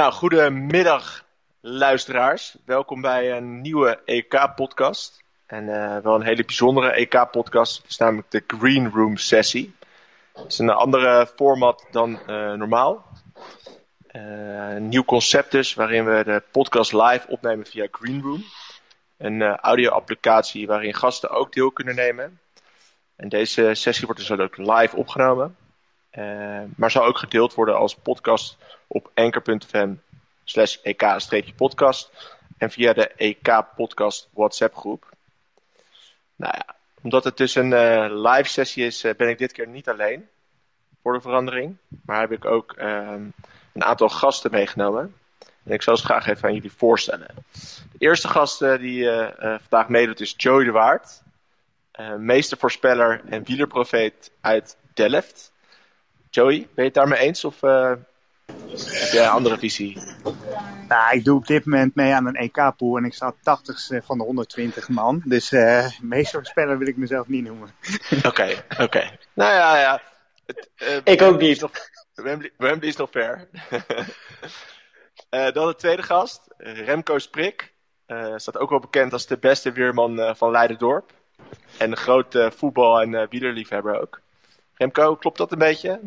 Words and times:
Nou, 0.00 0.12
goedemiddag 0.12 1.24
luisteraars. 1.60 2.56
Welkom 2.64 3.00
bij 3.00 3.36
een 3.36 3.60
nieuwe 3.60 4.00
EK-podcast. 4.04 5.22
En 5.46 5.64
uh, 5.64 5.98
wel 5.98 6.14
een 6.14 6.22
hele 6.22 6.44
bijzondere 6.44 6.90
EK-podcast. 6.90 7.82
Is 7.88 7.96
namelijk 7.96 8.30
de 8.30 8.44
Green 8.46 8.90
Room 8.90 9.16
sessie. 9.16 9.74
Het 10.32 10.52
is 10.52 10.58
een 10.58 10.70
andere 10.70 11.26
format 11.34 11.86
dan 11.90 12.10
uh, 12.10 12.52
normaal. 12.52 13.06
Uh, 14.12 14.74
een 14.74 14.88
nieuw 14.88 15.04
concept 15.04 15.50
dus, 15.50 15.74
waarin 15.74 16.04
we 16.04 16.24
de 16.24 16.42
podcast 16.50 16.92
live 16.92 17.28
opnemen 17.28 17.66
via 17.66 17.86
Green 17.90 18.22
Room. 18.22 18.44
Een 19.16 19.42
audio-applicatie 19.42 20.66
waarin 20.66 20.94
gasten 20.94 21.30
ook 21.30 21.52
deel 21.52 21.70
kunnen 21.70 21.94
nemen. 21.94 22.40
En 23.16 23.28
deze 23.28 23.70
sessie 23.74 24.06
wordt 24.06 24.20
dus 24.20 24.30
ook 24.30 24.56
live 24.56 24.96
opgenomen. 24.96 25.56
Maar 26.74 26.90
zal 26.90 27.04
ook 27.04 27.18
gedeeld 27.18 27.54
worden 27.54 27.76
als 27.76 27.94
podcast 27.94 28.56
op 28.86 29.10
anchor.fm 29.14 29.92
slash 30.44 30.76
ek-podcast 30.82 32.10
en 32.58 32.70
via 32.70 32.92
de 32.92 33.08
EK-podcast 33.08 34.28
WhatsApp 34.32 34.76
groep. 34.76 35.08
Nou 36.36 36.54
ja, 36.56 36.74
omdat 37.02 37.24
het 37.24 37.36
dus 37.36 37.54
een 37.54 37.70
uh, 37.70 38.06
live 38.08 38.48
sessie 38.48 38.86
is, 38.86 39.04
uh, 39.04 39.14
ben 39.16 39.28
ik 39.28 39.38
dit 39.38 39.52
keer 39.52 39.68
niet 39.68 39.88
alleen 39.88 40.28
voor 41.02 41.12
de 41.12 41.20
verandering. 41.20 41.76
Maar 42.04 42.20
heb 42.20 42.32
ik 42.32 42.44
ook 42.44 42.74
uh, 42.78 43.12
een 43.72 43.84
aantal 43.84 44.08
gasten 44.08 44.50
meegenomen. 44.50 45.14
En 45.64 45.72
ik 45.72 45.82
zal 45.82 45.96
ze 45.96 46.04
graag 46.04 46.26
even 46.26 46.48
aan 46.48 46.54
jullie 46.54 46.72
voorstellen. 46.72 47.28
De 47.92 47.98
eerste 47.98 48.28
gast 48.28 48.58
die 48.58 49.08
vandaag 49.38 49.88
meedoet 49.88 50.20
is 50.20 50.34
Joey 50.36 50.64
de 50.64 50.70
Waard. 50.70 51.22
meestervoorspeller 52.18 53.22
en 53.28 53.44
wielerprofeet 53.44 54.30
uit 54.40 54.76
Delft. 54.94 55.52
Joey, 56.30 56.58
ben 56.58 56.68
je 56.74 56.82
het 56.82 56.94
daarmee 56.94 57.18
eens 57.18 57.44
of 57.44 57.60
heb 57.60 59.10
jij 59.12 59.24
een 59.24 59.30
andere 59.30 59.58
visie? 59.58 59.98
Nou, 60.88 61.16
ik 61.16 61.24
doe 61.24 61.36
op 61.36 61.46
dit 61.46 61.64
moment 61.64 61.94
mee 61.94 62.14
aan 62.14 62.26
een 62.26 62.36
EK-pool 62.36 62.96
en 62.96 63.04
ik 63.04 63.14
sta 63.14 63.34
80 63.42 64.04
van 64.04 64.18
de 64.18 64.24
120 64.24 64.88
man. 64.88 65.22
Dus 65.24 65.52
uh, 65.52 65.86
speler 66.42 66.78
wil 66.78 66.86
ik 66.86 66.96
mezelf 66.96 67.28
niet 67.28 67.44
noemen. 67.44 67.70
Oké, 68.28 68.64
oké. 68.78 69.10
Nou 69.32 69.52
ja, 69.52 69.78
ja. 69.78 70.02
Het, 70.46 70.70
uh, 70.82 70.96
ik 71.04 71.22
ook 71.22 71.40
niet. 71.40 71.66
Wembley, 72.14 72.50
Wembley 72.56 72.88
is 72.88 72.96
nog 72.96 73.10
ver. 73.10 73.48
uh, 75.30 75.52
dan 75.54 75.66
de 75.66 75.74
tweede 75.76 76.02
gast, 76.02 76.40
Remco 76.56 77.18
Sprik. 77.18 77.74
staat 78.36 78.58
ook 78.58 78.70
wel 78.70 78.80
bekend 78.80 79.12
als 79.12 79.26
de 79.26 79.38
beste 79.38 79.72
weerman 79.72 80.36
van 80.36 80.50
Leiderdorp. 80.50 81.12
En 81.78 81.90
een 81.90 81.96
grote 81.96 82.52
voetbal- 82.56 83.00
en 83.00 83.28
wielerliefhebber 83.28 84.00
ook. 84.00 84.20
Remco, 84.80 85.16
klopt 85.16 85.38
dat 85.38 85.52
een 85.52 85.58
beetje? 85.58 86.00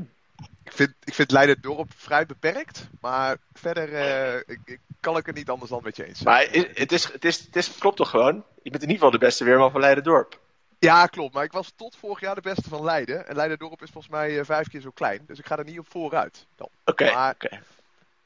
ik 0.64 0.72
vind, 0.72 0.94
ik 1.04 1.14
vind 1.14 1.32
Leiden-dorp 1.32 1.92
vrij 1.96 2.26
beperkt. 2.26 2.90
Maar 3.02 3.38
verder 3.54 3.90
uh, 3.90 4.56
ik, 4.66 4.80
kan 5.00 5.18
ik 5.18 5.26
het 5.26 5.36
niet 5.36 5.50
anders 5.50 5.72
dan 5.72 5.82
met 5.84 5.96
je 5.96 6.08
eens 6.08 6.24
Maar 6.24 6.42
het, 6.52 6.92
is, 6.92 7.04
het, 7.04 7.26
is, 7.26 7.40
het 7.40 7.56
is, 7.56 7.78
klopt 7.78 7.98
toch 7.98 8.10
gewoon? 8.10 8.44
Je 8.62 8.70
bent 8.70 8.84
in 8.84 8.90
ieder 8.90 8.96
geval 8.96 9.12
de 9.12 9.26
beste 9.26 9.44
weerman 9.44 9.72
van 9.72 9.82
Leiden-dorp. 9.82 10.40
Ja, 10.80 11.06
klopt. 11.06 11.34
Maar 11.34 11.44
ik 11.44 11.52
was 11.52 11.74
tot 11.76 11.96
vorig 11.96 12.20
jaar 12.20 12.36
de 12.36 12.42
beste 12.42 12.70
van 12.70 12.84
Leiden. 12.84 13.28
En 13.28 13.36
Leiden-dorp 13.36 13.82
is 13.82 13.90
volgens 13.90 14.14
mij 14.14 14.32
uh, 14.32 14.44
vijf 14.44 14.70
keer 14.70 14.82
zo 14.82 14.92
klein. 14.94 15.24
Dus 15.28 15.40
ik 15.40 15.46
ga 15.46 15.58
er 15.58 15.64
niet 15.64 15.80
op 15.80 15.88
vooruit. 15.90 16.46
Oké. 16.58 16.70
Okay, 16.86 17.32
okay. 17.32 17.62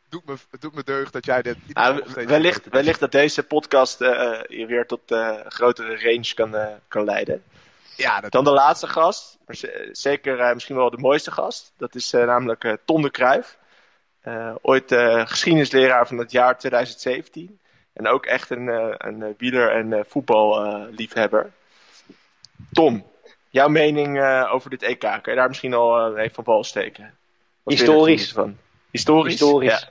doet 0.10 0.26
me, 0.26 0.36
doet 0.60 0.76
me 0.76 0.84
deugd 0.84 1.14
dat 1.14 1.26
jij 1.26 1.42
dit... 1.42 1.58
Ah, 1.74 2.06
wellicht, 2.06 2.70
wellicht 2.70 3.00
dat 3.00 3.12
deze 3.12 3.44
podcast 3.44 4.02
uh, 4.02 4.10
je 4.48 4.66
weer 4.68 4.86
tot 4.86 5.02
een 5.06 5.52
grotere 5.52 6.00
range 6.00 6.34
kan, 6.34 6.56
kan 6.88 7.04
leiden. 7.04 7.44
Ja, 7.98 8.20
Dan 8.20 8.44
de 8.44 8.52
laatste 8.52 8.88
gast, 8.88 9.38
zeker 9.92 10.40
uh, 10.40 10.54
misschien 10.54 10.76
wel 10.76 10.90
de 10.90 10.98
mooiste 10.98 11.32
gast. 11.32 11.74
Dat 11.78 11.96
is 11.96 12.14
uh, 12.14 12.26
namelijk 12.26 12.64
uh, 12.64 12.74
Ton 12.86 13.02
de 13.02 13.12
Cruijff. 13.12 13.58
ooit 14.62 14.94
geschiedenisleraar 15.26 16.08
van 16.08 16.18
het 16.18 16.32
jaar 16.32 16.58
2017. 16.58 17.60
En 17.94 18.08
ook 18.08 18.26
echt 18.26 18.50
een, 18.50 18.68
een 19.08 19.36
wieler- 19.38 19.72
en 19.72 20.06
voetballiefhebber. 20.08 21.52
Tom, 22.72 23.06
jouw 23.50 23.68
mening 23.68 24.22
over 24.50 24.70
dit 24.70 24.84
EK? 24.84 25.00
Kan 25.00 25.22
je 25.24 25.36
daar 25.36 25.48
misschien 25.48 25.74
al 25.74 26.18
even 26.18 26.36
van 26.36 26.44
bal 26.44 26.64
steken? 26.64 27.14
Wat 27.64 27.74
Historisch. 27.74 28.32
Van? 28.32 28.58
Historisch? 28.92 29.32
Historisch. 29.32 29.88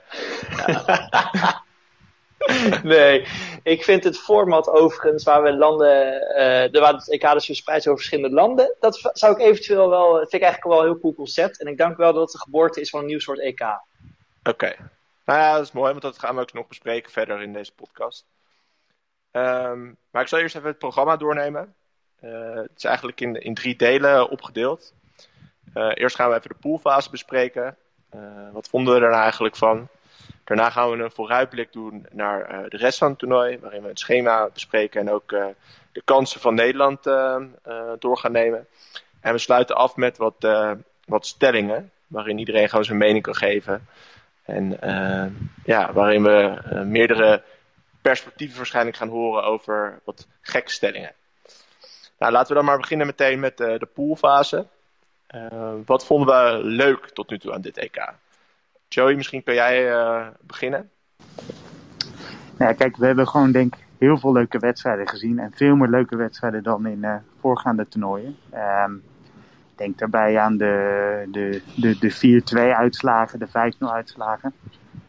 Ja. 0.57 0.83
ja. 0.85 1.63
nee, 2.83 3.27
ik 3.63 3.83
vind 3.83 4.03
het 4.03 4.19
format 4.19 4.69
overigens 4.69 5.23
waar 5.23 5.43
we 5.43 5.53
landen, 5.53 6.13
uh, 6.73 6.81
waar 6.81 6.93
het 6.93 7.11
EK 7.11 7.31
dus 7.31 7.45
verspreid 7.45 7.87
over 7.87 7.97
verschillende 7.97 8.35
landen, 8.35 8.75
dat 8.79 9.09
zou 9.13 9.33
ik 9.33 9.39
eventueel 9.39 9.89
wel, 9.89 10.17
vind 10.17 10.33
ik 10.33 10.41
eigenlijk 10.41 10.73
wel 10.73 10.79
een 10.79 10.91
heel 10.91 10.99
cool 10.99 11.13
concept. 11.13 11.59
En 11.59 11.67
ik 11.67 11.77
denk 11.77 11.97
wel 11.97 12.13
dat 12.13 12.21
het 12.21 12.31
de 12.31 12.39
geboorte 12.39 12.81
is 12.81 12.89
van 12.89 12.99
een 12.99 13.05
nieuw 13.05 13.19
soort 13.19 13.39
EK. 13.39 13.61
Oké. 14.43 14.75
Nou 15.25 15.39
ja, 15.39 15.53
dat 15.53 15.63
is 15.63 15.71
mooi, 15.71 15.89
want 15.89 16.01
dat 16.01 16.19
gaan 16.19 16.35
we 16.35 16.41
ook 16.41 16.53
nog 16.53 16.67
bespreken 16.67 17.11
verder 17.11 17.41
in 17.41 17.53
deze 17.53 17.73
podcast. 17.73 18.25
Um, 19.31 19.97
maar 20.11 20.21
ik 20.21 20.27
zal 20.27 20.39
eerst 20.39 20.55
even 20.55 20.67
het 20.67 20.77
programma 20.77 21.17
doornemen. 21.17 21.75
Uh, 22.23 22.55
het 22.55 22.71
is 22.75 22.83
eigenlijk 22.83 23.21
in, 23.21 23.35
in 23.35 23.53
drie 23.53 23.75
delen 23.75 24.29
opgedeeld. 24.29 24.93
Uh, 25.73 25.91
eerst 25.93 26.15
gaan 26.15 26.29
we 26.29 26.35
even 26.35 26.49
de 26.49 26.55
poolfase 26.61 27.09
bespreken. 27.09 27.77
wat 28.51 28.67
vonden 28.67 28.93
we 28.93 28.99
er 28.99 29.09
nou 29.09 29.21
eigenlijk 29.21 29.55
van? 29.55 29.89
Daarna 30.47 30.69
gaan 30.69 30.91
we 30.91 31.03
een 31.03 31.11
vooruitblik 31.11 31.71
doen 31.71 32.05
naar 32.11 32.51
uh, 32.51 32.69
de 32.69 32.77
rest 32.77 32.97
van 32.97 33.09
het 33.09 33.19
toernooi, 33.19 33.59
waarin 33.59 33.81
we 33.81 33.87
het 33.87 33.99
schema 33.99 34.49
bespreken 34.53 35.01
en 35.01 35.11
ook 35.11 35.31
uh, 35.31 35.45
de 35.91 36.01
kansen 36.05 36.41
van 36.41 36.55
Nederland 36.55 37.07
uh, 37.07 37.41
door 37.99 38.17
gaan 38.17 38.31
nemen. 38.31 38.67
En 39.19 39.33
we 39.33 39.39
sluiten 39.39 39.75
af 39.75 39.95
met 39.95 40.17
wat, 40.17 40.47
wat 41.05 41.25
stellingen, 41.25 41.91
waarin 42.07 42.37
iedereen 42.37 42.69
gewoon 42.69 42.85
zijn 42.85 42.97
mening 42.97 43.23
kan 43.23 43.35
geven. 43.35 43.87
En 44.45 44.77
ja, 45.63 45.93
waarin 45.93 46.23
we 46.23 46.61
meerdere 46.85 47.43
perspectieven 48.01 48.57
waarschijnlijk 48.57 48.97
gaan 48.97 49.09
horen 49.09 49.43
over 49.43 49.99
wat 50.03 50.27
gekke 50.41 50.71
stellingen. 50.71 51.11
Nou, 52.17 52.31
laten 52.31 52.47
we 52.47 52.53
dan 52.53 52.65
maar 52.65 52.77
beginnen 52.77 53.07
meteen 53.07 53.39
met 53.39 53.57
de 53.57 53.89
poolfase. 53.93 54.65
wat 55.85 56.05
vonden 56.05 56.27
we 56.27 56.63
leuk 56.63 57.09
tot 57.09 57.29
nu 57.29 57.39
toe 57.39 57.53
aan 57.53 57.61
dit 57.61 57.77
EK? 57.77 58.13
Joey, 58.87 59.15
misschien 59.15 59.43
kun 59.43 59.53
jij 59.53 59.89
uh, 59.91 60.27
beginnen? 60.41 60.89
Nou, 62.57 62.73
kijk, 62.73 62.97
we 62.97 63.05
hebben 63.05 63.27
gewoon 63.27 63.51
denk 63.51 63.73
heel 63.97 64.17
veel 64.17 64.31
leuke 64.31 64.59
wedstrijden 64.59 65.07
gezien. 65.07 65.39
En 65.39 65.51
veel 65.55 65.75
meer 65.75 65.89
leuke 65.89 66.15
wedstrijden 66.15 66.63
dan 66.63 66.85
in 66.85 66.97
uh, 66.97 67.15
voorgaande 67.39 67.87
toernooien. 67.87 68.37
Um, 68.85 69.03
denk 69.75 69.97
daarbij 69.97 70.39
aan 70.39 70.57
de, 70.57 71.27
de, 71.31 71.61
de, 71.75 71.97
de 71.99 72.41
4-2 72.71 72.75
uitslagen, 72.75 73.39
de 73.39 73.47
5-0 73.47 73.51
uitslagen. 73.79 74.53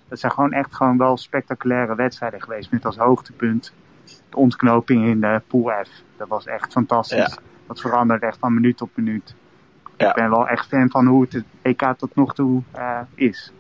Dat 0.09 0.19
zijn 0.19 0.33
gewoon 0.33 0.53
echt 0.53 0.75
gewoon 0.75 0.99
wel 0.99 1.17
spectaculaire 1.17 1.95
wedstrijden 1.95 2.43
geweest. 2.43 2.71
Met 2.71 2.85
als 2.85 2.97
hoogtepunt 2.97 3.73
de 4.05 4.37
ontknoping 4.37 5.07
in 5.07 5.21
de 5.21 5.43
Pool 5.47 5.85
F. 5.85 5.89
Dat 6.17 6.29
was 6.29 6.47
echt 6.47 6.73
fantastisch. 6.73 7.19
Ja. 7.19 7.39
Dat 7.67 7.81
veranderde 7.81 8.27
echt 8.27 8.39
van 8.39 8.55
minuut 8.55 8.83
op 8.83 8.91
minuut. 8.95 9.35
Ja. 9.97 10.09
Ik 10.09 10.15
ben 10.15 10.31
wel 10.31 10.49
echt 10.49 10.67
fan 10.67 10.91
van 10.91 11.07
hoe 11.07 11.27
het 11.29 11.45
EK 11.63 11.95
tot 11.97 12.15
nog 12.15 12.35
toe 12.35 12.63
uh, 12.77 13.01
is. 13.15 13.53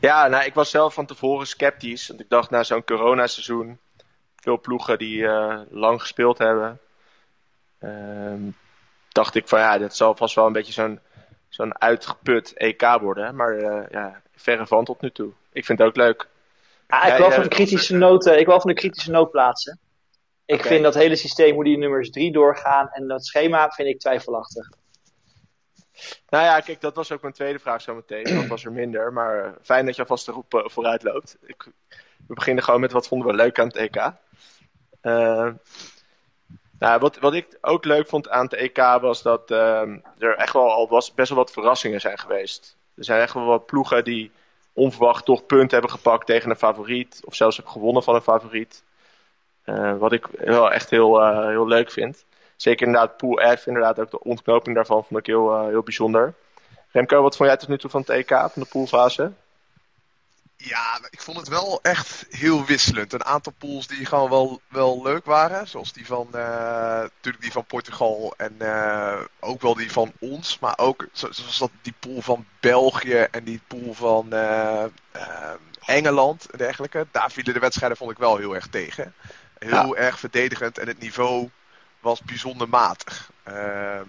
Ja, 0.00 0.28
nou, 0.28 0.44
ik 0.44 0.54
was 0.54 0.70
zelf 0.70 0.94
van 0.94 1.06
tevoren 1.06 1.46
sceptisch. 1.46 2.08
Want 2.08 2.20
ik 2.20 2.28
dacht 2.28 2.50
na 2.50 2.62
zo'n 2.62 2.84
coronaseizoen, 2.84 3.78
veel 4.36 4.60
ploegen 4.60 4.98
die 4.98 5.18
uh, 5.18 5.60
lang 5.70 6.00
gespeeld 6.00 6.38
hebben, 6.38 6.80
uh, 7.80 8.52
dacht 9.08 9.34
ik 9.34 9.48
van 9.48 9.58
ja, 9.58 9.78
dat 9.78 9.96
zal 9.96 10.14
vast 10.14 10.34
wel 10.34 10.46
een 10.46 10.52
beetje 10.52 10.72
zo'n 10.72 11.00
zo'n 11.48 11.80
uitgeput 11.80 12.52
EK 12.52 12.98
worden. 13.00 13.34
Maar 13.34 13.56
uh, 13.58 13.82
ja, 13.90 14.20
verre 14.36 14.66
van 14.66 14.84
tot 14.84 15.00
nu 15.00 15.10
toe. 15.10 15.30
Ik 15.52 15.64
vind 15.64 15.78
het 15.78 15.88
ook 15.88 15.96
leuk. 15.96 16.28
Ja, 16.88 17.04
ik 17.04 17.18
wil 17.18 17.30
van 17.30 17.42
de 17.42 17.48
kritische 17.48 17.96
noten, 17.96 18.38
ik 18.38 18.46
wil 18.46 18.60
van 18.60 18.70
de 18.70 18.76
kritische 18.76 19.10
noot 19.10 19.30
plaatsen. 19.30 19.78
Ik 20.44 20.58
okay. 20.58 20.70
vind 20.70 20.82
dat 20.82 20.94
hele 20.94 21.16
systeem 21.16 21.54
hoe 21.54 21.64
die 21.64 21.78
nummers 21.78 22.10
drie 22.10 22.32
doorgaan 22.32 22.88
en 22.92 23.08
dat 23.08 23.26
schema 23.26 23.68
vind 23.70 23.88
ik 23.88 23.98
twijfelachtig. 23.98 24.68
Nou 26.28 26.44
ja, 26.44 26.60
kijk, 26.60 26.80
dat 26.80 26.94
was 26.94 27.12
ook 27.12 27.22
mijn 27.22 27.34
tweede 27.34 27.58
vraag 27.58 27.80
zo 27.80 27.94
meteen. 27.94 28.36
Wat 28.36 28.46
was 28.46 28.64
er 28.64 28.72
minder? 28.72 29.12
Maar 29.12 29.46
uh, 29.46 29.50
fijn 29.62 29.86
dat 29.86 29.94
je 29.94 30.02
alvast 30.02 30.28
erop 30.28 30.54
uh, 30.54 30.62
vooruit 30.64 31.02
loopt. 31.02 31.36
Ik, 31.46 31.64
we 32.26 32.34
beginnen 32.34 32.64
gewoon 32.64 32.80
met 32.80 32.92
wat 32.92 33.08
vonden 33.08 33.28
we 33.28 33.34
leuk 33.34 33.58
aan 33.58 33.66
het 33.66 33.76
EK. 33.76 33.96
Uh, 35.02 35.48
nou, 36.78 37.00
wat, 37.00 37.18
wat 37.18 37.34
ik 37.34 37.58
ook 37.60 37.84
leuk 37.84 38.08
vond 38.08 38.28
aan 38.28 38.44
het 38.44 38.54
EK 38.54 38.76
was 38.76 39.22
dat 39.22 39.50
er 39.50 40.36
echt 40.36 40.52
wel 40.52 40.72
al 40.72 40.88
was, 40.88 41.14
best 41.14 41.28
wel 41.28 41.38
wat 41.38 41.52
verrassingen 41.52 42.00
zijn 42.00 42.18
geweest. 42.18 42.76
Er 42.94 43.04
zijn 43.04 43.20
echt 43.20 43.34
wel 43.34 43.44
wat 43.44 43.66
ploegen 43.66 44.04
die 44.04 44.30
onverwacht 44.72 45.24
toch 45.24 45.46
punten 45.46 45.78
hebben 45.78 45.90
gepakt 45.90 46.26
tegen 46.26 46.50
een 46.50 46.56
favoriet. 46.56 47.20
Of 47.24 47.34
zelfs 47.34 47.56
hebben 47.56 47.74
gewonnen 47.74 48.02
van 48.02 48.14
een 48.14 48.22
favoriet. 48.22 48.82
wat 49.98 50.12
ik 50.12 50.26
wel 50.26 50.72
echt 50.72 50.90
heel, 50.90 51.46
heel 51.48 51.66
leuk 51.66 51.90
vind. 51.90 52.24
Zeker 52.58 52.86
inderdaad 52.86 53.16
Pool 53.16 53.56
F, 53.56 53.66
inderdaad 53.66 53.98
ook 53.98 54.10
de 54.10 54.22
ontknoping 54.22 54.74
daarvan 54.74 55.04
vond 55.04 55.20
ik 55.20 55.26
heel, 55.26 55.54
uh, 55.54 55.66
heel 55.66 55.82
bijzonder. 55.82 56.34
Remco, 56.90 57.22
wat 57.22 57.36
vond 57.36 57.48
jij 57.48 57.58
tot 57.58 57.68
nu 57.68 57.78
toe 57.78 57.90
van 57.90 58.00
het 58.00 58.10
EK, 58.10 58.28
van 58.28 58.62
de 58.62 58.64
poolfase? 58.64 59.32
Ja, 60.56 60.98
ik 61.10 61.20
vond 61.20 61.36
het 61.36 61.48
wel 61.48 61.78
echt 61.82 62.26
heel 62.30 62.64
wisselend. 62.64 63.12
Een 63.12 63.24
aantal 63.24 63.52
pools 63.58 63.86
die 63.86 64.06
gewoon 64.06 64.30
wel, 64.30 64.60
wel 64.68 65.02
leuk 65.02 65.24
waren. 65.24 65.68
Zoals 65.68 65.92
die 65.92 66.06
van, 66.06 66.26
uh, 66.26 66.40
natuurlijk 67.00 67.40
die 67.40 67.52
van 67.52 67.64
Portugal 67.64 68.34
en 68.36 68.54
uh, 68.58 69.20
ook 69.40 69.60
wel 69.60 69.74
die 69.74 69.92
van 69.92 70.12
ons. 70.18 70.58
Maar 70.58 70.78
ook 70.78 71.06
zoals 71.12 71.58
dat, 71.58 71.70
die 71.82 71.94
pool 71.98 72.20
van 72.20 72.46
België 72.60 73.26
en 73.30 73.44
die 73.44 73.60
pool 73.66 73.94
van 73.94 74.26
uh, 74.32 74.84
Engeland 75.84 76.50
en 76.50 76.58
dergelijke. 76.58 77.06
Daar 77.10 77.30
vielen 77.30 77.54
de 77.54 77.60
wedstrijden 77.60 77.96
vond 77.96 78.10
ik 78.10 78.18
wel 78.18 78.36
heel 78.36 78.54
erg 78.54 78.68
tegen. 78.68 79.14
Heel 79.58 79.96
erg 79.96 80.18
verdedigend 80.18 80.78
en 80.78 80.86
het 80.86 80.98
niveau 80.98 81.50
was 82.08 82.22
bijzonder 82.22 82.68
matig. 82.68 83.30
Ehm, 83.42 84.04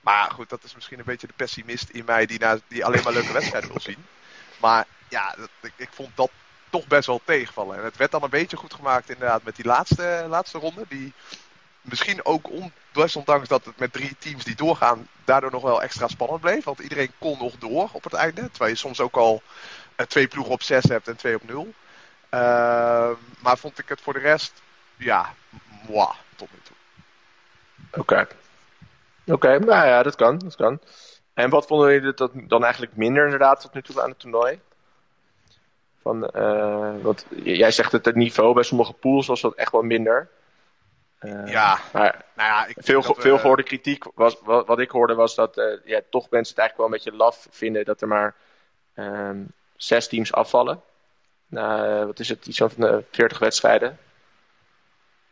maar 0.00 0.30
goed, 0.30 0.48
dat 0.48 0.64
is 0.64 0.74
misschien 0.74 0.98
een 0.98 1.04
beetje 1.04 1.26
de 1.26 1.32
pessimist 1.36 1.88
in 1.88 2.04
mij 2.04 2.26
die, 2.26 2.40
die 2.68 2.84
alleen 2.84 3.02
maar 3.02 3.12
leuke 3.12 3.32
wedstrijden 3.32 3.70
wil 3.70 3.80
zien. 3.80 4.06
Maar 4.60 4.86
ja, 5.08 5.34
ik, 5.76 5.88
vond 5.92 6.16
dat 6.16 6.30
toch 6.70 6.86
best 6.86 7.06
wel 7.06 7.20
tegenvallen. 7.24 7.78
En 7.78 7.84
het 7.84 7.96
werd 7.96 8.10
dan 8.10 8.22
een 8.22 8.30
beetje 8.30 8.56
goed 8.56 8.74
gemaakt 8.74 9.10
inderdaad 9.10 9.42
met 9.42 9.56
die 9.56 9.64
laatste, 9.64 10.24
laatste 10.28 10.58
ronde. 10.58 10.84
Die 10.88 11.12
misschien 11.80 12.24
ook 12.24 12.50
on, 12.50 12.72
ondanks 13.14 13.48
dat 13.48 13.64
het 13.64 13.78
met 13.78 13.92
drie 13.92 14.16
teams 14.18 14.44
die 14.44 14.54
doorgaan, 14.54 15.08
daardoor 15.24 15.50
nog 15.50 15.62
wel 15.62 15.82
extra 15.82 16.08
spannend 16.08 16.40
bleef. 16.40 16.64
Want 16.64 16.78
iedereen 16.78 17.12
kon 17.18 17.38
nog 17.38 17.58
door 17.58 17.88
op 17.92 18.04
het 18.04 18.12
einde. 18.12 18.50
Terwijl 18.50 18.70
je 18.70 18.76
soms 18.76 19.00
ook 19.00 19.16
al 19.16 19.42
uh, 19.96 20.06
twee 20.06 20.28
ploegen 20.28 20.52
op 20.52 20.62
zes 20.62 20.84
hebt 20.84 21.08
en 21.08 21.16
twee 21.16 21.34
op 21.34 21.48
nul. 21.48 21.74
Uh, 22.30 23.10
maar 23.38 23.58
vond 23.58 23.78
ik 23.78 23.88
het 23.88 24.00
voor 24.00 24.12
de 24.12 24.18
rest, 24.18 24.62
ja, 24.96 25.34
moi, 25.88 26.12
tot 26.36 26.48
nu 26.52 26.58
toe. 26.62 26.75
Oké. 27.96 28.26
Oké, 29.26 29.58
nou 29.58 29.86
ja, 29.86 30.02
dat 30.02 30.14
kan, 30.14 30.38
dat 30.38 30.56
kan. 30.56 30.80
En 31.34 31.50
wat 31.50 31.66
vonden 31.66 31.92
jullie 31.92 32.14
dat 32.14 32.30
dan 32.34 32.62
eigenlijk 32.62 32.96
minder 32.96 33.24
inderdaad 33.24 33.60
tot 33.60 33.74
nu 33.74 33.82
toe 33.82 34.02
aan 34.02 34.08
het 34.08 34.18
toernooi? 34.18 34.60
Van, 36.02 36.30
uh, 36.36 36.94
want 37.02 37.26
jij 37.44 37.70
zegt 37.70 37.90
dat 37.90 38.04
het 38.04 38.14
niveau 38.14 38.54
bij 38.54 38.62
sommige 38.62 38.92
pools 38.92 39.26
was 39.26 39.40
dat 39.40 39.54
echt 39.54 39.72
wel 39.72 39.82
minder. 39.82 40.28
Uh, 41.20 41.46
ja, 41.46 41.78
maar 41.92 42.24
nou 42.34 42.48
ja, 42.48 42.66
ik 42.66 42.76
veel, 42.78 43.02
veel 43.02 43.38
gehoorde 43.38 43.62
kritiek 43.62 44.04
was, 44.14 44.36
wat, 44.42 44.66
wat, 44.66 44.78
ik 44.78 44.90
hoorde 44.90 45.14
was 45.14 45.34
dat 45.34 45.58
uh, 45.58 45.64
ja, 45.84 46.00
toch 46.10 46.30
mensen 46.30 46.54
het 46.54 46.58
eigenlijk 46.58 46.76
wel 46.76 46.86
een 46.86 46.92
beetje 46.92 47.24
laf 47.24 47.46
vinden 47.50 47.84
dat 47.84 48.00
er 48.00 48.08
maar 48.08 48.34
um, 48.94 49.52
zes 49.76 50.08
teams 50.08 50.32
afvallen. 50.32 50.82
Nou, 51.46 52.06
wat 52.06 52.18
is 52.18 52.28
het, 52.28 52.46
iets 52.46 52.58
van 52.58 53.04
40 53.10 53.38
wedstrijden. 53.38 53.98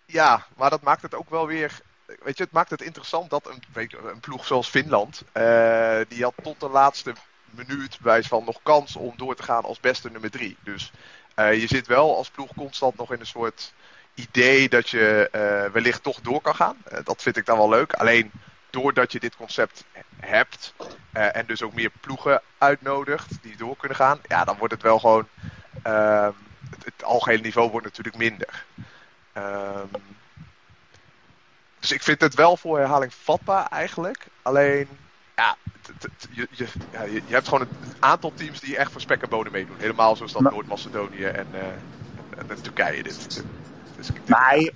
Ja, 0.06 0.46
maar 0.56 0.70
dat 0.70 0.82
maakt 0.82 1.02
het 1.02 1.14
ook 1.14 1.31
wel 1.31 1.46
weer 1.46 1.81
weet 2.06 2.37
je, 2.37 2.43
het 2.43 2.53
maakt 2.53 2.71
het 2.71 2.83
interessant 2.83 3.31
dat 3.31 3.49
een, 3.49 3.89
een 4.06 4.21
ploeg 4.21 4.47
zoals 4.47 4.69
Finland, 4.69 5.23
uh, 5.35 5.99
die 6.09 6.23
had 6.23 6.35
tot 6.43 6.61
de 6.61 6.69
laatste 6.69 7.15
minuut 7.51 7.99
wijs 8.01 8.27
van 8.27 8.45
nog 8.45 8.61
kans 8.62 8.97
om 8.97 9.12
door 9.17 9.35
te 9.35 9.43
gaan 9.43 9.65
als 9.65 9.81
beste 9.81 10.11
nummer 10.11 10.31
drie. 10.31 10.56
Dus 10.61 10.93
uh, 11.37 11.61
je 11.61 11.67
zit 11.67 11.87
wel 11.87 12.17
als 12.17 12.31
ploeg 12.31 12.55
constant 12.56 12.97
nog 12.97 13.12
in 13.12 13.21
een 13.21 13.27
soort 13.27 13.73
idee 14.15 14.69
dat 14.69 14.89
je 14.89 15.29
uh, 15.33 15.73
wellicht 15.73 16.03
toch 16.03 16.21
door 16.21 16.41
kan 16.41 16.55
gaan. 16.55 16.77
dat 17.05 17.23
vind 17.23 17.37
ik 17.37 17.47
dan 17.47 17.59
wel 17.59 17.69
leuk. 17.69 17.93
Alleen 17.93 18.31
doordat 18.71 19.12
je 19.12 19.21
dit 19.21 19.37
concept 19.37 19.85
hebt 20.17 20.75
en 21.12 21.47
dus 21.47 21.62
ook 21.62 21.75
meer 21.75 21.91
ploegen 22.00 22.43
uitnodigt 22.59 23.43
die 23.43 23.57
door 23.57 23.77
kunnen 23.77 23.97
gaan, 23.97 24.21
ja, 24.29 24.45
dan 24.45 24.57
wordt 24.59 24.75
het 24.75 24.83
wel 24.83 24.99
gewoon. 24.99 25.29
Ehm, 25.83 26.33
het, 26.71 26.85
het, 26.85 27.05
algehele 27.05 27.43
niveau 27.43 27.71
wordt 27.71 27.87
natuurlijk 27.87 28.17
minder. 28.17 28.65
Um, 29.37 29.91
dus 31.85 31.93
ik 31.93 32.03
vind 32.03 32.21
het 32.21 32.35
wel 32.35 32.57
voor 32.57 32.79
herhaling 32.79 33.15
vatbaar 33.15 33.67
eigenlijk. 33.67 34.27
Alleen, 34.43 34.89
ja, 35.37 35.57
je, 36.31 36.49
je, 36.51 36.67
ja, 36.93 37.03
je, 37.03 37.21
hebt 37.27 37.49
gewoon 37.49 37.61
een 37.61 37.95
aantal 38.01 38.33
teams 38.35 38.61
die 38.61 38.77
echt 38.77 38.93
voor 38.93 39.01
spek 39.01 39.23
en 39.23 39.29
bonen 39.29 39.53
meedoen. 39.53 39.77
Helemaal 39.79 40.17
zoals 40.17 40.33
dat 40.33 40.43
Noord-Macedonië 40.43 41.25
en, 41.25 41.47
uh, 41.53 41.61
en, 42.39 42.51
en, 42.51 42.63
Turkije 42.63 43.03
dit. 43.03 43.45
Dus 43.97 44.11
maar 44.27 44.71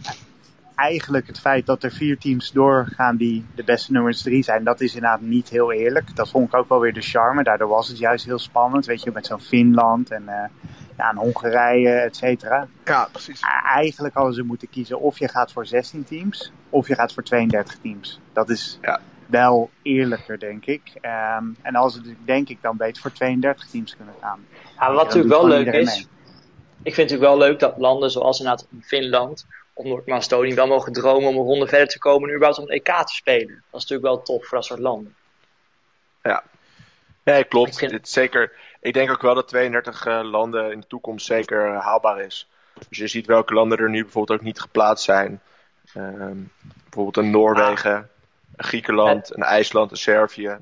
eigenlijk 0.74 1.26
het 1.26 1.40
feit 1.40 1.66
dat 1.66 1.82
er 1.82 1.90
vier 1.90 2.18
teams 2.18 2.52
doorgaan 2.52 3.16
die 3.16 3.44
de 3.54 3.64
beste 3.64 3.92
nummers 3.92 4.22
drie 4.22 4.42
zijn, 4.42 4.64
dat 4.64 4.80
is 4.80 4.94
inderdaad 4.94 5.20
niet 5.20 5.48
heel 5.48 5.72
eerlijk. 5.72 6.16
Dat 6.16 6.30
vond 6.30 6.46
ik 6.46 6.54
ook 6.54 6.68
wel 6.68 6.80
weer 6.80 6.94
de 6.94 7.00
charme. 7.00 7.42
Daardoor 7.42 7.68
was 7.68 7.88
het 7.88 7.98
juist 7.98 8.24
heel 8.24 8.38
spannend, 8.38 8.86
weet 8.86 9.02
je, 9.02 9.10
met 9.12 9.26
zo'n 9.26 9.40
Finland 9.40 10.10
en... 10.10 10.22
Uh, 10.26 10.44
ja, 10.98 11.14
Hongarije, 11.14 11.90
et 11.90 12.16
cetera. 12.16 12.68
Ja, 12.84 13.08
precies. 13.12 13.40
Eigenlijk 13.74 14.14
hadden 14.14 14.34
ze 14.34 14.42
moeten 14.42 14.70
kiezen 14.70 15.00
of 15.00 15.18
je 15.18 15.28
gaat 15.28 15.52
voor 15.52 15.66
16 15.66 16.04
teams 16.04 16.52
of 16.70 16.88
je 16.88 16.94
gaat 16.94 17.12
voor 17.12 17.22
32 17.22 17.78
teams. 17.82 18.20
Dat 18.32 18.50
is 18.50 18.78
ja. 18.82 19.00
wel 19.26 19.70
eerlijker, 19.82 20.38
denk 20.38 20.66
ik. 20.66 20.92
Um, 20.94 21.56
en 21.62 21.74
als 21.74 21.94
het 21.94 22.04
denk 22.24 22.48
ik 22.48 22.58
dan 22.62 22.76
beter 22.76 23.02
voor 23.02 23.12
32 23.12 23.66
teams 23.68 23.96
kunnen 23.96 24.14
gaan. 24.20 24.46
Ja, 24.78 24.92
wat 24.92 25.04
natuurlijk 25.04 25.34
wel 25.34 25.46
leuk 25.46 25.66
is, 25.66 25.96
mee. 25.96 26.06
ik 26.82 26.94
vind 26.94 27.10
het 27.10 27.10
natuurlijk 27.10 27.30
wel 27.30 27.38
leuk 27.38 27.58
dat 27.58 27.74
landen 27.76 28.10
zoals 28.10 28.38
inderdaad 28.38 28.66
Finland 28.80 29.46
of 29.72 29.84
Noord-Macedonië 29.84 30.54
wel 30.54 30.66
mogen 30.66 30.92
dromen 30.92 31.28
om 31.28 31.36
een 31.36 31.44
ronde 31.44 31.66
verder 31.66 31.88
te 31.88 31.98
komen 31.98 32.28
en 32.28 32.34
überhaupt 32.34 32.60
om 32.60 32.70
een 32.70 32.76
EK 32.76 33.06
te 33.06 33.14
spelen. 33.14 33.62
Dat 33.70 33.80
is 33.80 33.88
natuurlijk 33.88 34.08
wel 34.08 34.22
tof 34.22 34.46
voor 34.46 34.58
dat 34.58 34.66
soort 34.66 34.80
landen. 34.80 35.14
Ja, 36.22 36.42
nee, 37.24 37.44
klopt. 37.44 37.78
Vind... 37.78 37.90
Dit 37.90 38.08
zeker 38.08 38.52
ik 38.80 38.94
denk 38.94 39.10
ook 39.10 39.22
wel 39.22 39.34
dat 39.34 39.48
32 39.48 40.06
uh, 40.06 40.18
eh, 40.18 40.30
landen 40.30 40.72
in 40.72 40.80
de 40.80 40.86
toekomst 40.86 41.26
zeker 41.26 41.72
uh, 41.72 41.80
haalbaar 41.80 42.20
is. 42.20 42.48
Dus 42.88 42.98
je 42.98 43.06
ziet 43.06 43.26
welke 43.26 43.54
landen 43.54 43.78
er 43.78 43.90
nu 43.90 44.02
bijvoorbeeld 44.02 44.38
ook 44.38 44.44
niet 44.44 44.60
geplaatst 44.60 45.04
zijn. 45.04 45.40
Uh, 45.94 46.30
bijvoorbeeld 46.82 47.16
een 47.16 47.30
Noorwegen, 47.30 48.10
een 48.56 48.64
Griekenland, 48.64 49.36
een 49.36 49.42
IJsland, 49.42 49.90
een 49.90 49.96
Servië. 49.96 50.58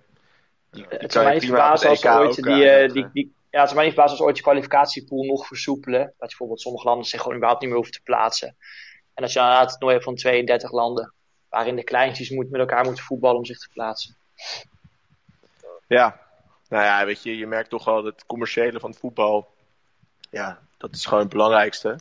Die, 0.70 0.86
die 0.88 0.98
het 0.98 1.12
zou 1.12 1.24
mij 1.24 1.34
niet 1.34 1.44
verbazen 1.44 1.88
als 1.88 2.06
ooit 2.06 2.34
die, 2.34 2.68
eh, 2.68 2.92
die, 2.92 3.10
die, 3.12 3.34
ja, 3.50 3.58
het 3.60 3.68
zou 3.68 3.74
mij 3.74 3.84
niet 3.84 3.94
verbazen 3.94 4.18
als 4.18 4.26
ooit 4.26 4.36
je 4.36 4.42
kwalificatiepool 4.42 5.24
nog 5.24 5.46
versoepelen. 5.46 6.00
Dat 6.00 6.12
je 6.18 6.26
bijvoorbeeld 6.26 6.60
sommige 6.60 6.86
landen 6.86 7.06
zich 7.06 7.20
gewoon 7.20 7.36
überhaupt 7.36 7.62
niet 7.62 7.70
meer 7.70 7.80
hoeft 7.80 7.92
te 7.92 8.02
plaatsen. 8.02 8.56
En 9.14 9.22
dat 9.22 9.32
je 9.32 9.38
inderdaad 9.38 9.70
het 9.70 9.80
toernooi 9.80 10.02
van 10.02 10.14
32 10.14 10.72
landen, 10.72 11.14
waarin 11.48 11.76
de 11.76 11.84
kleintjes 11.84 12.30
moet, 12.30 12.50
met 12.50 12.60
elkaar 12.60 12.84
moeten 12.84 13.04
voetballen 13.04 13.38
om 13.38 13.44
zich 13.44 13.58
te 13.58 13.68
plaatsen. 13.72 14.16
Ja, 15.86 16.25
nou 16.68 16.84
ja, 16.84 17.04
weet 17.04 17.22
je, 17.22 17.36
je 17.36 17.46
merkt 17.46 17.70
toch 17.70 17.84
wel 17.84 18.02
dat 18.02 18.12
het 18.12 18.26
commerciële 18.26 18.80
van 18.80 18.90
het 18.90 18.98
voetbal, 18.98 19.54
ja, 20.30 20.58
dat 20.76 20.94
is 20.94 21.04
gewoon 21.04 21.22
het 21.22 21.32
belangrijkste. 21.32 21.98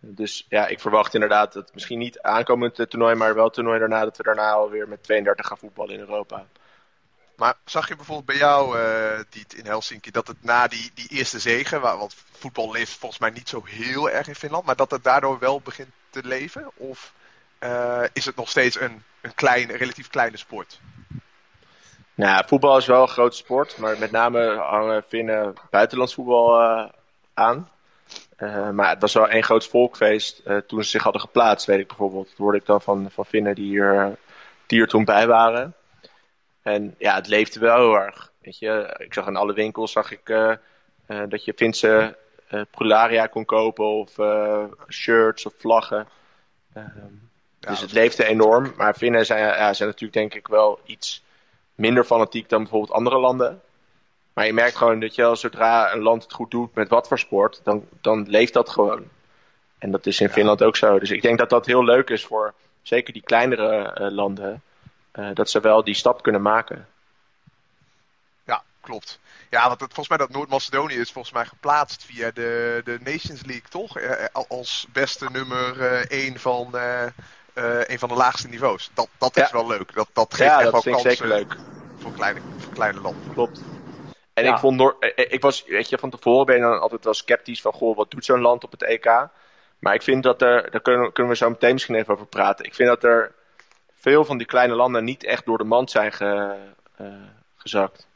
Dus 0.00 0.46
ja, 0.48 0.66
ik 0.66 0.80
verwacht 0.80 1.14
inderdaad 1.14 1.52
dat 1.52 1.74
misschien 1.74 1.98
niet 1.98 2.20
aankomend 2.20 2.74
toernooi, 2.74 3.14
maar 3.14 3.34
wel 3.34 3.44
het 3.44 3.54
toernooi 3.54 3.78
daarna, 3.78 4.04
dat 4.04 4.16
we 4.16 4.22
daarna 4.22 4.50
alweer 4.50 4.88
met 4.88 5.02
32 5.02 5.46
gaan 5.46 5.58
voetballen 5.58 5.94
in 5.94 6.00
Europa. 6.00 6.46
Maar 7.36 7.54
zag 7.64 7.88
je 7.88 7.96
bijvoorbeeld 7.96 8.26
bij 8.26 8.36
jou, 8.36 8.78
uh, 8.78 9.20
Diet, 9.30 9.54
in 9.54 9.66
Helsinki, 9.66 10.10
dat 10.10 10.26
het 10.26 10.42
na 10.42 10.68
die, 10.68 10.90
die 10.94 11.08
eerste 11.08 11.38
zegen, 11.38 11.80
want 11.80 12.14
voetbal 12.30 12.72
leeft 12.72 12.98
volgens 12.98 13.20
mij 13.20 13.30
niet 13.30 13.48
zo 13.48 13.62
heel 13.64 14.10
erg 14.10 14.28
in 14.28 14.34
Finland, 14.34 14.64
maar 14.64 14.76
dat 14.76 14.90
het 14.90 15.04
daardoor 15.04 15.38
wel 15.38 15.60
begint 15.60 15.90
te 16.10 16.20
leven? 16.24 16.70
Of 16.74 17.12
uh, 17.60 18.02
is 18.12 18.24
het 18.24 18.36
nog 18.36 18.48
steeds 18.48 18.80
een, 18.80 19.02
een 19.20 19.34
klein, 19.34 19.70
relatief 19.70 20.08
kleine 20.08 20.36
sport? 20.36 20.80
Nou, 22.14 22.44
voetbal 22.46 22.76
is 22.76 22.86
wel 22.86 23.02
een 23.02 23.08
grote 23.08 23.36
sport, 23.36 23.78
maar 23.78 23.98
met 23.98 24.10
name 24.10 24.56
hangen 24.56 25.02
Finnen 25.08 25.54
buitenlands 25.70 26.14
voetbal 26.14 26.60
uh, 26.60 26.88
aan. 27.34 27.70
Uh, 28.38 28.70
maar 28.70 28.88
het 28.88 29.00
was 29.00 29.12
wel 29.12 29.28
één 29.28 29.42
groot 29.42 29.66
volkfeest 29.66 30.42
uh, 30.46 30.56
toen 30.56 30.84
ze 30.84 30.90
zich 30.90 31.02
hadden 31.02 31.20
geplaatst, 31.20 31.66
weet 31.66 31.78
ik 31.78 31.86
bijvoorbeeld. 31.86 32.28
Dat 32.28 32.36
hoorde 32.36 32.58
ik 32.58 32.66
dan 32.66 32.82
van, 32.82 33.10
van 33.10 33.26
Finnen 33.26 33.54
die 33.54 33.64
hier, 33.64 34.16
die 34.66 34.80
er 34.80 34.88
toen 34.88 35.04
bij 35.04 35.26
waren. 35.26 35.74
En 36.62 36.94
ja, 36.98 37.14
het 37.14 37.28
leefde 37.28 37.60
wel 37.60 37.76
heel 37.76 37.94
erg. 37.94 38.32
Weet 38.40 38.58
je, 38.58 38.96
ik 38.98 39.14
zag 39.14 39.26
in 39.26 39.36
alle 39.36 39.52
winkels 39.52 39.92
zag 39.92 40.10
ik, 40.10 40.26
dat 41.28 41.44
je 41.44 41.52
Finse 41.56 42.16
prularia 42.70 43.26
kon 43.26 43.44
kopen 43.44 43.84
of 43.84 44.12
shirts 44.88 45.46
of 45.46 45.52
vlaggen. 45.58 46.08
Ehm, 46.72 46.88
dus 47.58 47.80
het 47.80 47.92
leefde 47.92 48.24
enorm. 48.24 48.72
Maar 48.76 48.94
Finnen 48.94 49.26
zijn, 49.26 49.40
ja, 49.40 49.72
zijn 49.72 49.88
natuurlijk 49.88 50.18
denk 50.18 50.34
ik 50.34 50.48
wel 50.48 50.80
iets 50.84 51.22
minder 51.82 52.04
fanatiek 52.04 52.48
dan 52.48 52.62
bijvoorbeeld 52.62 52.92
andere 52.92 53.18
landen. 53.18 53.60
Maar 54.32 54.46
je 54.46 54.52
merkt 54.52 54.76
gewoon 54.76 55.00
dat 55.00 55.14
je 55.14 55.24
al 55.24 55.36
zodra 55.36 55.92
een 55.92 56.02
land 56.02 56.22
het 56.22 56.32
goed 56.32 56.50
doet 56.50 56.74
met 56.74 56.88
wat 56.88 57.08
voor 57.08 57.18
sport, 57.18 57.60
dan, 57.64 57.88
dan 58.00 58.28
leeft 58.28 58.52
dat 58.52 58.68
gewoon. 58.68 59.04
En 59.78 59.90
dat 59.90 60.06
is 60.06 60.20
in 60.20 60.28
Finland 60.28 60.62
ook 60.62 60.76
zo. 60.76 60.98
Dus 60.98 61.10
ik 61.10 61.22
denk 61.22 61.38
dat 61.38 61.50
dat 61.50 61.66
heel 61.66 61.84
leuk 61.84 62.08
is 62.08 62.24
voor 62.24 62.54
zeker 62.82 63.12
die 63.12 63.22
kleinere 63.22 63.98
uh, 64.00 64.10
landen. 64.10 64.62
Uh, 65.14 65.28
dat 65.34 65.50
ze 65.50 65.60
wel 65.60 65.84
die 65.84 65.94
stap 65.94 66.22
kunnen 66.22 66.42
maken. 66.42 66.88
Ja, 68.44 68.62
klopt. 68.80 69.20
Ja, 69.50 69.68
want 69.68 69.80
het, 69.80 69.94
volgens 69.94 70.08
mij 70.08 70.26
dat 70.26 70.36
Noord-Macedonië 70.36 70.94
is 70.94 71.12
volgens 71.12 71.34
mij 71.34 71.44
geplaatst 71.44 72.04
via 72.04 72.30
de, 72.30 72.80
de 72.84 72.98
Nations 73.04 73.44
League, 73.44 73.68
toch? 73.68 73.98
Eh, 73.98 74.26
als 74.48 74.86
beste 74.92 75.28
nummer 75.32 75.80
1 76.10 76.38
van, 76.38 76.70
een 77.54 77.98
van 77.98 78.08
de 78.08 78.14
laagste 78.14 78.48
niveaus. 78.48 78.90
Dat, 78.94 79.08
dat 79.18 79.36
is 79.36 79.50
wel 79.50 79.66
leuk. 79.66 79.94
Dat, 79.94 80.08
dat 80.12 80.34
geeft 80.34 80.50
ja, 80.50 80.60
echt 80.60 80.70
dat 80.70 80.84
wel 80.84 80.92
kansen 80.92 81.10
zeker 81.10 81.28
leuk. 81.28 81.56
Voor, 81.98 82.12
kleine, 82.12 82.40
voor 82.58 82.72
kleine 82.72 83.00
landen. 83.00 83.32
Klopt. 83.32 83.60
En 84.34 84.44
ja. 84.44 84.52
ik 84.52 84.58
vond, 84.58 84.76
Noor 84.76 84.96
eh, 85.00 85.32
ik 85.32 85.40
was, 85.40 85.64
weet 85.64 85.88
je, 85.88 85.98
van 85.98 86.10
tevoren 86.10 86.46
ben 86.46 86.56
je 86.56 86.62
dan 86.62 86.80
altijd 86.80 87.04
wel 87.04 87.14
sceptisch 87.14 87.60
van, 87.60 87.72
goh, 87.72 87.96
wat 87.96 88.10
doet 88.10 88.24
zo'n 88.24 88.40
land 88.40 88.64
op 88.64 88.70
het 88.70 88.82
EK? 88.82 89.28
Maar 89.78 89.94
ik 89.94 90.02
vind 90.02 90.22
dat 90.22 90.42
er, 90.42 90.70
daar 90.70 90.80
kunnen, 90.80 91.12
kunnen 91.12 91.32
we 91.32 91.38
zo 91.38 91.50
meteen 91.50 91.72
misschien 91.72 91.94
even 91.94 92.14
over 92.14 92.26
praten. 92.26 92.64
Ik 92.64 92.74
vind 92.74 92.88
dat 92.88 93.04
er 93.04 93.34
veel 93.94 94.24
van 94.24 94.38
die 94.38 94.46
kleine 94.46 94.74
landen 94.74 95.04
niet 95.04 95.24
echt 95.24 95.44
door 95.44 95.58
de 95.58 95.64
mand 95.64 95.90
zijn 95.90 96.12
ge, 96.12 96.56
uh, 97.00 97.06
gezakt. 97.56 98.06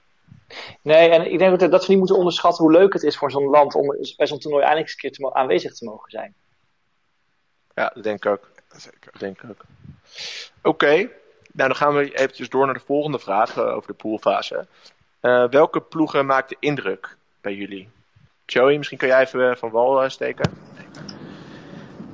Nee, 0.82 1.10
en 1.10 1.32
ik 1.32 1.38
denk 1.38 1.60
dat 1.60 1.80
we 1.80 1.86
niet 1.88 1.98
moeten 1.98 2.16
onderschatten 2.16 2.64
hoe 2.64 2.72
leuk 2.72 2.92
het 2.92 3.02
is 3.02 3.16
voor 3.16 3.30
zo'n 3.30 3.50
land 3.50 3.74
om 3.74 3.86
bij 4.16 4.26
zo'n 4.26 4.38
toernooi 4.38 4.64
eindelijk 4.64 4.92
eens 4.92 5.02
een 5.02 5.10
keer 5.10 5.28
te 5.28 5.34
aanwezig 5.34 5.74
te 5.74 5.84
mogen 5.84 6.10
zijn. 6.10 6.34
Ja, 7.74 7.90
dat 7.94 8.02
denk 8.02 8.24
ik 8.24 8.30
ook. 8.30 8.50
Zeker. 8.76 9.12
Denk 9.18 9.42
ik 9.42 9.50
ook. 9.50 9.64
Oké, 10.62 10.94
nou 11.52 11.68
dan 11.68 11.76
gaan 11.76 11.94
we 11.94 12.14
eventjes 12.14 12.48
door 12.48 12.64
naar 12.64 12.74
de 12.74 12.80
volgende 12.86 13.18
vraag 13.18 13.56
uh, 13.56 13.64
over 13.64 13.86
de 13.86 13.96
poolfase. 13.96 14.66
Uh, 15.22 15.48
welke 15.48 15.80
ploegen 15.80 16.26
maakten 16.26 16.56
indruk 16.60 17.16
bij 17.40 17.54
jullie? 17.54 17.88
Joey, 18.46 18.76
misschien 18.76 18.98
kun 18.98 19.08
jij 19.08 19.20
even 19.20 19.56
van 19.56 19.70
wal 19.70 20.10
steken. 20.10 20.50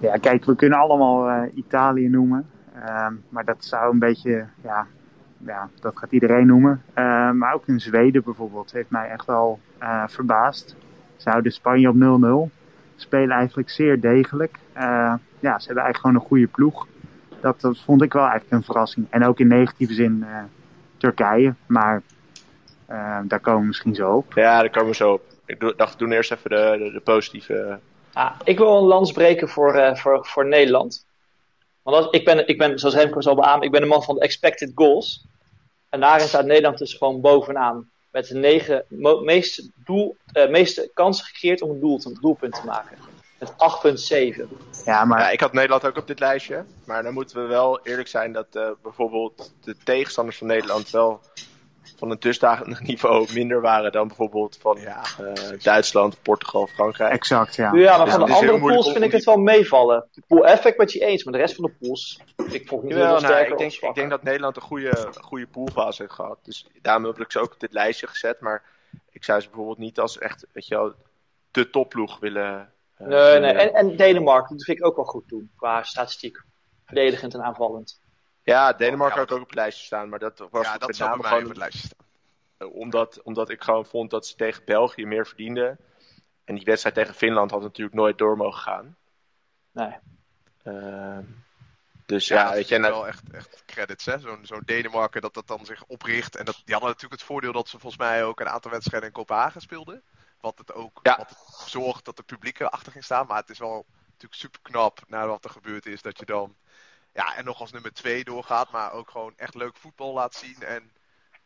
Ja, 0.01 0.17
kijk, 0.17 0.45
we 0.45 0.57
kunnen 0.57 0.79
allemaal 0.79 1.49
Italië 1.55 2.09
noemen. 2.09 2.51
Ehm, 2.75 3.15
maar 3.29 3.45
dat 3.45 3.65
zou 3.65 3.93
een 3.93 3.99
beetje, 3.99 4.47
ja, 4.63 4.87
ja 5.37 5.69
dat 5.81 5.99
gaat 5.99 6.13
iedereen 6.13 6.47
noemen. 6.47 6.83
Ehm, 6.95 7.39
maar 7.39 7.55
ook 7.55 7.67
in 7.67 7.81
Zweden 7.81 8.23
bijvoorbeeld 8.23 8.73
heeft 8.73 8.91
mij 8.91 9.09
echt 9.09 9.27
wel 9.27 9.61
verbaasd. 10.07 10.77
Ze 11.17 11.31
houden 11.31 11.53
Spanje 11.53 11.89
op 11.89 11.95
0-0 11.95 12.51
spelen 12.97 13.37
eigenlijk 13.37 13.71
zeer 13.71 14.01
degelijk. 14.01 14.59
Ja, 15.43 15.59
ze 15.59 15.67
hebben 15.67 15.85
eigenlijk 15.85 15.97
gewoon 15.97 16.15
een 16.15 16.29
goede 16.29 16.47
ploeg. 16.47 16.87
Dat, 17.41 17.61
dat 17.61 17.79
vond 17.79 18.03
ik 18.03 18.13
wel 18.13 18.23
eigenlijk 18.23 18.53
een 18.53 18.63
verrassing. 18.63 19.07
En 19.11 19.27
ook 19.27 19.41
in 19.41 19.47
negatieve 19.47 19.95
zin 19.95 20.25
uh, 20.25 20.39
Turkije. 20.97 21.55
Maar 21.67 22.03
uh, 22.91 23.19
daar 23.25 23.41
komen 23.41 23.61
we 23.61 23.67
misschien 23.67 23.95
zo 23.95 24.13
op. 24.13 24.33
Ja, 24.33 24.61
daar 24.61 24.71
komen 24.71 24.89
we 24.89 24.95
zo 24.95 25.13
op. 25.13 25.23
Ik 25.47 25.73
dacht, 25.77 25.99
doen 25.99 26.13
eerst 26.13 26.33
even 26.33 26.51
de, 26.51 26.77
de, 26.79 26.91
de 26.93 27.01
positieve. 27.01 27.79
Ah, 28.13 28.31
ik 28.45 28.59
wil 28.59 28.77
een 28.77 28.85
lans 28.85 29.13
breken 29.13 29.49
voor, 29.49 29.97
voor, 29.97 30.27
voor 30.27 30.47
Nederland. 30.47 31.07
Want 31.83 31.97
als, 31.97 32.07
ik, 32.11 32.25
ben, 32.25 32.49
ik 32.49 32.59
ben, 32.59 32.79
zoals 32.79 32.95
Remco 32.95 33.21
zal 33.21 33.35
beamen, 33.35 33.65
ik 33.65 33.71
ben 33.71 33.83
een 33.83 33.89
man 33.89 34.03
van 34.03 34.15
de 34.15 34.21
expected 34.21 34.73
goals. 34.75 35.27
En 35.89 36.01
daarin 36.01 36.29
staat 36.29 36.45
Nederland 36.45 36.79
dus 36.79 36.95
gewoon 36.95 37.21
bovenaan 37.21 37.91
met 38.11 38.27
de 38.27 38.35
negen 38.35 38.85
meeste, 39.23 39.71
doel, 39.85 40.17
uh, 40.33 40.49
meeste 40.49 40.91
kansen 40.95 41.25
gecreëerd 41.25 41.63
om 41.63 41.71
een, 41.71 41.81
doel, 41.81 42.01
een 42.05 42.19
doelpunt 42.21 42.55
te 42.55 42.67
maken. 42.67 42.97
Met 43.43 43.53
8,7. 43.53 44.85
Ja, 44.85 45.05
maar 45.05 45.21
ja, 45.21 45.31
ik 45.31 45.41
had 45.41 45.53
Nederland 45.53 45.87
ook 45.87 45.97
op 45.97 46.07
dit 46.07 46.21
lijstje. 46.21 46.65
Maar 46.85 47.03
dan 47.03 47.13
moeten 47.13 47.43
we 47.43 47.49
wel 47.49 47.81
eerlijk 47.83 48.09
zijn 48.09 48.33
dat 48.33 48.47
uh, 48.53 48.69
bijvoorbeeld 48.83 49.55
de 49.61 49.77
tegenstanders 49.85 50.39
van 50.39 50.47
Nederland 50.47 50.91
wel 50.91 51.21
van 51.97 52.11
een 52.11 52.21
dusdanig 52.21 52.81
niveau 52.81 53.33
minder 53.33 53.61
waren 53.61 53.93
dan 53.93 54.07
bijvoorbeeld 54.07 54.59
van 54.61 54.79
ja. 54.81 55.03
uh, 55.21 55.33
Duitsland, 55.63 56.23
Portugal, 56.23 56.67
Frankrijk. 56.67 57.13
Exact, 57.13 57.55
ja. 57.55 57.73
Ja, 57.73 57.97
maar 57.97 58.05
dus 58.07 58.15
van 58.15 58.27
de 58.27 58.33
andere 58.33 58.59
pools 58.59 58.93
vind 58.93 59.05
ik 59.05 59.13
het 59.13 59.25
wel 59.25 59.37
meevallen. 59.37 60.09
De 60.13 60.23
pool 60.27 60.57
F 60.57 60.65
ik 60.65 60.77
met 60.77 60.93
je 60.93 61.01
eens, 61.01 61.25
maar 61.25 61.33
de 61.33 61.39
rest 61.39 61.55
van 61.55 61.65
de 61.65 61.87
pools 61.87 62.21
ik 62.51 62.69
vond 62.69 62.83
niet 62.83 62.93
heel 62.93 63.21
nou, 63.21 63.35
ik, 63.35 63.59
denk, 63.59 63.73
ik 63.73 63.95
denk 63.95 64.11
dat 64.11 64.23
Nederland 64.23 64.57
een 64.57 64.63
goede, 64.63 65.13
goede 65.21 65.47
poolfase 65.47 66.03
heeft 66.03 66.15
gehad. 66.15 66.39
Dus 66.43 66.67
daarom 66.83 67.05
heb 67.05 67.21
ik 67.21 67.33
ze 67.33 67.39
ook 67.39 67.53
op 67.53 67.61
dit 67.61 67.73
lijstje 67.73 68.07
gezet. 68.07 68.41
Maar 68.41 68.63
ik 69.11 69.25
zou 69.25 69.41
ze 69.41 69.47
bijvoorbeeld 69.47 69.79
niet 69.79 69.99
als 69.99 70.19
echt, 70.19 70.47
weet 70.53 70.67
je 70.67 70.75
wel, 70.75 70.93
de 71.51 71.71
topploeg 71.71 72.19
willen... 72.19 72.73
Nee, 73.09 73.39
nee. 73.39 73.53
En, 73.53 73.75
en 73.75 73.97
Denemarken, 73.97 74.57
dat 74.57 74.65
vind 74.65 74.79
ik 74.79 74.87
ook 74.87 74.97
wel 74.97 75.05
goed 75.05 75.29
doen, 75.29 75.51
qua 75.57 75.83
statistiek. 75.83 76.43
Verdedigend 76.85 77.35
en 77.35 77.43
aanvallend. 77.43 78.01
Ja, 78.43 78.73
Denemarken 78.73 79.19
had 79.19 79.27
ik 79.27 79.35
ook 79.35 79.43
op 79.43 79.47
het 79.47 79.55
lijstje 79.55 79.85
staan, 79.85 80.09
maar 80.09 80.19
dat 80.19 80.47
was 80.51 80.67
ja, 80.67 80.79
dat 80.79 80.97
gewoon 80.97 81.43
op 81.43 81.49
het 81.49 81.57
lijstje 81.57 81.87
staan. 81.87 82.07
Eh, 82.57 82.75
omdat, 82.75 83.23
omdat 83.23 83.51
ik 83.51 83.63
gewoon 83.63 83.87
vond 83.87 84.11
dat 84.11 84.27
ze 84.27 84.37
tegen 84.37 84.65
België 84.65 85.07
meer 85.07 85.27
verdienden. 85.27 85.79
En 86.45 86.55
die 86.55 86.65
wedstrijd 86.65 86.95
tegen 86.95 87.15
Finland 87.15 87.51
had 87.51 87.63
natuurlijk 87.63 87.97
nooit 87.97 88.19
door 88.19 88.37
mogen 88.37 88.61
gaan. 88.61 88.97
Nee. 89.73 89.97
Uh, 90.65 91.19
dus 92.07 92.29
ja, 92.29 92.49
ja 92.49 92.53
weet 92.53 92.69
je... 92.69 92.81
wel 92.81 93.07
echt, 93.07 93.23
echt 93.33 93.63
credits, 93.67 94.05
hè. 94.05 94.19
Zo'n 94.19 94.39
zo'n 94.43 94.63
Denemarken 94.65 95.21
dat 95.21 95.35
dat 95.35 95.47
dan 95.47 95.65
zich 95.65 95.85
opricht. 95.87 96.37
En 96.37 96.45
dat, 96.45 96.55
die 96.65 96.75
hadden 96.75 96.91
natuurlijk 96.91 97.21
het 97.21 97.31
voordeel 97.31 97.53
dat 97.53 97.69
ze 97.69 97.79
volgens 97.79 98.03
mij 98.03 98.25
ook 98.25 98.41
een 98.41 98.49
aantal 98.49 98.71
wedstrijden 98.71 99.09
in 99.09 99.15
Kopenhagen 99.15 99.61
speelden. 99.61 100.03
Wat 100.43 100.59
het 100.59 100.75
ook 100.75 101.01
ja. 101.03 101.17
wat 101.17 101.65
zorgt 101.67 102.05
dat 102.05 102.17
de 102.17 102.23
publiek 102.23 102.61
achter 102.61 102.93
ging 102.93 103.05
staan. 103.05 103.27
Maar 103.27 103.41
het 103.41 103.51
is 103.51 103.59
wel 103.59 103.85
natuurlijk 104.07 104.41
super 104.41 104.61
knap 104.63 105.01
na 105.09 105.27
wat 105.27 105.45
er 105.45 105.51
gebeurd 105.51 105.87
is. 105.87 106.03
Dat 106.03 106.19
je 106.19 106.25
dan 106.25 106.55
ja, 107.13 107.37
en 107.37 107.45
nog 107.45 107.61
als 107.61 107.73
nummer 107.73 107.93
2 107.93 108.25
doorgaat, 108.25 108.71
maar 108.71 108.93
ook 108.93 109.11
gewoon 109.11 109.33
echt 109.37 109.55
leuk 109.55 109.77
voetbal 109.77 110.13
laat 110.13 110.35
zien. 110.35 110.57
En 110.63 110.91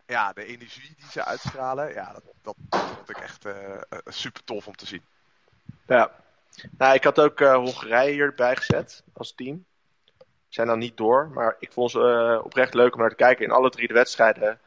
ja, 0.06 0.32
de 0.32 0.44
energie 0.44 0.94
die 0.96 1.10
ze 1.10 1.24
uitstralen, 1.24 1.92
ja, 1.92 2.12
dat, 2.12 2.22
dat, 2.42 2.56
vond 2.68 3.10
ik 3.10 3.18
echt 3.18 3.46
uh, 3.46 3.80
super 4.04 4.44
tof 4.44 4.66
om 4.66 4.76
te 4.76 4.86
zien. 4.86 5.02
Ja, 5.86 6.10
nou, 6.78 6.94
ik 6.94 7.04
had 7.04 7.20
ook 7.20 7.40
uh, 7.40 7.54
Hongarije 7.54 8.12
hierbij 8.12 8.56
gezet 8.56 9.02
als 9.12 9.32
team. 9.34 9.64
Zijn 10.48 10.66
dan 10.66 10.78
niet 10.78 10.96
door, 10.96 11.28
maar 11.28 11.56
ik 11.58 11.72
vond 11.72 11.90
ze 11.90 11.98
uh, 12.38 12.44
oprecht 12.44 12.74
leuk 12.74 12.94
om 12.94 13.00
naar 13.00 13.10
te 13.10 13.16
kijken. 13.16 13.44
In 13.44 13.50
alle 13.50 13.70
drie 13.70 13.88
de 13.88 13.94
wedstrijden 13.94 14.60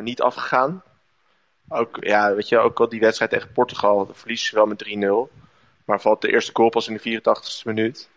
niet 0.00 0.20
afgegaan. 0.20 0.82
Ook, 1.68 1.96
ja, 2.00 2.34
weet 2.34 2.48
je, 2.48 2.58
ook 2.58 2.80
al 2.80 2.88
die 2.88 3.00
wedstrijd 3.00 3.30
tegen 3.30 3.52
Portugal, 3.52 4.08
verliezen 4.12 4.46
ze 4.46 4.54
wel 4.54 4.66
met 4.66 5.28
3-0. 5.30 5.40
Maar 5.84 6.00
valt 6.00 6.20
de 6.20 6.32
eerste 6.32 6.50
goal 6.54 6.68
pas 6.68 6.88
in 6.88 7.00
de 7.02 7.20
84ste 7.20 7.64
minuut. 7.64 8.08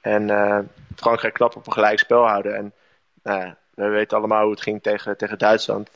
En 0.00 0.28
uh, 0.28 0.58
Frankrijk 0.96 1.34
knap 1.34 1.56
op 1.56 1.66
een 1.66 1.72
gelijk 1.72 1.98
spel 1.98 2.28
houden. 2.28 2.54
En 2.54 2.72
uh, 3.24 3.50
we 3.74 3.88
weten 3.88 4.16
allemaal 4.18 4.42
hoe 4.42 4.50
het 4.50 4.62
ging 4.62 4.82
tegen, 4.82 5.16
tegen 5.16 5.38
Duitsland. 5.38 5.90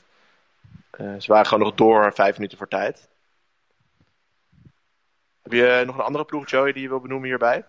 Uh, 1.00 1.14
ze 1.18 1.32
waren 1.32 1.46
gewoon 1.46 1.64
nog 1.64 1.74
door 1.74 2.12
vijf 2.14 2.36
minuten 2.36 2.58
voor 2.58 2.68
tijd. 2.68 3.08
Heb 5.42 5.52
je 5.52 5.82
nog 5.86 5.98
een 5.98 6.04
andere 6.04 6.24
ploeg, 6.24 6.50
Joey, 6.50 6.72
die 6.72 6.82
je 6.82 6.88
wil 6.88 7.00
benoemen 7.00 7.28
hierbij? 7.28 7.64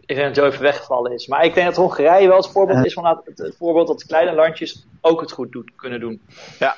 Ik 0.00 0.16
denk 0.16 0.26
dat 0.26 0.36
Joey 0.36 0.48
even 0.48 0.62
weggevallen 0.62 1.12
is. 1.12 1.26
Maar 1.26 1.44
ik 1.44 1.54
denk 1.54 1.66
dat 1.66 1.76
Hongarije 1.76 2.28
wel 2.28 2.36
het 2.36 2.50
voorbeeld 2.50 2.84
is 2.84 2.92
van 2.92 3.06
het, 3.06 3.38
het 3.38 3.56
voorbeeld 3.56 3.86
dat 3.86 4.06
kleine 4.06 4.32
landjes 4.32 4.86
ook 5.00 5.20
het 5.20 5.32
goed 5.32 5.52
doen, 5.52 5.72
kunnen 5.76 6.00
doen. 6.00 6.22
Ja. 6.58 6.76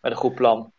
Met 0.00 0.12
een 0.12 0.18
goed 0.18 0.34
plan. 0.34 0.72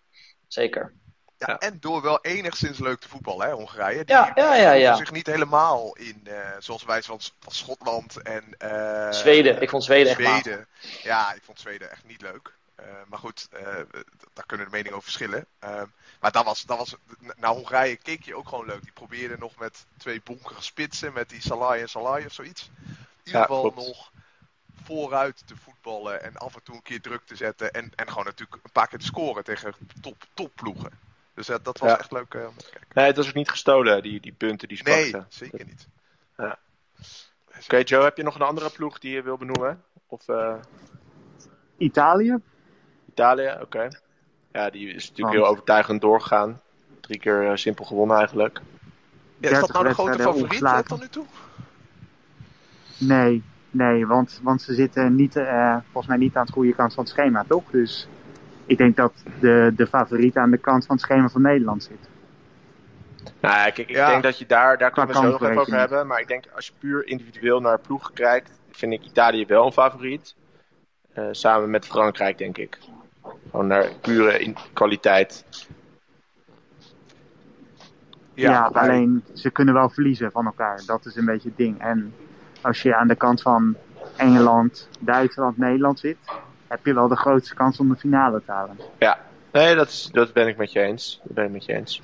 Zeker. 0.48 0.93
Ja, 1.38 1.58
En 1.58 1.77
door 1.79 2.01
wel 2.01 2.22
enigszins 2.22 2.79
leuk 2.79 3.00
te 3.00 3.10
voetballen, 3.10 3.48
hè, 3.48 3.53
Hongarije. 3.53 4.05
Die 4.05 4.15
ja, 4.15 4.32
ja, 4.36 4.55
ja, 4.55 4.72
ja. 4.72 4.96
zich 4.96 5.12
niet 5.12 5.27
helemaal 5.27 5.96
in, 5.96 6.22
uh, 6.24 6.34
zoals 6.60 6.84
wij 6.84 7.01
van, 7.01 7.20
van 7.39 7.51
Schotland 7.51 8.22
en... 8.22 8.55
Uh, 8.63 9.12
Zweden, 9.12 9.62
ik 9.62 9.70
vond 9.70 9.84
Zweden, 9.84 10.13
Zweden. 10.13 10.67
echt 10.82 11.03
Ja, 11.03 11.34
ik 11.34 11.41
vond 11.43 11.60
Zweden 11.60 11.91
echt 11.91 12.05
niet 12.05 12.22
leuk. 12.22 12.58
Uh, 12.84 12.90
maar 13.08 13.20
goed, 13.20 13.48
daar 14.34 14.46
kunnen 14.46 14.66
de 14.66 14.72
meningen 14.72 14.98
over 14.98 15.04
verschillen. 15.12 15.46
Ehm, 15.60 15.86
maar 16.20 16.32
dat 16.32 16.46
was, 16.46 16.63
dat 16.63 16.78
was, 16.78 16.96
naar 17.36 17.52
Hongarije 17.52 17.96
keek 17.96 18.24
je 18.24 18.36
ook 18.36 18.48
gewoon 18.48 18.66
leuk. 18.66 18.82
Die 18.84 18.92
probeerde 18.92 19.38
nog 19.38 19.58
met 19.58 19.86
twee 19.98 20.22
bonkere 20.24 20.62
spitsen, 20.62 21.13
met 21.13 21.30
die 21.30 21.42
Salai 21.42 21.82
en 21.82 21.90
Salai 21.90 22.25
of 22.25 22.34
zoiets. 22.34 22.72
In 22.88 22.96
ieder 23.24 23.42
geval 23.42 23.74
nog 23.75 24.12
vooruit 24.84 25.48
te 25.48 25.56
voetballen 25.56 26.24
en 26.24 26.38
af 26.38 26.56
en 26.56 26.63
toe 26.63 26.75
een 26.75 26.82
keer 26.82 27.02
druk 27.02 27.25
te 27.25 27.36
zetten. 27.36 27.72
En, 27.72 27.92
en 27.96 28.08
gewoon 28.08 28.25
natuurlijk 28.25 28.63
een 28.63 28.72
paar 28.72 28.88
keer 28.88 29.00
te 29.00 29.06
scoren 29.06 29.44
tegen 29.44 29.74
top, 30.02 30.24
topploegen. 30.34 30.92
Dus 31.34 31.50
uh, 31.50 31.56
dat 31.63 31.78
was 31.78 31.90
ja. 31.90 32.00
echt 32.00 32.12
leuk 32.12 32.34
uh, 32.34 32.48
om 32.48 32.58
te 32.58 32.70
kijken. 32.70 32.90
Nee, 32.94 33.06
het 33.06 33.16
was 33.16 33.28
ook 33.28 33.34
niet 33.34 33.50
gestolen, 33.50 34.04
die, 34.04 34.20
die 34.20 34.34
punten 34.34 34.68
die 34.68 34.78
ze 34.78 34.84
Nee, 34.84 35.12
pakten. 35.12 35.25
zeker 35.30 35.66
niet. 35.66 35.88
Ja. 36.38 36.60
Oké, 37.48 37.63
okay, 37.63 37.82
Joe, 37.84 38.04
heb 38.04 38.18
je 38.18 38.24
nog 38.24 38.36
een 38.36 38.42
andere 38.42 38.70
ploeg 38.70 39.00
die 39.00 39.12
je 39.12 39.22
wil 39.22 39.38
benoemen? 39.38 39.84
Of, 40.08 40.28
uh... 40.28 40.56
Italië. 41.78 42.38
Italië, 43.13 43.51
oké. 43.53 43.62
Okay. 43.62 43.91
Ja, 44.51 44.70
die 44.70 44.93
is 44.93 45.10
natuurlijk 45.10 45.38
heel 45.38 45.48
overtuigend 45.48 46.01
doorgegaan. 46.01 46.62
Drie 47.00 47.20
keer 47.20 47.58
simpel 47.58 47.86
gewonnen 47.86 48.17
eigenlijk. 48.17 48.62
Ja, 49.38 49.50
is 49.50 49.60
dat 49.60 49.74
nou 49.74 49.88
de 49.88 49.93
grote 49.93 50.20
favoriet 50.20 50.88
tot 50.88 51.00
nu 51.00 51.08
toe? 51.08 51.25
Nee, 52.98 53.43
nee 53.70 54.08
want, 54.08 54.39
want 54.43 54.62
ze 54.62 54.74
zitten 54.74 55.15
niet, 55.15 55.34
volgens 55.84 56.08
mij 56.08 56.17
niet 56.17 56.36
aan 56.36 56.46
het 56.46 56.53
goede 56.53 56.74
kant 56.75 56.93
van 56.93 57.03
het 57.03 57.13
schema, 57.13 57.46
toch? 57.48 57.63
Dus 57.72 58.08
ik 58.65 58.77
denk 58.77 58.96
dat 58.96 59.13
de, 59.39 59.74
de 59.75 59.88
favoriet 59.88 60.38
aan 60.38 60.51
de 60.51 60.58
kant 60.58 60.86
van 60.86 60.96
het 60.96 61.05
schema 61.05 61.29
van 61.29 61.41
Nederland 61.41 61.84
zit. 61.84 62.10
Nou, 63.39 63.55
kijk, 63.55 63.77
ik 63.77 63.89
ja. 63.89 64.10
denk 64.10 64.24
dat 64.24 64.38
je 64.38 64.46
daar, 64.46 64.77
daar 64.77 64.91
kunnen 64.91 65.15
we 65.15 65.22
zo 65.22 65.29
nog 65.29 65.43
even 65.43 65.58
over 65.58 65.77
hebben. 65.77 66.08
Maar 66.08 66.20
ik 66.20 66.27
denk 66.27 66.46
als 66.55 66.67
je 66.67 66.74
puur 66.79 67.08
individueel 67.08 67.60
naar 67.60 67.79
ploegen 67.79 68.13
kijkt, 68.13 68.60
vind 68.72 68.93
ik 68.93 69.03
Italië 69.03 69.46
wel 69.46 69.65
een 69.65 69.72
favoriet. 69.72 70.36
Uh, 71.17 71.27
samen 71.32 71.70
met 71.70 71.86
Frankrijk, 71.86 72.38
denk 72.38 72.58
ik. 72.58 72.77
Gewoon 73.50 73.68
naar 73.68 73.89
pure 74.01 74.39
in 74.39 74.56
kwaliteit. 74.74 75.46
Ja, 78.34 78.51
ja 78.51 78.70
maar... 78.70 78.82
alleen 78.82 79.24
ze 79.34 79.50
kunnen 79.50 79.74
wel 79.74 79.89
verliezen 79.89 80.32
van 80.32 80.46
elkaar. 80.46 80.84
Dat 80.86 81.06
is 81.06 81.15
een 81.15 81.25
beetje 81.25 81.48
het 81.48 81.58
ding. 81.58 81.82
En 81.82 82.13
als 82.62 82.82
je 82.82 82.96
aan 82.96 83.08
de 83.08 83.15
kant 83.15 83.42
van 83.42 83.75
Engeland, 84.15 84.89
Duitsland, 85.00 85.58
Nederland 85.58 86.00
zit, 86.00 86.18
heb 86.68 86.86
je 86.86 86.94
wel 86.94 87.08
de 87.08 87.15
grootste 87.15 87.56
kans 87.56 87.80
om 87.80 87.89
de 87.89 87.96
finale 87.96 88.42
te 88.46 88.51
halen. 88.51 88.77
Ja, 89.00 89.20
nee, 89.51 89.75
dat, 89.75 89.88
is, 89.88 90.10
dat 90.12 90.34
ben 90.34 90.48
ik 90.48 90.58
met 90.58 90.72
je 90.72 90.82
eens. 90.82 91.20
Dat 91.24 91.34
ben 91.34 91.46
ik 91.46 91.51
met 91.51 91.65
je 91.65 91.74
eens. 91.74 92.01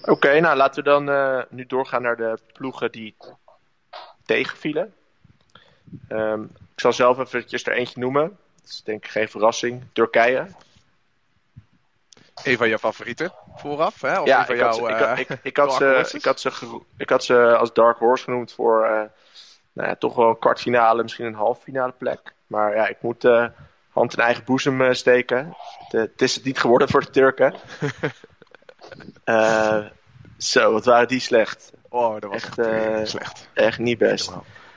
Oké, 0.00 0.10
okay, 0.10 0.38
nou 0.38 0.56
laten 0.56 0.84
we 0.84 0.90
dan 0.90 1.08
uh, 1.08 1.42
nu 1.50 1.66
doorgaan 1.66 2.02
naar 2.02 2.16
de 2.16 2.38
ploegen 2.52 2.92
die 2.92 3.14
tegenvielen. 4.24 4.92
Um, 6.08 6.42
ik 6.74 6.80
zal 6.80 6.92
zelf 6.92 7.18
eventjes 7.18 7.66
er 7.66 7.72
eentje 7.72 8.00
noemen. 8.00 8.36
Dat 8.66 8.74
is 8.74 8.82
denk 8.82 9.04
ik 9.04 9.10
geen 9.10 9.28
verrassing. 9.28 9.82
Turkije. 9.92 10.46
Een 12.44 12.56
van 12.56 12.68
jouw 12.68 12.78
favorieten 12.78 13.32
vooraf, 13.56 14.00
hè? 14.00 14.20
Of 14.20 14.26
ja, 14.26 14.48
ik, 14.48 14.60
had 14.60 14.74
ze, 14.74 15.14
ik, 15.16 15.28
ik, 15.28 15.38
ik, 15.42 15.56
had 15.56 15.74
ze, 15.74 16.10
ik, 16.12 16.24
had 16.24 16.40
ze, 16.40 16.80
ik 16.96 17.08
had 17.08 17.24
ze 17.24 17.56
als 17.56 17.72
Dark 17.72 17.98
Horse 17.98 18.24
genoemd 18.24 18.52
voor 18.52 18.84
uh, 18.84 18.90
nou 19.72 19.88
ja, 19.88 19.96
toch 19.96 20.14
wel 20.14 20.28
een 20.28 20.38
kwartfinale, 20.38 21.02
misschien 21.02 21.26
een 21.26 21.34
halffinale 21.34 21.92
plek. 21.98 22.34
Maar 22.46 22.74
ja, 22.74 22.86
ik 22.86 22.96
moet 23.00 23.24
uh, 23.24 23.46
hand 23.90 24.16
in 24.16 24.22
eigen 24.22 24.44
boezem 24.44 24.80
uh, 24.80 24.92
steken. 24.92 25.56
Het 25.88 26.22
is 26.22 26.34
het 26.34 26.44
niet 26.44 26.58
geworden 26.58 26.88
voor 26.88 27.00
de 27.00 27.10
Turken. 27.10 27.54
zo, 30.52 30.72
wat 30.72 30.84
waren 30.84 31.08
die 31.08 31.20
slecht. 31.20 31.72
Oh, 31.88 32.20
dat 32.20 32.30
was 32.30 32.42
echt, 32.42 32.58
echt 32.58 33.08
slecht. 33.08 33.48
Echt 33.52 33.78
niet 33.78 33.98
best. 33.98 34.32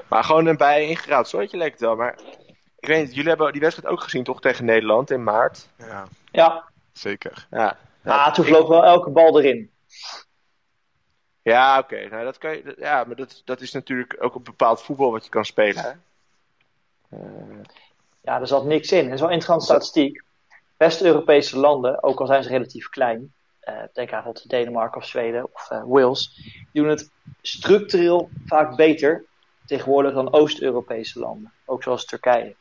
Maar 0.08 0.24
gewoon 0.24 0.46
een 0.46 0.58
bij 0.58 0.88
ingeruild 0.88 1.28
soortje 1.28 1.58
leek 1.58 1.72
het 1.72 1.82
wel. 1.82 1.96
Maar 1.96 2.16
Ik 2.80 2.88
weet 2.88 3.02
niet, 3.06 3.14
jullie 3.14 3.30
hebben 3.30 3.52
die 3.52 3.62
wedstrijd 3.62 3.94
ook 3.94 4.02
gezien 4.02 4.24
toch 4.24 4.42
tegen 4.42 4.66
Nederland 4.66 5.12
in 5.12 5.24
maart? 5.24 5.68
Ja, 5.78 6.08
Ja, 6.32 6.64
zeker. 6.94 7.48
Ja. 7.52 7.78
ah, 8.04 8.34
toen 8.34 8.46
vloog 8.46 8.68
wel 8.68 8.84
elke 8.84 9.10
bal 9.10 9.40
erin. 9.40 9.72
Ja, 11.42 11.80
oké. 11.80 12.08
Nou, 12.08 12.24
dat 12.24 12.38
kan 12.38 12.52
je, 12.52 12.76
ja, 12.78 13.04
maar 13.04 13.16
dat, 13.16 13.42
dat 13.46 13.62
is 13.62 13.72
natuurlijk 13.72 14.16
ook 14.20 14.36
een 14.36 14.44
bepaald 14.44 14.82
voetbal 14.82 15.12
wat 15.12 15.24
je 15.24 15.30
kan 15.30 15.46
spelen. 15.46 15.84
Hè? 15.84 15.90
Eh, 17.18 17.60
Ja, 18.22 18.40
er 18.40 18.48
zat 18.48 18.66
niks 18.66 18.92
in. 18.92 19.04
Het 19.04 19.14
is 19.14 19.20
wel 19.20 19.30
een 19.30 19.36
interessante 19.36 19.66
statistiek. 19.66 20.24
West-Europese 20.78 21.58
landen, 21.58 22.04
ook 22.04 22.20
al 22.20 22.28
zijn 22.28 22.44
ze 22.44 22.50
relatief 22.50 22.90
klein, 22.90 23.34
eh, 23.60 23.74
denk 23.76 23.96
aan 23.96 24.24
bijvoorbeeld 24.24 24.50
Denemarken 24.50 25.02
of 25.02 25.08
Zweden 25.08 25.54
of 25.54 25.70
eh, 25.70 25.84
Wales, 25.86 26.34
die 26.72 26.82
doen 26.82 26.90
het 26.90 27.10
structureel 27.42 28.30
vaak 28.46 28.76
beter 28.76 29.26
tegenwoordig 29.66 30.14
dan 30.14 30.34
Oost-Europese 30.34 31.20
landen. 31.20 31.52
Ook 31.66 31.84
zoals 31.84 32.06
Turkije. 32.06 32.56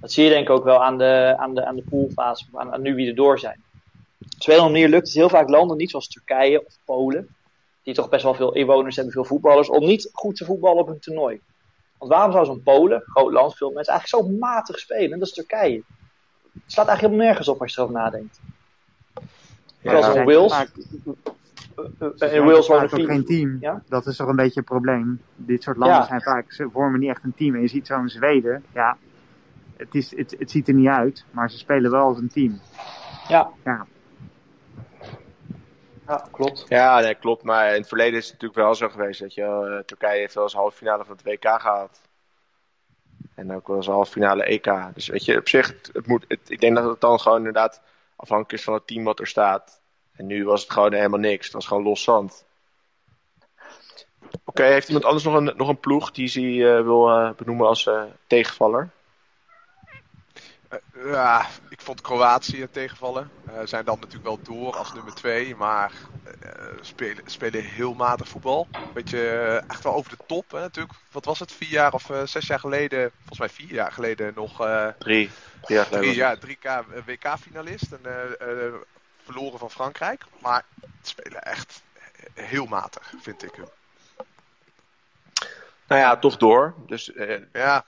Dat 0.00 0.12
zie 0.12 0.24
je 0.24 0.30
denk 0.30 0.48
ik 0.48 0.50
ook 0.54 0.64
wel 0.64 0.84
aan 0.84 0.98
de, 0.98 1.34
aan 1.38 1.54
de, 1.54 1.64
aan 1.64 1.76
de 1.76 1.84
poolfase, 1.90 2.46
of 2.52 2.60
aan, 2.60 2.72
aan 2.72 2.82
nu 2.82 2.94
wie 2.94 3.08
er 3.08 3.14
door 3.14 3.38
zijn. 3.38 3.62
Op 4.20 4.48
een 4.48 4.54
andere 4.54 4.70
manier 4.72 4.88
lukt 4.88 5.06
het 5.06 5.14
heel 5.16 5.28
vaak 5.28 5.48
landen 5.48 5.76
niet, 5.76 5.90
zoals 5.90 6.08
Turkije 6.08 6.66
of 6.66 6.78
Polen, 6.84 7.28
die 7.82 7.94
toch 7.94 8.08
best 8.08 8.22
wel 8.22 8.34
veel 8.34 8.54
inwoners 8.54 8.96
hebben, 8.96 9.14
veel 9.14 9.24
voetballers, 9.24 9.68
om 9.68 9.84
niet 9.86 10.10
goed 10.12 10.36
te 10.36 10.44
voetballen 10.44 10.82
op 10.82 10.88
een 10.88 10.98
toernooi. 10.98 11.40
Want 11.98 12.10
waarom 12.12 12.32
zou 12.32 12.44
zo'n 12.44 12.62
Polen, 12.62 13.02
groot 13.06 13.32
land, 13.32 13.56
veel 13.56 13.70
mensen, 13.72 13.92
eigenlijk 13.92 14.24
zo 14.28 14.36
matig 14.38 14.78
spelen? 14.78 15.18
Dat 15.18 15.28
is 15.28 15.34
Turkije. 15.34 15.82
Het 16.52 16.72
slaat 16.72 16.86
eigenlijk 16.86 17.00
helemaal 17.00 17.24
nergens 17.26 17.48
op 17.48 17.60
als 17.60 17.74
je 17.74 17.80
erover 17.80 17.98
nadenkt. 18.00 18.40
Terwijl 19.82 20.02
Ja. 20.02 20.04
zo'n 20.12 20.14
Kijk, 20.14 20.26
Wales, 20.36 20.52
vaak- 20.52 20.70
eh, 22.18 22.34
in 22.34 22.44
Wales 22.44 22.66
wonen 22.68 22.88
vier. 22.90 23.06
geen 23.06 23.24
team. 23.24 23.56
Ja? 23.60 23.82
Dat 23.88 24.06
is 24.06 24.16
toch 24.16 24.28
een 24.28 24.36
beetje 24.36 24.60
het 24.60 24.68
probleem. 24.68 25.20
Dit 25.36 25.62
soort 25.62 25.76
landen 25.76 25.96
Ja. 25.98 26.06
zijn 26.06 26.20
vaak, 26.22 26.52
ze 26.52 26.68
vormen 26.72 27.00
niet 27.00 27.10
echt 27.10 27.24
een 27.24 27.34
team. 27.34 27.54
En 27.54 27.60
je 27.60 27.68
ziet 27.68 27.86
zo'n 27.86 28.08
Zweden, 28.08 28.64
ja, 28.74 28.96
het, 29.76 29.94
is, 29.94 30.16
het, 30.16 30.34
het 30.38 30.50
ziet 30.50 30.68
er 30.68 30.74
niet 30.74 30.88
uit, 30.88 31.24
maar 31.30 31.50
ze 31.50 31.58
spelen 31.58 31.90
wel 31.90 32.04
als 32.06 32.18
een 32.18 32.28
team. 32.28 32.60
Ja. 33.28 33.50
Ja. 33.64 33.86
Ja, 36.06 36.28
klopt. 36.30 36.64
ja, 36.68 37.00
nee, 37.00 37.14
klopt. 37.14 37.42
Maar 37.42 37.68
in 37.68 37.80
het 37.80 37.88
verleden 37.88 38.18
is 38.18 38.24
het 38.24 38.32
natuurlijk 38.32 38.60
wel 38.60 38.74
zo 38.74 38.88
geweest. 38.88 39.20
Dat 39.20 39.34
je, 39.34 39.42
eh, 39.42 39.84
Turkije 39.84 40.18
heeft 40.18 40.34
wel 40.34 40.42
eens 40.42 40.54
halve 40.54 40.76
finale 40.76 41.04
van 41.04 41.16
het 41.16 41.24
WK 41.24 41.60
gehaald. 41.60 42.00
En 43.34 43.54
ook 43.54 43.66
wel 43.66 43.76
eens 43.76 43.86
halve 43.86 44.12
finale 44.12 44.44
EK. 44.44 44.94
Dus 44.94 45.08
weet 45.08 45.24
je, 45.24 45.38
op 45.38 45.48
zich, 45.48 45.66
het, 45.66 45.90
het 45.92 46.06
moet, 46.06 46.24
het, 46.28 46.50
ik 46.50 46.60
denk 46.60 46.76
dat 46.76 46.84
het 46.84 47.00
dan 47.00 47.20
gewoon 47.20 47.38
inderdaad 47.38 47.82
afhankelijk 48.16 48.58
is 48.58 48.64
van 48.64 48.74
het 48.74 48.86
team 48.86 49.04
wat 49.04 49.20
er 49.20 49.26
staat. 49.26 49.80
En 50.12 50.26
nu 50.26 50.44
was 50.44 50.62
het 50.62 50.70
gewoon 50.70 50.92
helemaal 50.92 51.18
niks. 51.18 51.44
Het 51.44 51.54
was 51.54 51.66
gewoon 51.66 51.82
los 51.82 52.02
zand. 52.02 52.44
Oké, 54.44 54.62
heeft 54.62 54.86
iemand 54.86 55.04
anders 55.04 55.24
nog 55.24 55.34
een, 55.34 55.52
nog 55.56 55.68
een 55.68 55.80
ploeg 55.80 56.10
die 56.10 56.26
ze 56.26 56.40
eh, 56.40 56.82
wil 56.82 57.08
eh, 57.10 57.30
benoemen 57.32 57.66
als 57.66 57.86
eh, 57.86 58.02
tegenvaller? 58.26 58.90
Eh, 60.72 60.78
ja, 61.12 61.46
ik 61.68 61.80
vond 61.80 62.00
Kroatië 62.00 62.68
tegenvallen. 62.70 63.30
Eh 63.46 63.60
zijn 63.64 63.84
dan 63.84 63.98
natuurlijk 64.00 64.24
wel 64.24 64.42
door 64.42 64.76
als 64.76 64.92
nummer 64.92 65.14
2, 65.14 65.56
maar 65.56 65.92
eh, 66.40 66.50
spelen, 66.80 67.22
spelen 67.26 67.64
heel 67.64 67.94
matig 67.94 68.28
voetbal. 68.28 68.68
Beetje 68.94 69.28
echt 69.68 69.82
wel 69.82 69.94
over 69.94 70.10
de 70.10 70.24
top. 70.26 70.50
Hè, 70.50 70.60
natuurlijk. 70.60 70.94
Wat 71.10 71.24
was 71.24 71.38
het? 71.38 71.52
Vier 71.52 71.68
jaar 71.68 71.92
of 71.92 72.10
zes 72.24 72.46
jaar 72.46 72.58
geleden? 72.58 73.10
Volgens 73.18 73.38
mij 73.38 73.48
vier 73.48 73.72
jaar 73.72 73.92
geleden 73.92 74.32
nog. 74.34 74.60
eh, 74.60 74.88
Drie. 74.98 75.30
Drie 75.62 75.76
jaar 75.76 75.86
geleden. 75.86 76.08
drie, 76.08 76.16
ja, 76.16 76.36
3K 76.36 77.04
WK-finalist 77.06 77.92
en 77.92 78.00
eh, 78.04 78.66
eh, 78.66 78.72
verloren 79.22 79.58
van 79.58 79.70
Frankrijk. 79.70 80.24
Maar 80.40 80.64
het 80.80 81.08
spelen 81.08 81.42
echt 81.42 81.82
heel 82.34 82.66
matig, 82.66 83.12
vind 83.20 83.42
ik. 83.42 83.52
Nou 85.86 86.00
ja, 86.00 86.16
toch 86.16 86.36
door. 86.36 86.74
Dus, 86.86 87.12
eh, 87.12 87.40
Ja, 87.52 87.84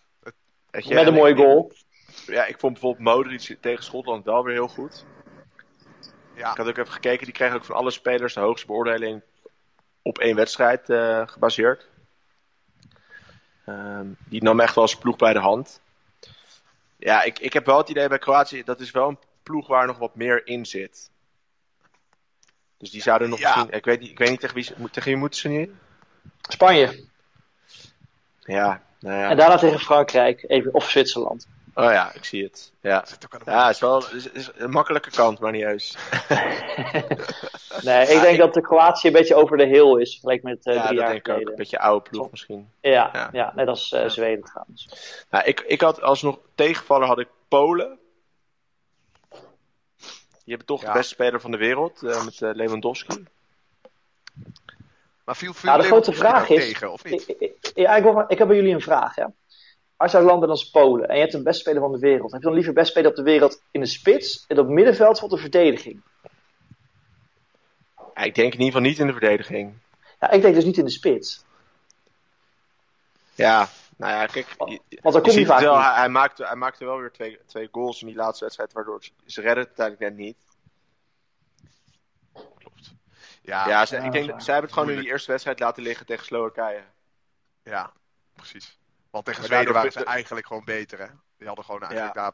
Met 0.70 0.86
een 0.86 0.96
en 0.96 1.14
mooie 1.14 1.34
goal. 1.36 1.72
Ja, 2.26 2.44
ik 2.44 2.58
vond 2.58 2.72
bijvoorbeeld 2.72 3.04
Modric 3.16 3.56
tegen 3.60 3.84
Schotland 3.84 4.24
wel 4.24 4.44
weer 4.44 4.54
heel 4.54 4.68
goed. 4.68 5.04
ja, 6.34 6.50
Ik 6.50 6.56
had 6.56 6.66
ook 6.66 6.76
even 6.78 6.92
gekeken, 6.92 7.24
die 7.24 7.34
kregen 7.34 7.56
ook 7.56 7.64
van 7.64 7.76
alle 7.76 7.90
spelers 7.90 8.34
de 8.34 8.40
hoogste 8.40 8.66
beoordeling 8.66 9.22
op 10.02 10.18
één 10.18 10.36
wedstrijd 10.36 10.90
eh, 10.90 11.22
gebaseerd. 11.28 11.88
Ehm, 13.64 14.06
die 14.28 14.42
nam 14.42 14.60
echt 14.60 14.74
wel 14.74 14.84
als 14.84 14.96
ploeg 14.98 15.16
bij 15.16 15.32
de 15.32 15.38
hand. 15.38 15.80
Ja, 16.96 17.22
ik, 17.22 17.38
ik 17.38 17.52
heb 17.52 17.66
wel 17.66 17.78
het 17.78 17.88
idee 17.88 18.08
bij 18.08 18.18
Kroatië, 18.18 18.64
dat 18.64 18.80
is 18.80 18.90
wel 18.90 19.08
een 19.08 19.18
ploeg 19.42 19.66
waar 19.66 19.86
nog 19.86 19.98
wat 19.98 20.14
meer 20.14 20.46
in 20.46 20.66
zit. 20.66 21.10
Dus 22.78 22.90
die 22.90 23.02
zouden 23.02 23.28
nog 23.28 23.38
Ja. 23.38 23.54
misschien, 23.54 23.74
ik 23.76 23.84
weet, 23.84 24.00
niet- 24.00 24.10
ik 24.10 24.18
weet 24.18 24.30
niet 24.30 24.40
tegen 24.40 24.54
wie, 24.54 24.90
tegen 24.90 25.08
wie 25.10 25.16
moeten 25.16 25.40
ze 25.40 25.48
nu? 25.48 25.74
Spanje. 26.48 27.04
Ja, 28.40 28.82
nou 29.00 29.18
ja. 29.18 29.30
En 29.30 29.36
daarna 29.36 29.56
tegen 29.56 29.80
Frankrijk. 29.80 30.44
Even, 30.46 30.74
of 30.74 30.90
Zwitserland. 30.90 31.46
Oh 31.74 31.84
ja, 31.92 32.12
ik 32.14 32.24
zie 32.24 32.42
het. 32.44 32.72
Ja, 32.80 33.04
zit 33.06 33.24
ook 33.24 33.34
aan 33.34 33.40
de 33.44 33.50
ja 33.50 33.66
het 33.66 33.74
is 33.74 33.80
wel 33.80 34.04
is, 34.32 34.50
een 34.54 34.70
makkelijke 34.70 35.10
kant, 35.10 35.38
maar 35.38 35.52
niet 35.52 35.62
heus. 35.64 35.96
Nee, 37.82 38.02
ik 38.06 38.12
Ja, 38.14 38.20
denk 38.20 38.38
dat 38.38 38.54
de 38.54 38.60
Kroatië 38.60 39.06
een 39.06 39.12
beetje 39.12 39.34
over 39.34 39.56
de 39.56 39.64
hill 39.66 40.00
is. 40.00 40.10
Vergeleken 40.12 40.48
met 40.50 40.66
eh 40.66 40.74
ja, 40.74 40.82
drie 40.86 40.96
dat 40.96 41.04
jaar 41.04 41.12
denk 41.12 41.26
ik 41.28 41.34
ook. 41.34 41.48
Een 41.48 41.54
beetje 41.56 41.78
oude 41.78 42.10
ploeg 42.10 42.30
misschien. 42.30 42.70
Ja, 42.80 43.10
Ja. 43.12 43.28
ja. 43.32 43.52
net 43.54 43.68
als 43.68 43.92
eh, 43.92 44.00
Ja. 44.00 44.08
Zweden 44.08 44.44
trouwens. 44.44 44.88
Nou, 45.30 45.44
ik, 45.44 45.60
ik 45.60 45.80
had 45.80 46.02
alsnog 46.02 46.38
tegenvaller 46.54 47.06
had 47.06 47.18
ik 47.18 47.28
Polen. 47.48 47.98
Die 50.44 50.54
hebben 50.54 50.66
toch 50.66 50.80
Ja. 50.82 50.86
de 50.92 50.98
beste 50.98 51.14
speler 51.14 51.40
van 51.40 51.50
de 51.50 51.56
wereld 51.56 52.02
eh, 52.02 52.24
met 52.24 52.40
Lewandowski. 52.40 53.24
Maar 55.24 55.36
viel 55.36 55.54
veel 55.54 55.68
Nou, 55.70 55.82
de 55.82 55.88
grote 55.88 56.12
vraag 56.12 56.48
nou 56.48 56.60
is- 56.60 56.66
tegen, 56.66 56.92
of 56.92 57.04
niet? 57.04 57.28
Ik, 57.28 57.36
ik, 57.38 57.72
ja, 57.74 57.96
ik, 57.96 58.02
wil- 58.02 58.24
ik 58.28 58.38
heb 58.38 58.46
bij 58.46 58.56
jullie 58.56 58.74
een 58.74 58.80
vraag. 58.80 59.16
Ja? 59.16 59.32
Als 60.04 60.12
je 60.12 60.18
uit 60.18 60.26
landen 60.28 60.48
als 60.48 60.70
Polen 60.70 61.08
en 61.08 61.14
je 61.14 61.20
hebt 61.20 61.34
een 61.34 61.42
best 61.42 61.60
speler 61.60 61.80
van 61.80 61.92
de 61.92 61.98
wereld, 61.98 62.32
heb 62.32 62.40
je 62.40 62.46
dan 62.46 62.56
liever 62.56 62.72
best 62.72 62.90
speler 62.90 63.10
op 63.10 63.16
de 63.16 63.22
wereld 63.22 63.62
in 63.70 63.80
de 63.80 63.86
spits 63.86 64.44
en 64.46 64.58
op 64.58 64.64
het 64.64 64.74
middenveld 64.74 65.22
of 65.22 65.30
de 65.30 65.36
verdediging? 65.36 66.02
Ja, 68.14 68.22
ik 68.22 68.34
denk 68.34 68.52
in 68.54 68.60
ieder 68.60 68.64
geval 68.66 68.80
niet 68.80 68.98
in 68.98 69.06
de 69.06 69.12
verdediging. 69.12 69.74
Ja, 70.20 70.30
ik 70.30 70.42
denk 70.42 70.54
dus 70.54 70.64
niet 70.64 70.76
in 70.76 70.84
de 70.84 70.90
spits. 70.90 71.44
Ja, 73.34 73.68
nou 73.96 74.12
ja, 74.12 74.26
kijk. 74.26 74.48
je- 74.48 74.54
Want 74.56 74.80
je 74.88 74.98
dan 75.00 75.12
kom 75.12 75.22
je 75.24 75.30
ziet 75.30 75.38
het 75.38 75.46
vaak 75.46 75.60
wel, 75.60 75.74
niet. 75.76 75.84
hij, 75.84 75.94
hij, 75.94 76.08
maakte, 76.08 76.44
hij 76.46 76.56
maakte 76.56 76.84
wel 76.84 76.98
weer 76.98 77.10
twee, 77.12 77.38
twee 77.46 77.68
goals 77.72 78.00
in 78.00 78.06
die 78.06 78.16
laatste 78.16 78.44
wedstrijd, 78.44 78.72
waardoor 78.72 79.04
ze, 79.04 79.10
ze 79.26 79.40
redden 79.40 79.64
het 79.64 79.80
uiteindelijk 79.80 80.16
net 80.16 80.26
niet. 80.26 80.36
Klopt. 82.58 82.94
Ja, 83.42 83.68
Ja, 83.68 83.86
ze, 83.86 83.96
ja, 83.96 84.02
ik 84.02 84.12
denk, 84.12 84.26
dat 84.28 84.42
zij 84.42 84.52
hebben 84.54 84.70
het 84.70 84.78
gewoon 84.80 84.94
in 84.94 85.00
die 85.00 85.10
eerste 85.10 85.30
wedstrijd 85.30 85.60
laten 85.60 85.82
liggen 85.82 86.06
tegen 86.06 86.24
Slowakije. 86.24 86.82
Ja, 87.62 87.92
precies. 88.34 88.78
Want 89.14 89.26
tegen 89.26 89.44
Zweden 89.44 89.72
waren 89.72 89.92
ze 89.92 90.04
eigenlijk 90.04 90.46
gewoon 90.46 90.64
beter, 90.64 90.98
hè? 90.98 91.06
Die 91.38 91.46
hadden 91.46 91.64
gewoon 91.64 91.82
eigenlijk 91.82 92.14
daar 92.14 92.32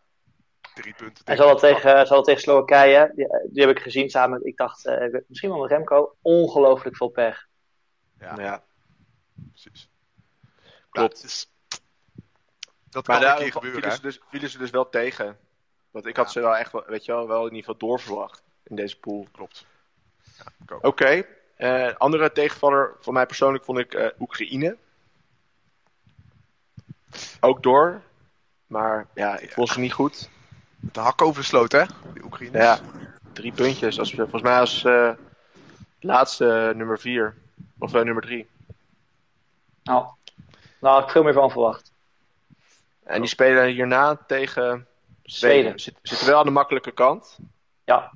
drie 0.74 0.94
punten 0.94 1.24
En 1.24 1.36
ze 1.36 1.42
hadden 1.42 1.60
tegen, 1.60 2.06
ze 2.06 2.20
tegen 2.20 2.40
Slowakije, 2.40 3.12
die, 3.14 3.26
die 3.50 3.66
heb 3.66 3.76
ik 3.76 3.82
gezien 3.82 4.10
samen 4.10 4.44
ik 4.46 4.56
dacht, 4.56 4.86
eh, 4.86 5.20
misschien 5.26 5.50
wel 5.50 5.60
met 5.60 5.70
Remco, 5.70 6.16
ongelooflijk 6.22 6.96
veel 6.96 7.08
pech. 7.08 7.46
Ja, 8.18 8.34
Ja. 8.38 8.64
precies. 9.50 9.90
Klopt. 10.90 11.16
Ja, 11.16 11.22
dus- 11.22 11.52
dat 12.90 13.06
Maar 13.06 13.16
kan 13.18 13.26
een 13.28 13.32
daar 13.32 13.42
keer 13.42 13.52
gebeuren, 13.52 13.80
vielen 13.80 13.90
hè? 13.90 13.96
ze, 13.96 14.02
dus, 14.02 14.20
vielen 14.28 14.50
ze 14.50 14.58
dus 14.58 14.70
wel 14.70 14.88
tegen. 14.88 15.38
Want 15.90 16.06
ik 16.06 16.16
had 16.16 16.32
ze 16.32 16.40
wel 16.40 16.56
echt, 16.56 16.72
wel, 16.72 16.84
weet 16.86 17.04
je 17.04 17.12
wel, 17.12 17.28
wel 17.28 17.46
in 17.46 17.54
ieder 17.54 17.58
geval 17.58 17.88
doorverwacht 17.88 18.42
in 18.62 18.76
deze 18.76 18.98
pool. 18.98 19.26
Klopt. 19.32 19.66
Oké. 20.80 21.24
eh, 21.56 21.94
andere 21.96 22.32
tegenvaller 22.32 22.96
van 23.00 23.14
mij 23.14 23.26
persoonlijk 23.26 23.64
vond 23.64 23.78
ik 23.78 23.94
eh, 23.94 24.08
Oekraïne. 24.18 24.76
Ook 27.40 27.62
door. 27.62 28.00
Maar 28.66 29.06
ja, 29.14 29.38
ik 29.38 29.52
vond 29.52 29.68
ze 29.68 29.80
niet 29.80 29.92
goed. 29.92 30.28
De 30.76 31.00
hak 31.00 31.22
over 31.22 31.40
de 31.40 31.46
sloot, 31.46 31.72
hè? 31.72 31.84
Die 32.12 32.24
Oekraïners. 32.24 32.64
Ja, 32.64 32.80
drie 33.32 33.52
puntjes. 33.52 33.98
Als, 33.98 34.14
volgens 34.14 34.42
mij 34.42 34.58
als 34.58 34.84
eh, 34.84 35.10
laatste 36.00 36.72
nummer 36.76 36.98
vier. 36.98 37.34
Of 37.78 37.94
eh, 37.94 38.02
nummer 38.02 38.22
drie. 38.22 38.48
Nou, 39.82 40.06
nou, 40.80 40.94
had 40.94 41.04
ik 41.04 41.10
veel 41.10 41.22
meer 41.22 41.32
van 41.32 41.50
verwacht. 41.50 41.92
En 43.04 43.20
die 43.20 43.30
spelen 43.30 43.66
hierna 43.66 44.18
tegen 44.26 44.86
Zweden. 45.22 45.60
Zweden. 45.60 45.80
Zit, 45.80 45.94
zitten 46.02 46.26
wel 46.26 46.38
aan 46.38 46.44
de 46.44 46.50
makkelijke 46.50 46.90
kant. 46.92 47.38
Ja, 47.84 48.12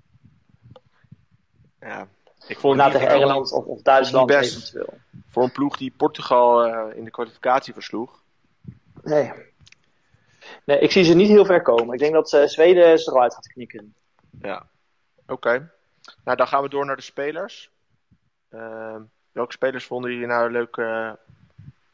Ja. 1.80 2.06
Ik 2.46 2.58
vond 2.58 2.76
na 2.76 2.84
het 2.84 2.92
tegen 2.92 3.08
Engeland 3.08 3.52
of, 3.52 3.64
of 3.64 3.82
Duitsland 3.82 4.26
best. 4.26 4.56
eventueel. 4.56 4.98
voor 5.30 5.42
een 5.42 5.52
ploeg 5.52 5.76
die 5.76 5.92
Portugal 5.96 6.64
eh, 6.64 6.96
in 6.96 7.04
de 7.04 7.10
kwalificatie 7.10 7.72
versloeg. 7.72 8.22
Nee. 9.04 9.32
Nee, 10.64 10.78
ik 10.78 10.90
zie 10.90 11.04
ze 11.04 11.14
niet 11.14 11.28
heel 11.28 11.44
ver 11.44 11.62
komen. 11.62 11.94
Ik 11.94 12.00
denk 12.00 12.12
dat 12.12 12.32
eh, 12.32 12.46
Zweden 12.46 12.98
ze 12.98 13.10
eruit 13.10 13.34
gaat 13.34 13.46
knikken. 13.46 13.94
Ja. 14.40 14.66
Oké. 15.26 15.70
Nou, 16.24 16.36
dan 16.36 16.46
gaan 16.48 16.62
we 16.62 16.68
door 16.68 16.86
naar 16.86 16.96
de 16.96 17.02
spelers. 17.02 17.70
Ehm, 18.48 19.02
welke 19.32 19.52
spelers 19.52 19.84
vonden 19.84 20.12
jullie 20.12 20.26
nou 20.26 20.50
leuke, 20.50 21.18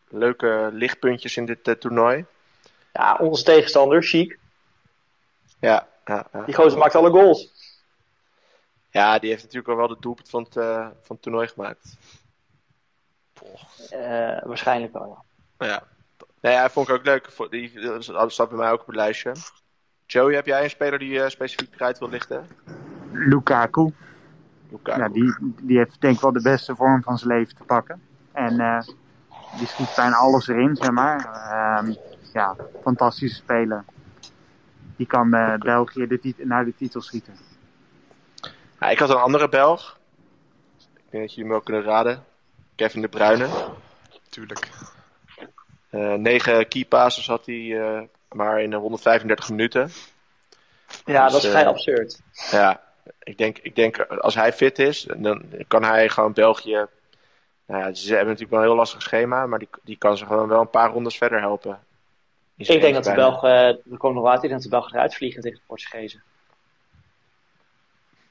leuke 0.08 0.68
lichtpuntjes 0.72 1.36
in 1.36 1.46
dit 1.46 1.68
eh, 1.68 1.74
toernooi? 1.74 2.24
Ja, 2.92 3.16
onze 3.16 3.44
tegenstander, 3.44 4.02
Chic, 4.02 4.38
Ja, 5.60 5.88
ja, 6.04 6.26
ja. 6.32 6.44
die 6.44 6.54
gozer 6.54 6.78
maakt 6.78 6.94
alle 6.94 7.10
goals. 7.10 7.52
ja, 8.90 9.18
die 9.18 9.30
heeft 9.30 9.42
natuurlijk 9.42 9.68
al 9.68 9.76
wel 9.76 9.88
de 9.88 9.96
doelpunt 10.00 10.28
van 10.28 10.42
het, 10.42 10.56
eh, 10.56 10.86
van 11.02 11.16
het 11.16 11.22
toernooi 11.22 11.48
gemaakt. 11.48 11.96
Waarschijnlijk 14.44 14.92
wel, 14.92 15.24
ja. 15.58 15.66
Ja, 15.66 15.82
Nee, 16.40 16.54
hij 16.54 16.70
vond 16.70 16.88
ik 16.88 16.94
ook 16.94 17.04
leuk. 17.04 17.32
Voor- 17.32 17.50
Die 17.50 17.80
dat 17.80 18.32
staat 18.32 18.48
bij 18.48 18.58
mij 18.58 18.70
ook 18.70 18.80
op 18.80 18.86
het 18.86 18.96
lijstje. 18.96 19.32
Joey, 20.06 20.34
heb 20.34 20.46
jij 20.46 20.64
een 20.64 20.70
speler 20.70 20.98
die 20.98 21.22
eh, 21.22 21.28
specifiek 21.28 21.74
eruit 21.74 21.98
wil 21.98 22.08
lichten? 22.08 22.46
Lukaku, 23.12 23.92
Lukaku. 24.70 25.00
ja, 25.00 25.08
die, 25.08 25.34
die 25.60 25.76
heeft 25.78 26.00
denk 26.00 26.14
ik 26.14 26.20
wel 26.20 26.32
de 26.32 26.42
beste 26.42 26.76
vorm 26.76 27.02
van 27.02 27.18
zijn 27.18 27.30
leven 27.38 27.56
te 27.56 27.64
pakken. 27.64 28.02
En 28.32 28.60
eh, 28.60 28.80
die 29.50 29.66
schiet 29.66 29.94
bijna 29.94 30.16
alles 30.16 30.48
erin, 30.48 30.76
zeg 30.76 30.90
maar. 30.90 31.18
Ehm, 31.18 31.94
ja, 32.32 32.56
fantastische 32.82 33.36
speler. 33.36 33.84
Die 34.96 35.06
kan 35.06 35.34
eh, 35.34 35.54
België 35.58 36.06
de 36.06 36.34
naar 36.36 36.64
de 36.64 36.74
titel 36.76 37.00
schieten. 37.00 37.34
Ja, 38.80 38.88
ik 38.90 38.98
had 38.98 39.10
een 39.10 39.16
andere 39.16 39.48
Belg. 39.48 39.98
Ik 40.78 41.10
denk 41.10 41.22
dat 41.24 41.34
jullie 41.34 41.50
hem 41.50 41.58
ook 41.58 41.64
kunnen 41.64 41.82
raden. 41.82 42.24
Kevin 42.74 43.00
de 43.00 43.08
Bruyne. 43.08 43.48
Tuurlijk. 44.28 44.70
Eh 45.90 46.14
negen 46.14 46.68
key 46.68 46.84
passes 46.84 47.26
had 47.26 47.46
hij, 47.46 47.80
eh, 47.80 48.00
maar 48.28 48.62
in 48.62 48.74
135 48.74 49.50
minuten. 49.50 49.90
Ja, 51.04 51.24
Dus, 51.24 51.32
dat 51.32 51.42
is 51.42 51.48
eh, 51.48 51.50
vrij 51.50 51.66
absurd. 51.66 52.20
Ja, 52.50 52.80
ik 53.22 53.38
denk, 53.38 53.58
ik 53.58 53.76
denk 53.76 53.98
als 53.98 54.34
hij 54.34 54.52
fit 54.52 54.78
is, 54.78 55.06
dan 55.16 55.42
kan 55.68 55.84
hij 55.84 56.08
gewoon 56.08 56.32
België. 56.32 56.86
Nou 57.66 57.82
ja, 57.82 57.94
ze 57.94 58.08
hebben 58.08 58.26
natuurlijk 58.26 58.50
wel 58.50 58.60
een 58.60 58.66
heel 58.66 58.76
lastig 58.76 59.02
schema, 59.02 59.46
maar 59.46 59.58
die, 59.58 59.68
die 59.82 59.96
kan 59.96 60.16
ze 60.16 60.26
gewoon 60.26 60.48
wel 60.48 60.60
een 60.60 60.70
paar 60.70 60.90
rondes 60.90 61.16
verder 61.16 61.40
helpen. 61.40 61.78
Ik 62.56 62.80
denk 62.80 62.94
dat 62.94 63.04
de. 63.04 63.14
Belgen, 63.14 63.50
er 63.90 63.96
komt 63.98 64.14
nog 64.14 64.22
wat 64.22 64.32
uit, 64.32 64.42
ik 64.42 64.48
denk 64.48 64.52
dat 64.52 64.62
de 64.62 64.68
Belgen 64.68 64.94
eruit 64.94 65.14
vliegen 65.14 65.42
tegen 65.42 65.58
de 65.58 65.64
Portugezen. 65.66 66.22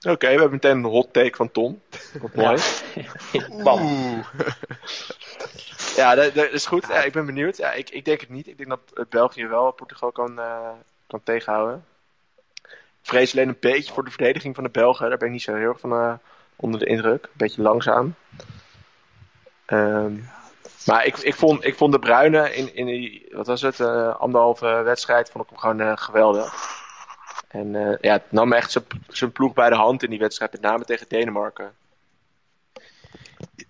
Oké, 0.07 0.25
we 0.25 0.31
hebben 0.31 0.51
meteen 0.51 0.77
een 0.77 0.83
hot 0.83 1.13
take 1.13 1.35
van 1.35 1.51
Tom. 1.51 1.81
Wat 2.21 2.33
mooi. 2.33 2.61
Bam. 3.63 3.81
Ja, 5.99 6.15
dat, 6.15 6.33
dat 6.33 6.51
is 6.51 6.65
goed. 6.65 6.87
Ja, 6.87 7.03
ik 7.03 7.11
ben 7.11 7.25
benieuwd. 7.25 7.57
Ja, 7.57 7.71
ik, 7.71 7.89
ik 7.89 8.05
denk 8.05 8.19
het 8.21 8.29
niet. 8.29 8.47
Ik 8.47 8.57
denk 8.57 8.69
dat 8.69 8.79
eh, 8.93 9.03
België 9.09 9.47
wel 9.47 9.71
Portugal 9.71 10.11
kan, 10.11 10.39
eh, 10.39 10.69
kan 11.07 11.23
tegenhouden. 11.23 11.85
Ik 13.01 13.15
vrees 13.15 13.33
alleen 13.33 13.47
een 13.47 13.57
beetje 13.59 13.93
voor 13.93 14.03
de 14.03 14.09
verdediging 14.11 14.55
van 14.55 14.63
de 14.63 14.69
Belgen. 14.69 15.09
Daar 15.09 15.17
ben 15.17 15.27
ik 15.27 15.33
niet 15.33 15.41
zo 15.41 15.55
heel 15.55 15.69
erg 15.69 15.79
van 15.79 15.91
eh, 15.91 16.13
onder 16.55 16.79
de 16.79 16.85
indruk. 16.85 17.23
Een 17.23 17.29
beetje 17.33 17.61
langzaam. 17.61 18.15
Ehm, 19.65 20.13
maar 20.85 21.05
ik, 21.05 21.17
ik, 21.17 21.35
vond, 21.35 21.65
ik 21.65 21.75
vond 21.75 21.91
de 21.93 21.99
Bruyne 21.99 22.55
in, 22.55 22.75
in 22.75 22.85
die, 22.85 23.27
wat 23.31 23.47
was 23.47 23.61
het, 23.61 23.79
eh, 23.79 24.15
anderhalve 24.15 24.67
wedstrijd, 24.67 25.29
vond 25.29 25.43
ik 25.43 25.49
hem 25.49 25.59
gewoon 25.59 25.97
geweldig. 25.97 26.53
En 27.47 27.97
ja, 28.01 28.13
het 28.13 28.31
nam 28.31 28.53
echt 28.53 28.71
zijn- 28.71 28.85
zijn 29.07 29.31
ploeg 29.31 29.53
bij 29.53 29.69
de 29.69 29.75
hand 29.75 30.03
in 30.03 30.09
die 30.09 30.19
wedstrijd, 30.19 30.51
met 30.51 30.61
name 30.61 30.85
tegen 30.85 31.05
Denemarken. 31.09 31.75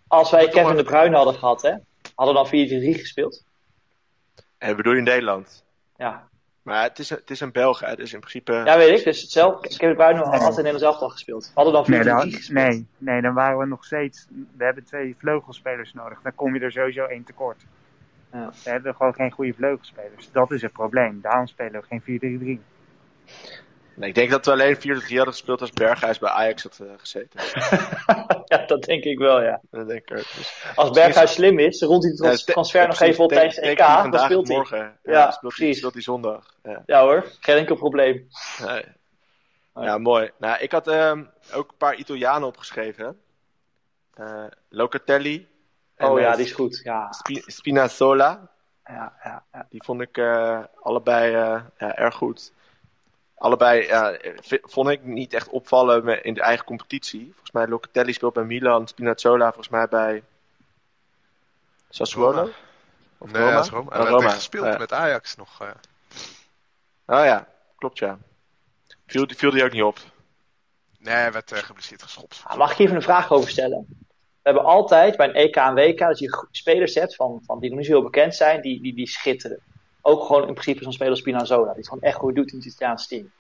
Als 0.07 0.31
wij 0.31 0.47
Kevin 0.49 0.75
de 0.75 0.83
Bruyne 0.83 1.15
hadden 1.15 1.33
gehad, 1.35 1.61
hè, 1.61 1.73
hadden 2.25 2.43
we 2.43 2.67
dan 2.69 2.95
4-3 2.95 2.99
gespeeld. 2.99 3.43
En 4.57 4.75
bedoel 4.75 4.91
je 4.93 4.97
in 4.97 5.03
Nederland? 5.03 5.63
Ja. 5.95 6.27
Maar 6.61 6.83
het 6.83 6.99
is, 6.99 7.09
een- 7.09 7.17
het 7.17 7.29
is 7.29 7.39
een 7.39 7.51
Belg, 7.51 7.79
hè, 7.79 7.95
dus 7.95 8.13
in 8.13 8.19
principe... 8.19 8.53
ja, 8.53 8.77
weet 8.77 8.97
ik. 8.99 9.03
Dus 9.05 9.21
hetzelfde. 9.21 9.67
Kevin 9.67 9.89
de 9.89 9.95
Bruyne 9.95 10.17
had 10.17 10.25
altijd 10.25 10.43
in 10.57 10.63
Nederland 10.63 10.79
zelf 10.79 10.97
al 10.99 11.09
gespeeld. 11.09 11.51
Hadden 11.55 11.73
we 11.73 11.79
dan 11.91 12.01
4-3 12.01 12.05
Nee, 12.05 12.13
dan, 12.13 12.31
gespeeld. 12.31 12.67
nee, 12.69 12.87
nee, 12.97 13.21
dan 13.21 13.33
waren 13.33 13.57
we 13.57 13.65
nog 13.65 13.85
steeds. 13.85 14.27
We 14.57 14.63
hebben 14.63 14.83
twee 14.83 15.15
vleugelspelers 15.17 15.93
nodig. 15.93 16.21
Dan 16.21 16.35
kom 16.35 16.53
je 16.55 16.59
er 16.61 16.71
sowieso 16.71 17.05
één 17.05 17.23
tekort. 17.23 17.65
Ja. 18.33 18.49
We 18.63 18.69
hebben 18.69 18.95
gewoon 18.95 19.13
geen 19.13 19.31
goede 19.31 19.53
vleugelspelers. 19.53 20.31
Dat 20.31 20.51
is 20.51 20.61
het 20.61 20.71
probleem. 20.71 21.19
Daarom 21.21 21.47
spelen 21.47 21.83
we 21.89 21.99
geen 21.99 22.59
4-3-3. 22.59 22.63
Nee, 23.95 24.09
ik 24.09 24.15
denk 24.15 24.29
dat 24.29 24.45
we 24.45 24.51
alleen 24.51 24.75
4-3 24.75 24.79
hadden 24.81 25.25
gespeeld 25.25 25.61
als 25.61 25.71
Berghuis 25.71 26.19
bij 26.19 26.29
Ajax 26.29 26.63
had 26.63 26.79
eh, 26.79 26.87
gezeten. 26.97 27.39
ja, 28.57 28.65
dat 28.65 28.83
denk 28.83 29.03
ik 29.03 29.17
wel, 29.17 29.41
ja. 29.41 29.61
Dat 29.71 29.87
denk 29.87 30.09
ik. 30.09 30.15
Dus, 30.17 30.63
Als 30.75 30.89
Berghuis 30.89 31.33
slim 31.33 31.59
is, 31.59 31.81
rond 31.81 32.03
hij 32.03 32.13
de 32.31 32.43
transfer 32.43 32.81
ja, 32.81 32.87
nog 32.87 32.99
even 32.99 33.23
op 33.23 33.29
tijdens 33.31 33.57
EK, 33.57 33.77
dan 33.77 34.19
speelt 34.19 34.47
hij. 34.47 34.57
morgen. 34.57 34.99
Ja, 35.03 35.31
speelt, 35.31 35.53
precies. 35.53 35.77
speelt 35.77 35.93
hij 35.93 36.01
zondag. 36.01 36.53
Ja, 36.63 36.83
Ja 36.85 37.01
hoor, 37.01 37.25
geen 37.39 37.57
enkel 37.57 37.75
probleem. 37.75 38.27
Nee. 38.67 38.83
ja 39.73 39.97
mooi. 39.97 40.31
Nou, 40.37 40.59
ik 40.59 40.71
had 40.71 40.87
ehm, 40.87 41.23
ook 41.53 41.69
een 41.69 41.77
paar 41.77 41.95
Italianen 41.95 42.47
opgeschreven. 42.47 43.19
Eh, 44.13 44.43
Locatelli. 44.69 45.47
en, 45.95 46.09
Oh 46.09 46.19
ja, 46.19 46.29
eh, 46.31 46.35
die 46.35 46.45
is 46.45 46.51
goed. 46.51 46.79
Ja, 46.83 47.11
Spi- 47.11 47.43
Spinazzola. 47.45 48.49
ja, 48.85 49.13
ja. 49.23 49.43
ja. 49.53 49.67
Die 49.69 49.83
vond 49.83 50.01
ik 50.01 50.17
eh, 50.17 50.63
allebei 50.81 51.31
ja, 51.31 51.71
erg 51.77 52.15
goed. 52.15 52.51
Allebei 53.39 53.83
v- 54.41 54.57
vond 54.61 54.89
ik 54.89 55.03
niet 55.03 55.33
echt 55.33 55.49
opvallen 55.49 56.23
in 56.23 56.33
de 56.33 56.41
eigen 56.41 56.65
competitie. 56.65 57.25
Volgens 57.25 57.51
mij 57.51 57.67
Locatelli 57.67 58.13
speelt 58.13 58.33
bij 58.33 58.43
Milan, 58.43 58.87
Spinazzola 58.87 59.45
volgens 59.45 59.69
mij 59.69 59.87
bij 59.87 60.23
Sassuolo. 61.89 62.31
Roma. 62.37 62.51
Of 63.17 63.31
Nee, 63.31 63.41
Roma? 63.43 63.61
Roma. 63.89 64.25
Echt 64.25 64.33
gespeeld 64.35 64.77
met 64.77 64.93
Ajax 64.93 65.35
nog. 65.35 65.61
eh. 65.61 65.67
Oh 67.05 67.25
ja, 67.25 67.47
klopt 67.77 67.97
ja. 67.99 68.17
Viel, 69.05 69.25
viel 69.35 69.51
die 69.51 69.63
ook 69.63 69.71
niet 69.71 69.83
op? 69.83 69.99
Nee, 70.99 71.13
hij 71.13 71.31
werd 71.31 71.51
eh, 71.51 71.59
geblesseerd 71.59 72.03
geschopt. 72.03 72.41
Ah, 72.43 72.57
Mag 72.57 72.71
ik 72.71 72.77
hier 72.77 72.85
even 72.85 72.97
een 72.97 73.03
vraag 73.03 73.31
over 73.31 73.49
stellen? 73.49 73.85
We 74.41 74.55
hebben 74.55 74.63
altijd 74.63 75.17
bij 75.17 75.27
een 75.27 75.33
EK 75.35 75.55
en 75.55 75.73
WK 75.73 75.97
dat 75.99 76.19
je 76.19 76.47
spelers 76.51 76.95
hebt 76.95 77.15
van, 77.15 77.41
van 77.45 77.59
die 77.59 77.69
nog 77.69 77.77
niet 77.77 77.87
zo 77.87 77.93
heel 77.93 78.03
bekend 78.03 78.35
zijn, 78.35 78.61
die, 78.61 78.81
die, 78.81 78.93
die 78.95 79.07
schitteren. 79.07 79.59
Ook 80.01 80.25
gewoon 80.25 80.47
in 80.47 80.53
principe 80.53 80.83
zo'n 80.83 80.93
speler 80.93 81.11
als 81.11 81.19
Spinazzola, 81.19 81.67
die 81.67 81.75
het 81.75 81.87
gewoon 81.87 82.03
echt 82.03 82.17
goed 82.17 82.35
doet 82.35 82.51
in 82.51 82.57
het 82.57 82.67
Italiaanse 82.67 83.07
team. 83.07 83.31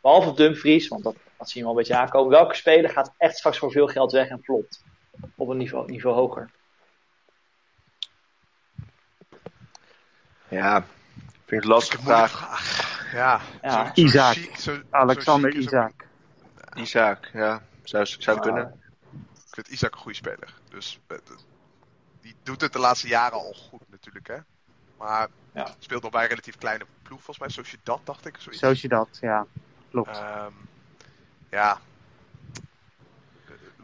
Behalve 0.00 0.32
Dumfries, 0.34 0.88
want 0.88 1.02
dat, 1.02 1.14
dat 1.38 1.48
zien 1.50 1.62
we 1.62 1.68
wel 1.68 1.70
een 1.70 1.76
beetje 1.84 1.96
aankomen. 2.00 2.30
Welke 2.30 2.54
speler 2.54 2.90
gaat 2.90 3.12
echt 3.16 3.36
straks 3.36 3.58
voor 3.58 3.70
veel 3.70 3.86
geld 3.86 4.12
weg 4.12 4.28
en 4.28 4.42
flopt? 4.42 4.84
Op 5.34 5.48
een 5.48 5.56
niveau, 5.56 5.90
niveau 5.90 6.16
hoger. 6.16 6.50
Ja, 10.48 10.84
vind 11.46 11.50
ik 11.50 11.62
een 11.62 11.68
lastige 11.74 12.02
vraag. 12.02 12.58
Ja. 13.12 13.40
Ja. 13.62 13.84
Zo- 13.84 13.90
zo 13.94 14.02
Isaac. 14.06 14.32
chic- 14.34 14.56
zo- 14.56 14.74
zo 14.74 14.82
Alexander 14.90 15.54
Isaac. 15.54 15.92
Isaac, 16.74 17.30
ja. 17.32 17.62
Zou, 17.82 18.06
zou 18.06 18.40
kunnen. 18.40 18.80
Ik 19.34 19.54
vind 19.54 19.68
Isaac 19.68 19.92
een 19.92 19.98
goede 20.00 20.16
speler. 20.16 20.54
Dus 20.68 20.98
eh, 21.06 21.16
die 22.20 22.34
doet 22.42 22.60
het 22.60 22.72
de 22.72 22.78
laatste 22.78 23.08
jaren 23.08 23.38
al 23.38 23.52
goed 23.70 23.82
natuurlijk, 23.90 24.26
hè. 24.26 24.36
Maar 24.98 25.28
Ja. 25.54 25.74
speelt 25.78 26.02
nog 26.02 26.10
bij 26.10 26.22
een 26.22 26.28
relatief 26.28 26.56
kleine 26.56 26.84
ploeg, 27.02 27.22
volgens 27.22 27.38
mij. 27.38 27.48
Zoals 27.48 27.70
je 27.70 27.78
dat 27.82 28.00
dacht 28.04 28.26
ik. 28.26 28.34
Zoiets. 28.38 28.60
Zoals 28.60 28.80
je 28.80 28.88
dat, 28.88 29.18
ja. 29.20 29.46
Klopt. 29.90 30.08
Ehm, 30.18 30.52
ja. 31.50 31.80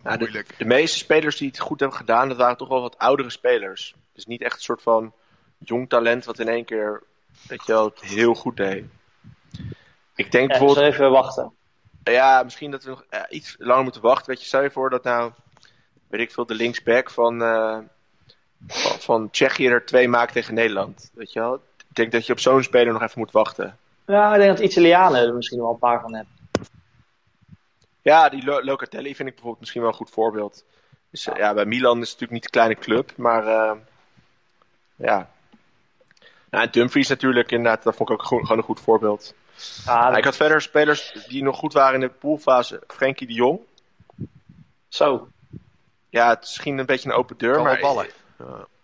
Ja, 0.04 0.12
de- 0.12 0.18
moeilijk. 0.18 0.58
De 0.58 0.64
meeste 0.64 0.98
spelers 0.98 1.36
die 1.36 1.48
het 1.48 1.58
goed 1.58 1.80
hebben 1.80 1.98
gedaan, 1.98 2.28
dat 2.28 2.36
waren 2.36 2.56
toch 2.56 2.68
wel 2.68 2.80
wat 2.80 2.98
oudere 2.98 3.30
spelers. 3.30 3.94
Dus 4.12 4.26
niet 4.26 4.42
echt 4.42 4.54
een 4.54 4.60
soort 4.60 4.82
van 4.82 5.12
jong 5.58 5.88
talent 5.88 6.24
wat 6.24 6.38
in 6.38 6.48
één 6.48 6.64
keer, 6.64 7.02
weet 7.48 7.66
je 7.66 7.72
wel, 7.72 7.84
het 7.84 8.00
heel 8.00 8.34
goed 8.34 8.56
deed. 8.56 8.84
Ik 10.14 10.30
denk 10.32 10.52
Ja, 10.52 10.58
bijvoorbeeld, 10.58 10.92
even 10.94 11.10
wachten. 11.10 11.52
ja, 12.02 12.42
misschien 12.42 12.70
dat 12.70 12.84
we 12.84 12.90
nog 12.90 13.04
eh, 13.08 13.20
iets 13.28 13.54
langer 13.58 13.82
moeten 13.82 14.02
wachten. 14.02 14.26
Weet 14.26 14.40
je, 14.40 14.46
stel 14.46 14.62
je 14.62 14.70
voor 14.70 14.90
dat 14.90 15.02
nou, 15.04 15.32
weet 16.08 16.20
ik 16.20 16.32
veel, 16.32 16.46
de 16.46 16.54
linksback 16.54 17.10
van, 17.10 17.42
eh, 17.42 17.78
van, 18.68 18.98
van 19.00 19.30
Tsjechië 19.30 19.66
er 19.68 19.84
twee 19.86 20.08
maakt 20.08 20.32
tegen 20.32 20.54
Nederland. 20.54 21.10
Weet 21.14 21.32
je 21.32 21.40
wel? 21.40 21.54
Ik 21.54 21.94
denk 21.94 22.12
dat 22.12 22.26
je 22.26 22.32
op 22.32 22.40
zo'n 22.40 22.62
speler 22.62 22.92
nog 22.92 23.02
even 23.02 23.18
moet 23.18 23.30
wachten. 23.30 23.78
Ja, 24.06 24.32
ik 24.32 24.38
denk 24.38 24.48
dat 24.48 24.58
de 24.58 24.64
Italianen 24.64 25.26
er 25.26 25.34
misschien 25.34 25.58
wel 25.60 25.70
een 25.70 25.78
paar 25.78 26.00
van 26.00 26.14
hebben. 26.14 26.34
Ja, 28.02 28.28
die 28.28 28.44
Lo- 28.44 28.62
Locatelli 28.62 29.14
vind 29.14 29.18
ik 29.28 29.34
bijvoorbeeld 29.34 29.60
misschien 29.60 29.80
wel 29.80 29.90
een 29.90 29.96
goed 29.96 30.10
voorbeeld. 30.10 30.64
Dus, 31.10 31.26
eh, 31.26 31.36
ja, 31.36 31.54
bij 31.54 31.64
Milan 31.64 32.00
is 32.00 32.10
het 32.10 32.20
natuurlijk 32.20 32.32
niet 32.32 32.44
een 32.44 32.50
kleine 32.50 32.74
club, 32.74 33.12
maar 33.16 33.46
eh, 33.46 33.72
ja. 34.96 35.30
Nou, 36.50 36.64
en 36.64 36.70
Dumfries 36.70 37.08
natuurlijk, 37.08 37.50
inderdaad, 37.50 37.82
dat 37.82 37.96
vond 37.96 38.10
ik 38.10 38.14
ook 38.20 38.26
gewoon, 38.26 38.42
gewoon 38.42 38.58
een 38.58 38.64
goed 38.64 38.80
voorbeeld. 38.80 39.34
Ja, 39.84 40.16
ik 40.16 40.24
had 40.24 40.36
verder 40.36 40.62
spelers 40.62 41.26
die 41.28 41.42
nog 41.42 41.56
goed 41.56 41.72
waren 41.72 41.94
in 41.94 42.00
de 42.00 42.08
poolfase. 42.14 42.82
Frenkie 42.86 43.26
de 43.26 43.32
Jong. 43.32 43.60
Zo. 44.88 45.28
Ja, 46.08 46.28
het 46.28 46.42
is 46.42 46.48
misschien 46.48 46.78
een 46.78 46.86
beetje 46.86 47.08
een 47.08 47.14
open 47.16 47.36
deur, 47.38 47.62
maar 47.62 47.80
ballen. 47.80 48.06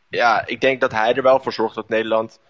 Ja, 0.09 0.47
ik 0.47 0.61
denk 0.61 0.81
dat 0.81 0.93
hij 0.93 1.15
er 1.15 1.23
wel 1.23 1.41
voor 1.41 1.53
zorgt 1.53 1.75
dat 1.75 1.89
Nederland 1.89 2.41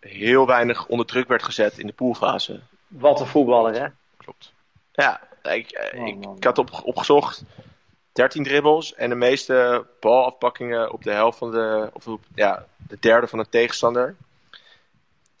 heel 0.00 0.46
weinig 0.46 0.86
onder 0.86 1.06
druk 1.06 1.28
werd 1.28 1.42
gezet 1.42 1.78
in 1.78 1.86
de 1.86 1.92
poolfase. 1.92 2.60
Wat 2.88 3.20
een 3.20 3.26
voetballer, 3.26 3.80
hè? 3.80 3.86
Klopt. 4.16 4.52
Ja, 4.92 5.20
ik, 5.42 5.70
eh, 5.70 6.00
Oh, 6.00 6.36
ik, 6.36 6.44
had 6.44 6.58
op, 6.58 6.80
opgezocht 6.84 7.44
13 8.12 8.42
dribbles 8.42 8.94
en 8.94 9.08
de 9.08 9.14
meeste 9.14 9.86
balafpakkingen 10.00 10.92
op 10.92 11.02
de 11.02 11.12
helft 11.12 11.38
van 11.38 11.50
de, 11.50 11.90
of 11.92 12.06
op 12.06 12.24
ja, 12.34 12.66
de 12.88 12.96
derde 13.00 13.26
van 13.26 13.38
de 13.38 13.48
tegenstander. 13.48 14.16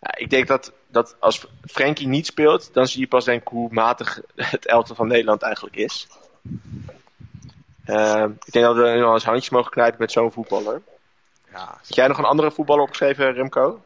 Ja, 0.00 0.16
ik 0.16 0.30
denk 0.30 0.46
dat, 0.46 0.72
dat 0.86 1.16
als 1.18 1.46
Frenkie 1.64 2.08
niet 2.08 2.26
speelt, 2.26 2.74
dan 2.74 2.86
zie 2.86 3.00
je 3.00 3.08
pas 3.08 3.24
denk 3.24 3.40
ik 3.40 3.48
hoe 3.48 3.68
matig 3.72 4.20
het 4.36 4.66
elftal 4.66 4.96
van 4.96 5.08
Nederland 5.08 5.42
eigenlijk 5.42 5.76
is. 5.76 6.08
Ehm, 7.84 8.30
ik 8.44 8.52
denk 8.52 8.64
dat 8.64 8.76
we 8.76 8.82
nu 8.82 9.02
al 9.02 9.12
eens 9.12 9.24
handjes 9.24 9.50
mogen 9.50 9.70
knijpen 9.70 10.00
met 10.00 10.12
zo'n 10.12 10.32
voetballer. 10.32 10.82
Ja. 11.52 11.64
Had 11.64 11.94
jij 11.94 12.06
nog 12.06 12.18
een 12.18 12.24
andere 12.24 12.50
voetballer 12.50 12.82
opgeschreven, 12.82 13.32
Remco? 13.32 13.82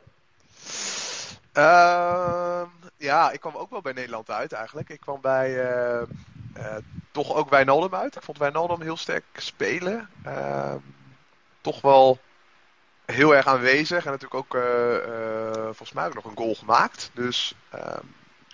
Ehm, 1.52 2.66
ja, 2.96 3.30
ik 3.30 3.40
kwam 3.40 3.56
ook 3.56 3.70
wel 3.70 3.80
bij 3.80 3.92
Nederland 3.92 4.30
uit 4.30 4.52
eigenlijk. 4.52 4.88
Ik 4.88 5.00
kwam 5.00 5.20
bij, 5.20 5.60
eh, 5.60 6.02
eh, 6.54 6.76
toch 7.10 7.34
ook 7.34 7.50
Wijnaldum 7.50 7.94
uit. 7.94 8.16
Ik 8.16 8.22
vond 8.22 8.38
Wijnaldum 8.38 8.80
heel 8.80 8.96
sterk 8.96 9.24
spelen. 9.34 10.08
Ehm, 10.24 10.78
toch 11.60 11.80
wel 11.80 12.18
heel 13.04 13.34
erg 13.34 13.46
aanwezig. 13.46 14.04
En 14.04 14.10
natuurlijk 14.10 14.40
ook 14.52 14.54
eh, 14.54 15.62
volgens 15.62 15.92
mij 15.92 16.06
ook 16.06 16.14
nog 16.14 16.24
een 16.24 16.36
goal 16.36 16.54
gemaakt. 16.54 17.10
Dus 17.14 17.54
ehm, 17.70 18.04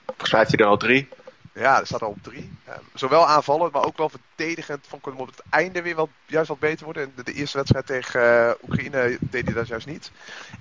Volgens 0.06 0.30
mij 0.30 0.40
heeft 0.40 0.52
hij 0.56 0.64
er 0.64 0.70
al 0.70 0.76
drie. 0.76 1.08
Ja, 1.56 1.80
er 1.80 1.86
staat 1.86 2.02
al 2.02 2.08
op 2.08 2.22
drie. 2.22 2.58
Ehm, 2.64 2.80
zowel 2.94 3.26
aanvallend, 3.26 3.72
maar 3.72 3.84
ook 3.84 3.96
wel 3.96 4.08
verdedigend. 4.08 4.86
Vond 4.88 5.06
ik 5.06 5.12
hem 5.12 5.20
op 5.20 5.26
het 5.26 5.42
einde 5.50 5.82
weer 5.82 5.94
wat, 5.94 6.08
juist 6.26 6.48
wat 6.48 6.58
beter 6.58 6.84
worden. 6.84 7.12
De, 7.16 7.22
de 7.22 7.32
eerste 7.32 7.56
wedstrijd 7.56 7.86
tegen 7.86 8.48
eh, 8.48 8.54
Oekraïne 8.62 9.18
deed 9.20 9.44
hij 9.44 9.54
dat 9.54 9.66
juist 9.66 9.86
niet. 9.86 10.10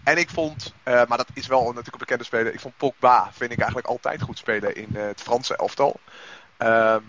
En 0.03 0.17
ik 0.17 0.29
vond, 0.29 0.73
eh, 0.83 0.93
maar 0.93 1.17
dat 1.17 1.27
is 1.33 1.47
wel 1.47 1.63
natuurlijk 1.63 1.93
een 1.93 1.99
bekende 1.99 2.23
speler. 2.23 2.53
Ik 2.53 2.59
vond 2.59 2.77
Pogba, 2.77 3.29
vind 3.33 3.51
ik 3.51 3.57
eigenlijk 3.57 3.87
altijd 3.87 4.21
goed 4.21 4.37
spelen 4.37 4.75
in 4.75 4.89
eh, 4.93 5.05
het 5.05 5.21
Franse 5.21 5.55
elftal. 5.55 5.99
Ehm, 6.57 7.01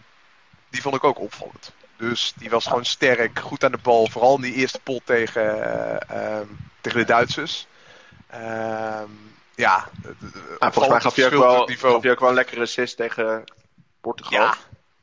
die 0.71 0.83
vond 0.83 0.95
ik 0.95 1.05
ook 1.05 1.21
opvallend. 1.21 1.73
Dus 1.97 2.33
die 2.37 2.51
was 2.51 2.67
gewoon 2.67 2.85
sterk, 2.85 3.39
goed 3.39 3.65
aan 3.65 3.73
de 3.73 3.79
bal. 3.83 4.07
Vooral 4.07 4.37
in 4.37 4.43
die 4.43 4.55
eerste 4.55 4.81
pot 4.81 5.01
tegen, 5.05 5.63
eh, 5.63 6.37
ehm, 6.37 6.47
tegen 6.81 6.99
de 6.99 7.07
Duitsers. 7.07 7.67
Ehm, 8.27 9.11
ja, 9.55 9.89
Ah, 10.59 10.73
volgens 10.73 10.89
mij 10.89 11.01
gaf 11.01 11.15
hij, 11.15 11.25
ook 11.25 11.31
wel, 11.31 11.67
niveau. 11.67 11.95
gaf 11.95 12.03
hij 12.03 12.11
ook 12.11 12.21
wel 12.21 12.29
een 12.29 12.35
lekkere 12.35 12.61
assist 12.61 12.97
tegen 12.97 13.45
Portugal. 14.07 14.41
Ja, 14.41 14.55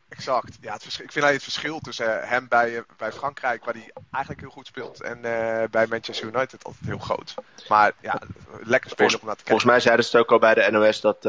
exact. 0.09 0.57
Ja, 0.61 0.73
het 0.73 0.99
ik 1.01 1.11
vind 1.11 1.25
het 1.25 1.43
verschil 1.43 1.79
tussen 1.79 2.21
eh, 2.21 2.29
hem 2.29 2.47
bij, 2.47 2.77
eh, 2.77 2.81
bij 2.97 3.11
Frankrijk, 3.11 3.65
waar 3.65 3.73
hij 3.73 3.91
eigenlijk 4.11 4.41
heel 4.41 4.51
goed 4.51 4.67
speelt, 4.67 5.01
en 5.01 5.15
eh, 5.15 5.69
bij 5.69 5.87
Manchester 5.87 6.27
United 6.27 6.63
altijd 6.63 6.85
heel 6.85 6.97
groot. 6.97 7.35
Maar 7.67 7.91
ja, 8.01 8.21
lekker 8.63 8.89
spelen 8.89 9.19
om 9.19 9.25
naar 9.25 9.35
te 9.35 9.43
kijken. 9.43 9.45
Volgens 9.45 9.65
mij 9.65 9.79
zeiden 9.79 10.05
ze 10.05 10.11
het 10.11 10.25
ook 10.25 10.31
al 10.31 10.39
bij 10.39 10.53
de 10.53 10.71
NOS 10.71 11.01
dat 11.01 11.25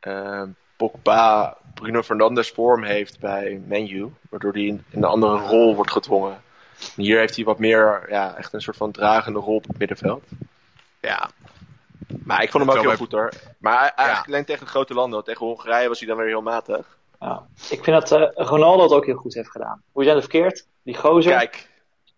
ehm, 0.00 0.48
Pogba 0.76 1.56
Bruno 1.74 2.02
Fernandes 2.02 2.50
vorm 2.50 2.84
heeft 2.84 3.20
bij 3.20 3.62
Menu, 3.66 4.12
waardoor 4.30 4.52
hij 4.52 4.62
in 4.62 4.84
in 4.90 4.98
een 4.98 5.04
andere 5.04 5.38
rol 5.38 5.74
wordt 5.74 5.92
gedwongen. 5.92 6.42
En 6.96 7.02
hier 7.02 7.18
heeft 7.18 7.36
hij 7.36 7.44
wat 7.44 7.58
meer, 7.58 8.06
ja, 8.08 8.36
echt 8.36 8.52
een 8.52 8.60
soort 8.60 8.76
van 8.76 8.92
dragende 8.92 9.38
rol 9.38 9.56
op 9.56 9.66
het 9.66 9.78
middenveld. 9.78 10.24
Ja, 11.00 11.30
Maar 12.24 12.42
ik 12.42 12.50
vond 12.50 12.64
hem 12.64 12.72
ook 12.72 12.78
heel 12.80 12.88
bij- 12.88 12.98
goed 12.98 13.12
hoor. 13.12 13.32
Maar 13.58 13.92
eigenlijk 13.94 14.28
alleen 14.28 14.44
tegen 14.44 14.64
de 14.64 14.70
grote 14.70 14.94
landen. 14.94 15.12
want 15.12 15.24
Tegen 15.24 15.46
Hongarije 15.46 15.88
was 15.88 15.98
hij 15.98 16.08
dan 16.08 16.16
weer 16.16 16.26
heel 16.26 16.42
matig. 16.42 16.98
Ja. 17.20 17.46
Ik 17.70 17.84
vind 17.84 18.08
dat 18.08 18.12
eh, 18.12 18.46
Ronaldo 18.46 18.82
het 18.82 18.92
ook 18.92 19.06
heel 19.06 19.16
goed 19.16 19.34
heeft 19.34 19.50
gedaan. 19.50 19.82
Hoe 19.92 20.02
zijn 20.04 20.16
het 20.16 20.24
verkeerd? 20.24 20.66
Die 20.82 20.96
gozer 20.96 21.32
Kijk, 21.32 21.70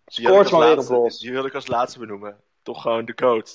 scoort 0.05 0.37
als 0.37 0.51
maar 0.51 0.59
weer 0.59 0.69
op 0.69 0.75
laatste- 0.75 0.93
goals. 0.93 1.19
Die 1.19 1.31
wil 1.31 1.45
ik 1.45 1.55
als 1.55 1.67
laatste 1.67 1.99
benoemen. 1.99 2.37
Toch 2.63 2.81
gewoon 2.81 3.05
de 3.05 3.13
coach. 3.15 3.49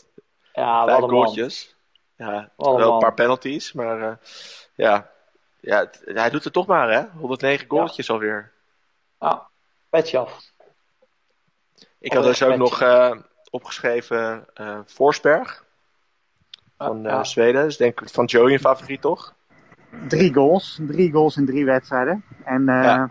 Ja, 0.52 0.84
Vijf 0.86 0.98
goaltjes. 1.00 1.76
Ja, 2.16 2.50
wel 2.56 2.92
een 2.92 2.98
paar 2.98 3.14
penalties, 3.14 3.72
maar 3.72 4.02
eh, 4.02 4.16
ja. 4.74 5.10
ja 5.60 5.78
het- 5.78 6.00
hij 6.04 6.30
doet 6.30 6.44
het 6.44 6.52
toch 6.52 6.66
maar, 6.66 6.90
hè? 6.92 7.02
109 7.18 7.68
goaltjes 7.68 8.10
alweer. 8.10 8.52
Ja, 9.20 9.46
petje 9.90 10.18
af. 10.18 10.50
Ik 11.98 12.12
had 12.12 12.24
dus 12.24 12.42
ook 12.42 12.56
nog 12.56 12.80
eh, 12.80 13.10
opgeschreven 13.50 14.46
eh 14.54 14.78
Forsberg 14.86 15.64
van 16.86 17.06
eh. 17.06 17.24
Zweden. 17.24 17.64
Dus 17.64 17.76
denk 17.76 18.00
ik 18.00 18.08
van 18.08 18.24
Joey 18.24 18.52
een 18.52 18.58
favoriet, 18.58 19.00
toch? 19.00 19.34
Drie 20.08 20.34
goals. 20.34 20.78
Drie 20.86 21.12
goals 21.12 21.36
in 21.36 21.46
drie 21.46 21.64
wedstrijden. 21.64 22.24
En 22.44 22.68
eh, 22.68 23.04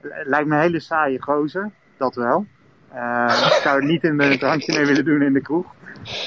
lijkt 0.00 0.48
me 0.48 0.54
een 0.54 0.60
hele 0.60 0.80
saaie 0.80 1.22
gozer. 1.22 1.70
Dat 1.96 2.14
wel. 2.14 2.46
Eh, 2.92 3.46
ik 3.56 3.60
zou 3.62 3.80
er 3.80 3.84
niet 3.86 4.04
in 4.04 4.20
een 4.20 4.38
drankje 4.38 4.72
mee 4.74 4.86
willen 4.86 5.04
doen 5.04 5.22
in 5.22 5.32
de 5.32 5.42
kroeg. 5.42 5.74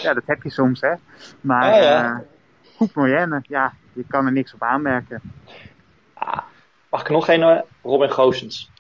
Ja, 0.02 0.14
dat 0.14 0.24
heb 0.26 0.44
je 0.44 0.50
soms, 0.50 0.82
hè. 0.82 0.94
Maar 1.42 1.66
Ja, 1.66 1.76
ja. 1.82 2.14
eh, 2.14 2.20
goed 2.76 2.94
moyenne. 2.94 3.42
Ja, 3.44 3.74
je 3.94 4.04
kan 4.08 4.26
er 4.26 4.32
niks 4.32 4.54
op 4.54 4.64
aanmerken. 4.64 5.22
Mag 6.90 7.02
ik 7.02 7.10
nog 7.10 7.28
een? 7.28 7.64
Robin 7.84 8.12
Goossens. 8.12 8.72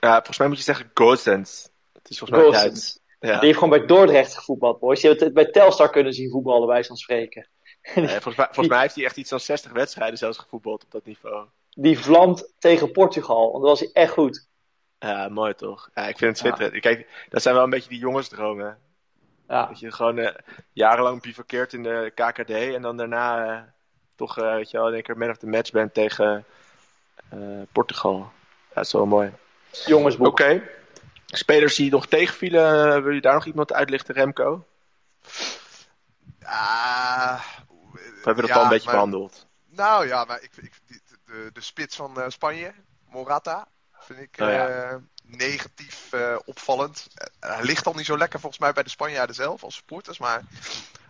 Ja, 0.00 0.14
volgens 0.14 0.38
mij 0.38 0.48
moet 0.48 0.56
je 0.56 0.62
zeggen 0.62 0.90
Gozens. 0.94 1.70
Het 1.92 2.10
is 2.10 2.18
volgens 2.18 2.40
mij 2.40 2.50
Duits. 2.50 3.00
Ja. 3.22 3.38
Die 3.38 3.46
heeft 3.46 3.58
gewoon 3.58 3.78
bij 3.78 3.86
Dordrecht 3.86 4.36
gevoetbald, 4.36 4.78
boys. 4.78 5.00
Die 5.00 5.10
heeft 5.10 5.22
het 5.22 5.34
bij 5.34 5.50
Telstar 5.50 5.90
kunnen 5.90 6.12
zien 6.12 6.30
voetballen, 6.30 6.66
bij 6.66 6.84
van 6.84 6.96
spreken. 6.96 7.48
Nee, 7.94 8.08
volgens, 8.08 8.36
mij, 8.36 8.46
volgens 8.46 8.68
mij 8.68 8.80
heeft 8.80 8.94
hij 8.94 9.04
echt 9.04 9.16
iets 9.16 9.30
van 9.30 9.40
60 9.40 9.72
wedstrijden 9.72 10.18
zelfs 10.18 10.38
gevoetbald 10.38 10.84
op 10.84 10.90
dat 10.90 11.04
niveau. 11.04 11.46
Die 11.70 11.98
vlamt 11.98 12.54
tegen 12.58 12.92
Portugal, 12.92 13.50
want 13.50 13.52
dan 13.52 13.70
was 13.70 13.80
hij 13.80 13.90
echt 13.92 14.12
goed. 14.12 14.48
Ja, 14.98 15.28
mooi 15.28 15.54
toch? 15.54 15.90
Ja, 15.94 16.08
ik 16.08 16.18
vind 16.18 16.30
het 16.30 16.38
schitterend. 16.38 16.80
Kijk, 16.80 17.26
dat 17.28 17.42
zijn 17.42 17.54
wel 17.54 17.64
een 17.64 17.70
beetje 17.70 17.88
die 17.88 17.98
jongensdromen. 17.98 18.78
Ja, 19.48 19.66
Dat 19.66 19.80
je 19.80 19.92
gewoon 19.92 20.18
eh, 20.18 20.34
jarenlang 20.72 21.22
bivakkeert 21.22 21.72
in 21.72 21.82
de 21.82 22.12
KKD 22.14 22.50
en 22.50 22.82
dan 22.82 22.96
daarna 22.96 23.46
eh, 23.46 23.62
toch, 24.16 24.38
eh, 24.38 24.54
weet 24.54 24.70
je 24.70 24.76
wel, 24.76 24.88
in 24.88 24.94
één 24.94 25.02
keer 25.02 25.18
man 25.18 25.30
of 25.30 25.36
the 25.36 25.46
match 25.46 25.70
bent 25.70 25.94
tegen 25.94 26.44
Portugal. 27.72 28.18
Ja, 28.18 28.74
dat 28.74 28.84
is 28.84 28.92
wel 28.92 29.06
mooi. 29.06 29.32
jongensboek. 29.86 30.26
Oké. 30.26 30.62
Spelers 31.34 31.74
die 31.74 31.90
nog 31.90 32.06
tegenvielen, 32.06 32.94
eh, 32.96 33.02
wil 33.02 33.12
je 33.12 33.20
daar 33.20 33.34
nog 33.34 33.46
iemand 33.46 33.72
uitlichten, 33.72 34.14
Remco? 34.14 34.66
Ah, 36.42 37.40
Of 37.68 38.24
hebben 38.24 38.34
we 38.34 38.40
dat 38.40 38.48
ja, 38.50 38.54
al 38.56 38.62
een 38.62 38.68
beetje 38.68 38.84
maar- 38.84 38.94
behandeld? 38.94 39.46
Nou 39.68 40.06
ja, 40.06 40.24
maar 40.24 40.42
ik, 40.42 40.50
ik, 40.56 40.72
de, 41.24 41.50
de 41.52 41.60
spits 41.60 41.96
van 41.96 42.20
eh, 42.20 42.28
Spanje, 42.28 42.72
Morata, 43.08 43.66
vind 43.98 44.18
ik 44.20 44.36
Oh 44.40 44.48
ja. 44.48 44.68
eh, 44.68 44.96
negatief 45.22 46.10
opvallend. 46.44 47.06
Hij 47.40 47.62
ligt 47.62 47.86
al 47.86 47.94
niet 47.94 48.06
zo 48.06 48.18
lekker 48.18 48.40
volgens 48.40 48.60
mij 48.60 48.72
bij 48.72 48.82
de 48.82 48.88
Spanjaarden 48.90 49.34
zelf 49.34 49.62
als 49.62 49.74
supporters. 49.74 50.18
Maar 50.18 50.42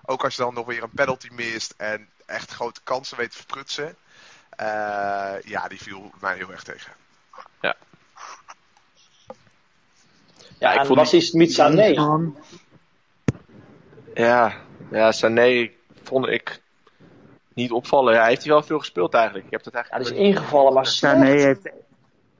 ook 0.04 0.24
als 0.24 0.36
je 0.36 0.42
dan 0.42 0.54
nog 0.54 0.66
weer 0.66 0.82
een 0.82 0.90
penalty 0.90 1.28
mist 1.32 1.74
en 1.76 2.08
echt 2.26 2.50
grote 2.50 2.80
kansen 2.84 3.16
weet 3.16 3.30
te 3.30 3.36
verprutsen. 3.36 3.96
ja, 5.44 5.68
die 5.68 5.82
viel 5.82 6.12
mij 6.20 6.36
heel 6.36 6.50
erg 6.50 6.62
tegen. 6.62 6.92
Ja, 10.62 10.72
ik 10.72 10.86
vond 10.86 10.98
was 10.98 11.10
hij 11.10 11.28
niet 11.32 11.52
Sané? 11.52 11.94
Ja, 14.14 14.52
ja 14.90 15.12
Sané 15.12 15.70
vond 16.02 16.28
ik 16.28 16.62
niet 17.54 17.70
opvallen. 17.70 18.12
Ja, 18.12 18.20
hij 18.20 18.28
heeft 18.28 18.42
hij 18.42 18.52
wel 18.52 18.62
veel 18.62 18.78
gespeeld 18.78 19.14
eigenlijk. 19.14 19.44
Ik 19.44 19.50
heb 19.50 19.62
dat 19.62 19.72
Ja, 19.72 19.78
eigenlijk 19.78 20.08
dat 20.14 20.24
is 20.24 20.28
ingevallen, 20.28 20.72
maar 20.72 20.86
Sané, 20.86 21.30
heeft, 21.30 21.70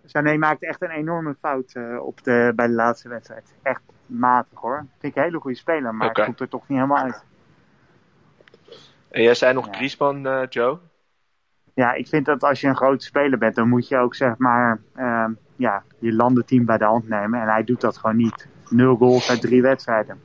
Sané 0.05 0.37
maakte 0.37 0.67
echt 0.67 0.83
een 0.83 0.91
enorme 0.91 1.35
fout 1.41 1.73
eh, 1.73 1.99
op 2.03 2.23
de, 2.23 2.53
bij 2.57 2.67
de 2.67 2.73
laatste 2.73 3.09
wedstrijd. 3.09 3.55
Echt 3.63 3.81
matig 4.07 4.59
hoor. 4.59 4.87
Vind 4.99 5.13
ik 5.13 5.17
een 5.17 5.23
hele 5.23 5.41
goede 5.41 5.57
speler, 5.57 5.95
maar 5.95 6.09
het 6.09 6.25
komt 6.25 6.41
er 6.41 6.49
toch 6.49 6.69
niet 6.69 6.79
helemaal 6.79 7.05
uit. 7.05 7.25
En 9.11 9.23
jij 9.23 9.35
zei 9.35 9.55
nog 9.55 9.67
Ja. 9.67 9.73
Griezmann, 9.73 10.27
eh, 10.27 10.43
Joe? 10.49 10.79
Ja, 11.75 11.93
ik 11.93 12.07
vind 12.09 12.27
dat 12.27 12.43
als 12.43 12.61
je 12.61 12.69
een 12.69 12.77
grote 12.77 13.05
speler 13.05 13.39
bent, 13.39 13.55
dan 13.55 13.69
moet 13.69 13.89
je 13.89 13.97
ook 13.97 14.15
zeg 14.15 14.37
maar 14.39 14.81
ehm, 14.95 15.33
ja, 15.63 15.83
je 15.99 16.13
landenteam 16.13 16.65
bij 16.65 16.79
de 16.79 16.85
hand 16.85 17.09
nemen. 17.09 17.41
En 17.41 17.49
hij 17.49 17.65
doet 17.65 17.81
dat 17.81 17.97
gewoon 17.97 18.17
niet. 18.17 18.47
Nul 18.69 18.97
goals 18.97 19.31
uit 19.31 19.41
drie 19.41 19.63
wedstrijden. 19.63 20.21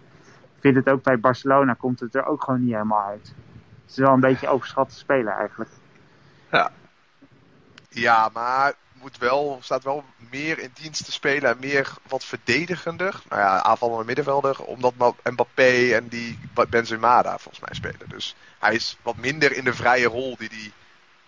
Ik 0.55 0.61
vind 0.61 0.75
het 0.75 0.89
ook 0.89 1.03
bij 1.03 1.19
Barcelona 1.19 1.73
komt 1.73 1.99
het 1.99 2.15
er 2.15 2.25
ook 2.25 2.43
gewoon 2.43 2.63
niet 2.63 2.73
helemaal 2.73 3.05
uit. 3.05 3.33
Het 3.81 3.91
is 3.91 3.97
wel 3.97 4.13
een 4.13 4.19
beetje 4.19 4.47
overschatte 4.47 4.95
speler 4.95 5.33
eigenlijk. 5.33 5.69
Ja, 7.89 8.29
maar 8.33 8.73
moet 9.01 9.17
wel, 9.17 9.57
staat 9.61 9.83
wel 9.83 10.03
meer 10.29 10.59
in 10.59 10.71
dienst 10.73 11.05
te 11.05 11.11
spelen 11.11 11.51
en 11.51 11.57
meer 11.59 11.93
wat 12.07 12.23
verdedigender. 12.23 13.21
Nou 13.29 13.41
ja, 13.41 13.61
aanvallende 13.63 14.05
middenvelder, 14.05 14.63
omdat 14.63 14.93
Mbappé 15.23 15.93
en 15.93 16.07
die 16.07 16.39
Benzema 16.69 17.21
daar 17.21 17.39
volgens 17.39 17.63
mij 17.65 17.75
spelen. 17.75 18.09
Dus 18.09 18.35
hij 18.59 18.73
is 18.73 18.97
wat 19.01 19.17
minder 19.17 19.55
in 19.55 19.63
de 19.63 19.73
vrije 19.73 20.07
rol 20.07 20.37
die 20.37 20.49
hij... 20.51 20.71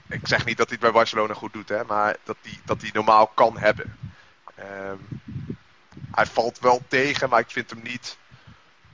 Ik 0.09 0.27
zeg 0.27 0.45
niet 0.45 0.57
dat 0.57 0.67
hij 0.67 0.75
het 0.75 0.85
bij 0.85 0.99
Barcelona 0.99 1.33
goed 1.33 1.53
doet, 1.53 1.69
hè, 1.69 1.83
maar 1.83 2.15
dat 2.23 2.37
hij 2.41 2.59
dat 2.65 2.81
hij 2.81 2.89
normaal 2.93 3.27
kan 3.27 3.57
hebben. 3.57 3.97
Ehm, 4.55 4.97
hij 6.11 6.25
valt 6.25 6.59
wel 6.59 6.81
tegen, 6.87 7.29
maar 7.29 7.39
ik 7.39 7.51
vind 7.51 7.69
hem 7.69 7.81
niet, 7.83 8.17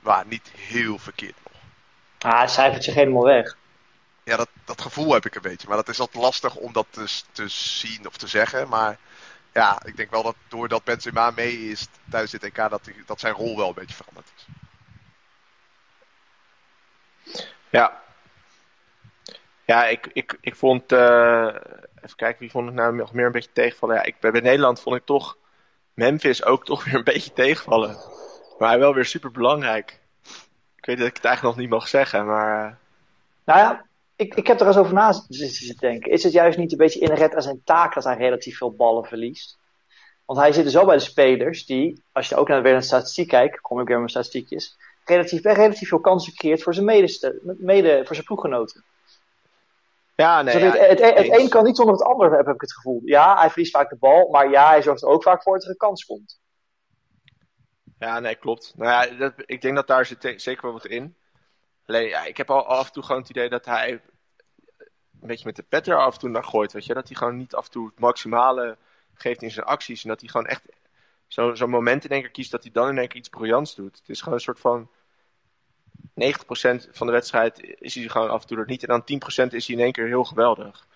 nou, 0.02 0.26
niet 0.26 0.48
heel 0.48 0.98
verkeerd 0.98 1.36
nog. 1.42 1.52
Ah, 2.18 2.38
hij 2.38 2.48
cijfert 2.48 2.84
zich 2.84 2.94
helemaal 2.94 3.24
weg. 3.24 3.56
Ja, 4.24 4.36
dat, 4.36 4.48
dat 4.64 4.80
gevoel 4.80 5.12
heb 5.12 5.26
ik 5.26 5.34
een 5.34 5.42
beetje. 5.42 5.68
Maar 5.68 5.76
dat 5.76 5.88
is 5.88 5.98
wat 5.98 6.14
lastig 6.14 6.54
om 6.54 6.72
dat 6.72 6.86
te, 6.90 7.22
te 7.32 7.48
zien 7.48 8.06
of 8.06 8.16
te 8.16 8.26
zeggen. 8.26 8.68
Maar 8.68 8.98
ja, 9.52 9.82
ik 9.84 9.96
denk 9.96 10.10
wel 10.10 10.22
dat 10.22 10.36
doordat 10.48 10.84
Benzema 10.84 11.30
mee 11.30 11.70
is 11.70 11.88
tijdens 12.10 12.32
dit 12.32 12.42
EK, 12.42 12.56
dat, 12.56 12.84
die, 12.84 13.02
dat 13.06 13.20
zijn 13.20 13.34
rol 13.34 13.56
wel 13.56 13.68
een 13.68 13.74
beetje 13.74 13.96
veranderd 13.96 14.32
is. 14.36 14.46
Ja. 17.70 18.04
Ja, 19.66 19.86
ik, 19.86 20.10
ik, 20.12 20.38
ik 20.40 20.56
vond. 20.56 20.92
eh, 20.92 21.46
even 22.02 22.16
kijken, 22.16 22.38
wie 22.38 22.50
vond 22.50 22.68
ik 22.68 22.74
nou 22.74 22.94
nog 22.94 23.12
meer 23.12 23.26
een 23.26 23.32
beetje 23.32 23.52
tegenvallen? 23.52 23.94
Ja, 23.96 24.02
ik, 24.02 24.20
bij 24.20 24.30
Nederland 24.40 24.80
vond 24.80 24.96
ik 24.96 25.04
toch. 25.04 25.36
Memphis 25.94 26.44
ook 26.44 26.64
toch 26.70 26.84
weer 26.84 26.94
een 26.94 27.04
beetje 27.04 27.32
tegenvallen. 27.32 27.96
Maar 28.58 28.78
wel 28.78 28.94
weer 28.94 29.04
super 29.04 29.30
belangrijk. 29.30 30.00
Ik 30.76 30.86
weet 30.86 30.98
dat 30.98 31.06
ik 31.06 31.16
het 31.16 31.24
eigenlijk 31.24 31.56
nog 31.56 31.64
niet 31.64 31.74
mag 31.74 31.88
zeggen, 31.88 32.26
maar. 32.26 32.66
eh, 32.66 32.72
Nou 33.44 33.58
ja, 33.60 33.84
ik, 34.16 34.34
ik 34.34 34.46
heb 34.46 34.60
er 34.60 34.66
eens 34.66 34.76
over 34.76 34.94
na 34.94 35.12
zitten 35.28 35.76
denken. 35.76 36.10
Is 36.10 36.22
het 36.22 36.32
juist 36.32 36.58
niet 36.58 36.72
een 36.72 36.78
beetje 36.78 37.00
inherent 37.00 37.34
aan 37.34 37.42
zijn 37.42 37.60
taak 37.64 37.94
dat 37.94 38.04
hij 38.04 38.16
relatief 38.16 38.56
veel 38.58 38.74
ballen 38.74 39.04
verliest? 39.04 39.58
Want 40.24 40.38
hij 40.38 40.52
zit 40.52 40.64
dus 40.64 40.74
wel 40.74 40.84
bij 40.84 40.96
de 40.96 41.02
spelers 41.02 41.66
die, 41.66 42.02
als 42.12 42.28
je 42.28 42.36
ook 42.36 42.48
naar, 42.48 42.62
de 42.62 42.80
statistiek 42.80 43.28
kijkt, 43.28 43.60
kom 43.60 43.80
ik 43.80 43.86
weer 43.86 44.00
met 44.00 44.12
mijn 44.12 44.24
statistiekjes, 44.24 44.76
relatief, 45.04 45.42
relatief 45.42 45.88
veel 45.88 46.00
kansen 46.00 46.34
creëert 46.34 46.62
voor 46.62 46.74
zijn, 46.74 46.86
medeste, 46.86 47.40
mede, 47.58 48.02
voor 48.04 48.14
zijn 48.14 48.26
ploeggenoten. 48.26 48.84
Ja, 50.16 50.42
nee. 50.42 50.54
Dus 50.54 50.62
ja, 50.74 50.84
het, 50.84 51.00
het, 51.00 51.38
een 51.38 51.48
kan 51.48 51.64
niet 51.64 51.76
zonder 51.76 51.94
het 51.94 52.04
ander, 52.04 52.36
heb 52.36 52.48
ik 52.48 52.60
het 52.60 52.72
gevoel. 52.72 53.00
Ja, 53.04 53.38
hij 53.38 53.50
verliest 53.50 53.72
vaak 53.72 53.90
de 53.90 53.96
bal, 53.96 54.28
maar 54.30 54.50
ja, 54.50 54.68
hij 54.68 54.82
zorgt 54.82 55.02
er 55.02 55.08
ook 55.08 55.22
vaak 55.22 55.42
voor 55.42 55.54
dat 55.54 55.64
er 55.64 55.70
een 55.70 55.76
kans 55.76 56.04
komt. 56.04 56.40
Ja, 57.98 58.20
nee, 58.20 58.34
klopt. 58.34 58.72
Nou 58.76 58.90
ja, 58.90 59.16
dat, 59.16 59.32
ik 59.36 59.62
denk 59.62 59.74
dat 59.74 59.86
daar 59.86 60.06
zit 60.06 60.32
zeker 60.36 60.62
wel 60.62 60.72
wat 60.72 60.86
in. 60.86 61.16
Alleen, 61.86 62.08
ja, 62.08 62.24
ik 62.24 62.36
heb 62.36 62.50
al 62.50 62.66
af 62.66 62.86
en 62.86 62.92
toe 62.92 63.02
gewoon 63.02 63.20
het 63.20 63.30
idee 63.30 63.48
dat 63.48 63.64
hij 63.64 63.90
een 65.20 65.28
beetje 65.28 65.46
met 65.46 65.56
de 65.56 65.62
pet 65.62 65.86
er 65.86 65.98
af 65.98 66.14
en 66.14 66.20
toe 66.20 66.28
naar 66.28 66.44
gooit. 66.44 66.72
Weet 66.72 66.86
je? 66.86 66.94
Dat 66.94 67.08
hij 67.08 67.16
gewoon 67.16 67.36
niet 67.36 67.54
af 67.54 67.64
en 67.64 67.70
toe 67.70 67.86
het 67.86 67.98
maximale 67.98 68.76
geeft 69.14 69.42
in 69.42 69.50
zijn 69.50 69.66
acties. 69.66 70.02
En 70.02 70.08
dat 70.08 70.20
hij 70.20 70.28
gewoon 70.28 70.46
echt 70.46 70.62
zo'n 71.26 71.56
zo 71.56 71.66
moment 71.66 72.04
in 72.04 72.10
één 72.10 72.20
keer 72.20 72.30
kiest 72.30 72.50
dat 72.50 72.62
hij 72.62 72.72
dan 72.72 72.88
in 72.88 72.98
één 72.98 73.08
keer 73.08 73.18
iets 73.18 73.28
briljants 73.28 73.74
doet. 73.74 73.98
Het 73.98 74.08
is 74.08 74.18
gewoon 74.18 74.34
een 74.34 74.40
soort 74.40 74.60
van 74.60 74.90
90% 76.16 76.90
van 76.90 77.06
de 77.06 77.12
wedstrijd 77.12 77.76
is 77.78 77.94
hij 77.94 78.08
gewoon 78.08 78.30
af 78.30 78.42
en 78.42 78.46
toe 78.46 78.58
er 78.58 78.66
niet. 78.66 78.84
En 78.84 78.88
dan 78.88 79.20
10% 79.48 79.54
is 79.54 79.66
hij 79.66 79.76
in 79.76 79.82
één 79.82 79.92
keer 79.92 80.06
heel 80.06 80.24
geweldig. 80.24 80.86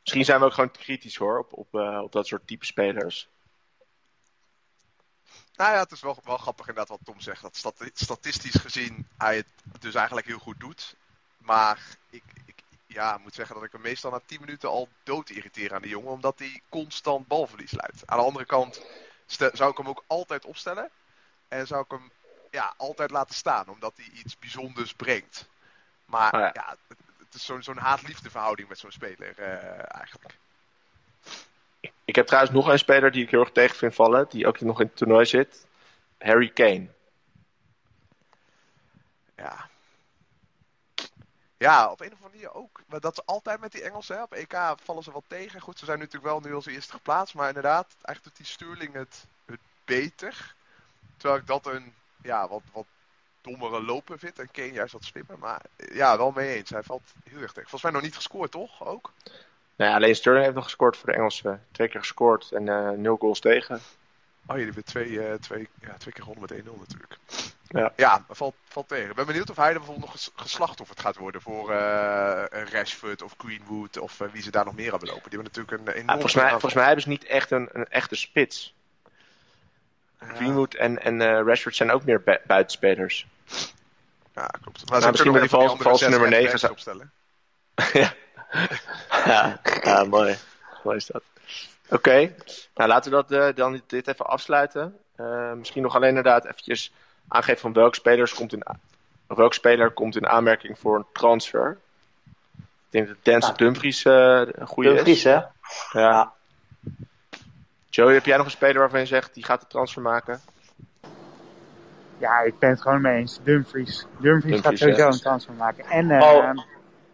Misschien 0.00 0.24
zijn 0.24 0.40
we 0.40 0.46
ook 0.46 0.52
gewoon 0.52 0.70
kritisch 0.70 1.16
hoor, 1.16 1.38
op, 1.38 1.52
op, 1.52 1.74
uh, 1.74 2.00
op 2.02 2.12
dat 2.12 2.26
soort 2.26 2.46
type 2.46 2.66
spelers. 2.66 3.28
Nou 5.56 5.72
ja, 5.72 5.78
het 5.78 5.92
is 5.92 6.00
wel, 6.00 6.18
wel 6.24 6.36
grappig 6.36 6.68
inderdaad 6.68 6.98
wat 6.98 7.04
Tom 7.04 7.20
zegt. 7.20 7.42
Dat 7.42 7.56
statistisch 7.94 8.60
gezien 8.60 9.08
hij 9.16 9.36
het 9.36 9.46
dus 9.80 9.94
eigenlijk 9.94 10.26
heel 10.26 10.38
goed 10.38 10.60
doet. 10.60 10.96
Maar 11.38 11.78
ik, 12.10 12.22
ik 12.46 12.62
ja, 12.86 13.18
moet 13.18 13.34
zeggen 13.34 13.54
dat 13.54 13.64
ik 13.64 13.72
hem 13.72 13.80
meestal 13.80 14.10
na 14.10 14.20
10 14.26 14.40
minuten 14.40 14.68
al 14.68 14.88
dood 15.02 15.30
irriteer 15.30 15.74
aan 15.74 15.82
die 15.82 15.90
jongen. 15.90 16.12
Omdat 16.12 16.38
hij 16.38 16.62
constant 16.68 17.26
balverlies 17.26 17.72
leidt. 17.72 18.06
Aan 18.06 18.18
de 18.18 18.24
andere 18.24 18.46
kant 18.46 18.82
zou 19.26 19.70
ik 19.70 19.76
hem 19.76 19.88
ook 19.88 20.04
altijd 20.06 20.44
opstellen. 20.44 20.90
En 21.48 21.66
zou 21.66 21.84
ik 21.84 21.90
hem 21.90 22.10
ja, 22.54 22.74
altijd 22.76 23.10
laten 23.10 23.34
staan. 23.34 23.68
Omdat 23.68 23.92
hij 23.96 24.06
iets 24.12 24.38
bijzonders 24.38 24.94
brengt. 24.94 25.48
Maar 26.04 26.34
oh 26.34 26.50
ja. 26.52 26.76
het, 27.18 27.34
is 27.34 27.44
zo'n 27.44 27.62
zo'n 27.62 27.76
haat-liefde 27.76 28.30
verhouding 28.30 28.68
met 28.68 28.78
zo'n 28.78 28.92
speler 28.92 29.38
uh, 29.38 29.94
eigenlijk. 29.94 30.38
Ik 32.04 32.14
heb 32.14 32.26
trouwens 32.26 32.54
nog 32.54 32.66
een 32.66 32.78
speler 32.78 33.10
die 33.10 33.22
ik 33.22 33.30
heel 33.30 33.40
erg 33.40 33.52
tegen 33.52 33.76
vind 33.76 33.94
vallen. 33.94 34.26
Die 34.28 34.46
ook 34.46 34.60
nog 34.60 34.80
in 34.80 34.86
het 34.86 34.96
toernooi 34.96 35.26
zit. 35.26 35.66
Harry 36.18 36.48
Kane. 36.48 36.88
Ja. 39.36 39.68
Ja, 41.56 41.90
op 41.90 42.00
een 42.00 42.12
of 42.12 42.22
andere 42.22 42.30
manier 42.30 42.54
ook. 42.54 42.80
Maar 42.86 43.00
dat 43.00 43.12
is 43.12 43.26
altijd 43.26 43.60
met 43.60 43.72
die 43.72 43.82
Engelsen. 43.82 44.22
Op 44.22 44.32
EK 44.32 44.74
vallen 44.82 45.02
ze 45.02 45.12
wel 45.12 45.24
tegen. 45.26 45.60
Goed, 45.60 45.78
ze 45.78 45.84
zijn 45.84 45.98
natuurlijk 45.98 46.24
wel 46.24 46.40
nu 46.40 46.54
als 46.54 46.66
eerste 46.66 46.92
geplaatst. 46.92 47.34
Maar 47.34 47.48
inderdaad, 47.48 47.86
eigenlijk 48.02 48.22
doet 48.24 48.36
die 48.36 48.46
Sterling 48.46 48.94
het, 48.94 49.26
het 49.44 49.60
beter. 49.84 50.54
Terwijl 51.16 51.40
ik 51.40 51.46
dat 51.46 51.66
een 51.66 51.94
ja, 52.24 52.48
wat, 52.48 52.62
wat 52.72 52.86
dommere 53.40 53.82
lopen 53.82 54.18
vind. 54.18 54.38
En 54.38 54.50
Kane 54.50 54.72
juist 54.72 54.92
wat 54.92 55.04
slimmer. 55.04 55.38
Maar 55.38 55.62
ja, 55.76 56.16
wel 56.16 56.30
mee 56.30 56.56
eens. 56.56 56.70
Hij 56.70 56.82
valt 56.82 57.12
heel 57.24 57.40
erg 57.40 57.52
tegen. 57.52 57.70
Volgens 57.70 57.82
mij 57.82 57.92
nog 57.92 58.02
niet 58.02 58.14
gescoord, 58.16 58.50
toch? 58.50 58.86
Ook? 58.86 59.12
Nee, 59.76 59.94
alleen 59.94 60.16
Sterling 60.16 60.44
heeft 60.44 60.56
nog 60.56 60.64
gescoord 60.64 60.96
voor 60.96 61.08
de 61.08 61.14
Engelsen. 61.14 61.64
Twee 61.72 61.88
keer 61.88 62.00
gescoord 62.00 62.52
en 62.52 62.66
uh, 62.66 62.90
nul 62.90 63.16
goals 63.16 63.40
tegen. 63.40 63.80
Oh, 64.46 64.56
jullie 64.56 64.64
hebben 64.64 64.84
twee, 64.84 65.08
uh, 65.08 65.32
twee, 65.32 65.68
ja, 65.80 65.96
twee 65.96 66.14
keer 66.14 66.24
gewonnen 66.24 66.48
met 66.48 66.64
1-0 66.64 66.78
natuurlijk. 66.78 67.18
Ja, 67.68 67.92
ja 67.96 68.24
valt, 68.28 68.54
valt 68.64 68.88
tegen. 68.88 69.10
Ik 69.10 69.16
ben 69.16 69.26
benieuwd 69.26 69.50
of 69.50 69.56
hij 69.56 69.72
er 69.72 69.78
bijvoorbeeld 69.78 70.06
nog 70.06 70.30
geslachtofferd 70.34 71.00
gaat 71.00 71.16
worden 71.16 71.40
voor 71.40 71.70
uh, 71.70 72.44
Rashford 72.48 73.22
of 73.22 73.34
Greenwood 73.38 73.98
of 73.98 74.18
wie 74.32 74.42
ze 74.42 74.50
daar 74.50 74.64
nog 74.64 74.74
meer 74.74 74.90
hebben 74.90 75.08
lopen. 75.08 75.30
Die 75.30 75.38
hebben 75.38 75.52
natuurlijk 75.54 75.88
een 75.88 75.94
enorm... 75.94 76.10
volgens, 76.10 76.34
mij, 76.34 76.50
volgens 76.50 76.74
mij 76.74 76.84
hebben 76.84 77.02
ze 77.02 77.08
niet 77.08 77.24
echt 77.24 77.50
een, 77.50 77.68
een 77.72 77.88
echte 77.88 78.16
spits. 78.16 78.74
Greenwood 80.34 80.74
en, 80.74 81.02
en 81.02 81.20
uh, 81.20 81.40
Rashford 81.46 81.76
zijn 81.76 81.90
ook 81.90 82.04
meer 82.04 82.40
buitenspelers. 82.46 83.26
Ja, 84.34 84.46
klopt. 84.62 84.90
Maar 84.90 84.98
nou, 84.98 85.10
misschien 85.10 85.32
met 85.32 85.40
die 85.40 85.50
vals, 85.50 85.74
valse 85.78 86.08
nummer 86.08 86.28
9 86.28 86.58
zou 86.58 86.72
opstellen. 86.72 87.10
ja. 87.92 88.12
ja. 89.24 89.60
ja, 89.82 90.04
mooi. 90.04 90.36
Mooi 90.82 90.96
is 90.96 91.06
dat. 91.06 91.22
Oké, 91.84 91.94
okay. 91.94 92.34
nou 92.74 92.88
laten 92.88 93.10
we 93.10 93.16
dat, 93.16 93.32
uh, 93.32 93.54
dan 93.54 93.82
dit 93.86 94.08
even 94.08 94.26
afsluiten. 94.26 94.98
Uh, 95.20 95.52
misschien 95.52 95.82
nog 95.82 95.94
alleen 95.94 96.08
inderdaad 96.08 96.44
eventjes 96.44 96.92
aangeven 97.28 97.60
van 97.60 97.72
welke, 97.72 97.94
spelers 97.94 98.34
komt 98.34 98.52
in, 98.52 98.62
welke 99.26 99.54
speler 99.54 99.90
komt 99.90 100.16
in 100.16 100.26
aanmerking 100.26 100.78
voor 100.78 100.96
een 100.96 101.06
transfer. 101.12 101.78
Ik 102.56 102.64
denk 102.90 103.06
dat 103.06 103.16
Denzel 103.22 103.50
ja. 103.50 103.56
Dumfries 103.56 104.04
uh, 104.04 104.14
een 104.46 104.66
goede 104.66 104.94
Dumfries, 104.94 105.16
is. 105.16 105.22
Dumfries, 105.22 105.52
hè? 105.92 106.00
Ja. 106.00 106.33
Joey, 107.94 108.14
heb 108.14 108.24
jij 108.24 108.36
nog 108.36 108.44
een 108.44 108.50
speler 108.50 108.78
waarvan 108.78 109.00
je 109.00 109.06
zegt, 109.06 109.34
die 109.34 109.44
gaat 109.44 109.60
de 109.60 109.66
transfer 109.66 110.02
maken? 110.02 110.40
Ja, 112.18 112.40
ik 112.40 112.58
ben 112.58 112.70
het 112.70 112.82
gewoon 112.82 113.00
mee 113.00 113.16
eens. 113.16 113.40
Dumfries. 113.42 114.06
Dumfries, 114.18 114.60
gaat 114.60 114.78
sowieso 114.78 115.06
een 115.06 115.18
transfer 115.18 115.54
maken. 115.54 115.84
En, 115.84 116.10
uh, 116.10 116.20
oh. 116.22 116.50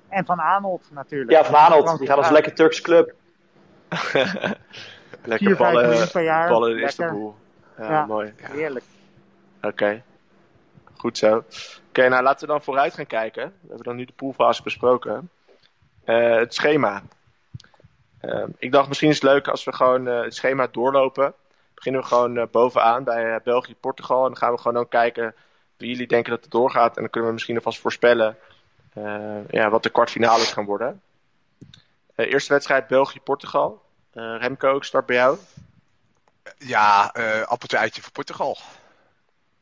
en 0.08 0.24
Van 0.24 0.38
Arnold 0.38 0.88
natuurlijk. 0.90 1.30
Ja, 1.30 1.44
Van 1.44 1.54
Arnold. 1.54 1.98
Die 1.98 2.08
gaat 2.08 2.16
als 2.16 2.30
lekker 2.30 2.54
Turks 2.54 2.80
club. 2.80 3.14
lekker 5.24 5.46
Vier, 5.46 5.56
ballen, 5.56 6.08
per 6.12 6.22
jaar. 6.22 6.48
ballen 6.48 6.78
in 6.78 6.84
Istanbul. 6.84 7.36
Ja, 7.78 7.90
ja, 7.90 8.06
mooi. 8.06 8.32
Heerlijk. 8.36 8.84
Oké. 9.56 9.66
Okay. 9.66 10.02
Goed 10.96 11.18
zo. 11.18 11.36
Oké, 11.36 11.46
okay, 11.88 12.08
nou 12.08 12.22
laten 12.22 12.46
we 12.46 12.52
dan 12.52 12.62
vooruit 12.62 12.94
gaan 12.94 13.06
kijken. 13.06 13.44
We 13.60 13.68
hebben 13.68 13.84
dan 13.84 13.96
nu 13.96 14.04
de 14.04 14.12
poolfase 14.16 14.62
besproken. 14.62 15.30
Uh, 16.04 16.36
het 16.36 16.54
schema. 16.54 17.02
Uh, 18.22 18.44
ik 18.58 18.72
dacht 18.72 18.88
misschien 18.88 19.08
is 19.08 19.14
het 19.14 19.24
leuk 19.24 19.48
als 19.48 19.64
we 19.64 19.72
gewoon 19.72 20.08
uh, 20.08 20.22
het 20.22 20.34
schema 20.34 20.66
doorlopen. 20.66 21.34
Beginnen 21.74 22.00
we 22.00 22.06
gewoon 22.06 22.36
uh, 22.36 22.44
bovenaan 22.50 23.04
bij 23.04 23.40
België, 23.44 23.74
Portugal. 23.74 24.22
En 24.22 24.26
dan 24.26 24.36
gaan 24.36 24.52
we 24.52 24.60
gewoon 24.60 24.76
ook 24.76 24.90
kijken 24.90 25.34
wie 25.76 25.90
jullie 25.90 26.06
denken 26.06 26.30
dat 26.30 26.42
het 26.42 26.50
doorgaat. 26.50 26.96
En 26.96 27.02
dan 27.02 27.10
kunnen 27.10 27.28
we 27.28 27.34
misschien 27.34 27.56
alvast 27.56 27.80
voorspellen 27.80 28.36
ja, 29.50 29.70
wat 29.70 29.82
de 29.82 29.90
kwartfinales 29.90 30.52
gaan 30.52 30.64
worden. 30.64 31.02
eerste 32.14 32.52
wedstrijd 32.52 32.86
België-Portugal. 32.86 33.82
Remco, 34.12 34.76
ik 34.76 34.84
start 34.84 35.06
bij 35.06 35.16
jou. 35.16 35.38
Ja, 36.58 37.12
appeltje 37.44 37.76
eitje 37.76 38.02
voor 38.02 38.12
Portugal. 38.12 38.56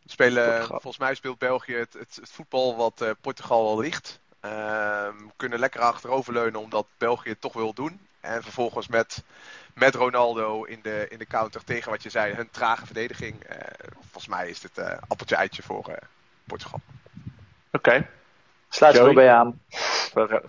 Spelen, 0.05 0.45
Portugal. 0.45 0.81
Volgens 0.81 0.99
mij 0.99 1.15
speelt 1.15 1.39
België 1.39 1.75
het, 1.75 1.93
het, 1.93 2.17
het 2.21 2.31
voetbal 2.31 2.77
wat 2.77 3.15
Portugal 3.21 3.69
al 3.69 3.79
ligt. 3.79 4.21
Uh, 4.45 5.09
kunnen 5.37 5.59
lekker 5.59 5.81
achteroverleunen 5.81 6.61
omdat 6.61 6.87
België 6.99 7.29
het 7.29 7.41
toch 7.41 7.53
wil 7.53 7.73
doen. 7.73 8.08
En 8.21 8.43
vervolgens 8.43 8.89
met, 8.89 9.23
met 9.75 9.95
Ronaldo 9.95 10.65
in 10.65 10.79
de, 10.83 11.07
in 11.09 11.19
de 11.19 11.27
counter 11.27 11.65
tegen 11.65 11.91
wat 11.91 12.03
je 12.03 12.11
zei, 12.11 12.35
hun 12.35 12.51
trage 12.51 12.87
verdediging. 12.87 13.51
Uh, 13.51 13.57
volgens 14.01 14.29
mij 14.29 14.49
is 14.49 14.61
dit 14.61 14.79
uh, 14.79 14.93
appeltje 15.09 15.37
eitje 15.37 15.63
voor 15.63 15.89
uh, 15.89 15.95
Portugal. 16.47 16.81
Oké. 17.73 17.89
Okay. 17.89 18.09
Sluit 18.69 18.97
er 18.97 19.15
bij 19.15 19.31
aan. 19.31 19.61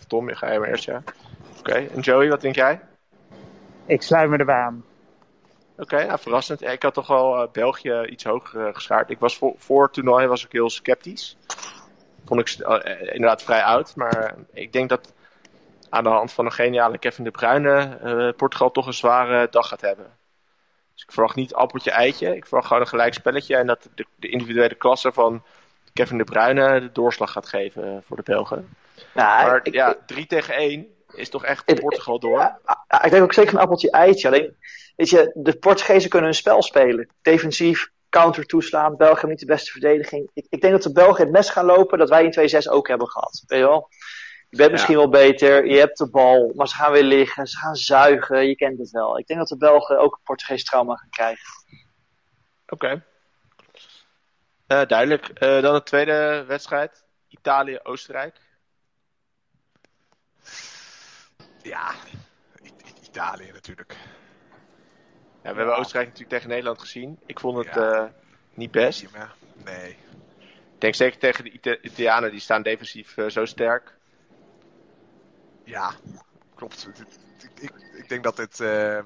Tom, 0.07 0.33
ga 0.33 0.51
je 0.51 0.59
maar 0.59 0.69
eerst, 0.69 0.83
ja. 0.83 0.97
Oké, 0.97 1.59
okay. 1.59 1.87
en 1.87 1.99
Joey, 1.99 2.29
wat 2.29 2.41
denk 2.41 2.55
jij? 2.55 2.81
Ik 3.85 4.01
sluit 4.01 4.29
me 4.29 4.37
erbij 4.37 4.55
aan. 4.55 4.85
Oké, 5.71 5.81
okay, 5.81 6.05
nou, 6.05 6.19
verrassend. 6.19 6.61
Ik 6.61 6.83
had 6.83 6.93
toch 6.93 7.07
wel 7.07 7.49
België 7.51 8.03
iets 8.03 8.23
hoger 8.23 8.73
geschaard. 8.73 9.09
Ik 9.09 9.19
was 9.19 9.37
voor, 9.37 9.53
voor 9.57 9.83
het 9.83 9.93
toernooi 9.93 10.27
was 10.27 10.45
ik 10.45 10.51
heel 10.51 10.69
sceptisch. 10.69 11.37
Vond 12.25 12.39
ik 12.39 12.67
inderdaad 12.99 13.43
vrij 13.43 13.63
oud. 13.63 13.95
Maar 13.95 14.35
ik 14.53 14.73
denk 14.73 14.89
dat 14.89 15.13
aan 15.89 16.03
de 16.03 16.09
hand 16.09 16.31
van 16.31 16.45
een 16.45 16.51
geniale 16.51 16.97
Kevin 16.97 17.23
de 17.23 17.31
Bruyne 17.31 17.99
uh, 18.03 18.29
Portugal 18.35 18.71
toch 18.71 18.87
een 18.87 18.93
zware 18.93 19.47
dag 19.49 19.67
gaat 19.67 19.81
hebben. 19.81 20.17
Dus 20.93 21.03
ik 21.03 21.11
verwacht 21.11 21.35
niet 21.35 21.53
appeltje 21.53 21.91
eitje. 21.91 22.35
Ik 22.35 22.45
verwacht 22.45 22.67
gewoon 22.67 22.81
een 22.81 22.87
gelijk 22.87 23.13
spelletje. 23.13 23.55
En 23.55 23.67
dat 23.67 23.89
de, 23.95 24.05
de 24.15 24.29
individuele 24.29 24.75
klasse 24.75 25.11
van 25.11 25.43
Kevin 25.93 26.17
de 26.17 26.23
Bruyne 26.23 26.79
de 26.79 26.91
doorslag 26.91 27.31
gaat 27.31 27.47
geven 27.47 27.83
eh, 27.83 27.97
voor 28.05 28.17
de 28.17 28.23
Belgen. 28.23 28.75
Nou, 29.13 29.47
maar 29.47 29.59
ik, 29.63 29.73
ja, 29.73 29.95
3 30.05 30.25
tegen 30.25 30.53
1 30.53 30.87
is 31.13 31.29
toch 31.29 31.45
echt 31.45 31.63
ik, 31.65 31.79
Portugal 31.79 32.19
door. 32.19 32.39
Ja, 32.39 33.03
ik 33.03 33.11
denk 33.11 33.23
ook 33.23 33.33
zeker 33.33 33.53
een 33.53 33.59
appeltje 33.59 33.91
eitje. 33.91 34.27
Alleen, 34.27 34.55
weet 34.95 35.09
je, 35.09 35.31
de 35.33 35.57
Portugezen 35.57 36.09
kunnen 36.09 36.29
een 36.29 36.35
spel 36.35 36.61
spelen. 36.61 37.09
Defensief, 37.21 37.91
counter 38.09 38.45
toeslaan. 38.45 38.97
België 38.97 39.27
niet 39.27 39.39
de 39.39 39.45
beste 39.45 39.71
verdediging. 39.71 40.29
Ik, 40.33 40.45
ik 40.49 40.61
denk 40.61 40.73
dat 40.73 40.83
de 40.83 40.91
Belgen 40.91 41.23
het 41.23 41.33
mes 41.33 41.49
gaan 41.49 41.65
lopen 41.65 41.97
dat 41.97 42.09
wij 42.09 42.23
in 42.23 42.63
2-6 42.63 42.71
ook 42.71 42.87
hebben 42.87 43.07
gehad. 43.07 43.43
Weet 43.47 43.59
je 43.59 43.65
wel? 43.65 43.89
Je 44.49 44.57
bent 44.57 44.71
misschien 44.71 44.95
wel 44.95 45.09
beter, 45.09 45.65
je 45.65 45.77
hebt 45.77 45.97
de 45.97 46.09
bal, 46.09 46.51
maar 46.55 46.67
ze 46.67 46.75
gaan 46.75 46.91
weer 46.91 47.03
liggen, 47.03 47.47
ze 47.47 47.57
gaan 47.57 47.75
zuigen, 47.75 48.47
je 48.47 48.55
kent 48.55 48.79
het 48.79 48.91
wel. 48.91 49.19
Ik 49.19 49.27
denk 49.27 49.39
dat 49.39 49.47
de 49.47 49.57
Belgen 49.57 49.99
ook 49.99 50.13
een 50.13 50.23
Portugees 50.23 50.63
trauma 50.63 50.95
gaan 50.95 51.09
krijgen. 51.09 51.49
Oké. 52.67 52.73
Okay. 52.73 53.03
Uh, 54.67 54.87
duidelijk. 54.87 55.29
Uh, 55.43 55.61
dan 55.61 55.73
de 55.73 55.83
tweede 55.83 56.43
wedstrijd. 56.47 57.03
Italië-Oostenrijk. 57.27 58.39
Ja, 61.61 61.91
Italië 63.03 63.51
natuurlijk. 63.51 63.97
Ja, 65.43 65.51
we 65.51 65.57
hebben 65.57 65.77
Oostenrijk 65.77 66.07
natuurlijk 66.07 66.33
tegen 66.33 66.49
Nederland 66.49 66.79
gezien. 66.79 67.19
Ik 67.25 67.39
vond 67.39 67.57
het 67.57 67.75
ja. 67.75 68.03
uh, 68.03 68.09
niet 68.53 68.71
best. 68.71 69.05
Nee. 69.65 69.89
Ik 70.73 70.85
denk 70.85 70.95
zeker 70.95 71.19
tegen 71.19 71.43
de 71.43 71.51
Ita 71.51 71.77
Italianen, 71.81 72.31
die 72.31 72.39
staan 72.39 72.61
defensief 72.61 73.15
zo 73.27 73.45
sterk. 73.45 73.97
Ja, 75.69 75.91
klopt. 76.55 76.87
Ik, 76.87 77.59
ik, 77.59 77.71
ik 77.93 78.09
denk 78.09 78.23
dat 78.23 78.35
dit 78.35 78.59
uh, 78.59 78.99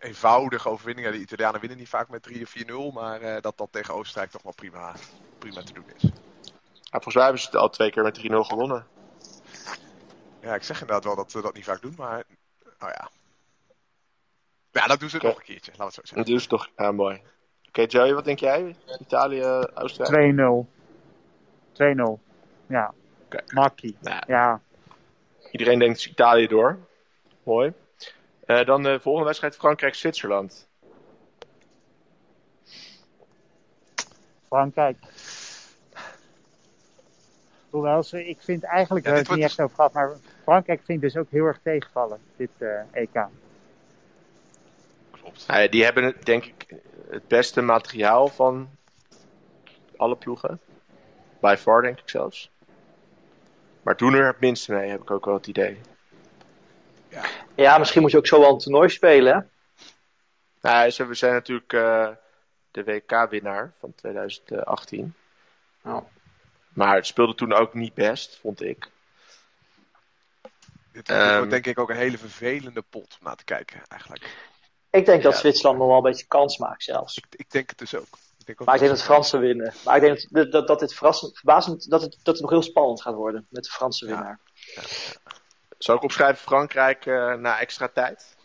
eenvoudige 0.00 0.68
overwinningen, 0.68 1.12
de 1.12 1.18
Italianen 1.18 1.60
winnen 1.60 1.78
niet 1.78 1.88
vaak 1.88 2.08
met 2.08 2.22
3 2.22 2.42
of 2.42 2.90
4-0, 2.90 2.94
maar 2.94 3.22
uh, 3.22 3.40
dat 3.40 3.58
dat 3.58 3.68
tegen 3.70 3.94
Oostenrijk 3.94 4.30
toch 4.30 4.42
wel 4.42 4.54
prima, 4.54 4.94
prima 5.38 5.62
te 5.62 5.72
doen 5.72 5.84
is. 5.96 6.02
Ja, 6.72 6.90
volgens 6.90 7.14
mij 7.14 7.24
hebben 7.24 7.42
ze 7.42 7.46
het 7.46 7.56
al 7.56 7.68
twee 7.68 7.90
keer 7.90 8.02
met 8.02 8.18
3-0 8.18 8.22
gewonnen. 8.22 8.86
Ja, 10.40 10.54
ik 10.54 10.62
zeg 10.62 10.80
inderdaad 10.80 11.04
wel 11.04 11.16
dat 11.16 11.30
ze 11.30 11.40
dat 11.40 11.54
niet 11.54 11.64
vaak 11.64 11.80
doen, 11.82 11.94
maar 11.96 12.24
oh 12.64 12.88
ja. 12.88 13.10
Ja, 14.70 14.86
dat 14.86 15.00
doen 15.00 15.10
ze 15.10 15.16
okay. 15.16 15.30
nog 15.30 15.38
een 15.38 15.44
keertje, 15.44 15.72
laten 15.76 15.84
we 15.84 15.84
het 15.84 15.94
zo 15.94 16.00
zeggen. 16.00 16.16
Dat 16.16 16.26
doen 16.26 16.40
ze 16.40 16.48
toch, 16.48 16.68
ja 16.76 16.92
mooi. 16.92 17.22
Oké, 17.68 17.82
Joey, 17.82 18.14
wat 18.14 18.24
denk 18.24 18.38
jij? 18.38 18.76
Italië, 19.00 19.44
Oostenrijk? 19.74 20.34
2-0. 20.34 20.66
2-0. 21.72 22.20
Ja. 22.66 22.94
Oké. 23.24 23.42
Makkie. 23.46 23.96
Nou, 24.00 24.22
Ja. 24.26 24.60
Iedereen 25.50 25.78
denkt 25.78 26.04
Italië 26.04 26.46
door. 26.46 26.78
Mooi. 27.42 27.72
Eh, 28.46 28.64
dan 28.64 28.82
de 28.82 29.00
volgende 29.00 29.26
wedstrijd 29.26 29.56
Frankrijk-Zwitserland. 29.56 30.68
Frankrijk. 34.46 34.96
Hoewel 37.70 38.02
ze, 38.02 38.28
ik 38.28 38.38
vind 38.40 38.62
eigenlijk, 38.62 39.06
Ja, 39.06 39.12
we 39.12 39.18
het 39.18 39.28
niet 39.28 39.38
wordt 39.38 39.50
echt 39.50 39.60
over 39.60 39.74
gehad, 39.74 39.92
maar 39.92 40.16
Frankrijk 40.42 40.80
vind 40.84 41.02
ik 41.02 41.12
dus 41.12 41.20
ook 41.20 41.30
heel 41.30 41.44
erg 41.44 41.60
tegenvallen, 41.62 42.18
dit 42.36 42.50
eh, 42.58 42.80
EK. 42.92 43.26
Klopt. 45.10 45.46
Nou 45.46 45.60
ja, 45.60 45.68
die 45.68 45.84
hebben 45.84 46.14
denk 46.22 46.44
ik 46.44 46.66
het 47.10 47.28
beste 47.28 47.60
materiaal 47.60 48.28
van 48.28 48.68
alle 49.96 50.16
ploegen. 50.16 50.60
By 51.40 51.54
far, 51.58 51.82
denk 51.82 51.98
ik 51.98 52.08
zelfs. 52.08 52.50
Maar 53.90 53.98
doen 53.98 54.14
er 54.14 54.26
het 54.26 54.40
minste 54.40 54.72
mee, 54.72 54.90
heb 54.90 55.00
ik 55.00 55.10
ook 55.10 55.24
wel 55.24 55.34
het 55.34 55.46
idee. 55.46 55.80
Ja, 57.54 57.78
misschien 57.78 58.00
moet 58.02 58.10
je 58.10 58.16
ook 58.16 58.26
zo 58.26 58.40
wel 58.40 58.52
een 58.52 58.58
toernooi 58.58 58.88
spelen. 58.88 59.34
Hè? 59.34 59.40
Nou, 60.60 60.92
we 61.08 61.14
zijn 61.14 61.32
natuurlijk 61.32 61.72
eh, 61.72 62.08
de 62.70 62.84
WK-winnaar 62.84 63.72
van 63.78 63.94
2018. 63.94 65.14
Nou, 65.82 66.02
Maar 66.68 66.94
het 66.94 67.06
speelde 67.06 67.34
toen 67.34 67.52
ook 67.52 67.74
niet 67.74 67.94
best, 67.94 68.38
vond 68.40 68.62
ik. 68.62 68.90
Dit 70.92 71.08
Ehm. 71.08 71.36
wordt 71.36 71.50
denk 71.50 71.66
ik 71.66 71.78
ook 71.78 71.90
een 71.90 71.96
hele 71.96 72.18
vervelende 72.18 72.82
pot 72.82 73.16
om 73.20 73.26
naar 73.26 73.36
te 73.36 73.44
kijken, 73.44 73.82
eigenlijk. 73.88 74.50
ik 74.90 75.06
denk 75.06 75.22
dat 75.22 75.32
Ja. 75.32 75.38
Zwitserland 75.38 75.78
nog 75.78 75.86
wel 75.86 75.96
een 75.96 76.02
beetje 76.02 76.26
kans 76.26 76.58
maakt 76.58 76.82
zelfs. 76.82 77.16
Ik, 77.18 77.26
ik 77.30 77.50
denk 77.50 77.68
het 77.70 77.78
dus 77.78 77.94
ook. 77.94 78.18
Ik 78.50 78.56
denk 78.56 78.60
ook 78.60 78.66
Maar 78.66 78.74
ik 78.74 78.80
denk 78.80 78.90
dat 78.92 79.00
ze- 79.00 79.06
Fransen 79.12 79.40
winnen. 79.40 79.72
Maar 79.84 79.96
ik 79.96 80.02
denk 80.02 80.30
dat, 80.30 80.52
dat, 80.52 80.66
dat 80.66 80.78
dit 80.80 80.94
verrassend, 80.94 81.36
verbazend, 81.36 81.90
dat 81.90 82.02
het, 82.02 82.16
dat 82.22 82.34
het 82.34 82.42
nog 82.42 82.50
heel 82.50 82.62
spannend 82.62 83.02
gaat 83.02 83.14
worden 83.14 83.46
met 83.50 83.64
de 83.64 83.70
Franse 83.70 84.06
Ja. 84.06 84.12
winnaar. 84.14 84.40
Zal 85.78 85.96
ik 85.96 86.02
opschrijven 86.02 86.42
Frankrijk 86.42 87.06
eh, 87.06 87.34
na 87.34 87.58
extra 87.60 87.88
tijd? 87.88 88.38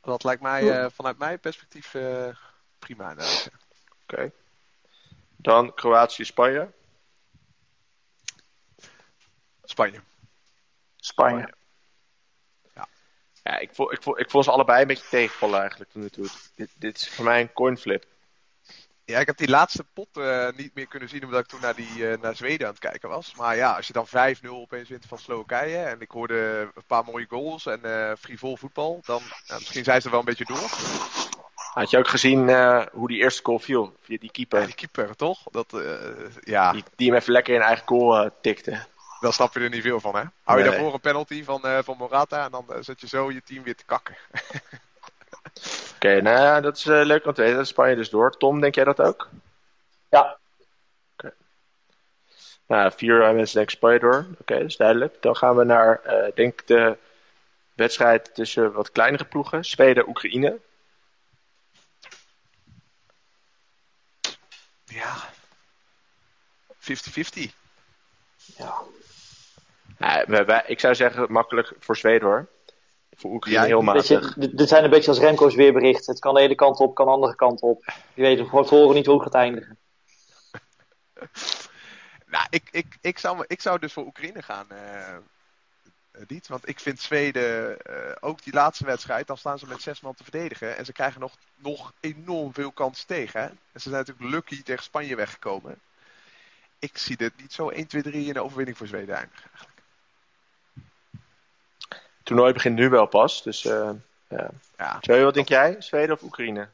Dat 0.00 0.24
lijkt 0.24 0.42
mij 0.42 0.70
eh, 0.84 0.90
vanuit 0.90 1.18
mijn 1.18 1.40
perspectief 1.40 1.94
eh, 1.94 2.28
prima. 2.78 3.14
ja. 3.18 3.26
Oké. 4.02 4.30
Dan 5.36 5.74
Kroatië-Spanje. 5.74 6.70
Spanje. 9.64 10.00
Spanje. 10.96 11.54
Ja, 13.44 13.58
ik, 13.58 13.70
vond, 13.72 13.92
ik, 13.92 14.02
vond, 14.02 14.18
ik 14.18 14.30
vond 14.30 14.44
ze 14.44 14.50
allebei 14.50 14.80
een 14.80 14.86
beetje 14.86 15.08
tegenvallen 15.10 15.60
eigenlijk 15.60 15.90
tot 15.90 16.02
nu 16.02 16.08
toe. 16.08 16.26
Dit, 16.54 16.70
dit 16.78 16.96
is 16.96 17.08
voor 17.08 17.24
mij 17.24 17.40
een 17.40 17.52
coinflip. 17.52 18.04
Ja, 19.04 19.18
ik 19.18 19.26
heb 19.26 19.36
die 19.36 19.48
laatste 19.48 19.84
pot 19.92 20.16
eh, 20.16 20.48
niet 20.56 20.74
meer 20.74 20.86
kunnen 20.86 21.08
zien 21.08 21.24
omdat 21.24 21.40
ik 21.40 21.46
toen 21.46 21.60
naar, 21.60 21.74
die, 21.74 22.08
eh, 22.08 22.20
naar 22.20 22.36
Zweden 22.36 22.66
aan 22.66 22.72
het 22.72 22.82
kijken 22.82 23.08
was. 23.08 23.34
Maar 23.34 23.56
ja, 23.56 23.76
als 23.76 23.86
je 23.86 23.92
dan 23.92 24.06
5-0 24.06 24.48
opeens 24.48 24.88
wint 24.88 25.06
van 25.06 25.18
Slowakije 25.18 25.76
en 25.76 26.00
ik 26.00 26.10
hoorde 26.10 26.70
een 26.74 26.84
paar 26.86 27.04
mooie 27.04 27.26
goals 27.28 27.66
en 27.66 27.84
eh 27.84 28.12
frivol 28.18 28.56
voetbal, 28.56 29.00
dan 29.04 29.22
ja, 29.46 29.54
misschien 29.54 29.84
zijn 29.84 30.00
ze 30.00 30.06
er 30.06 30.10
wel 30.12 30.20
een 30.20 30.34
beetje 30.34 30.54
door. 30.54 30.70
Had 31.54 31.90
je 31.90 31.98
ook 31.98 32.08
gezien 32.08 32.38
hoe 32.92 33.08
die 33.08 33.18
eerste 33.18 33.44
goal 33.44 33.58
viel 33.58 33.96
via 34.00 34.18
die 34.18 34.30
keeper? 34.30 34.60
Ja, 34.60 34.66
die 34.66 34.74
keeper 34.74 35.16
toch? 35.16 35.42
Dat, 35.50 35.82
ja, 36.40 36.72
Die, 36.72 36.84
die 36.96 37.08
hem 37.08 37.16
even 37.16 37.32
lekker 37.32 37.54
in 37.54 37.60
eigen 37.60 37.86
goal 37.86 38.30
tikte. 38.40 38.86
Daar 39.24 39.32
snap 39.32 39.54
je 39.54 39.60
er 39.60 39.70
niet 39.70 39.82
veel 39.82 40.00
van 40.00 40.16
hè. 40.16 40.22
Hou 40.42 40.58
je 40.58 40.64
Nee. 40.64 40.72
daarvoor 40.72 40.94
een 40.94 41.00
penalty 41.00 41.44
van, 41.44 41.64
eh, 41.64 41.78
van 41.82 41.96
Morata 41.96 42.44
en 42.44 42.50
dan 42.50 42.72
eh, 42.72 42.76
zet 42.80 43.00
je 43.00 43.08
zo 43.08 43.30
je 43.32 43.42
team 43.42 43.62
weer 43.62 43.76
te 43.76 43.84
kakken. 43.84 44.16
Oké, 45.94 46.20
nou 46.20 46.38
ja, 46.40 46.60
dat 46.60 46.76
is 46.76 46.86
eh, 46.86 47.04
leuk 47.04 47.26
om 47.26 47.32
te 47.32 47.40
weten. 47.42 47.56
Dat 47.56 47.66
Spanje 47.66 47.94
dus 47.94 48.10
door. 48.10 48.36
Tom, 48.36 48.60
denk 48.60 48.74
jij 48.74 48.84
dat 48.84 49.00
ook? 49.00 49.28
Ja, 50.10 50.38
Nou, 52.66 52.92
vier 52.96 53.34
mensen 53.34 53.56
denken 53.56 53.76
Spanje 53.76 53.98
door. 53.98 54.26
Oké, 54.40 54.58
dat 54.58 54.68
is 54.68 54.76
duidelijk. 54.76 55.22
Dan 55.22 55.36
gaan 55.36 55.56
we 55.56 55.64
naar, 55.64 56.00
eh 56.02 56.34
denk 56.34 56.60
ik, 56.60 56.66
de 56.66 56.96
wedstrijd 57.74 58.34
tussen 58.34 58.72
wat 58.72 58.90
kleinere 58.90 59.24
ploegen. 59.24 59.64
Zweden-Oekraïne. 59.64 60.58
Ja. 64.84 65.32
50-50. 66.78 67.52
ja. 68.56 68.82
Wij- 70.26 70.44
wij- 70.44 70.64
ik 70.66 70.80
zou 70.80 70.94
zeggen 70.94 71.32
makkelijk 71.32 71.72
voor 71.78 71.96
Zweden 71.96 72.28
hoor. 72.28 72.48
Voor 73.16 73.30
Oekraïne 73.30 73.60
Ja, 73.60 73.66
heel 73.66 73.78
je, 73.78 73.84
matig. 73.84 74.34
dit, 74.34 74.68
zijn 74.68 74.84
een 74.84 74.90
beetje 74.90 75.10
als 75.10 75.18
Remco's 75.18 75.54
weerberichten. 75.54 76.12
Het 76.12 76.22
kan 76.22 76.34
de 76.34 76.40
ene 76.40 76.54
kant 76.54 76.78
op, 76.78 76.94
kan 76.94 77.06
de 77.06 77.12
andere 77.12 77.34
kant 77.34 77.60
op. 77.60 77.84
Je 78.14 78.22
weet 78.22 78.48
van 78.48 78.62
tevoren 78.62 78.94
niet 78.94 79.06
hoe 79.06 79.14
het 79.14 79.24
gaat 79.24 79.42
eindigen. 79.42 79.78
Nou, 82.26 82.46
ik, 82.50 82.68
ik, 82.70 82.96
ik, 83.00 83.18
zou, 83.18 83.44
ik 83.46 83.60
zou 83.60 83.78
dus 83.78 83.92
voor 83.92 84.04
Oekraïne 84.04 84.42
gaan, 84.42 84.70
eh 84.70 85.16
eh, 86.14 86.22
Diet. 86.26 86.48
Want 86.48 86.68
ik 86.68 86.80
vind 86.80 87.00
Zweden, 87.00 87.80
eh, 87.80 88.16
ook 88.20 88.42
die 88.42 88.52
laatste 88.52 88.84
wedstrijd, 88.84 89.26
dan 89.26 89.38
staan 89.38 89.58
ze 89.58 89.66
met 89.66 89.82
zes 89.82 90.00
man 90.00 90.14
te 90.14 90.22
verdedigen. 90.22 90.76
En 90.76 90.84
ze 90.84 90.92
krijgen 90.92 91.20
nog, 91.20 91.36
nog 91.56 91.92
enorm 92.00 92.54
veel 92.54 92.72
kans 92.72 93.04
tegen. 93.04 93.40
Hè? 93.40 93.46
En 93.46 93.80
ze 93.80 93.88
zijn 93.88 93.94
natuurlijk 93.94 94.30
lucky 94.30 94.62
tegen 94.62 94.82
Spanje 94.82 95.16
weggekomen. 95.16 95.80
Ik 96.78 96.98
zie 96.98 97.16
dit 97.16 97.32
niet 97.36 97.52
zo 97.52 97.68
1, 97.68 97.86
2, 97.86 98.02
3 98.02 98.26
in 98.26 98.32
de 98.32 98.42
overwinning 98.42 98.76
voor 98.76 98.86
Zweden 98.86 99.14
eindigen. 99.14 99.50
Eigenlijk. 99.50 99.73
Toernooi 102.24 102.52
begint 102.52 102.76
nu 102.78 102.88
wel 102.88 103.06
pas. 103.06 103.42
Dus 103.42 103.64
eh 103.64 103.90
ja. 104.28 104.48
Ja, 104.78 104.96
Joey, 105.00 105.24
wat 105.24 105.34
denk 105.34 105.48
jij? 105.48 105.76
Zweden 105.78 106.14
of 106.14 106.22
Oekraïne? 106.22 106.68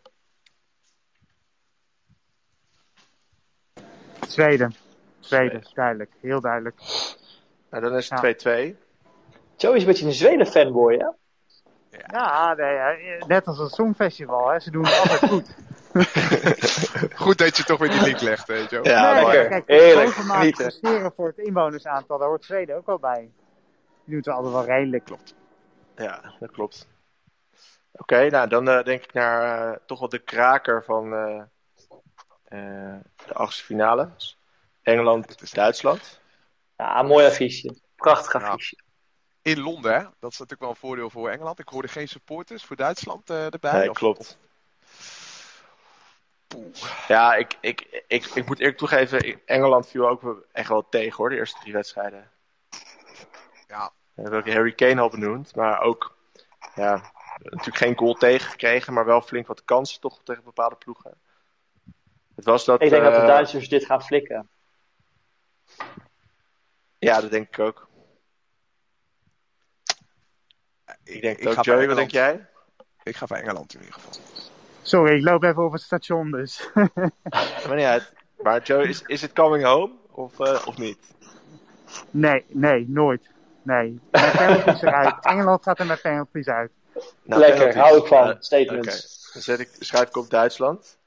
Zweden. 4.29 4.75
Zweden, 5.21 5.51
Zweden. 5.51 5.71
duidelijk. 5.75 6.11
Heel 6.21 6.41
duidelijk. 6.41 6.81
Nou, 7.71 7.83
dan 7.83 7.97
is 7.97 8.09
Ja. 8.09 8.21
het 8.21 8.39
2-2. 8.39 8.77
Joey 9.57 9.77
is 9.77 9.81
een 9.83 9.89
beetje 9.89 10.07
een 10.07 10.13
Zweden-fanboy, 10.13 10.95
hè? 10.97 11.07
Ja, 12.13 12.55
nee, 12.55 12.73
ja, 12.75 12.97
net 13.27 13.47
als 13.47 13.59
een 13.59 13.69
songfestival. 13.69 14.49
Hè. 14.49 14.61
Ze 14.61 14.71
doen 14.71 14.85
het 14.87 14.99
altijd 14.99 15.31
goed. 15.31 15.55
goed 17.25 17.39
dat 17.39 17.57
je 17.57 17.65
toch 17.65 17.79
weer 17.79 17.91
die 17.91 18.03
link 18.03 18.21
legt, 18.21 18.47
weet 18.47 18.71
je 18.71 18.77
wel. 18.81 18.93
Ja, 18.93 19.13
nee, 19.13 19.23
mooi. 19.23 19.37
lekker. 19.37 19.63
kijk, 19.63 19.81
Heerlijk, 19.81 20.11
genieten. 20.11 21.13
voor 21.17 21.27
het 21.27 21.39
inwonersaantal, 21.39 22.19
daar 22.19 22.29
hoort 22.29 22.45
Zweden 22.45 22.77
ook 22.77 22.87
wel 22.87 22.99
bij. 22.99 23.31
Die 24.05 24.15
doet 24.15 24.25
het 24.25 24.35
altijd 24.35 24.53
wel 24.55 24.65
redelijk. 24.65 25.05
Klopt. 25.05 25.35
Ja, 26.03 26.35
dat 26.41 26.51
klopt. 26.51 26.89
Oké, 27.93 28.31
nou 28.31 28.49
dan 28.49 28.69
eh, 28.69 28.85
denk 28.85 29.05
ik 29.05 29.13
naar 29.13 29.71
eh, 29.73 29.79
toch 29.87 29.99
wel 29.99 30.09
de 30.09 30.19
kraker 30.19 30.85
van 30.85 31.13
eh, 31.15 31.43
eh, 32.45 33.01
de 33.27 33.35
achtste 33.35 33.65
finale. 33.65 34.11
Engeland-Duitsland. 34.83 36.21
Ja, 36.77 37.03
mooi 37.03 37.27
affiche. 37.27 37.81
Prachtig 37.97 38.41
Ja. 38.41 38.49
affiche. 38.49 38.77
In 39.43 39.61
Londen, 39.61 39.95
hè? 39.95 40.01
dat 40.03 40.33
is 40.33 40.39
natuurlijk 40.39 40.61
wel 40.61 40.71
een 40.71 40.77
voordeel 40.77 41.11
voor 41.11 41.31
Engeland. 41.31 41.59
Ik 41.59 41.69
hoorde 41.69 41.89
geen 41.89 42.09
supporters 42.09 42.65
voor 42.65 42.77
Duitsland 42.77 43.31
eh, 43.31 43.53
erbij. 43.53 43.73
Nee, 43.79 43.91
Of- 43.91 43.97
klopt. 43.97 44.39
Poeh. 46.47 47.07
Ja, 47.09 47.35
ik, 47.35 47.59
ik, 47.61 48.05
ik, 48.07 48.25
ik 48.25 48.47
moet 48.47 48.59
eerlijk 48.59 48.79
toegeven, 48.79 49.47
Engeland 49.47 49.89
viel 49.89 50.09
ook 50.09 50.47
echt 50.53 50.69
wel 50.69 50.89
tegen 50.89 51.17
hoor, 51.17 51.29
de 51.31 51.37
eerste 51.37 51.61
drie 51.61 51.73
wedstrijden. 51.73 52.31
Ja, 53.67 53.93
We 54.21 54.29
hebben 54.29 54.47
ook 54.47 54.55
Harry 54.55 54.73
Kane 54.73 55.01
al 55.01 55.11
benoemd, 55.11 55.55
maar 55.55 55.81
ook 55.81 56.17
ja, 56.75 57.13
natuurlijk 57.43 57.77
geen 57.77 57.97
goal 57.97 58.15
tegengekregen, 58.15 58.93
maar 58.93 59.05
wel 59.05 59.21
flink 59.21 59.47
wat 59.47 59.65
kansen 59.65 60.01
toch 60.01 60.21
tegen 60.25 60.45
bepaalde 60.45 60.77
ploegen. 60.77 61.15
Het 62.35 62.45
was 62.45 62.65
dat, 62.65 62.83
Ik 62.83 62.91
denk 62.91 63.03
dat 63.03 63.15
de 63.15 63.21
eh, 63.21 63.27
Duitsers 63.27 63.69
dit 63.69 63.85
gaan 63.85 64.03
flikken. 64.03 64.49
Ja, 66.99 67.21
dat 67.21 67.31
denk 67.31 67.49
ik 67.49 67.59
ook. 67.59 67.89
Ik 71.05 71.21
denk 71.21 71.39
het 71.39 71.49
ook. 71.49 71.55
ga 71.55 71.63
voor 71.63 71.73
Joey, 71.73 71.87
wat 71.87 71.97
denk 71.97 72.11
jij? 72.11 72.47
Ik 73.03 73.17
ga 73.17 73.27
voor 73.27 73.37
Engeland 73.37 73.75
in 73.75 73.81
ieder 73.81 73.95
geval. 73.95 74.13
Sorry, 74.83 75.17
ik 75.17 75.23
loop 75.23 75.43
even 75.43 75.65
op 75.65 75.73
het 75.73 75.83
station 75.83 76.31
dus. 76.31 76.71
Maar 77.67 77.77
niet 77.77 77.85
uit. 77.85 78.13
Maar 78.43 78.63
Joey, 78.63 78.89
is, 78.89 79.03
is 79.03 79.23
het 79.23 79.33
coming 79.33 79.65
home 79.65 79.95
of, 80.11 80.41
eh, 80.41 80.67
of 80.67 80.79
niet? 80.79 80.99
nee, 82.11 82.45
nee, 82.49 82.89
nooit. 82.89 83.30
Nee, 83.63 84.01
met 84.11 84.33
penalties 84.33 84.83
eruit. 84.89 85.25
Engeland 85.25 85.63
gaat 85.63 85.79
er 85.79 85.87
met 85.87 86.01
penalties 86.03 86.47
uit. 86.47 86.71
Nou, 87.23 87.41
Lekker, 87.41 87.69
penalties. 87.69 87.81
hou 87.83 87.99
ik 88.01 88.07
van. 88.07 88.43
Statements. 88.43 88.89
Oké, 89.27 89.33
dan 89.33 89.43
zet 89.43 89.61
ik, 89.61 89.71
schrijf 89.79 90.09
ik 90.09 90.17
op 90.17 90.31
Duitsland. 90.31 90.99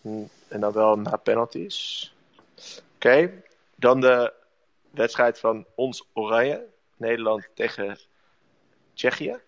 Hm, 0.00 0.22
En 0.48 0.60
dan 0.60 0.72
wel 0.72 0.96
na 0.98 1.16
penalties. 1.16 2.14
Oké, 2.94 3.42
dan 3.74 4.00
de 4.00 4.32
wedstrijd 4.90 5.38
van 5.38 5.66
ons 5.74 6.08
Oranje. 6.12 6.66
Nederland 6.96 7.48
tegen 7.54 7.98
Tsjechië. 8.94 9.40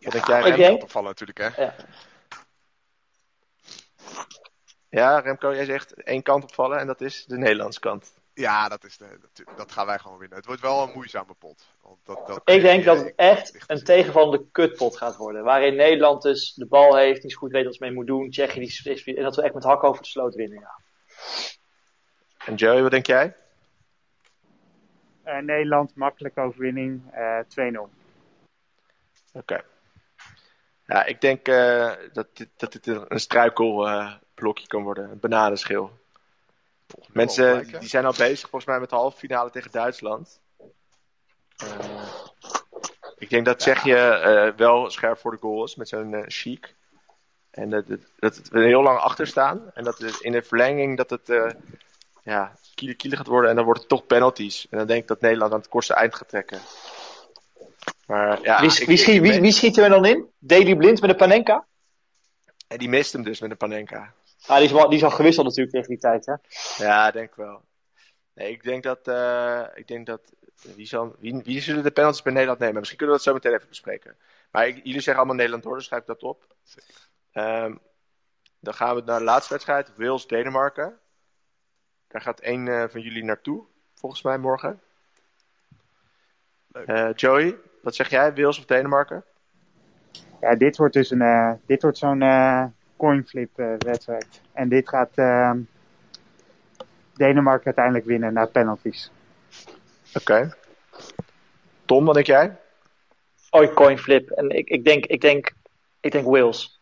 Wat 0.00 0.12
denk 0.12 0.26
jij, 0.26 0.48
Ja, 0.48 0.54
Remco 0.54 0.82
opvallen 0.84 1.08
natuurlijk, 1.08 1.38
hè? 1.38 1.62
Ja. 1.62 1.74
Ja, 4.88 5.18
Remco, 5.20 5.54
jij 5.54 5.64
zegt 5.64 5.92
één 6.02 6.22
kant 6.22 6.42
opvallen 6.42 6.78
en 6.78 6.86
dat 6.86 7.00
is 7.00 7.24
de 7.26 7.38
Nederlandse 7.38 7.80
kant. 7.80 8.12
Ja, 8.40 8.68
dat, 8.68 8.84
is 8.84 8.96
de, 8.96 9.18
dat, 9.20 9.56
dat 9.56 9.72
gaan 9.72 9.86
wij 9.86 9.98
gewoon 9.98 10.18
winnen. 10.18 10.36
Het 10.36 10.46
wordt 10.46 10.60
wel 10.60 10.82
een 10.82 10.92
moeizame 10.94 11.34
pot. 11.34 11.68
Want 11.82 11.98
dat, 12.04 12.26
dat, 12.26 12.40
Ik 12.44 12.60
denk 12.62 12.84
dat 12.84 12.98
het 12.98 13.12
echt 13.16 13.54
een 13.54 13.76
er- 13.76 13.84
tegenvallende 13.84 14.46
kutpot 14.52 14.96
gaat 14.96 15.16
worden. 15.16 15.44
Waarin 15.44 15.76
Nederland 15.76 16.22
dus 16.22 16.54
de 16.54 16.66
bal 16.66 16.96
heeft, 16.96 17.22
niet 17.22 17.32
zo 17.32 17.38
goed 17.38 17.50
weet 17.50 17.64
wat 17.64 17.74
ze 17.74 17.84
mee 17.84 17.92
moet 17.92 18.06
doen. 18.06 18.30
Tsjechië 18.30 18.58
die 18.60 18.68
is 18.68 19.04
en 19.04 19.22
dat 19.22 19.36
we 19.36 19.42
echt 19.42 19.54
met 19.54 19.64
hak 19.64 19.82
over 19.84 20.02
de 20.02 20.08
sloot 20.08 20.34
winnen. 20.34 20.60
Ja. 20.60 20.74
En 22.44 22.54
Joey, 22.54 22.82
wat 22.82 22.90
denk 22.90 23.06
jij? 23.06 23.36
Eh, 25.22 25.38
Nederland, 25.38 25.94
makkelijke 25.94 26.40
overwinning, 26.40 27.02
eh 27.12 27.38
2-0. 27.48 27.88
Oké. 29.32 29.62
Ja, 30.86 31.04
ik 31.04 31.20
denk 31.20 31.48
eh, 31.48 31.92
dat, 32.12 32.36
dit, 32.36 32.48
dat 32.56 32.72
dit 32.72 32.86
een, 32.86 33.04
een 33.08 33.20
struikelblokje 33.20 34.66
kan 34.66 34.82
worden. 34.82 35.10
Een 35.10 35.20
bananenschil. 35.20 35.99
Mensen 37.12 37.66
die 37.80 37.88
zijn 37.88 38.04
al 38.04 38.14
bezig 38.16 38.40
volgens 38.48 38.64
mij 38.64 38.80
met 38.80 38.90
de 38.90 38.96
halve 38.96 39.18
finale 39.18 39.50
tegen 39.50 39.70
Duitsland. 39.70 40.40
Eh, 41.56 41.68
ik 43.18 43.30
denk 43.30 43.44
dat 43.44 43.58
Tsjechië 43.58 43.92
eh, 43.92 44.48
wel 44.56 44.90
scherp 44.90 45.18
voor 45.18 45.30
de 45.30 45.36
goal 45.40 45.64
is 45.64 45.74
met 45.74 45.88
zo'n 45.88 46.14
eh, 46.14 46.22
chic. 46.26 46.74
En 47.50 47.70
dat, 47.70 47.84
dat 48.18 48.40
we 48.50 48.60
heel 48.64 48.82
lang 48.82 48.98
achter 48.98 49.26
staan. 49.26 49.70
En 49.74 49.84
dat 49.84 49.98
het 49.98 50.20
in 50.20 50.32
de 50.32 50.42
verlenging 50.42 50.96
dat 50.96 51.10
het 51.10 51.54
ja, 52.22 52.52
kiele 52.74 52.94
kiele 52.94 53.16
gaat 53.16 53.26
worden. 53.26 53.50
En 53.50 53.56
dan 53.56 53.64
wordt 53.64 53.80
het 53.80 53.88
toch 53.88 54.06
penalties. 54.06 54.66
En 54.70 54.78
dan 54.78 54.86
denk 54.86 55.02
ik 55.02 55.08
dat 55.08 55.20
Nederland 55.20 55.52
aan 55.52 55.58
het 55.58 55.68
kortste 55.68 55.94
eind 55.94 56.14
gaat 56.14 56.28
trekken. 56.28 56.60
Maar 58.06 58.42
ja, 58.42 58.60
Wie, 58.60 58.70
ik- 58.80 58.86
wie, 58.86 58.96
schiet, 58.96 59.20
wie, 59.20 59.40
wie 59.40 59.52
schieten 59.52 59.82
we 59.82 59.88
dan 59.88 60.04
in? 60.04 60.26
Daily 60.38 60.76
Blind 60.76 61.00
met 61.00 61.10
de 61.10 61.16
Panenka? 61.16 61.66
En 62.68 62.78
die 62.78 62.88
mist 62.88 63.12
hem 63.12 63.22
dus 63.22 63.40
met 63.40 63.50
een 63.50 63.56
Panenka. 63.56 64.12
Ah, 64.46 64.56
die, 64.56 64.64
is 64.64 64.72
wel, 64.72 64.88
die 64.88 64.98
is 64.98 65.04
al 65.04 65.10
gewisseld 65.10 65.46
natuurlijk 65.46 65.74
tegen 65.74 65.88
die 65.90 65.98
tijd. 65.98 66.26
Hè? 66.26 66.34
Ja, 66.84 67.10
denk 67.10 67.34
wel. 67.34 67.64
Nee, 68.34 68.50
ik 68.52 68.62
denk 68.62 68.82
dat. 68.82 69.08
eh, 69.08 69.62
ik 69.74 69.88
denk 69.88 70.06
dat 70.06 70.20
wie, 70.76 70.86
zal, 70.86 71.16
wie, 71.18 71.40
wie 71.44 71.60
zullen 71.60 71.82
de 71.82 71.90
penalties 71.90 72.22
bij 72.22 72.32
Nederland 72.32 72.58
nemen? 72.60 72.76
Misschien 72.78 72.98
kunnen 72.98 73.16
we 73.16 73.22
dat 73.22 73.32
zo 73.32 73.38
meteen 73.38 73.54
even 73.58 73.68
bespreken. 73.68 74.16
Maar 74.50 74.66
ik- 74.66 74.76
jullie 74.76 74.92
zeggen 74.92 75.16
allemaal 75.16 75.34
Nederland 75.36 75.62
door, 75.62 75.76
dus 75.76 75.84
schrijf 75.84 76.02
ik 76.02 76.08
dat 76.08 76.22
op. 76.22 76.46
Ehm, 77.32 77.74
dan 78.60 78.74
gaan 78.74 78.94
we 78.94 79.02
naar 79.04 79.18
de 79.18 79.24
laatste 79.24 79.52
wedstrijd: 79.52 79.92
Wales-Denemarken. 79.96 80.98
Daar 82.08 82.20
gaat 82.20 82.40
één 82.40 82.68
eh, 82.68 82.84
van 82.88 83.00
jullie 83.00 83.24
naartoe, 83.24 83.64
volgens 83.94 84.22
mij 84.22 84.38
morgen. 84.38 84.80
Leuk. 86.66 86.86
Eh, 86.86 87.08
Joey, 87.14 87.56
wat 87.82 87.94
zeg 87.94 88.08
jij? 88.10 88.34
Wales 88.34 88.58
of 88.58 88.64
Denemarken? 88.64 89.24
Ja, 90.40 90.54
dit 90.54 90.76
wordt 90.76 90.94
dus 90.94 91.10
een, 91.10 91.22
eh, 91.22 91.52
dit 91.66 91.82
wordt 91.82 91.98
zo'n 91.98 92.22
eh 92.22 92.64
coinflip 93.00 93.58
eh, 93.58 93.74
wedstrijd. 93.78 94.40
En 94.52 94.68
dit 94.68 94.88
gaat 94.88 95.10
ehm, 95.14 95.60
Denemarken 97.14 97.64
uiteindelijk 97.64 98.04
winnen 98.04 98.32
na 98.32 98.46
penalties. 98.46 99.10
Oké. 100.14 100.56
Tom, 101.84 102.04
wat 102.04 102.14
denk 102.14 102.26
jij? 102.26 102.56
Oh, 103.50 103.74
coin 103.74 103.98
flip. 103.98 104.30
En 104.30 104.50
ik, 104.50 104.68
ik, 104.68 104.84
denk, 104.84 105.06
ik, 105.06 105.20
denk, 105.20 105.52
ik 106.00 106.12
denk 106.12 106.26
Wales. 106.26 106.80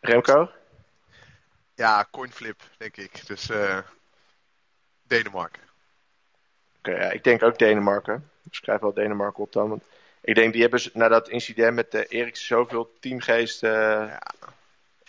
Remco? 0.00 0.50
Ja, 1.74 2.08
coinflip, 2.10 2.62
denk 2.76 2.96
ik. 2.96 3.26
Dus 3.26 3.50
eh, 3.50 3.78
Denemarken. 5.02 5.62
Oké, 6.78 6.90
ja, 6.90 7.10
ik 7.10 7.24
denk 7.24 7.42
ook 7.42 7.58
Denemarken. 7.58 8.30
Ik 8.44 8.54
schrijf 8.54 8.80
wel 8.80 8.94
Denemarken 8.94 9.42
op 9.42 9.52
dan. 9.52 9.68
Want 9.68 9.84
ik 10.22 10.34
denk, 10.34 10.52
die 10.52 10.62
hebben 10.62 10.80
na 10.92 11.08
dat 11.08 11.28
incident 11.28 11.74
met 11.74 11.94
uh, 11.94 12.00
Eriksen 12.08 12.46
zoveel 12.46 12.92
teamgeest. 13.00 13.62
eh, 13.62 13.70
Ja. 13.70 14.20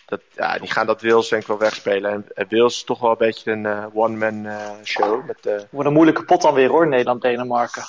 dat, 0.06 0.20
ja, 0.32 0.58
die 0.58 0.70
gaan 0.70 0.86
dat 0.86 1.00
Wils 1.00 1.28
denk 1.28 1.42
ik 1.42 1.48
wel 1.48 1.58
wegspelen. 1.58 2.10
En 2.12 2.26
uh, 2.34 2.48
Wils 2.48 2.74
is 2.76 2.84
toch 2.84 3.00
wel 3.00 3.10
een 3.10 3.16
beetje 3.18 3.50
een 3.52 3.66
eh, 3.66 3.86
one-man 3.92 4.46
eh, 4.46 4.70
show. 4.84 5.26
Met, 5.26 5.46
eh, 5.46 5.60
Wordt 5.70 5.88
een 5.88 5.94
moeilijke 5.94 6.24
pot 6.24 6.42
dan 6.42 6.54
weer 6.54 6.68
hoor, 6.68 6.88
Nederland-Denemarken. 6.88 7.82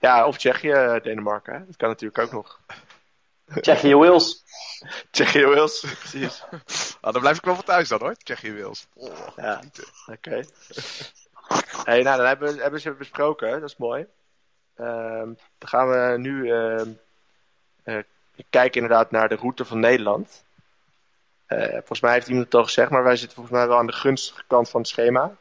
Ja, 0.00 0.26
of 0.26 0.36
Tsjechië, 0.38 0.70
eh, 0.70 1.00
Denemarken. 1.02 1.52
Hè? 1.54 1.66
Dat 1.66 1.76
kan 1.76 1.88
natuurlijk 1.88 2.18
ook 2.18 2.32
nog. 2.32 2.60
Tsjechië, 3.60 3.94
Wales. 3.94 4.44
Tsjechië, 5.10 5.46
Wils, 5.46 5.80
precies. 5.98 6.42
Nou, 7.00 7.12
dan 7.12 7.20
blijf 7.20 7.36
ik 7.36 7.44
wel 7.44 7.54
van 7.54 7.64
thuis 7.64 7.88
dan 7.88 8.00
hoor. 8.00 8.14
Tsjechië 8.14 8.52
Wils. 8.52 8.86
Oh, 8.94 9.16
Ja. 9.36 9.60
Oké. 10.06 10.40
Hey, 11.84 12.02
nou, 12.02 12.16
dan 12.16 12.26
hebben, 12.26 12.54
we- 12.54 12.62
hebben 12.62 12.80
ze 12.80 12.90
besproken. 12.92 13.60
Dat 13.60 13.68
is 13.70 13.76
mooi. 13.76 14.06
Ehm, 14.78 15.32
dan 15.58 15.68
gaan 15.68 15.88
we 15.88 16.14
nu 16.18 16.50
ehm, 16.52 16.88
eh, 17.82 17.98
kijken 18.50 18.82
inderdaad 18.82 19.10
naar 19.10 19.28
de 19.28 19.34
route 19.34 19.64
van 19.64 19.80
Nederland. 19.80 20.44
Eh, 21.46 21.68
volgens 21.68 22.00
mij 22.00 22.12
heeft 22.12 22.28
iemand 22.28 22.44
het 22.44 22.54
al 22.54 22.64
gezegd, 22.64 22.90
maar 22.90 23.02
wij 23.02 23.16
zitten 23.16 23.36
volgens 23.36 23.56
mij 23.56 23.68
wel 23.68 23.78
aan 23.78 23.86
de 23.86 23.92
gunstige 23.92 24.42
kant 24.46 24.70
van 24.70 24.80
het 24.80 24.88
schema. 24.90 25.32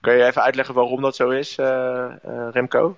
Kun 0.00 0.14
je 0.14 0.24
even 0.24 0.42
uitleggen 0.42 0.74
waarom 0.74 1.02
dat 1.02 1.16
zo 1.16 1.30
is, 1.30 1.58
eh, 1.58 2.14
Remco? 2.50 2.96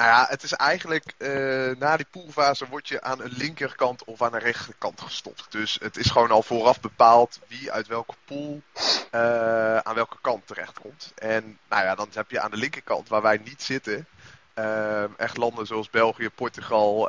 Nou 0.00 0.12
ja, 0.12 0.26
het 0.28 0.42
is 0.42 0.52
eigenlijk 0.52 1.14
eh, 1.18 1.70
na 1.78 1.96
die 1.96 2.06
poolfase 2.10 2.68
word 2.68 2.88
je 2.88 3.02
aan 3.02 3.20
een 3.20 3.32
linkerkant 3.36 4.04
of 4.04 4.22
aan 4.22 4.34
een 4.34 4.40
rechterkant 4.40 5.00
gestopt. 5.00 5.46
Dus 5.50 5.78
het 5.82 5.96
is 5.96 6.10
gewoon 6.10 6.30
al 6.30 6.42
vooraf 6.42 6.80
bepaald 6.80 7.40
wie 7.48 7.72
uit 7.72 7.86
welke 7.86 8.14
pool 8.24 8.62
eh, 9.10 9.76
aan 9.76 9.94
welke 9.94 10.16
kant 10.20 10.46
terechtkomt. 10.46 11.12
En 11.14 11.58
nou 11.68 11.84
ja, 11.84 11.94
dan 11.94 12.08
heb 12.12 12.30
je 12.30 12.40
aan 12.40 12.50
de 12.50 12.56
linkerkant 12.56 13.08
waar 13.08 13.22
wij 13.22 13.40
niet 13.44 13.62
zitten. 13.62 14.06
eh, 14.54 15.18
echt 15.18 15.36
landen 15.36 15.66
zoals 15.66 15.90
België, 15.90 16.30
Portugal, 16.30 17.08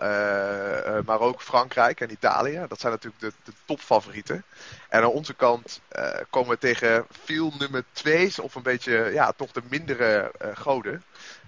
maar 1.05 1.19
ook 1.19 1.41
Frankrijk 1.41 2.01
en 2.01 2.11
Italië. 2.11 2.65
Dat 2.67 2.79
zijn 2.79 2.91
natuurlijk 2.91 3.21
de, 3.21 3.33
de 3.43 3.53
topfavorieten. 3.65 4.43
En 4.89 5.01
aan 5.01 5.09
onze 5.09 5.33
kant 5.33 5.81
komen 6.29 6.49
we 6.49 6.57
tegen 6.57 7.05
veel 7.09 7.53
nummer 7.59 7.83
twee's 7.91 8.39
of 8.39 8.55
een 8.55 8.63
beetje, 8.63 9.09
ja, 9.13 9.31
toch 9.31 9.51
de 9.51 9.61
mindere 9.69 10.31
goden. 10.53 11.03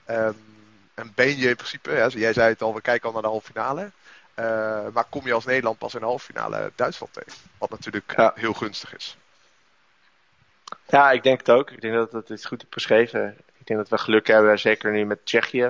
Ehm, 0.06 0.34
en 0.94 1.12
ben 1.16 1.38
je 1.38 1.50
in 1.50 1.56
principe, 1.56 1.91
ja, 1.91 2.08
jij 2.08 2.34
zei 2.34 2.50
het 2.50 2.62
al, 2.62 2.74
we 2.74 2.82
kijken 2.82 3.08
al 3.08 3.14
naar 3.14 3.22
de 3.22 3.28
halve 3.28 3.46
finale. 3.52 3.91
Eh, 4.34 4.88
maar 4.94 5.06
kom 5.10 5.26
je 5.26 5.34
als 5.34 5.46
Nederland 5.46 5.78
pas 5.78 5.94
in 5.94 6.00
de 6.00 6.06
halve 6.06 6.26
finale 6.26 6.72
Duitsland 6.76 7.14
tegen? 7.14 7.34
Wat 7.58 7.70
natuurlijk 7.70 8.14
Ja. 8.18 8.32
heel 8.36 8.54
gunstig 8.54 8.96
is. 8.96 9.18
Ja, 10.88 11.12
ik 11.12 11.24
denk 11.24 11.39
het 11.39 11.50
ook. 11.52 11.72
Ik 11.72 11.82
denk 11.82 11.94
dat 11.94 12.12
het 12.12 12.30
is 12.30 12.46
goed 12.46 12.70
beschreven. 12.70 13.38
Ik 13.60 13.68
denk 13.68 13.80
dat 13.80 13.89
we 13.89 13.98
geluk 13.98 14.28
hebben, 14.28 14.60
zeker 14.60 14.91
nu 14.91 15.06
met 15.06 15.26
Tsjechië. 15.26 15.62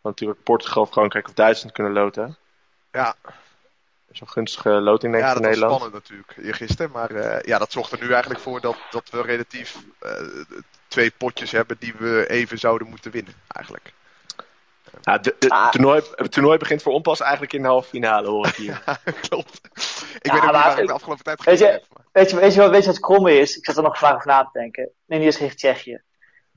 Want 0.00 0.14
natuurlijk 0.20 0.42
Portugal, 0.42 0.86
Frankrijk 0.86 1.28
of 1.28 1.34
Duitsland 1.34 1.74
kunnen 1.74 1.92
loten. 1.92 2.36
Ja, 2.92 3.14
Zo'n 4.12 4.28
gunstige 4.28 4.68
loting 4.70 5.12
denk 5.12 5.24
ik 5.24 5.30
ja 5.30 5.32
voor 5.32 5.42
dat 5.42 5.50
was 5.50 5.58
Nederland. 5.60 5.80
spannend 5.82 6.08
natuurlijk 6.08 6.46
eergisteren. 6.46 6.90
Maar 6.90 7.10
eh, 7.10 7.40
ja, 7.42 7.58
dat 7.58 7.72
zorgt 7.72 7.92
er 7.92 8.00
nu 8.00 8.10
eigenlijk 8.10 8.40
voor 8.40 8.60
dat, 8.60 8.76
dat 8.90 9.10
we 9.10 9.22
relatief 9.22 9.76
eh, 9.98 10.12
twee 10.88 11.10
potjes 11.10 11.50
hebben 11.50 11.76
die 11.80 11.94
we 11.98 12.26
even 12.28 12.58
zouden 12.58 12.88
moeten 12.88 13.10
winnen 13.10 13.34
eigenlijk. 13.48 13.92
Ja, 15.02 15.18
de, 15.18 15.36
de- 15.38 15.48
Ah. 15.48 15.70
toernooi, 15.70 16.02
het 16.14 16.32
toernooi 16.32 16.58
begint 16.58 16.82
voor 16.82 16.92
onpas 16.92 17.20
eigenlijk 17.20 17.52
in 17.52 17.62
de 17.62 17.68
halve 17.68 17.88
finale, 17.88 18.28
hoor 18.28 18.46
ik 18.46 18.54
hier. 18.54 18.82
Klopt. 19.28 19.60
Ik 19.64 20.26
Ja, 20.26 20.32
weet 20.32 20.42
ook 20.42 20.42
niet 20.42 20.50
waar 20.62 20.78
ik 20.80 20.86
de 20.86 20.92
afgelopen 20.92 21.24
tijd 21.24 21.44
weet 21.44 21.58
je- 21.58 21.64
gekeken 21.64 21.80
heb. 21.82 21.96
maar- 21.96 22.04
Weet 22.12 22.30
je, 22.30 22.36
weet, 22.36 22.54
je 22.54 22.60
wat, 22.60 22.70
weet 22.70 22.80
je 22.80 22.86
wat 22.86 22.94
het 22.96 23.04
kromme 23.04 23.38
is? 23.38 23.56
Ik 23.56 23.64
zat 23.64 23.76
er 23.76 23.82
nog 23.82 23.98
vandaag 23.98 24.16
over 24.16 24.30
na 24.30 24.42
te 24.44 24.58
denken. 24.58 24.90
Nee, 25.06 25.18
die 25.18 25.28
is 25.28 25.36
tegen 25.36 25.56
Tsjechië. 25.56 26.02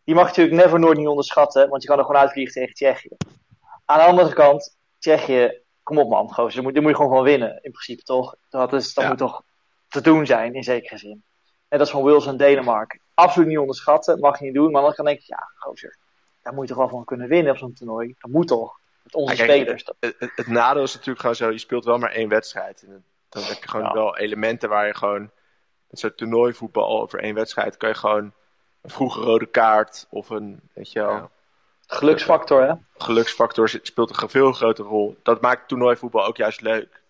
Die 0.03 0.15
mag 0.15 0.23
je 0.23 0.29
natuurlijk 0.29 0.63
never 0.65 0.79
nooit 0.79 0.97
niet 0.97 1.07
onderschatten, 1.07 1.69
want 1.69 1.81
je 1.81 1.87
kan 1.87 1.97
er 1.99 2.05
gewoon 2.05 2.21
uitvliegen 2.21 2.53
tegen 2.53 2.73
Tsjechië. 2.73 3.09
Aan 3.85 3.97
de 3.97 4.03
andere 4.05 4.33
kant, 4.33 4.77
Tsjechië, 4.99 5.61
kom 5.83 5.97
op 5.97 6.09
man, 6.09 6.33
gozer, 6.33 6.53
daar 6.53 6.63
moet, 6.63 6.73
daar 6.73 6.81
moet 6.81 6.91
je 6.91 6.97
gewoon 6.97 7.11
van 7.15 7.23
winnen, 7.23 7.49
in 7.61 7.71
principe 7.71 8.03
toch? 8.03 8.35
Dat, 8.49 8.73
is, 8.73 8.93
dat 8.93 9.03
Ja. 9.03 9.09
moet 9.09 9.19
toch 9.19 9.43
te 9.89 10.01
doen 10.01 10.25
zijn, 10.25 10.53
in 10.55 10.63
zekere 10.63 10.97
zin. 10.97 11.23
En 11.67 11.77
dat 11.77 11.87
is 11.87 11.93
van 11.93 12.03
Wales 12.03 12.25
en 12.25 12.37
Denemarken. 12.37 12.99
Absoluut 13.13 13.47
niet 13.47 13.57
onderschatten, 13.57 14.19
mag 14.19 14.39
je 14.39 14.45
niet 14.45 14.53
doen, 14.53 14.71
maar 14.71 14.81
dan 14.81 14.93
kan 14.93 15.05
denk 15.05 15.19
ik, 15.19 15.25
ja, 15.25 15.49
gozer, 15.55 15.97
daar 16.43 16.53
moet 16.53 16.67
je 16.67 16.73
toch 16.73 16.83
wel 16.83 16.89
van 16.91 17.05
kunnen 17.05 17.27
winnen 17.27 17.51
op 17.51 17.57
zo'n 17.57 17.73
toernooi. 17.73 18.15
Dat 18.19 18.31
moet 18.31 18.47
toch, 18.47 18.79
met 19.03 19.15
onze 19.15 19.35
Ja, 19.35 19.45
kijk, 19.45 19.61
spelers. 19.61 19.83
Dat- 19.83 19.95
Het, 19.99 20.15
het, 20.19 20.31
het 20.35 20.47
nadeel 20.47 20.83
is 20.83 20.91
natuurlijk 20.93 21.19
gewoon 21.19 21.35
zo, 21.35 21.49
je 21.51 21.57
speelt 21.57 21.85
wel 21.85 21.97
maar 21.97 22.11
één 22.11 22.29
wedstrijd. 22.29 22.83
En 22.87 23.03
dan 23.29 23.43
heb 23.43 23.63
je 23.63 23.69
gewoon 23.69 23.85
Ja. 23.85 23.93
wel 23.93 24.17
elementen 24.17 24.69
waar 24.69 24.87
je 24.87 24.95
gewoon, 24.95 25.21
met 25.89 25.99
zo'n 25.99 26.15
toernooivoetbal 26.15 27.01
over 27.01 27.19
één 27.19 27.35
wedstrijd, 27.35 27.77
kan 27.77 27.89
je 27.89 27.95
gewoon 27.95 28.33
een 28.81 28.89
vroege 28.89 29.19
rode 29.21 29.45
kaart 29.45 30.07
of 30.09 30.29
een, 30.29 30.59
weet 30.73 30.91
je 30.91 30.99
wel, 30.99 31.11
Ja. 31.11 31.29
Geluksfactor, 31.87 32.61
hè? 32.61 32.73
geluksfactor 32.97 33.69
speelt 33.69 34.21
een 34.21 34.29
veel 34.29 34.51
grotere 34.51 34.87
rol. 34.87 35.17
Dat 35.23 35.41
maakt 35.41 35.67
toernooivoetbal 35.67 36.25
ook 36.25 36.37
juist 36.37 36.61
leuk. 36.61 37.01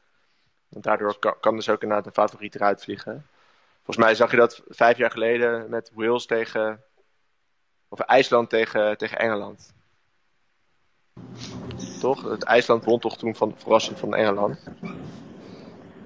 Want 0.69 0.83
daardoor 0.83 1.19
kan, 1.19 1.35
kan 1.39 1.55
dus 1.55 1.69
ook 1.69 1.81
inderdaad 1.81 2.05
een 2.05 2.13
favoriet 2.13 2.55
eruit 2.55 2.83
vliegen. 2.83 3.27
Volgens 3.83 4.05
mij 4.05 4.15
zag 4.15 4.31
je 4.31 4.37
dat 4.37 4.61
vijf 4.67 4.97
jaar 4.97 5.11
geleden 5.11 5.69
met 5.69 5.91
Wales 5.93 6.25
tegen. 6.25 6.83
Of 7.93 7.99
IJsland 7.99 8.49
tegen, 8.49 8.97
tegen 8.97 9.17
Engeland. 9.17 9.73
Toch? 11.99 12.29
Het 12.29 12.43
IJsland 12.43 12.85
won 12.85 12.99
toch 12.99 13.17
toen 13.17 13.35
van 13.35 13.53
verrassing 13.55 13.97
van 13.97 14.15
Engeland. 14.15 14.69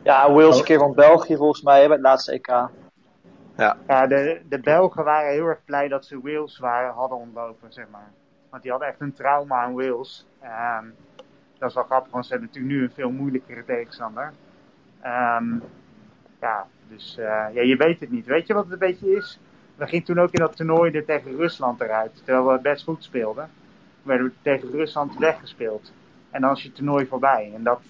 Ja, 0.03 0.31
Wales 0.31 0.57
een 0.57 0.63
keer 0.63 0.79
van 0.79 0.93
België 0.93 1.35
volgens 1.35 1.61
mij, 1.61 1.87
bij 1.87 1.95
het 1.95 2.05
laatste 2.05 2.31
EK. 2.31 2.47
Ja, 3.87 4.07
de, 4.07 4.41
de 4.49 4.59
Belgen 4.59 5.03
waren 5.03 5.31
heel 5.31 5.45
erg 5.45 5.63
blij 5.65 5.87
dat 5.87 6.05
ze 6.05 6.21
Wales 6.21 6.57
waren, 6.57 6.93
hadden 6.93 7.17
ontlopen, 7.17 7.73
zeg 7.73 7.85
maar. 7.91 8.11
Want 8.49 8.61
die 8.61 8.71
hadden 8.71 8.89
echt 8.89 9.01
een 9.01 9.13
trauma 9.13 9.63
aan 9.63 9.73
Wales. 9.73 10.25
Ehm, 10.39 10.85
dat 11.57 11.69
is 11.69 11.75
wel 11.75 11.83
grappig, 11.83 12.11
want 12.11 12.25
ze 12.25 12.31
hebben 12.31 12.49
natuurlijk 12.49 12.75
nu 12.75 12.83
een 12.83 12.93
veel 12.93 13.11
moeilijkere 13.11 13.65
tegenstander. 13.65 14.33
Ehm, 15.01 15.59
ja, 16.41 16.67
Dus 16.87 17.17
uh, 17.19 17.25
ja, 17.25 17.61
je 17.61 17.75
weet 17.75 17.99
het 17.99 18.11
niet. 18.11 18.25
Weet 18.25 18.47
je 18.47 18.53
wat 18.53 18.63
het 18.63 18.73
een 18.73 18.79
beetje 18.79 19.15
is? 19.15 19.39
We 19.77 19.87
gingen 19.87 20.05
toen 20.05 20.19
ook 20.19 20.31
in 20.31 20.39
dat 20.39 20.55
toernooi 20.55 20.91
er 20.91 21.05
tegen 21.05 21.35
Rusland 21.35 21.81
eruit. 21.81 22.21
Terwijl 22.25 22.47
we 22.47 22.61
best 22.61 22.83
goed 22.83 23.03
speelden. 23.03 23.49
We 24.01 24.09
werden 24.09 24.33
tegen 24.41 24.71
Rusland 24.71 25.17
weggespeeld. 25.17 25.91
En 26.29 26.41
dan 26.41 26.51
is 26.51 26.63
je 26.63 26.71
toernooi 26.71 27.05
voorbij. 27.05 27.51
En 27.55 27.63
dat, 27.63 27.81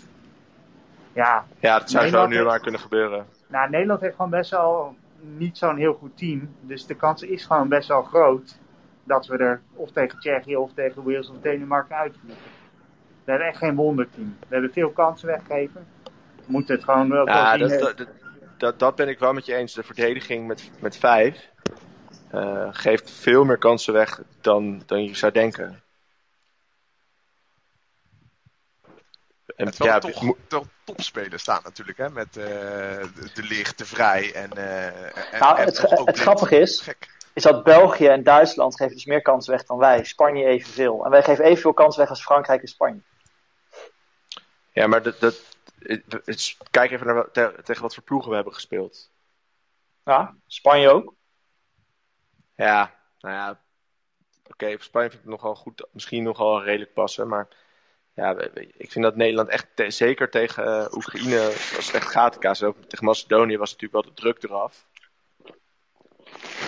ja. 1.14 1.46
Ja, 1.60 1.80
dat 1.80 1.90
zou 1.90 2.04
Nederland 2.04 2.34
zo 2.34 2.40
nu 2.40 2.46
maar 2.46 2.60
kunnen 2.60 2.82
gebeuren. 2.82 3.26
Nou, 3.48 3.70
Nederland 3.70 4.02
heeft 4.02 4.16
gewoon 4.16 4.32
best 4.32 4.52
wel 4.52 4.96
niet 5.22 5.58
zo'n 5.58 5.78
heel 5.78 5.94
goed 5.94 6.18
team. 6.18 6.50
Dus 6.62 6.86
de 6.86 6.96
kans 6.96 7.22
is 7.22 7.46
gewoon 7.46 7.68
best 7.68 7.88
wel 7.88 8.04
groot 8.04 8.58
dat 9.04 9.28
we 9.28 9.38
er 9.38 9.62
of 9.74 9.92
tegen 9.92 10.20
Tsjechië 10.20 10.56
of 10.56 10.74
tegen 10.74 11.04
Wales 11.04 11.30
of 11.30 11.36
Denemarken 11.42 11.96
uitvliegen. 11.96 12.44
We 13.24 13.32
hebben 13.32 13.48
echt 13.48 13.58
geen 13.58 13.76
wonderteam. 13.76 14.38
We 14.40 14.54
hebben 14.54 14.72
veel 14.72 14.90
kansen 14.90 15.28
weggegeven. 15.28 15.88
We 16.36 16.44
moeten 16.46 16.76
het 16.76 16.84
gewoon 16.84 17.10
wel 17.10 17.28
ja, 17.28 17.58
dat, 17.58 17.80
dat, 17.80 18.08
dat, 18.58 18.80
dat, 18.80 18.96
ben 18.96 19.08
ik 19.08 19.20
wel 19.20 19.34
met 19.34 19.46
je 19.46 19.56
eens. 19.56 19.74
De 19.74 19.84
verdediging 19.84 20.48
met, 20.48 20.72
met 20.80 20.98
vijf 20.98 21.50
uh, 22.34 22.68
geeft 22.72 23.12
veel 23.12 23.44
meer 23.44 23.58
kansen 23.58 23.94
weg 23.94 24.22
dan, 24.42 24.84
dan 24.86 25.04
je 25.04 25.16
zou 25.16 25.32
denken. 25.32 25.82
En, 29.56 29.66
het 29.66 29.78
ja, 29.78 30.00
toch, 30.00 30.36
toch 30.48 30.66
topspelers 30.84 31.42
staan 31.42 31.62
natuurlijk, 31.64 31.98
hè? 31.98 32.10
Met 32.10 32.38
uh, 32.38 32.44
de, 33.34 33.44
Licht, 33.44 33.78
de 33.78 33.86
Vrij 33.86 34.34
en... 34.34 34.50
Uh, 34.58 35.40
nou, 35.40 35.60
het, 35.60 35.82
het 36.06 36.20
grappige 36.20 36.60
is, 36.60 36.90
is 37.34 37.44
dat 37.44 37.64
België 37.64 38.08
en 38.08 38.24
Duitsland 38.24 38.76
geven 38.76 38.94
dus 38.94 39.06
meer 39.06 39.22
kansen 39.22 39.52
weg 39.52 39.64
dan 39.64 39.78
wij. 39.78 40.04
Spanje 40.04 40.46
evenveel. 40.46 41.06
En 41.06 41.12
wij 41.12 41.24
geven 41.24 41.46
evenveel 41.46 41.74
kansen 41.74 42.00
weg 42.00 42.10
als 42.10 42.24
Frankrijk 42.24 42.62
en 42.62 42.68
Spanje. 42.68 43.00
Ja, 44.72 44.88
maar 44.88 45.02
dat, 45.02 45.20
dat, 45.20 45.36
het, 45.80 46.58
kijk 46.72 46.92
even 46.92 47.06
naar 47.06 47.32
tegen 47.64 47.82
wat 47.82 47.94
voor 47.94 48.04
ploegen 48.04 48.30
we 48.30 48.36
hebben 48.36 48.54
gespeeld. 48.54 49.10
Ja, 50.04 50.36
Spanje 50.48 50.90
ook. 50.90 51.14
Ja, 52.58 52.94
nou 53.20 53.36
ja. 53.36 53.50
Oké, 54.40 54.52
okay, 54.52 54.72
voor 54.72 54.84
Spanje 54.84 55.10
vind 55.10 55.24
ik 55.24 55.30
het 55.30 55.40
nogal 55.40 55.56
goed, 55.56 55.88
misschien 55.92 56.24
nogal 56.24 56.64
redelijk 56.64 56.94
passen. 56.94 57.28
Maar 57.28 57.48
ja, 58.14 58.38
ik 58.78 58.92
vind 58.92 59.04
dat 59.04 59.16
Nederland 59.16 59.50
echt, 59.50 59.68
zeker 59.88 60.30
tegen 60.30 60.68
uh, 60.68 60.86
Oekraïne, 60.92 61.46
was 61.76 61.86
het 61.86 61.96
echt 61.96 62.12
gatenkaas. 62.12 62.64
Ook 62.64 62.76
tegen 62.88 63.06
Macedonië 63.06 63.58
was 63.58 63.72
natuurlijk 63.72 64.04
wel 64.04 64.14
de 64.14 64.22
druk 64.22 64.44
eraf. 64.44 64.88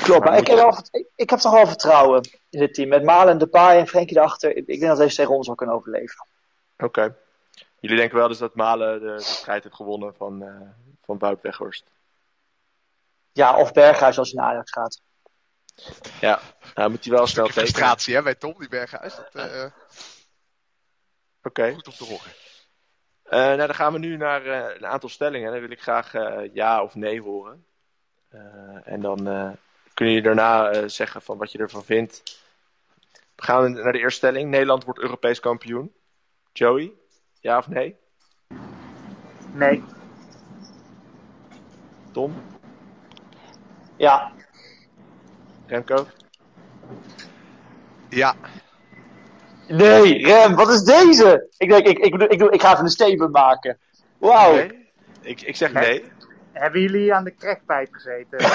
Klopt, 0.04 0.26
maar 0.26 0.38
ik 0.38 0.48
heb, 0.48 0.56
wel, 0.58 0.78
ik, 1.16 1.30
heb 1.30 1.40
toch 1.40 1.54
wel 1.54 1.68
vertrouwen 1.68 2.30
in 2.50 2.62
het 2.62 2.74
team. 2.74 2.90
Met 2.90 3.04
Malen, 3.04 3.38
Depay 3.38 3.78
en 3.78 3.88
Frenkie 3.88 4.18
erachter. 4.18 4.56
Ik 4.56 4.66
denk 4.66 4.82
dat 4.82 4.98
deze 4.98 5.16
tegen 5.16 5.36
ons 5.36 5.48
wel 5.48 5.56
kunnen 5.56 5.76
overleven. 5.76 6.28
Oké. 6.78 7.16
Jullie 7.80 7.98
denken 7.98 8.18
wel 8.18 8.28
dus 8.28 8.38
dat 8.38 8.56
Malen 8.56 9.00
de, 9.00 9.06
de 9.06 9.22
strijd 9.22 9.64
heeft 9.64 9.76
gewonnen 9.76 10.16
van, 10.16 10.44
uh, 10.44 10.62
van 11.02 11.18
Wout 11.18 11.42
Weghorst? 11.42 11.92
Ja, 13.32 13.58
of 13.58 13.72
Berghuis 13.72 14.18
als 14.18 14.32
hij 14.32 14.42
naar 14.42 14.52
Ajax 14.52 14.72
gaat. 14.72 15.02
Ja, 16.22 16.40
nou 16.76 16.90
moet 16.90 17.06
hij 17.06 17.14
wel 17.14 17.28
snel 17.28 17.46
tekenen. 17.46 17.68
frustratie 17.68 18.16
hè, 18.16 18.22
bij 18.22 18.36
Tom, 18.36 18.56
die 18.58 18.70
Berghuis. 18.70 19.16
Dat, 19.16 19.36
uh, 19.36 19.44
Oké. 19.44 19.74
Okay. 21.44 21.74
Goed 21.74 21.88
om 21.88 21.94
te 21.94 22.04
horen. 22.04 22.32
Uh, 23.26 23.32
nou, 23.32 23.58
dan 23.58 23.76
gaan 23.76 23.94
we 23.94 24.00
nu 24.00 24.18
naar 24.18 24.46
uh, 24.46 24.76
een 24.76 24.86
aantal 24.86 25.10
stellingen. 25.10 25.52
Dan 25.52 25.62
wil 25.62 25.72
ik 25.72 25.82
graag 25.82 26.14
ja 26.54 26.84
of 26.84 26.96
nee 26.96 27.22
horen. 27.22 27.66
en 28.84 29.02
dan 29.02 29.58
kun 29.94 30.08
je 30.08 30.22
daarna 30.22 30.88
zeggen 30.88 31.22
van 31.22 31.38
wat 31.38 31.52
je 31.52 31.58
ervan 31.58 31.84
vindt. 31.84 32.42
We 33.36 33.44
gaan 33.44 33.72
naar 33.72 33.92
de 33.92 34.00
eerste 34.00 34.18
stelling. 34.18 34.50
Nederland 34.50 34.84
wordt 34.84 35.00
Europees 35.00 35.40
kampioen. 35.40 35.94
Joey, 36.54 36.92
ja 37.40 37.58
of 37.58 37.68
nee? 37.68 37.98
Nee. 39.54 39.84
Tom? 42.12 42.44
Ja. 43.98 44.32
Remco? 45.70 46.08
Ja. 48.10 48.36
Nee, 49.68 50.26
Rem, 50.26 50.56
wat 50.56 50.70
is 50.70 50.84
deze? 50.84 51.48
Ik 51.58 51.70
denk, 51.70 51.88
ik, 51.88 51.98
ik, 51.98 52.14
ik, 52.16 52.32
ik, 52.32 52.42
ik 52.42 52.62
ga 52.62 52.72
even 52.72 52.84
een 52.84 52.90
statement 52.90 53.32
maken. 53.32 53.78
Wauw. 54.18 54.54
Nee. 54.54 54.90
Ik, 55.22 55.42
ik 55.42 55.56
zeg 55.56 55.74
nee. 55.74 56.04
Hebben 56.52 56.82
jullie 56.82 57.14
aan 57.14 57.24
de 57.24 57.36
crackpijp 57.36 57.88
gezeten? 57.92 58.38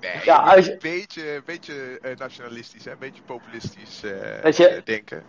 nee, 0.00 0.20
ja, 0.24 0.56
een 0.56 0.76
beetje, 0.80 1.42
beetje 1.44 1.98
uh, 2.02 2.16
nationalistisch, 2.16 2.86
een 2.86 2.98
beetje 2.98 3.22
populistisch 3.22 4.02
uh, 4.04 4.52
je, 4.52 4.80
denken. 4.84 5.22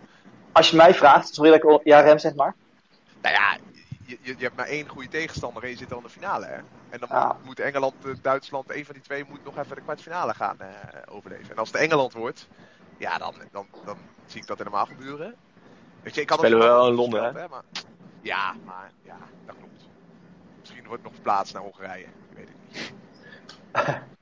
Als 0.52 0.70
je 0.70 0.76
mij 0.76 0.94
vraagt, 0.94 1.34
sorry 1.34 1.50
dat 1.50 1.62
ik... 1.62 1.80
Ja, 1.84 2.00
Rem, 2.00 2.18
zeg 2.18 2.34
maar. 2.34 2.54
Nou 3.22 3.34
ja, 3.34 3.56
je, 4.20 4.34
je, 4.36 4.44
hebt 4.44 4.56
maar 4.56 4.66
één 4.66 4.88
goede 4.88 5.08
tegenstander 5.08 5.62
en 5.62 5.68
je 5.68 5.76
zit 5.76 5.92
al 5.92 5.98
in 5.98 6.04
de 6.04 6.10
finale. 6.10 6.46
Hè? 6.46 6.56
En 6.90 7.00
dan 7.00 7.08
moet, 7.10 7.44
moet, 7.44 7.60
Engeland, 7.60 7.94
eh, 8.04 8.12
Duitsland, 8.22 8.70
een 8.70 8.84
van 8.84 8.94
die 8.94 9.02
twee 9.02 9.24
moet 9.28 9.44
nog 9.44 9.58
even 9.58 9.76
de 9.76 9.82
kwartfinale 9.82 10.34
gaan 10.34 10.56
uh, 10.60 10.68
overleven. 11.06 11.50
En 11.50 11.56
als 11.56 11.72
het 11.72 11.80
Engeland 11.80 12.12
wordt, 12.12 12.48
ja, 12.96 13.18
dan, 13.18 13.34
dan, 13.52 13.66
dan 13.84 13.96
zie 14.26 14.40
ik 14.40 14.46
dat 14.46 14.58
helemaal 14.58 14.86
gebeuren. 14.86 15.34
Weet 16.02 16.14
je, 16.14 16.20
ik 16.20 16.26
kan 16.26 16.38
Spelen 16.38 16.58
we 16.58 16.64
wel 16.64 16.88
in 16.88 16.94
Londen, 16.94 17.22
hè? 17.22 17.40
hè? 17.40 17.48
Maar, 17.48 17.62
ja, 18.20 18.54
maar 18.64 18.90
ja, 19.02 19.18
dat 19.46 19.56
klopt. 19.58 19.84
Misschien 20.60 20.86
wordt 20.86 21.02
nog 21.02 21.12
verplaatst 21.12 21.52
naar 21.54 21.62
Hongarije. 21.62 22.06
Ik 22.06 22.36
weet 22.36 22.48
het 22.48 22.72
niet. 22.72 22.92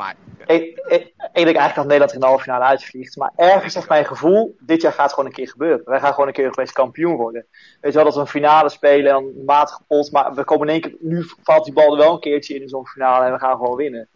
maar... 0.00 0.16
Ik, 0.46 0.78
ik, 0.88 1.02
ik, 1.32 1.44
denk 1.44 1.56
eigenlijk 1.56 1.74
dat 1.74 1.84
Nederland 1.84 2.12
in 2.12 2.20
de 2.20 2.26
halve 2.26 2.42
finale 2.42 2.64
uitvliegt. 2.64 3.16
Maar 3.16 3.32
ergens 3.36 3.72
zegt 3.72 3.88
mijn 3.88 4.06
gevoel, 4.06 4.56
dit 4.60 4.82
jaar 4.82 4.92
gaat 4.92 5.04
het 5.04 5.12
gewoon 5.12 5.28
een 5.28 5.34
keer 5.34 5.48
gebeuren. 5.48 5.82
Wij 5.84 6.00
gaan 6.00 6.12
gewoon 6.12 6.26
een 6.26 6.32
keer 6.32 6.44
Europees 6.44 6.72
kampioen 6.72 7.16
worden. 7.16 7.46
Weet 7.80 7.92
je 7.92 7.98
wel, 7.98 8.04
dat 8.04 8.14
we 8.14 8.20
een 8.20 8.26
finale 8.26 8.68
spelen 8.68 9.14
en 9.14 9.44
matig 9.44 9.80
pot. 9.86 10.10
Maar 10.12 10.34
we 10.34 10.44
komen 10.44 10.66
in 10.66 10.72
één 10.72 10.80
keer, 10.80 10.96
nu 11.00 11.24
valt 11.42 11.64
die 11.64 11.74
bal 11.74 11.92
er 11.92 11.98
wel 11.98 12.12
een 12.12 12.20
keertje 12.20 12.60
in 12.60 12.68
zo'n 12.68 12.86
finale 12.86 13.24
en 13.24 13.32
we 13.32 13.38
gaan 13.38 13.56
gewoon 13.56 13.76
winnen. 13.76 14.08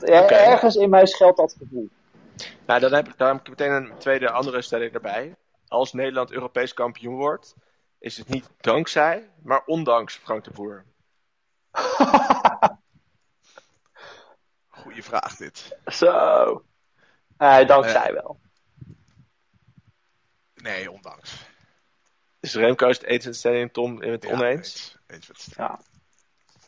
Ergens 0.00 0.76
in 0.76 0.90
mij 0.90 1.06
schuilt 1.06 1.36
dat 1.36 1.56
gevoel. 1.58 1.88
Nou, 2.66 2.80
dan 2.80 2.92
heb, 2.92 3.08
dan 3.16 3.28
heb 3.28 3.40
ik 3.40 3.48
meteen 3.48 3.72
een 3.72 3.92
tweede 3.98 4.30
andere 4.30 4.62
stelling 4.62 4.92
erbij. 4.92 5.34
Als 5.68 5.92
Nederland 5.92 6.32
Europees 6.32 6.74
kampioen 6.74 7.16
wordt, 7.16 7.54
is 7.98 8.16
het 8.16 8.28
niet 8.28 8.50
dankzij, 8.60 9.28
maar 9.42 9.62
ondanks 9.66 10.14
Frank 10.16 10.44
de 10.44 10.50
Boer? 10.50 10.84
Goeie 14.90 15.04
vraag 15.04 15.36
dit. 15.36 15.78
Zo. 15.86 16.64
Uh, 17.38 17.66
dankzij 17.66 18.08
uh, 18.08 18.14
wel. 18.14 18.40
Nee, 20.54 20.90
ondanks. 20.90 21.48
Is 22.40 22.54
Remco 22.54 22.88
is 22.88 22.98
het 22.98 23.06
eens 23.06 23.24
met 23.24 23.36
stelling 23.36 23.72
Tom 23.72 24.02
in 24.02 24.12
het 24.12 24.22
ja, 24.22 24.30
oneens? 24.30 24.98
Eens, 25.06 25.28
eens 25.28 25.48
ja. 25.56 25.80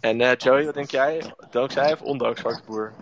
En 0.00 0.20
uh, 0.20 0.34
Joey, 0.36 0.64
wat 0.64 0.74
denk 0.74 0.90
jij? 0.90 1.34
Dankzij 1.50 1.92
of 1.92 2.02
ondanks 2.02 2.42
de 2.42 2.60
Boer? 2.66 2.92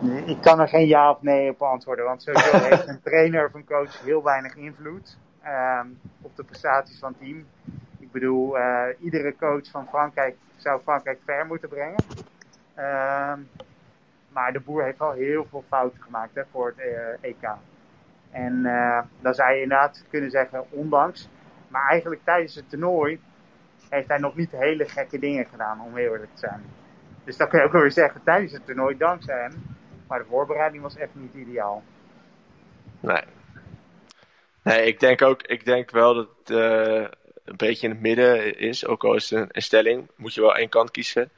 Nee, 0.00 0.24
ik 0.24 0.40
kan 0.40 0.60
er 0.60 0.68
geen 0.68 0.86
ja 0.86 1.10
of 1.10 1.22
nee 1.22 1.50
op 1.50 1.62
antwoorden, 1.62 2.04
want 2.04 2.22
sowieso 2.22 2.58
heeft 2.68 2.88
een 2.88 3.00
trainer 3.00 3.46
of 3.46 3.54
een 3.54 3.64
coach 3.64 4.02
heel 4.02 4.22
weinig 4.22 4.54
invloed 4.54 5.16
um, 5.46 6.00
op 6.20 6.36
de 6.36 6.44
prestaties 6.44 6.98
van 6.98 7.08
het 7.08 7.20
team. 7.20 7.46
Ik 7.98 8.12
bedoel, 8.12 8.58
uh, 8.58 8.86
iedere 8.98 9.36
coach 9.36 9.70
van 9.70 9.88
Frankrijk 9.88 10.36
zou 10.56 10.80
Frankrijk 10.82 11.18
ver 11.24 11.46
moeten 11.46 11.68
brengen. 11.68 12.04
Um, 12.76 13.48
maar 14.32 14.52
de 14.52 14.60
boer 14.60 14.84
heeft 14.84 14.98
wel 14.98 15.12
heel 15.12 15.46
veel 15.50 15.64
fouten 15.68 16.02
gemaakt 16.02 16.34
hè, 16.34 16.42
voor 16.50 16.74
het 16.76 16.86
uh, 16.86 17.30
EK. 17.30 17.48
En 18.30 18.52
uh, 18.64 19.00
dan 19.20 19.34
zou 19.34 19.52
je 19.52 19.62
inderdaad 19.62 20.04
kunnen 20.10 20.30
zeggen, 20.30 20.70
ondanks. 20.70 21.28
Maar 21.68 21.88
eigenlijk 21.88 22.20
tijdens 22.24 22.54
het 22.54 22.70
toernooi 22.70 23.20
heeft 23.88 24.08
hij 24.08 24.18
nog 24.18 24.36
niet 24.36 24.50
hele 24.50 24.88
gekke 24.88 25.18
dingen 25.18 25.46
gedaan, 25.46 25.80
om 25.80 25.96
heel 25.96 26.12
eerlijk 26.12 26.34
te 26.34 26.40
zijn. 26.40 26.62
Dus 27.24 27.36
dan 27.36 27.48
kun 27.48 27.58
je 27.58 27.64
ook 27.64 27.72
wel 27.72 27.80
weer 27.80 27.92
zeggen, 27.92 28.22
tijdens 28.24 28.52
het 28.52 28.66
toernooi 28.66 28.96
dankzij 28.96 29.40
hem. 29.40 29.76
Maar 30.06 30.18
de 30.18 30.24
voorbereiding 30.24 30.82
was 30.82 30.96
echt 30.96 31.10
niet 31.12 31.34
ideaal. 31.34 31.82
Nee. 33.00 33.22
Nee, 34.62 34.86
ik 34.86 35.00
denk 35.00 35.22
ook, 35.22 35.42
ik 35.42 35.64
denk 35.64 35.90
wel 35.90 36.14
dat 36.14 36.28
het 36.38 36.50
uh, 36.50 37.06
een 37.44 37.56
beetje 37.56 37.86
in 37.86 37.92
het 37.92 38.02
midden 38.02 38.58
is. 38.58 38.86
Ook 38.86 39.04
al 39.04 39.14
is 39.14 39.30
het 39.30 39.56
een, 39.56 39.62
stelling, 39.62 40.10
moet 40.16 40.34
je 40.34 40.40
wel 40.40 40.56
één 40.56 40.68
kant 40.68 40.90
kiezen. 40.90 41.30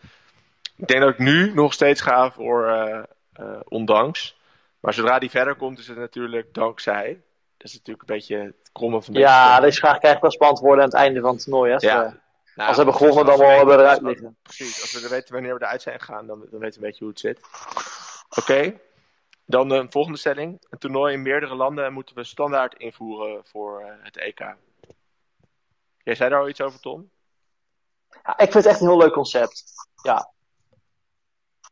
Ik 0.77 0.87
denk 0.87 1.01
dat 1.01 1.11
ik 1.11 1.19
nu 1.19 1.55
nog 1.55 1.73
steeds 1.73 2.01
ga 2.01 2.31
voor 2.31 2.67
uh, 2.67 3.03
uh, 3.41 3.61
ondanks. 3.65 4.41
Maar 4.81 4.95
zodra 4.95 5.19
die 5.19 5.31
verder 5.31 5.55
komt, 5.55 5.79
is 5.79 5.89
het 5.89 5.99
natuurlijk 5.99 6.55
dankzij. 6.55 7.21
Dat 7.57 7.67
is 7.67 7.73
natuurlijk 7.73 8.09
een 8.09 8.15
beetje 8.17 8.37
het 8.37 8.71
krommen 8.73 9.03
van 9.03 9.15
deze 9.15 9.27
Ja, 9.27 9.61
deze 9.61 9.81
vraag 9.81 9.99
krijgt 9.99 10.21
wel 10.21 10.31
spannend 10.31 10.61
worden 10.61 10.85
aan 10.85 10.91
het 10.91 10.99
einde 10.99 11.21
van 11.21 11.35
het 11.35 11.45
toernooi. 11.45 11.73
Hè? 11.73 11.77
Ja. 11.79 12.03
Als, 12.03 12.15
nou, 12.55 12.69
als 12.69 12.77
we 12.77 12.83
hebben 12.83 12.95
gewonnen, 12.95 13.27
dan 13.27 13.39
wel 13.39 13.67
we 13.67 13.73
eruit 13.73 14.03
liggen. 14.03 14.37
Precies, 14.43 14.81
als 14.81 15.03
we 15.03 15.09
weten 15.09 15.35
wanneer 15.35 15.55
we 15.55 15.65
eruit 15.65 15.83
zijn 15.83 16.01
gegaan, 16.01 16.27
dan, 16.27 16.47
dan 16.51 16.61
weten 16.61 16.81
we 16.81 16.87
een 16.87 16.91
beetje 16.91 17.05
hoe 17.05 17.09
het 17.09 17.21
zit. 17.21 17.41
Oké, 18.31 18.41
okay. 18.41 18.81
Dan 19.45 19.69
de 19.69 19.87
volgende 19.89 20.19
stelling. 20.19 20.67
Een 20.71 20.79
toernooi 20.79 21.15
in 21.15 21.23
meerdere 21.23 21.55
landen 21.55 21.93
moeten 21.93 22.15
we 22.15 22.25
standaard 22.25 22.75
invoeren 22.75 23.45
voor 23.45 23.81
uh, 23.81 23.87
het 24.03 24.17
EK. 24.17 24.55
Jij 26.03 26.15
zei 26.15 26.31
daar 26.31 26.41
al 26.41 26.49
iets 26.49 26.61
over, 26.61 26.81
Tom? 26.81 27.11
Ja, 28.23 28.33
ik 28.33 28.53
vind 28.53 28.55
het 28.55 28.67
echt 28.67 28.81
een 28.81 28.89
heel 28.89 28.99
leuk 28.99 29.13
concept. 29.13 29.65
Ja. 30.03 30.32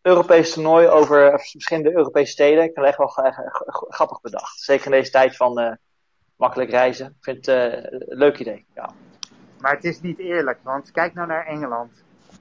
Europees 0.03 0.53
toernooi 0.53 0.89
over 0.89 1.31
verschillende 1.41 1.97
Europese 1.97 2.33
steden. 2.33 2.65
Ik 2.65 2.73
vind 2.75 2.87
het 2.87 2.87
echt 2.87 2.99
wel 2.99 3.33
grappig 3.89 4.21
bedacht. 4.21 4.61
Zeker 4.61 4.85
in 4.85 4.91
deze 4.91 5.11
tijd 5.11 5.37
van 5.37 5.61
uh, 5.61 5.73
makkelijk 6.37 6.71
reizen. 6.71 7.07
Ik 7.07 7.13
vind 7.21 7.47
het 7.47 7.57
uh, 7.57 7.85
een 7.91 8.19
leuk 8.19 8.39
idee. 8.39 8.65
Ja. 8.75 8.91
Maar 9.61 9.75
het 9.75 9.85
is 9.85 10.01
niet 10.01 10.19
eerlijk, 10.19 10.59
want 10.63 10.91
kijk 10.91 11.15
nou 11.15 11.29
naar 11.29 11.47
Engeland. 11.47 11.93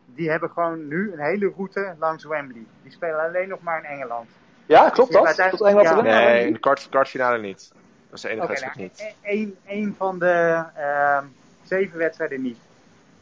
Die 0.05 0.30
hebben 0.30 0.49
gewoon 0.49 0.88
nu 0.88 1.14
een 1.14 1.20
hele 1.20 1.53
route 1.55 1.95
langs 1.99 2.24
Wembley. 2.24 2.66
Die 2.84 2.91
spelen 2.91 3.20
alleen 3.20 3.49
nog 3.49 3.62
maar 3.62 3.78
in 3.78 3.89
Engeland. 3.89 4.30
Ja, 4.66 4.89
klopt 4.89 5.14
Ja, 5.14 5.34
dat? 5.34 5.49
Tot 5.49 5.62
Engeland 5.62 5.88
ja. 5.88 6.01
Nee, 6.01 6.45
in 6.45 6.53
de 6.53 6.60
kwart, 6.60 6.89
kwartfinale 6.89 7.38
niet. 7.38 7.72
Dat 8.10 8.18
is 8.18 8.22
de 8.22 8.30
enige 8.30 8.47
wedstrijd 8.47 8.76
nou, 8.76 8.89
niet. 9.22 9.55
één 9.66 9.95
van 9.97 10.20
de 10.20 10.64
ehm, 10.76 11.26
zeven 11.64 11.97
wedstrijden 11.97 12.41
niet. 12.41 12.57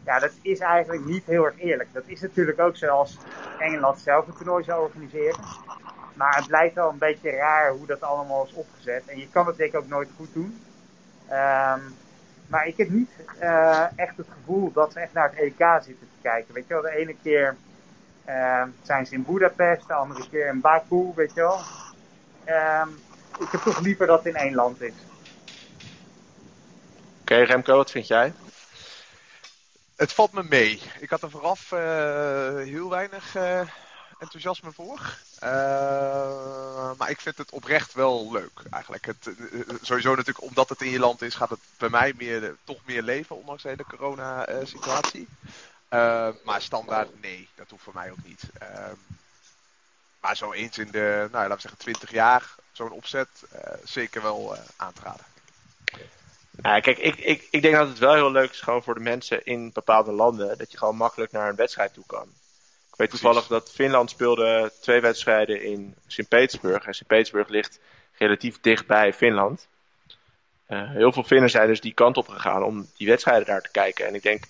Ja, 0.05 0.19
dat 0.19 0.31
is 0.41 0.59
eigenlijk 0.59 1.05
niet 1.05 1.25
heel 1.25 1.45
erg 1.45 1.59
eerlijk. 1.59 1.93
Dat 1.93 2.03
is 2.05 2.21
natuurlijk 2.21 2.59
ook 2.59 2.75
zoals 2.75 3.17
Engeland 3.59 3.99
zelf 3.99 4.27
een 4.27 4.35
toernooi 4.35 4.63
zou 4.63 4.81
organiseren. 4.81 5.39
Maar 6.13 6.35
het 6.35 6.47
blijkt 6.47 6.75
wel 6.75 6.89
een 6.89 6.97
beetje 6.97 7.29
raar 7.29 7.71
hoe 7.71 7.87
dat 7.87 8.01
allemaal 8.01 8.45
is 8.45 8.53
opgezet. 8.53 9.03
En 9.05 9.19
je 9.19 9.29
kan 9.29 9.47
het 9.47 9.57
denk 9.57 9.73
ik 9.73 9.79
ook 9.79 9.87
nooit 9.87 10.09
goed 10.15 10.33
doen. 10.33 10.61
Ehm, 11.27 11.79
maar 12.47 12.67
ik 12.67 12.77
heb 12.77 12.89
niet 12.89 13.09
eh, 13.39 13.85
echt 13.95 14.17
het 14.17 14.27
gevoel 14.29 14.71
dat 14.71 14.91
ze 14.91 14.99
echt 14.99 15.13
naar 15.13 15.29
het 15.29 15.39
EK 15.39 15.83
zitten 15.83 16.07
te 16.07 16.21
kijken. 16.21 16.53
Weet 16.53 16.67
je 16.67 16.73
wel, 16.73 16.81
de 16.81 16.97
ene 16.97 17.15
keer 17.23 17.55
ehm, 18.25 18.69
zijn 18.81 19.05
ze 19.05 19.13
in 19.13 19.25
Budapest, 19.27 19.87
de 19.87 19.93
andere 19.93 20.29
keer 20.29 20.47
in 20.47 20.61
Baku, 20.61 21.11
weet 21.15 21.33
je 21.33 21.41
wel. 21.41 21.59
Ehm, 22.43 22.89
ik 23.39 23.51
heb 23.51 23.61
toch 23.61 23.79
liever 23.79 24.07
dat 24.07 24.23
het 24.23 24.35
in 24.35 24.41
één 24.41 24.55
land 24.55 24.81
is. 24.81 24.93
Oké, 27.21 27.35
Remco, 27.35 27.75
wat 27.75 27.91
vind 27.91 28.07
jij? 28.07 28.33
Het 29.97 30.13
valt 30.13 30.31
me 30.31 30.43
mee. 30.43 30.81
Ik 30.99 31.09
had 31.09 31.21
er 31.21 31.29
vooraf 31.29 31.71
eh, 31.71 31.79
heel 32.55 32.89
weinig 32.89 33.35
eh, 33.35 33.61
enthousiasme 34.19 34.71
voor. 34.71 35.17
Eh, 35.39 36.91
maar 36.97 37.09
ik 37.09 37.21
vind 37.21 37.37
het 37.37 37.51
oprecht 37.51 37.93
wel 37.93 38.31
leuk 38.31 38.61
eigenlijk. 38.69 39.05
Het, 39.05 39.29
sowieso 39.81 40.09
natuurlijk 40.09 40.45
omdat 40.45 40.69
het 40.69 40.81
in 40.81 40.89
je 40.89 40.99
land 40.99 41.21
is, 41.21 41.35
gaat 41.35 41.49
het 41.49 41.59
bij 41.77 41.89
mij 41.89 42.13
meer, 42.17 42.55
toch 42.63 42.79
meer 42.85 43.01
leven, 43.01 43.35
ondanks 43.35 43.63
de 43.63 43.69
hele 43.69 43.85
corona-situatie. 43.89 45.27
Maar 46.43 46.61
standaard, 46.61 47.21
nee, 47.21 47.49
dat 47.55 47.69
hoeft 47.69 47.83
voor 47.83 47.93
mij 47.93 48.11
ook 48.11 48.23
niet. 48.23 48.41
Ehm, 48.59 48.95
maar 50.19 50.37
zo 50.37 50.51
eens 50.51 50.77
in 50.77 50.91
de, 50.91 51.27
nou, 51.31 51.47
laten 51.47 51.55
we 51.55 51.61
zeggen, 51.61 51.79
20 51.79 52.11
jaar, 52.11 52.55
zo'n 52.71 52.91
opzet, 52.91 53.29
zeker 53.83 54.21
wel 54.21 54.57
aan 54.75 54.93
te 54.93 55.01
raden. 55.03 55.25
Nou, 56.61 56.81
kijk, 56.81 56.97
ik, 56.97 57.15
ik, 57.15 57.47
ik 57.51 57.61
denk 57.61 57.75
dat 57.75 57.87
het 57.87 57.99
wel 57.99 58.13
heel 58.13 58.31
leuk 58.31 58.51
is 58.51 58.61
gewoon 58.61 58.83
voor 58.83 58.93
de 58.93 58.99
mensen 58.99 59.45
in 59.45 59.71
bepaalde 59.73 60.11
landen. 60.11 60.57
Dat 60.57 60.71
je 60.71 60.77
gewoon 60.77 60.95
makkelijk 60.95 61.31
naar 61.31 61.49
een 61.49 61.55
wedstrijd 61.55 61.93
toe 61.93 62.03
kan. 62.07 62.27
Ik 62.89 62.95
weet 62.97 63.09
toevallig 63.09 63.47
dat 63.47 63.71
Finland 63.71 64.09
speelde 64.09 64.71
twee 64.81 65.01
wedstrijden 65.01 65.63
in 65.63 65.95
Sint-Petersburg. 66.07 66.85
En 66.85 66.93
Sint-Petersburg 66.93 67.47
ligt 67.47 67.79
relatief 68.17 68.59
dichtbij 68.61 69.13
Finland. 69.13 69.67
Eh, 70.65 70.91
heel 70.91 71.11
veel 71.11 71.23
Finnen 71.23 71.49
zijn 71.49 71.67
dus 71.67 71.81
die 71.81 71.93
kant 71.93 72.17
op 72.17 72.27
gegaan 72.27 72.63
om 72.63 72.87
die 72.97 73.07
wedstrijden 73.07 73.45
daar 73.45 73.61
te 73.61 73.71
kijken. 73.71 74.07
En 74.07 74.15
ik 74.15 74.23
denk 74.23 74.43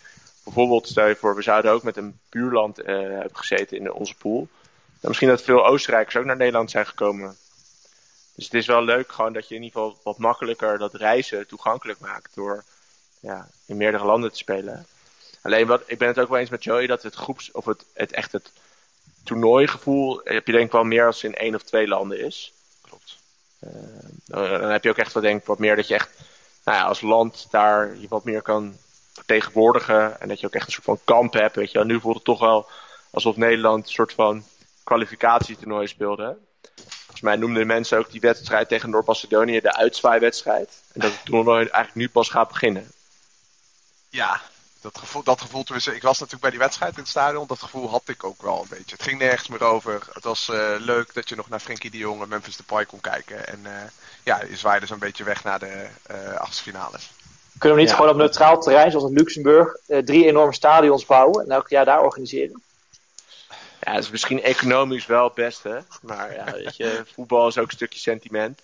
bijvoorbeeld, 0.43 0.87
stel 0.87 1.07
je 1.07 1.15
voor, 1.15 1.35
we 1.35 1.41
zouden 1.41 1.71
ook 1.71 1.83
met 1.83 1.97
een 1.97 2.19
buurland 2.29 2.79
eh, 2.79 2.95
hebben 2.95 3.37
gezeten 3.37 3.77
in 3.77 3.91
onze 3.91 4.15
pool. 4.15 4.47
Dan 4.99 5.09
misschien 5.09 5.27
dat 5.27 5.41
veel 5.41 5.65
Oostenrijkers 5.65 6.15
ook 6.15 6.25
naar 6.25 6.37
Nederland 6.37 6.71
zijn 6.71 6.85
gekomen. 6.85 7.35
Dus 8.37 8.45
het 8.45 8.53
is 8.53 8.65
wel 8.65 8.83
leuk 8.83 9.11
gewoon 9.11 9.33
dat 9.33 9.47
je 9.47 9.55
in 9.55 9.63
ieder 9.63 9.81
geval 9.81 9.99
wat 10.03 10.17
makkelijker 10.17 10.77
dat 10.77 10.93
reizen 10.93 11.47
toegankelijk 11.47 11.99
maakt 11.99 12.35
door 12.35 12.63
ja, 13.19 13.47
in 13.65 13.77
meerdere 13.77 14.05
landen 14.05 14.31
te 14.31 14.37
spelen. 14.37 14.85
Alleen 15.41 15.67
wat, 15.67 15.83
ik 15.85 15.97
ben 15.97 16.07
het 16.07 16.19
ook 16.19 16.29
wel 16.29 16.39
eens 16.39 16.49
met 16.49 16.63
Joey 16.63 16.87
dat 16.87 17.03
het 17.03 17.15
groeps, 17.15 17.51
of 17.51 17.65
het, 17.65 17.85
het 17.93 18.11
echt 18.11 18.31
het 18.31 18.51
toernooigevoel 19.23 20.21
heb 20.23 20.45
je 20.45 20.51
denk 20.51 20.65
ik 20.65 20.71
wel 20.71 20.83
meer 20.83 21.05
als 21.05 21.23
in 21.23 21.35
één 21.35 21.55
of 21.55 21.63
twee 21.63 21.87
landen 21.87 22.19
is. 22.19 22.53
Klopt. 22.81 23.17
Eh, 23.59 23.71
dan 24.25 24.69
heb 24.69 24.83
je 24.83 24.89
ook 24.89 24.97
echt 24.97 25.13
wat 25.13 25.23
denk 25.23 25.41
ik 25.41 25.47
wat 25.47 25.59
meer 25.59 25.75
dat 25.75 25.87
je 25.87 25.93
echt 25.93 26.09
nou 26.63 26.77
ja, 26.77 26.83
als 26.83 27.01
land 27.01 27.47
daar 27.51 27.97
je 27.97 28.07
wat 28.07 28.23
meer 28.23 28.41
kan 28.41 28.77
vertegenwoordigen 29.13 30.19
en 30.19 30.27
dat 30.27 30.39
je 30.39 30.45
ook 30.45 30.53
echt 30.53 30.65
een 30.65 30.71
soort 30.71 30.85
van 30.85 30.99
kamp 31.03 31.33
hebt. 31.33 31.55
Weet 31.55 31.71
je 31.71 31.77
wel. 31.77 31.87
Nu 31.87 31.99
voelt 31.99 32.15
het 32.15 32.23
toch 32.23 32.39
wel 32.39 32.67
alsof 33.09 33.35
Nederland 33.35 33.83
een 33.85 33.91
soort 33.91 34.13
van 34.13 34.43
kwalificatietoernooi 34.83 35.87
speelde. 35.87 36.37
Volgens 36.85 37.21
mij 37.21 37.35
noemden 37.35 37.59
de 37.59 37.65
mensen 37.73 37.97
ook 37.97 38.11
die 38.11 38.21
wedstrijd 38.21 38.67
tegen 38.67 38.89
Noord-Macedonië 38.89 39.61
de 39.61 39.75
uitzwaaiwedstrijd. 39.75 40.69
En 40.93 40.99
dat 41.01 41.11
het 41.11 41.25
toernooi 41.25 41.59
eigenlijk 41.59 41.95
nu 41.95 42.09
pas 42.09 42.29
gaat 42.29 42.47
beginnen. 42.47 42.91
Ja, 44.09 44.41
dat 44.81 44.97
gevoel, 44.97 45.23
dat 45.23 45.41
gevoel 45.41 45.63
tenminste, 45.63 45.95
ik 45.95 46.01
was 46.01 46.13
natuurlijk 46.13 46.41
bij 46.41 46.51
die 46.51 46.59
wedstrijd 46.59 46.93
in 46.93 46.99
het 46.99 47.07
stadion, 47.09 47.47
dat 47.47 47.59
gevoel 47.59 47.89
had 47.89 48.01
ik 48.05 48.23
ook 48.23 48.41
wel 48.41 48.61
een 48.61 48.67
beetje. 48.69 48.95
Het 48.95 49.03
ging 49.03 49.19
nergens 49.19 49.47
meer 49.47 49.63
over. 49.63 50.01
Het 50.13 50.23
was 50.23 50.49
eh, 50.49 50.75
leuk 50.77 51.13
dat 51.13 51.29
je 51.29 51.35
nog 51.35 51.49
naar 51.49 51.59
Frenkie 51.59 51.91
de 51.91 51.97
Jong 51.97 52.21
en 52.21 52.29
Memphis 52.29 52.57
Depay 52.57 52.85
kon 52.85 52.99
kijken. 53.01 53.47
En 53.47 53.59
eh, 53.63 53.71
ja, 54.23 54.41
je 54.49 54.57
zwaaide 54.57 54.85
zo'n 54.85 54.99
beetje 54.99 55.23
weg 55.23 55.43
naar 55.43 55.59
de 55.59 55.87
eh 56.03 56.33
achtste 56.33 56.63
finales. 56.63 57.11
Kunnen 57.57 57.77
we 57.77 57.83
niet 57.83 57.91
Ja. 57.91 57.97
gewoon 57.97 58.11
op 58.11 58.17
neutraal 58.17 58.61
terrein, 58.61 58.91
zoals 58.91 59.09
in 59.09 59.15
Luxemburg, 59.17 59.75
eh, 59.87 59.97
drie 59.97 60.25
enorme 60.25 60.53
stadions 60.53 61.05
bouwen 61.05 61.43
en 61.43 61.51
elk 61.51 61.69
jaar 61.69 61.85
daar 61.85 62.03
organiseren? 62.03 62.61
Ja, 63.81 63.93
dat 63.93 64.03
is 64.03 64.09
misschien 64.09 64.41
economisch 64.43 65.05
wel 65.05 65.23
het 65.23 65.33
beste. 65.33 65.83
Maar 66.01 66.33
ja, 66.33 66.51
weet 66.51 66.75
je, 66.75 67.03
voetbal 67.13 67.47
is 67.47 67.57
ook 67.57 67.65
een 67.65 67.71
stukje 67.75 67.99
sentiment. 67.99 68.61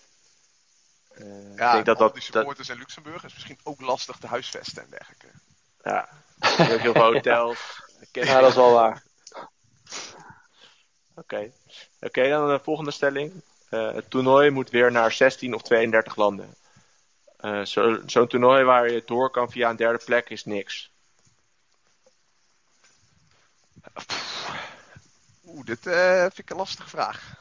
Eh, 1.13 1.25
Ja, 1.55 1.67
ik 1.67 1.71
denk 1.73 1.85
dat 1.85 1.97
dat, 1.97 2.13
die 2.13 2.23
dat 2.23 2.33
supporters 2.33 2.69
in 2.69 2.77
Luxemburg 2.77 3.23
is 3.23 3.33
misschien 3.33 3.59
ook 3.63 3.81
lastig 3.81 4.17
te 4.17 4.27
huisvesten 4.27 4.83
en 4.83 4.89
dergelijke. 4.89 5.27
ja, 5.83 6.09
heel 6.39 6.79
veel 6.79 6.93
hotels. 7.01 7.59
Ja, 8.11 8.39
dat 8.39 8.49
is 8.49 8.55
wel 8.55 8.71
waar. 8.71 9.03
Oké, 11.15 11.51
Oké, 12.01 12.29
dan 12.29 12.47
de 12.47 12.59
volgende 12.63 12.91
stelling. 12.91 13.41
Eh, 13.69 13.93
het 13.93 14.09
toernooi 14.09 14.49
moet 14.49 14.69
weer 14.69 14.91
naar 14.91 15.11
16 15.11 15.53
of 15.53 15.61
32 15.61 16.15
landen. 16.15 16.55
Zo- 17.63 18.01
Zo'n 18.05 18.27
toernooi 18.27 18.63
waar 18.63 18.91
je 18.91 19.03
door 19.05 19.29
kan 19.29 19.51
via 19.51 19.69
een 19.69 19.75
derde 19.75 20.03
plek 20.05 20.29
is 20.29 20.45
niks. 20.45 20.91
Oeh, 25.53 25.65
dit 25.65 25.87
eh, 25.87 26.19
vind 26.19 26.39
ik 26.39 26.49
een 26.49 26.57
lastige 26.57 26.89
vraag. 26.89 27.35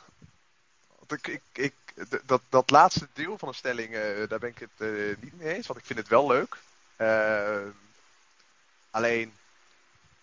Want 0.98 1.12
ik, 1.12 1.26
ik, 1.26 1.42
ik, 1.52 1.74
dat, 2.26 2.42
dat 2.48 2.70
laatste 2.70 3.08
deel 3.12 3.38
van 3.38 3.48
de 3.48 3.54
stelling, 3.54 3.94
eh, 3.94 4.28
daar 4.28 4.38
ben 4.38 4.48
ik 4.48 4.58
het 4.58 4.88
eh, 4.88 5.16
niet 5.20 5.38
mee 5.38 5.54
eens. 5.54 5.66
Want 5.66 5.78
ik 5.78 5.84
vind 5.84 5.98
het 5.98 6.08
wel 6.08 6.26
leuk. 6.26 6.56
Alleen, 8.90 9.32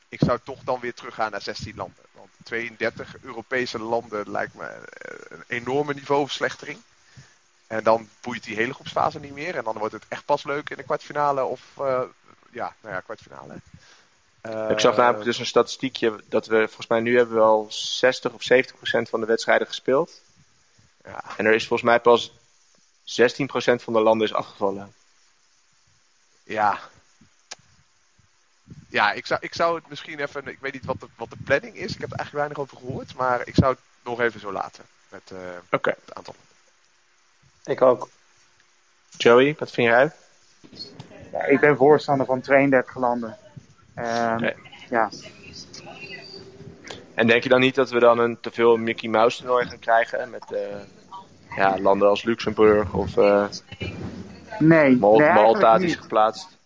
ik 0.09 0.19
zou 0.23 0.39
toch 0.43 0.63
dan 0.63 0.79
weer 0.79 0.93
teruggaan 0.93 1.31
naar 1.31 1.41
16 1.41 1.75
landen. 1.75 2.03
Want 2.11 2.29
32 2.43 3.21
Europese 3.21 3.79
landen 3.79 4.31
lijkt 4.31 4.53
me 4.53 4.81
een 5.29 5.43
enorme 5.47 5.93
niveauverslechtering. 5.93 6.79
En 7.67 7.83
dan 7.83 8.09
boeit 8.21 8.43
die 8.43 8.55
hele 8.55 8.73
groepsfase 8.73 9.19
niet 9.19 9.33
meer. 9.33 9.55
En 9.55 9.63
dan 9.63 9.77
wordt 9.77 9.93
het 9.93 10.05
echt 10.07 10.25
pas 10.25 10.43
leuk 10.43 10.69
in 10.69 10.77
de 10.77 10.83
kwartfinale 10.83 11.43
of... 11.43 11.61
ja, 12.51 12.75
nou 12.81 12.95
ja, 12.95 12.99
kwartfinale. 12.99 13.61
Ik 14.41 14.79
zag 14.79 14.91
Eh, 14.91 14.97
namelijk 14.97 15.23
dus 15.23 15.39
een 15.39 15.45
statistiekje 15.45 16.23
dat 16.25 16.45
we 16.45 16.57
volgens 16.57 16.87
mij 16.87 16.99
nu 16.99 17.17
hebben 17.17 17.35
we 17.35 17.41
wel 17.41 17.65
60 17.69 18.33
of 18.33 18.43
70 18.43 18.75
procent 18.75 19.09
van 19.09 19.19
de 19.19 19.25
wedstrijden 19.25 19.67
gespeeld. 19.67 20.21
Ja, 21.03 21.23
En 21.37 21.45
er 21.45 21.53
is 21.53 21.67
volgens 21.67 21.89
mij 21.89 21.99
pas 21.99 22.33
16 23.03 23.47
procent 23.47 23.83
van 23.83 23.93
de 23.93 23.99
landen 23.99 24.27
is 24.27 24.33
afgevallen. 24.33 24.93
Ja. 26.43 26.79
Ja, 28.89 29.11
ik 29.11 29.25
zou, 29.25 29.39
ik 29.43 29.53
zou 29.53 29.75
het 29.75 29.89
misschien 29.89 30.19
even. 30.19 30.47
Ik 30.47 30.59
weet 30.59 30.73
niet 30.73 30.85
wat 30.85 30.99
de, 30.99 31.07
wat 31.15 31.29
de 31.29 31.37
planning 31.43 31.75
is. 31.75 31.93
Ik 31.93 32.01
heb 32.01 32.11
er 32.11 32.17
eigenlijk 32.17 32.47
weinig 32.47 32.57
over 32.57 32.77
gehoord. 32.77 33.15
Maar 33.15 33.47
ik 33.47 33.55
zou 33.55 33.71
het 33.71 33.81
nog 34.03 34.19
even 34.19 34.39
zo 34.39 34.51
laten. 34.51 34.83
Met 35.09 35.31
eh, 35.31 35.37
Oké, 35.71 35.95
het 36.05 36.15
aantal. 36.15 36.35
Ik 37.65 37.81
ook. 37.81 38.09
Joey, 39.17 39.55
wat 39.59 39.71
vind 39.71 39.87
jij? 39.87 40.11
Ja, 41.31 41.43
ik 41.43 41.59
ben 41.59 41.77
voorstander 41.77 42.25
van 42.25 42.41
32 42.41 42.95
landen. 42.95 43.37
Ehm. 43.99 44.51
Ja, 44.89 45.09
En 47.13 47.27
denk 47.27 47.43
je 47.43 47.49
dan 47.49 47.59
niet 47.59 47.75
dat 47.75 47.89
we 47.89 47.99
dan 47.99 48.19
een 48.19 48.37
te 48.39 48.51
veel 48.51 48.77
Mickey 48.77 49.09
Mouse 49.09 49.37
toernooi 49.37 49.65
gaan 49.65 49.79
krijgen? 49.79 50.29
Met 50.29 50.51
eh, 50.51 50.59
ja, 51.55 51.77
landen 51.79 52.07
als 52.09 52.23
Luxemburg 52.23 52.93
of 52.93 53.17
eh 53.17 53.45
nee, 54.59 54.97
Mal- 54.97 55.17
nee 55.17 55.31
Malta 55.31 55.77
is 55.77 55.95
geplaatst. 55.95 56.57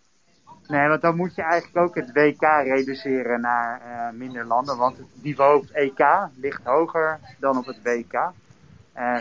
Nee, 0.68 0.88
want 0.88 1.02
dan 1.02 1.16
moet 1.16 1.36
je 1.36 1.42
eigenlijk 1.42 1.86
ook 1.86 1.96
het 1.96 2.12
WK 2.14 2.42
reduceren 2.42 3.42
naar 3.42 3.82
eh, 3.82 4.18
minder 4.18 4.46
landen. 4.46 4.78
Want 4.78 4.98
het 4.98 5.08
niveau 5.22 5.58
op 5.58 5.62
het 5.62 5.72
EK 5.72 6.30
ligt 6.36 6.62
hoger 6.64 7.20
dan 7.40 7.58
op 7.58 7.66
het 7.66 7.82
WK. 7.84 8.32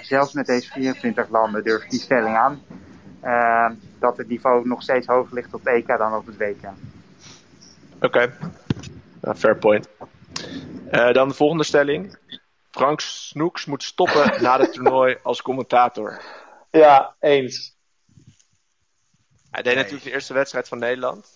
Zelfs 0.02 0.32
met 0.32 0.46
deze 0.46 0.70
24 0.70 1.28
landen 1.28 1.64
durf 1.64 1.82
ik 1.82 1.90
die 1.90 2.00
stelling 2.00 2.36
aan. 2.36 2.60
dat 3.98 4.16
het 4.16 4.28
niveau 4.28 4.68
nog 4.68 4.82
steeds 4.82 5.06
hoger 5.06 5.34
ligt 5.34 5.54
op 5.54 5.64
het 5.64 5.74
EK 5.74 5.86
dan 5.86 6.14
op 6.14 6.26
het 6.26 6.36
WK. 6.36 6.68
Oké, 8.02 8.36
Nou, 9.20 9.36
fair 9.36 9.58
point. 9.58 9.88
Eh, 10.90 11.12
dan 11.12 11.28
de 11.28 11.34
volgende 11.34 11.64
stelling. 11.64 12.16
Frank 12.70 13.00
Snoeks 13.00 13.64
moet 13.64 13.82
stoppen 13.82 14.32
na 14.42 14.60
het 14.60 14.72
toernooi 14.72 15.18
als 15.22 15.42
commentator. 15.42 16.22
Ja, 16.70 17.14
eens. 17.20 17.74
Hij 19.50 19.62
deed 19.62 19.64
Nee. 19.64 19.74
natuurlijk 19.82 20.04
de 20.04 20.10
eerste 20.12 20.34
wedstrijd 20.34 20.68
van 20.68 20.78
Nederland. 20.78 21.26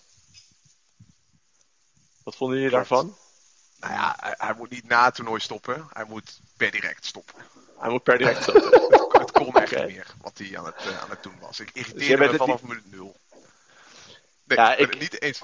Wat 2.23 2.35
vonden 2.35 2.57
jullie 2.57 2.71
Klopt. 2.73 2.89
daarvan? 2.89 3.15
Nou 3.79 3.93
ja, 3.93 4.15
hij, 4.19 4.33
hij 4.37 4.53
moet 4.57 4.69
niet 4.69 4.87
na 4.87 5.05
het 5.05 5.15
toernooi 5.15 5.39
stoppen. 5.39 5.87
Hij 5.93 6.05
moet 6.07 6.39
per 6.57 6.71
direct 6.71 7.05
stoppen. 7.05 7.35
Hij 7.79 7.89
moet 7.89 8.03
per 8.03 8.17
direct 8.17 8.41
stoppen. 8.43 8.71
Het, 8.81 9.11
het 9.19 9.31
kon 9.31 9.55
echt 9.55 9.75
niet 9.75 9.85
meer 9.95 10.07
wat 10.21 10.37
hij 10.37 10.57
aan 10.57 10.65
het, 10.65 10.75
eh, 10.75 11.01
aan 11.01 11.09
het 11.09 11.23
doen 11.23 11.39
was. 11.39 11.59
Ik 11.59 11.69
jij 11.73 11.83
irriteerde 11.83 12.31
me 12.31 12.37
vanaf 12.37 12.61
minuut 12.63 12.91
nul. 12.91 13.15
Nee, 14.43 14.57
Ja, 14.57 14.75
ik 14.75 14.77
ben 14.77 14.85
ik- 14.85 14.91
het 14.91 15.01
niet 15.11 15.21
eens. 15.21 15.41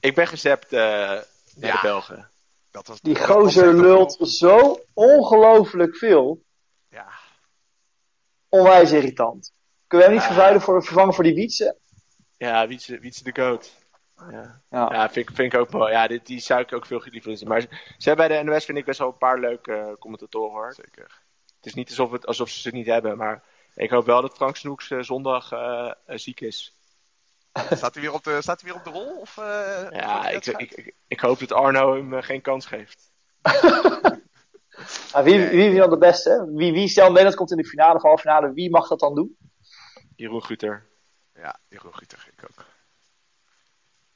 Ik 0.00 0.14
ben 0.14 0.26
gezept 0.26 0.72
uh, 0.72 0.80
naar 0.80 1.24
Ja. 1.54 1.72
de 1.72 1.78
Belgen. 1.82 2.30
Dat 2.70 2.86
was, 2.86 3.00
Die 3.00 3.14
dat 3.14 3.24
gozer 3.24 3.74
lult 3.74 4.16
lul. 4.18 4.26
zo 4.28 4.80
ongelooflijk 4.92 5.96
veel. 5.96 6.42
Ja. 6.90 7.08
Onwijs 8.48 8.92
irritant. 8.92 9.52
Kunnen 9.86 10.06
we 10.08 10.12
hem 10.12 10.22
niet 10.22 10.32
vervuilen 10.32 10.60
voor, 10.62 10.84
vervangen 10.84 11.14
voor 11.14 11.24
die 11.24 11.34
Wietse? 11.34 11.76
Ja, 12.36 12.66
Wietse, 12.66 12.98
Wietse 12.98 13.24
de 13.24 13.42
Goat. 13.42 13.72
Ja, 14.30 14.60
Ja. 14.70 14.92
ja 14.92 15.10
vind, 15.10 15.28
ik- 15.28 15.34
vind 15.36 15.52
ik 15.52 15.60
ook 15.60 15.70
mooi. 15.70 15.92
Ja, 15.92 16.06
dit, 16.06 16.26
die 16.26 16.40
zou 16.40 16.60
ik 16.60 16.72
ook 16.72 16.86
veel 16.86 17.02
liever 17.04 17.36
zien. 17.36 17.48
Maar 17.48 17.60
ze, 17.60 17.68
ze 17.98 18.08
hebben 18.08 18.28
bij 18.28 18.38
de 18.38 18.44
NOS 18.44 18.64
vind 18.64 18.78
ik 18.78 18.84
best 18.84 18.98
wel 18.98 19.08
een 19.08 19.18
paar 19.18 19.38
leuke 19.40 19.72
eh, 19.74 19.92
commentatoren 19.98 20.50
hoor. 20.52 20.74
Zeker. 20.74 21.20
Het 21.56 21.66
is 21.66 21.74
niet 21.74 21.88
alsof, 21.88 22.10
het, 22.10 22.26
alsof 22.26 22.48
ze 22.48 22.68
het 22.68 22.76
niet 22.76 22.86
hebben, 22.86 23.16
maar 23.16 23.42
ik 23.74 23.90
hoop 23.90 24.06
wel 24.06 24.20
dat 24.22 24.34
Frank 24.34 24.56
Snoeks 24.56 24.90
eh, 24.90 24.98
zondag 25.00 25.52
ziek 26.06 26.40
is. 26.40 26.72
Staat 27.76 27.94
hij 27.94 28.02
weer 28.02 28.12
op 28.12 28.24
de, 28.24 28.42
staat 28.42 28.60
hij 28.60 28.70
weer 28.70 28.78
op 28.78 28.84
de 28.84 28.90
rol? 28.90 29.16
Of, 29.20 29.38
eh, 29.38 29.86
Ja, 29.90 30.28
ik, 30.28 30.46
ik, 30.46 30.72
ik, 30.72 30.94
ik 31.08 31.20
hoop 31.20 31.38
dat 31.38 31.52
Arno 31.52 31.94
hem 31.94 32.14
eh, 32.14 32.22
geen 32.22 32.40
kans 32.40 32.66
geeft. 32.66 33.10
Ah, 35.12 35.24
wie, 35.24 35.36
Nee. 35.38 35.48
wie 35.50 35.70
is 35.70 35.76
dan 35.76 35.90
de 35.90 35.98
beste? 35.98 36.50
Wie, 36.54 36.72
wie 36.72 36.88
stel 36.88 37.08
Nederland 37.08 37.34
komt 37.36 37.50
in 37.50 37.56
de 37.56 37.64
finale 37.64 37.94
of 37.94 38.02
halve 38.02 38.20
finale, 38.20 38.52
wie 38.52 38.70
mag 38.70 38.88
dat 38.88 39.00
dan 39.00 39.14
doen? 39.14 39.36
Jeroen 40.16 40.44
Guter. 40.44 40.86
Ja, 41.34 41.58
Jeroen 41.68 41.94
Gieter, 41.96 42.28
ik 42.36 42.44
ook. 42.44 42.64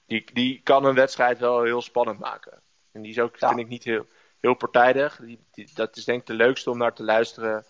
Die, 0.06 0.24
die 0.32 0.60
kan 0.62 0.84
een 0.84 0.94
wedstrijd 0.94 1.38
wel 1.38 1.62
heel 1.62 1.82
spannend 1.82 2.18
maken. 2.18 2.62
En 2.92 3.02
die 3.02 3.10
is 3.10 3.18
ook, 3.18 3.36
Ja. 3.36 3.48
vind 3.48 3.60
ik, 3.60 3.68
niet 3.68 3.84
heel, 3.84 4.06
heel 4.40 4.54
partijdig. 4.54 5.16
Die, 5.22 5.46
die- 5.50 5.70
dat 5.74 5.96
is 5.96 6.04
denk 6.04 6.20
ik 6.20 6.26
de 6.26 6.34
leukste 6.34 6.70
om 6.70 6.78
naar 6.78 6.94
te 6.94 7.04
luisteren. 7.04 7.64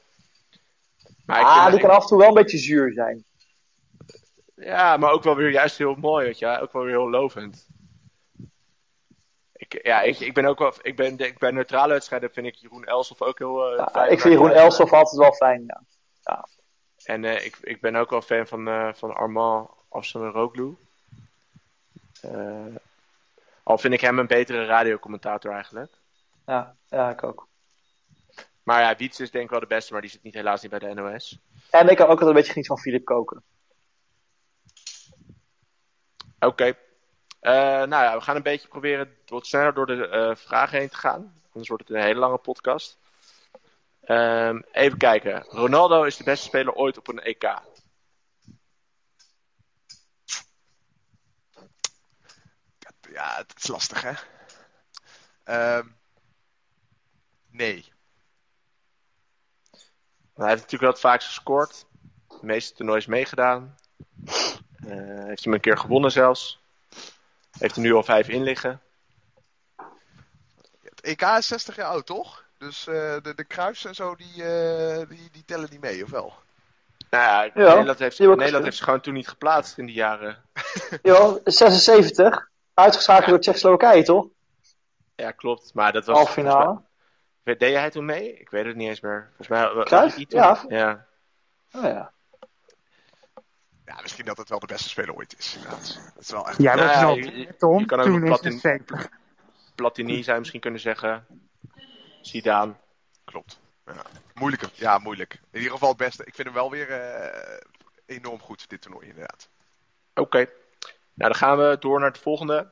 Maar 1.26 1.42
ah, 1.42 1.70
die 1.70 1.80
kan 1.80 1.90
af 1.90 2.02
en 2.02 2.08
toe 2.08 2.18
wel 2.18 2.28
een 2.28 2.34
beetje 2.34 2.58
zuur 2.58 2.92
zijn. 2.92 3.24
Ja, 4.64 4.96
maar 4.96 5.10
ook 5.10 5.22
wel 5.22 5.36
weer 5.36 5.50
juist 5.50 5.78
heel 5.78 5.94
mooi, 5.94 6.26
weet 6.26 6.38
je. 6.38 6.58
Ook 6.60 6.72
wel 6.72 6.82
weer 6.82 6.90
heel 6.94 7.10
lovend. 7.10 7.68
Ik, 9.52 9.86
ja, 9.86 10.00
ik, 10.00 10.18
ik 10.18 10.34
ben 10.34 10.44
ook 10.44 10.58
wel... 10.58 10.72
Ik 10.82 10.96
ben, 10.96 11.16
denk, 11.16 11.38
bij 11.38 11.50
neutrale 11.50 11.92
wedstrijden 11.92 12.30
vind 12.32 12.46
ik 12.46 12.54
Jeroen 12.54 12.84
Elsof 12.84 13.22
ook 13.22 13.38
heel 13.38 13.70
eh, 13.70 13.76
Ja, 13.76 13.88
fijn. 13.92 14.12
ik 14.12 14.20
vind 14.20 14.34
Jeroen 14.34 14.50
Elsof 14.50 14.92
altijd 14.92 15.16
wel 15.16 15.32
fijn. 15.32 15.64
Ja. 16.22 16.48
En 17.04 17.24
eh, 17.24 17.44
ik, 17.44 17.58
ik 17.60 17.80
ben 17.80 17.96
ook 17.96 18.10
wel 18.10 18.22
fan 18.22 18.46
van, 18.46 18.68
eh 18.68 18.92
van 18.92 19.14
Armand 19.14 19.70
Afsanaroglu. 19.88 20.76
Eh 22.20 22.76
al 23.62 23.78
vind 23.78 23.94
ik 23.94 24.00
hem 24.00 24.18
een 24.18 24.26
betere 24.26 24.64
radiocommentator 24.64 25.52
eigenlijk. 25.52 25.94
Ja, 26.46 26.76
ja, 26.88 27.10
ik 27.10 27.22
ook. 27.22 27.48
Maar 28.62 28.80
ja, 28.80 28.96
Wiets 28.96 29.20
is 29.20 29.30
denk 29.30 29.44
ik 29.44 29.50
wel 29.50 29.60
de 29.60 29.66
beste, 29.66 29.92
maar 29.92 30.00
die 30.00 30.10
zit 30.10 30.22
niet, 30.22 30.34
helaas 30.34 30.62
niet 30.62 30.70
bij 30.70 30.78
de 30.78 30.94
NOS. 30.94 31.38
En 31.70 31.88
ik 31.88 31.96
kan 31.96 32.04
ook 32.04 32.10
altijd 32.10 32.28
een 32.28 32.34
beetje 32.34 32.52
genieten 32.52 32.74
van 32.74 32.84
Filip 32.84 33.04
Koken. 33.04 33.42
Oké. 36.47 36.76
Eh, 37.40 37.53
nou 37.82 37.88
ja, 37.88 38.16
we 38.16 38.20
gaan 38.20 38.36
een 38.36 38.43
beetje 38.43 38.68
proberen 38.68 39.16
wat 39.26 39.47
sneller 39.47 39.74
door 39.74 39.86
de 39.86 40.09
eh, 40.09 40.34
vragen 40.36 40.78
heen 40.78 40.88
te 40.88 40.97
gaan. 40.97 41.43
Anders 41.47 41.68
wordt 41.68 41.88
het 41.88 41.97
een 41.97 42.03
hele 42.03 42.18
lange 42.18 42.38
podcast. 42.38 42.99
Ehm, 44.05 44.61
even 44.72 44.99
kijken. 44.99 45.43
Ronaldo 45.43 46.03
is 46.03 46.16
de 46.16 46.24
beste 46.24 46.47
speler 46.47 46.72
ooit 46.72 46.99
op 46.99 47.09
een 47.09 47.22
EK. 47.22 47.43
Ja, 53.12 53.36
het 53.36 53.55
is 53.57 53.66
lastig, 53.66 54.03
hè? 54.03 54.12
Ehm, 55.45 55.86
nee. 57.51 57.93
Hij 60.34 60.49
heeft 60.49 60.62
natuurlijk 60.62 60.80
wel 60.82 60.90
het 60.90 61.01
vaakst 61.01 61.26
gescoord. 61.26 61.86
De 62.28 62.47
meeste 62.47 62.74
toernoois 62.74 63.07
meegedaan. 63.07 63.76
Eh, 64.88 65.24
heeft 65.24 65.44
hem 65.44 65.52
een 65.54 65.60
keer 65.60 65.78
gewonnen 65.78 66.10
zelfs. 66.12 66.60
Heeft 67.58 67.76
er 67.76 67.82
nu 67.82 67.92
al 67.94 68.02
vijf 68.02 68.28
in 68.28 68.42
liggen. 68.42 68.80
Het 70.82 71.00
EK 71.00 71.22
is 71.22 71.46
60 71.46 71.76
jaar 71.76 71.86
oud, 71.86 72.06
toch? 72.06 72.44
Dus 72.58 72.86
eh, 72.86 72.94
de, 73.22 73.32
de 73.34 73.44
kruis 73.44 73.84
en 73.84 73.94
zo, 73.94 74.14
die, 74.16 74.44
eh, 74.44 75.08
die, 75.08 75.28
die 75.32 75.44
tellen 75.46 75.68
niet 75.70 75.80
mee, 75.80 76.04
of 76.04 76.10
wel? 76.10 76.32
Nou 77.10 77.24
ja, 77.24 77.42
Ja, 77.42 77.50
Nederland, 77.68 77.98
heeft, 77.98 78.18
Nederland 78.18 78.64
heeft 78.64 78.76
ze 78.76 78.82
gewoon 78.84 79.00
toen 79.00 79.14
niet 79.14 79.28
geplaatst 79.28 79.78
in 79.78 79.86
die 79.86 79.94
jaren. 79.94 80.36
Jo, 81.02 81.40
76. 81.44 82.48
Uitgeschakeld 82.74 83.28
door 83.28 83.40
Tsjechoslowakije, 83.40 84.02
toch? 84.02 84.26
Ja, 85.14 85.30
klopt. 85.30 85.74
Maar 85.74 85.92
dat 85.92 86.04
was... 86.06 86.16
Halve 86.16 86.32
volgens 86.32 86.54
mij- 86.54 86.62
finale. 86.64 87.58
Deed 87.58 87.70
jij 87.70 87.90
toen 87.90 88.04
mee? 88.04 88.38
Ik 88.38 88.50
weet 88.50 88.64
het 88.64 88.76
niet 88.76 88.88
eens 88.88 89.00
meer. 89.00 89.26
Volgens 89.36 89.48
mij 89.48 89.84
toen- 89.84 90.24
Ja. 90.28 90.64
ja. 90.68 91.06
Oh, 91.74 91.82
ja. 91.82 92.12
Ja, 93.86 93.98
misschien 94.02 94.24
dat 94.24 94.36
het 94.36 94.48
wel 94.48 94.58
de 94.58 94.66
beste 94.66 94.88
speler 94.88 95.14
ooit 95.14 95.38
is. 95.38 95.54
inderdaad. 95.54 96.00
Dat 96.14 96.22
is 96.22 96.30
wel 96.30 96.48
echt... 96.48 96.62
Ja, 96.62 96.74
nog 96.74 97.14
je- 97.16 97.38
je- 97.38 97.56
Tom, 97.56 97.78
je 97.78 97.86
kan 97.86 97.98
ook 97.98 98.04
toen 98.04 98.14
nog 98.14 98.22
is 98.22 98.28
plat 98.28 98.44
het 98.44 98.52
in- 98.52 98.58
zeker. 98.58 99.08
Platini 99.74 100.22
zou 100.22 100.32
je 100.32 100.38
misschien 100.38 100.60
kunnen 100.60 100.80
zeggen. 100.80 101.26
Zidane. 102.20 102.72
Klopt. 103.24 103.60
Ja. 103.86 104.02
Moeilijker. 104.34 104.70
Ja, 104.74 104.98
moeilijk. 104.98 105.32
In 105.50 105.58
ieder 105.58 105.72
geval 105.72 105.88
het 105.88 105.96
beste. 105.98 106.24
Ik 106.24 106.34
vind 106.34 106.46
hem 106.46 106.56
wel 106.56 106.70
weer 106.70 106.90
eh, 106.90 107.58
enorm 108.06 108.40
goed, 108.40 108.68
dit 108.68 108.80
toernooi, 108.82 109.06
inderdaad. 109.08 109.48
Oké. 110.14 110.36
Nou, 110.38 111.30
dan 111.30 111.34
gaan 111.34 111.58
we 111.58 111.76
door 111.80 111.98
naar 112.00 112.08
het 112.08 112.18
volgende. 112.18 112.70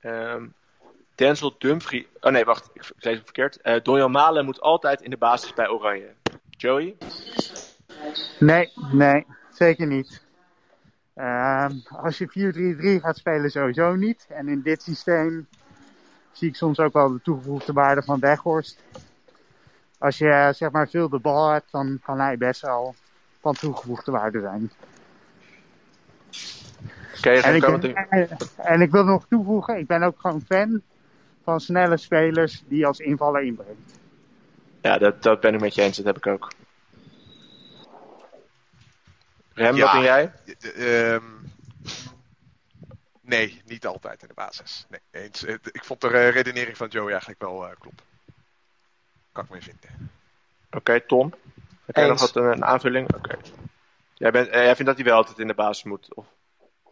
Ehm 0.00 0.46
Denzel 1.14 1.54
Dumfries. 1.58 2.06
Oh 2.20 2.32
nee, 2.32 2.44
wacht. 2.44 2.70
Ik, 2.72 2.90
lees 2.98 3.14
het 3.14 3.24
verkeerd. 3.24 3.60
Eh 3.60 3.82
Donjan 3.82 4.10
Malen 4.10 4.44
moet 4.44 4.60
altijd 4.60 5.00
in 5.00 5.10
de 5.10 5.16
basis 5.16 5.54
bij 5.54 5.68
Oranje. 5.68 6.14
Joey? 6.50 6.96
Nee, 8.38 8.72
nee, 8.92 9.26
zeker 9.52 9.86
niet. 9.86 10.26
Ehm, 11.18 11.72
als 11.88 12.18
je 12.18 12.28
4-3-3 12.28 13.00
gaat 13.00 13.16
spelen, 13.16 13.50
sowieso 13.50 13.94
niet. 13.94 14.26
En 14.28 14.48
in 14.48 14.62
dit 14.62 14.82
systeem 14.82 15.46
zie 16.32 16.48
ik 16.48 16.54
soms 16.54 16.78
ook 16.78 16.92
wel 16.92 17.12
de 17.12 17.20
toegevoegde 17.22 17.72
waarde 17.72 18.02
van 18.02 18.20
Weghorst. 18.20 18.82
Als 19.98 20.18
je 20.18 20.28
eh, 20.28 20.52
zeg 20.52 20.70
maar 20.70 20.88
veel 20.88 21.08
de 21.08 21.18
bal 21.18 21.50
hebt, 21.50 21.70
dan 21.70 22.00
kan 22.02 22.20
hij 22.20 22.36
best 22.36 22.60
wel 22.60 22.94
van 23.40 23.54
toegevoegde 23.54 24.10
waarde 24.10 24.40
zijn. 24.40 24.70
En 27.22 27.54
ik, 27.54 27.64
en 28.56 28.80
ik 28.80 28.90
wil 28.90 29.04
nog 29.04 29.26
toevoegen, 29.28 29.78
ik 29.78 29.86
ben 29.86 30.02
ook 30.02 30.20
gewoon 30.20 30.42
fan 30.46 30.82
van 31.42 31.60
snelle 31.60 31.96
spelers 31.96 32.64
die 32.68 32.86
als 32.86 32.98
invaller 32.98 33.42
inbrengt. 33.42 33.98
Ja, 34.80 34.98
dat, 34.98 35.22
dat 35.22 35.40
ben 35.40 35.54
ik 35.54 35.60
met 35.60 35.74
je 35.74 35.82
eens. 35.82 35.96
Dat 35.96 36.06
heb 36.06 36.16
ik 36.16 36.26
ook. 36.26 36.48
Rem, 39.58 39.76
Ja. 39.76 39.82
wat 39.82 39.92
denk 39.92 40.04
jij? 40.04 40.32
Ehm, 41.14 41.24
nee, 43.20 43.62
niet 43.66 43.86
altijd 43.86 44.22
in 44.22 44.28
de 44.28 44.34
basis. 44.34 44.86
Nee, 44.88 45.00
eens. 45.24 45.44
Eh, 45.44 45.54
Ik 45.72 45.84
vond 45.84 46.00
de 46.00 46.08
eh, 46.08 46.30
redenering 46.30 46.76
van 46.76 46.88
Joey 46.88 47.10
eigenlijk 47.10 47.40
wel 47.40 47.64
eh 47.66 47.72
kloppen. 47.78 48.04
Kan 49.32 49.44
ik 49.44 49.50
mee 49.50 49.62
vinden. 49.62 50.10
Oké, 50.70 51.00
Tom? 51.00 51.34
Heb 51.84 51.96
jij 51.96 52.08
nog 52.08 52.20
wat 52.20 52.36
een, 52.36 52.44
een 52.44 52.64
aanvulling? 52.64 53.14
Oké. 53.14 53.36
Jij, 54.14 54.30
bent, 54.30 54.48
eh, 54.48 54.54
jij 54.62 54.74
vindt 54.76 54.86
dat 54.86 54.96
hij 54.96 55.04
wel 55.04 55.16
altijd 55.16 55.38
in 55.38 55.46
de 55.46 55.54
basis 55.54 55.84
moet? 55.84 56.14
Of... 56.14 56.26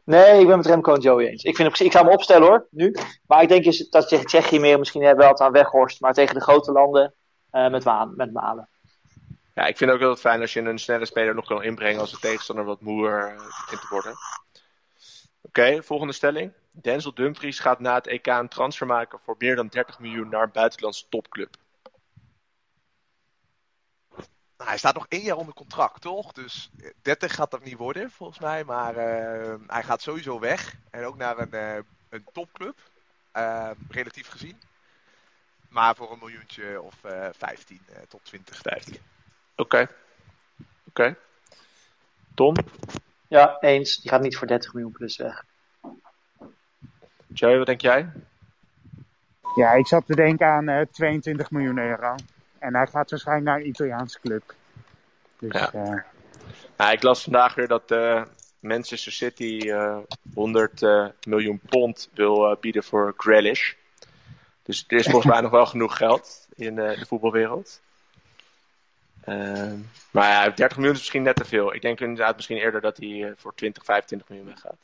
Nee, 0.05 0.41
ik 0.41 0.47
ben 0.47 0.57
met 0.57 0.67
Remco 0.67 0.95
en 0.95 1.01
Joey 1.01 1.27
eens. 1.29 1.43
Ik, 1.43 1.57
vind, 1.57 1.77
hem- 1.79 1.87
ik 1.87 1.93
ga 1.93 2.01
hem 2.03 2.13
opstellen 2.13 2.47
hoor, 2.49 2.67
nu. 2.71 2.95
Maar 3.27 3.43
ik 3.43 3.49
denk 3.49 3.65
is 3.65 3.89
dat 3.91 4.09
Tsjechië 4.09 4.59
meer 4.61 4.79
misschien 4.79 5.03
hebben 5.03 5.25
we 5.25 5.31
het 5.31 5.41
aan 5.41 5.53
Weghorst. 5.53 6.01
Maar 6.01 6.13
tegen 6.13 6.35
de 6.35 6.41
grote 6.41 6.73
landen 6.73 7.15
eh, 7.51 7.71
met, 7.71 7.85
Waan, 7.85 8.13
met 8.17 8.33
Malen. 8.33 8.69
Ja, 9.57 9.67
ik 9.67 9.77
vind 9.77 9.91
ook 9.91 9.99
wel 9.99 10.11
het 10.11 10.21
fijn 10.21 10.41
als 10.41 10.53
je 10.53 10.61
een 10.61 10.79
snelle 10.79 11.07
speler 11.07 11.35
nog 11.35 11.47
kan 11.47 11.63
inbrengen 11.63 12.01
als 12.01 12.11
de 12.11 12.19
tegenstander 12.19 12.65
wat 12.65 12.81
moer 12.81 13.19
eh, 13.29 13.37
begint 13.37 13.81
te 13.81 13.87
worden. 13.91 14.17
Oké, 15.41 15.83
volgende 15.83 16.13
stelling. 16.13 16.53
Denzel 16.71 17.15
Dumfries 17.15 17.59
gaat 17.59 17.81
na 17.81 17.95
het 17.95 18.07
EK 18.07 18.27
een 18.27 18.49
transfer 18.49 18.87
maken 18.87 19.19
voor 19.25 19.35
meer 19.39 19.57
dan 19.57 19.69
30 19.69 19.99
miljoen 19.99 20.29
naar 20.29 20.43
een 20.43 20.53
buitenlandse 20.53 21.09
topclub. 21.09 21.57
Nou, 24.57 24.69
hij 24.71 24.79
staat 24.79 24.95
nog 24.95 25.07
één 25.09 25.23
jaar 25.23 25.37
onder 25.37 25.55
contract, 25.55 26.01
toch? 26.01 26.33
Dus 26.33 26.71
eh, 26.81 26.91
30 27.03 27.35
gaat 27.35 27.51
dat 27.51 27.65
niet 27.65 27.77
worden, 27.77 28.11
volgens 28.11 28.39
mij. 28.39 28.65
Maar 28.65 28.97
eh, 28.97 29.55
hij 29.67 29.83
gaat 29.83 30.03
sowieso 30.03 30.39
weg. 30.39 30.75
En 30.91 31.05
ook 31.05 31.17
naar 31.17 31.39
een, 31.39 31.53
eh, 31.53 31.77
een 32.09 32.25
topclub. 32.33 32.79
eh, 33.33 33.71
relatief 33.89 34.29
gezien. 34.29 34.61
Maar 35.69 35.97
voor 35.97 36.13
een 36.13 36.19
miljoentje 36.19 36.81
of 36.83 37.05
eh 37.05 37.29
15 37.33 37.81
eh, 37.89 38.03
tot 38.09 38.25
20. 38.25 38.59
15. 38.59 38.97
Oké. 39.57 39.89
Oké. 40.89 41.17
Tom? 42.35 42.55
Ja, 43.29 43.57
eens. 43.61 43.97
Die 44.01 44.11
gaat 44.11 44.21
niet 44.23 44.37
voor 44.37 44.47
30 44.47 44.73
miljoen 44.73 44.93
plus 44.93 45.17
weg. 45.17 45.45
Joey, 47.27 47.57
wat 47.59 47.67
denk 47.67 47.81
jij? 47.81 48.13
Ja, 49.57 49.73
ik 49.73 49.87
zat 49.87 50.07
te 50.07 50.15
denken 50.15 50.47
aan 50.47 50.69
eh, 50.69 50.87
22 50.93 51.51
miljoen 51.51 51.79
euro. 51.79 52.15
En 52.59 52.75
hij 52.75 52.87
gaat 52.87 53.11
waarschijnlijk 53.11 53.47
naar 53.49 53.59
een 53.59 53.67
Italiaanse 53.69 54.21
club. 54.21 54.55
Dus 55.39 55.53
Ja. 55.53 55.73
eh, 55.73 56.01
Nou, 56.77 56.93
ik 56.93 57.03
las 57.03 57.23
vandaag 57.23 57.55
weer 57.55 57.69
dat 57.69 57.91
eh, 57.91 58.23
Manchester 58.61 59.13
City 59.13 59.61
eh 59.71 59.99
100 60.35 60.83
eh, 60.83 61.07
miljoen 61.27 61.61
pond 61.69 62.09
wil 62.15 62.51
eh, 62.51 62.57
bieden 62.61 62.85
voor 62.85 63.15
Grealish. 63.17 63.73
Dus 64.63 64.85
er 64.89 64.97
is 64.99 65.07
volgens 65.07 65.33
mij 65.33 65.41
nog 65.47 65.51
wel 65.51 65.67
genoeg 65.67 65.97
geld 65.97 66.47
in 66.55 66.79
eh, 66.79 66.99
de 66.99 67.07
voetbalwereld. 67.07 67.81
Ehm, 69.27 69.79
maar 70.11 70.29
ja, 70.29 70.51
30 70.51 70.77
miljoen 70.77 70.95
is 70.95 71.01
misschien 71.01 71.23
net 71.23 71.37
te 71.37 71.45
veel. 71.45 71.75
Ik 71.75 71.83
denk 71.83 72.01
inderdaad 72.01 72.37
misschien 72.37 72.57
eerder 72.57 72.81
dat 72.81 72.97
hij 72.97 73.25
eh, 73.25 73.33
voor 73.37 73.55
20, 73.55 73.85
25 73.85 74.29
miljoen 74.29 74.47
weggaat. 74.47 74.77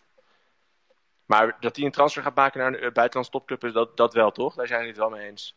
Maar 1.27 1.57
dat 1.61 1.77
hij 1.77 1.85
een 1.85 1.91
transfer 1.93 2.23
gaat 2.23 2.35
maken 2.35 2.61
naar 2.61 2.69
een 2.69 2.85
uh, 2.85 2.93
buitenlandse 2.93 3.33
topclub, 3.33 3.65
is 3.65 3.73
dat, 3.73 3.97
dat 3.97 4.15
wel 4.15 4.31
toch? 4.31 4.55
Daar 4.55 4.67
zijn 4.67 4.79
jullie 4.79 4.95
het 4.95 5.03
wel 5.03 5.19
mee 5.19 5.29
eens. 5.29 5.57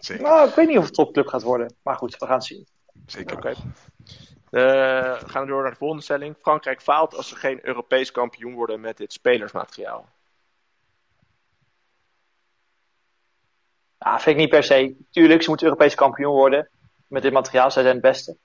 Zeker. 0.00 0.24
Nou, 0.24 0.48
ik 0.48 0.54
weet 0.54 0.68
niet 0.68 0.78
of 0.78 0.84
het 0.84 0.94
topclub 0.94 1.26
gaat 1.26 1.42
worden. 1.42 1.74
Maar 1.82 1.96
goed, 1.96 2.16
we 2.16 2.26
gaan 2.26 2.34
het 2.34 2.44
zien. 2.44 2.66
Zeker. 3.06 3.36
Oké. 3.36 3.54
Okay. 4.50 5.18
gaan 5.26 5.42
we 5.42 5.48
door 5.48 5.62
naar 5.62 5.70
de 5.70 5.76
volgende 5.76 6.02
stelling. 6.02 6.36
Frankrijk 6.40 6.82
faalt 6.82 7.14
als 7.14 7.28
ze 7.28 7.36
geen 7.36 7.66
Europees 7.66 8.10
kampioen 8.10 8.54
worden 8.54 8.80
met 8.80 8.96
dit 8.96 9.12
spelersmateriaal. 9.12 10.08
Nou, 13.98 14.20
vind 14.20 14.36
ik 14.36 14.42
niet 14.42 14.50
per 14.50 14.64
se. 14.64 14.96
Tuurlijk, 15.10 15.42
ze 15.42 15.48
moeten 15.48 15.66
Europees 15.66 15.94
kampioen 15.94 16.32
worden. 16.32 16.68
Met 17.06 17.22
dit 17.22 17.32
materiaal, 17.32 17.70
zij 17.70 17.82
zijn 17.82 17.94
het 17.94 18.04
beste. 18.04 18.36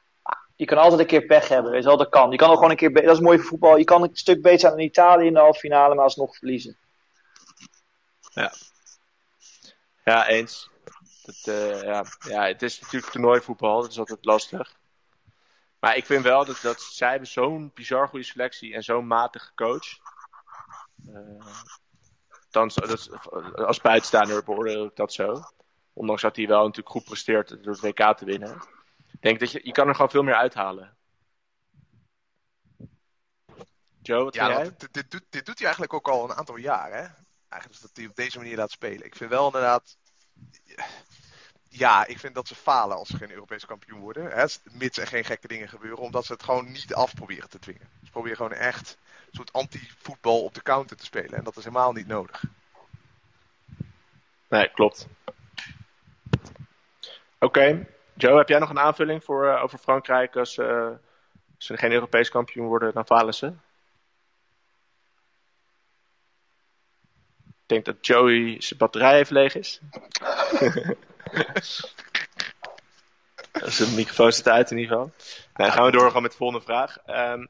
je 0.55 0.66
kan 0.66 0.78
altijd 0.78 0.99
een 0.99 1.07
keer 1.07 1.26
pech 1.26 1.47
hebben, 1.47 1.72
weet 1.72 1.84
je 1.84 1.97
dat 1.97 2.10
kan. 2.10 2.32
Je 2.32 2.38
kan 2.38 2.49
ook 2.49 2.55
gewoon 2.55 2.70
een 2.70 2.78
keer, 2.78 2.93
dat 2.93 3.16
is 3.16 3.20
mooi 3.20 3.38
voor 3.38 3.47
voetbal. 3.47 3.78
Je 3.78 3.84
kan 3.84 4.03
een 4.03 4.10
stuk 4.14 4.41
beter 4.41 4.60
zijn 4.60 4.72
dan 4.72 4.82
Italië 4.82 5.26
in 5.26 5.34
de 5.34 5.39
halve 5.39 5.60
finale, 5.60 5.95
maar 5.95 6.03
alsnog 6.03 6.38
verliezen. 6.38 6.78
Ja. 8.34 8.53
Ja, 10.03 10.28
eens. 10.28 10.70
Dat, 11.24 11.55
uh, 11.55 11.84
ja. 11.84 12.05
ja, 12.28 12.47
het 12.47 12.62
is 12.62 12.80
natuurlijk 12.80 13.12
toernooivoetbal, 13.12 13.82
dat 13.82 13.91
is 13.91 13.99
altijd 13.99 14.26
lastig. 14.26 14.78
Maar 15.80 15.95
ik 15.95 16.05
vind 16.05 16.24
wel 16.24 16.45
dat, 16.45 16.60
dat 16.62 16.82
zij 16.82 17.10
hebben 17.10 17.28
zo'n 17.28 17.72
bizar 17.74 18.07
goede 18.07 18.26
selectie 18.26 18.74
en 18.74 18.84
zo'n 18.84 19.07
matige 19.07 19.51
coach. 19.55 19.88
Uh, 21.07 21.45
dan, 22.49 22.72
als 23.55 23.82
buitenstaander 23.82 24.43
beoordeel 24.43 24.86
ik 24.86 24.95
dat 24.95 25.14
zo. 25.14 25.41
Ondanks 26.00 26.22
dat 26.22 26.36
hij 26.36 26.47
wel 26.47 26.62
natuurlijk 26.64 26.89
goed 26.89 27.04
presteert 27.04 27.64
door 27.64 27.74
het 27.74 27.82
WK 27.82 28.18
te 28.18 28.26
winnen. 28.26 28.62
Ik 29.12 29.22
denk 29.22 29.39
dat 29.39 29.52
je, 29.52 29.60
je 29.64 29.72
kan 29.72 29.88
er 29.88 29.95
gewoon 29.95 30.10
veel 30.10 30.24
meer 30.24 30.36
uithalen. 30.36 30.97
Joe, 34.02 34.24
wat 34.24 34.36
ja, 34.36 34.47
jij? 34.47 34.64
Dit, 34.78 34.93
dit, 34.93 35.12
doet, 35.12 35.26
dit 35.30 35.45
doet 35.45 35.58
hij 35.58 35.64
eigenlijk 35.64 35.93
ook 35.93 36.08
al 36.08 36.24
een 36.24 36.36
aantal 36.36 36.56
jaar. 36.56 36.91
Hè? 36.91 37.08
Eigenlijk 37.50 37.82
dat 37.82 37.91
hij 37.93 38.06
op 38.06 38.16
deze 38.16 38.38
manier 38.38 38.58
laat 38.58 38.72
spelen. 38.72 39.06
Ik 39.06 39.16
vind 39.16 39.30
wel 39.30 39.45
inderdaad... 39.45 39.97
Ja, 41.70 42.06
ik 42.06 42.20
vind 42.20 42.36
dat 42.36 42.47
ze 42.47 42.56
falen 42.56 42.97
als 42.97 43.10
ze 43.10 43.18
geen 43.18 43.32
Europees 43.32 43.66
kampioen 43.66 44.00
worden. 44.00 44.32
Hè? 44.32 44.45
Mits 44.72 44.97
er 44.97 45.08
geen 45.08 45.26
gekke 45.26 45.47
dingen 45.47 45.70
gebeuren. 45.70 46.00
Omdat 46.00 46.26
ze 46.26 46.34
het 46.34 46.43
gewoon 46.43 46.72
niet 46.72 46.93
af 46.93 47.16
proberen 47.16 47.50
te 47.50 47.60
dwingen. 47.60 47.89
Ze 48.04 48.12
proberen 48.12 48.38
gewoon 48.38 48.54
echt 48.54 48.97
een 49.26 49.36
soort 49.36 49.54
anti-voetbal 49.54 50.43
op 50.43 50.54
de 50.54 50.62
counter 50.62 50.97
te 50.97 51.06
spelen. 51.06 51.34
En 51.34 51.43
dat 51.43 51.58
is 51.58 51.64
helemaal 51.64 51.91
niet 51.91 52.08
nodig. 52.08 52.43
Nee, 54.47 54.72
klopt. 54.72 55.08
Oké. 57.40 57.88
Joe, 58.14 58.38
heb 58.38 58.50
jij 58.50 58.60
nog 58.60 58.70
een 58.70 58.80
aanvulling 58.80 59.24
voor, 59.24 59.46
uh, 59.46 59.64
over 59.64 59.78
Frankrijk 59.78 60.36
als 60.36 60.58
uh, 60.58 60.90
ze 61.58 61.78
geen 61.78 61.92
Europees 61.92 62.30
kampioen 62.30 62.68
worden, 62.68 62.94
dan 62.94 63.06
falen 63.06 63.34
ze? 63.34 63.48
Ik 67.46 67.76
denk 67.76 67.86
dat 67.86 68.06
Joey 68.06 68.56
zijn 68.62 68.80
batterij 68.80 69.20
even 69.20 69.34
leeg 69.34 69.56
is. 69.56 69.80
Zijn 73.52 73.96
microfoon 73.96 74.32
zit 74.32 74.48
uit 74.48 74.72
in 74.72 74.78
ieder 74.78 74.92
geval. 74.92 75.12
Nou, 75.54 75.70
dan 75.70 75.72
gaan 75.72 75.86
we 75.86 75.92
doorgaan 75.92 76.22
met 76.22 76.32
de 76.32 76.38
volgende 76.38 76.66
vraag. 76.66 76.98
Um, 77.08 77.48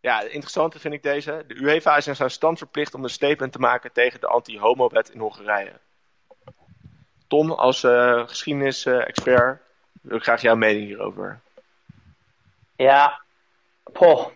ja, 0.00 0.20
interessante 0.20 0.78
vind 0.78 0.94
ik 0.94 1.02
deze. 1.02 1.44
De 1.46 1.54
UEFA 1.54 1.96
is 1.96 2.06
in 2.06 2.16
zijn 2.16 2.30
stand 2.30 2.58
verplicht 2.58 2.94
om 2.94 3.04
een 3.04 3.10
statement 3.10 3.52
te 3.52 3.58
maken 3.58 3.92
tegen 3.92 4.20
de 4.20 4.26
anti-homo-wet 4.26 5.10
in 5.10 5.20
Hongarije. 5.20 5.80
Tom, 7.26 7.50
als 7.50 7.82
uh, 7.82 8.28
geschiedenis-expert, 8.28 9.60
wil 10.00 10.16
ik 10.16 10.22
graag 10.22 10.40
jouw 10.40 10.56
mening 10.56 10.86
hierover. 10.86 11.40
Ja, 12.76 13.20
poh. 13.92 14.26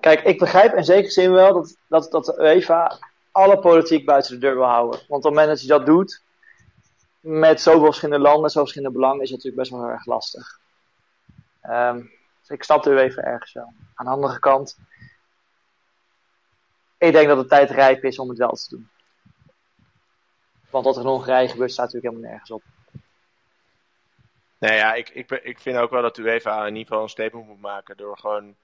Kijk, 0.00 0.20
ik 0.20 0.38
begrijp 0.38 0.74
in 0.74 0.84
zekere 0.84 1.10
zin 1.10 1.32
wel 1.32 1.52
dat, 1.52 1.76
dat, 1.88 2.10
dat 2.10 2.24
de 2.24 2.34
UEFA 2.38 2.98
alle 3.30 3.58
politiek 3.58 4.06
buiten 4.06 4.32
de 4.32 4.38
deur 4.38 4.54
wil 4.54 4.64
houden. 4.64 4.98
Want 5.08 5.24
op 5.24 5.30
het 5.30 5.32
moment 5.32 5.48
dat 5.48 5.60
je 5.60 5.66
dat 5.66 5.86
doet, 5.86 6.22
met 7.20 7.60
zoveel 7.60 7.84
verschillende 7.84 8.22
landen, 8.22 8.50
zoveel 8.50 8.62
verschillende 8.62 8.98
belangen, 8.98 9.22
is 9.22 9.30
het 9.30 9.36
natuurlijk 9.36 9.62
best 9.62 9.70
wel 9.70 9.80
heel 9.80 9.90
erg 9.90 10.06
lastig. 10.06 10.60
Um, 11.64 12.10
dus 12.40 12.48
ik 12.48 12.62
snap 12.62 12.82
de 12.82 12.90
UEFA 12.90 13.22
ergens 13.22 13.52
wel. 13.52 13.72
Aan 13.94 14.06
de 14.06 14.12
andere 14.12 14.38
kant, 14.38 14.78
ik 16.98 17.12
denk 17.12 17.28
dat 17.28 17.38
de 17.38 17.46
tijd 17.46 17.70
rijp 17.70 18.04
is 18.04 18.18
om 18.18 18.28
het 18.28 18.38
wel 18.38 18.50
te 18.50 18.68
doen. 18.68 18.90
Want 20.72 20.84
wat 20.84 20.96
er 20.96 21.02
in 21.02 21.08
Hongarije 21.08 21.48
gebeurt, 21.48 21.72
staat 21.72 21.84
natuurlijk 21.84 22.12
helemaal 22.12 22.30
nergens 22.30 22.50
op. 22.50 22.62
Nee, 24.58 24.76
ja, 24.76 24.94
ik, 24.94 25.08
ik, 25.08 25.30
ik 25.30 25.58
vind 25.58 25.76
ook 25.76 25.90
wel 25.90 26.02
dat 26.02 26.16
de 26.16 26.22
UEFA 26.22 26.66
in 26.66 26.76
ieder 26.76 26.86
geval 26.86 27.02
een 27.02 27.08
statement 27.08 27.46
moet 27.46 27.60
maken 27.60 27.96
door 27.96 28.18
gewoon 28.18 28.54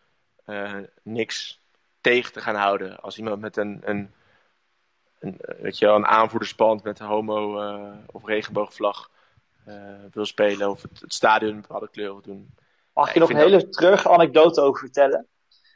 uh, 0.47 0.75
niks 1.03 1.61
tegen 2.01 2.33
te 2.33 2.41
gaan 2.41 2.55
houden. 2.55 3.01
Als 3.01 3.19
iemand 3.19 3.41
met 3.41 3.57
een, 3.57 3.83
een, 3.85 4.13
een, 5.19 5.41
weet 5.61 5.79
je 5.79 5.87
wel, 5.87 5.95
een 5.95 6.07
aanvoerdersband 6.07 6.83
met 6.83 7.01
een 7.01 7.07
homo- 7.07 7.63
uh, 7.63 7.97
of 8.07 8.25
regenboogvlag 8.25 9.11
uh, 9.69 9.75
wil 10.11 10.25
spelen 10.25 10.71
of 10.71 10.83
het, 10.83 11.01
het 11.01 11.15
stadion 11.15 11.55
een 11.55 11.61
bepaalde 11.61 11.91
kleur 11.91 12.13
wil 12.13 12.23
doen. 12.23 12.55
Mag 12.93 13.09
ik 13.09 13.15
je 13.15 13.21
nog 13.21 13.31
een 13.31 13.37
hele 13.37 13.69
terug 13.69 14.09
anekdote 14.09 14.61
over 14.61 14.81
vertellen? 14.81 15.27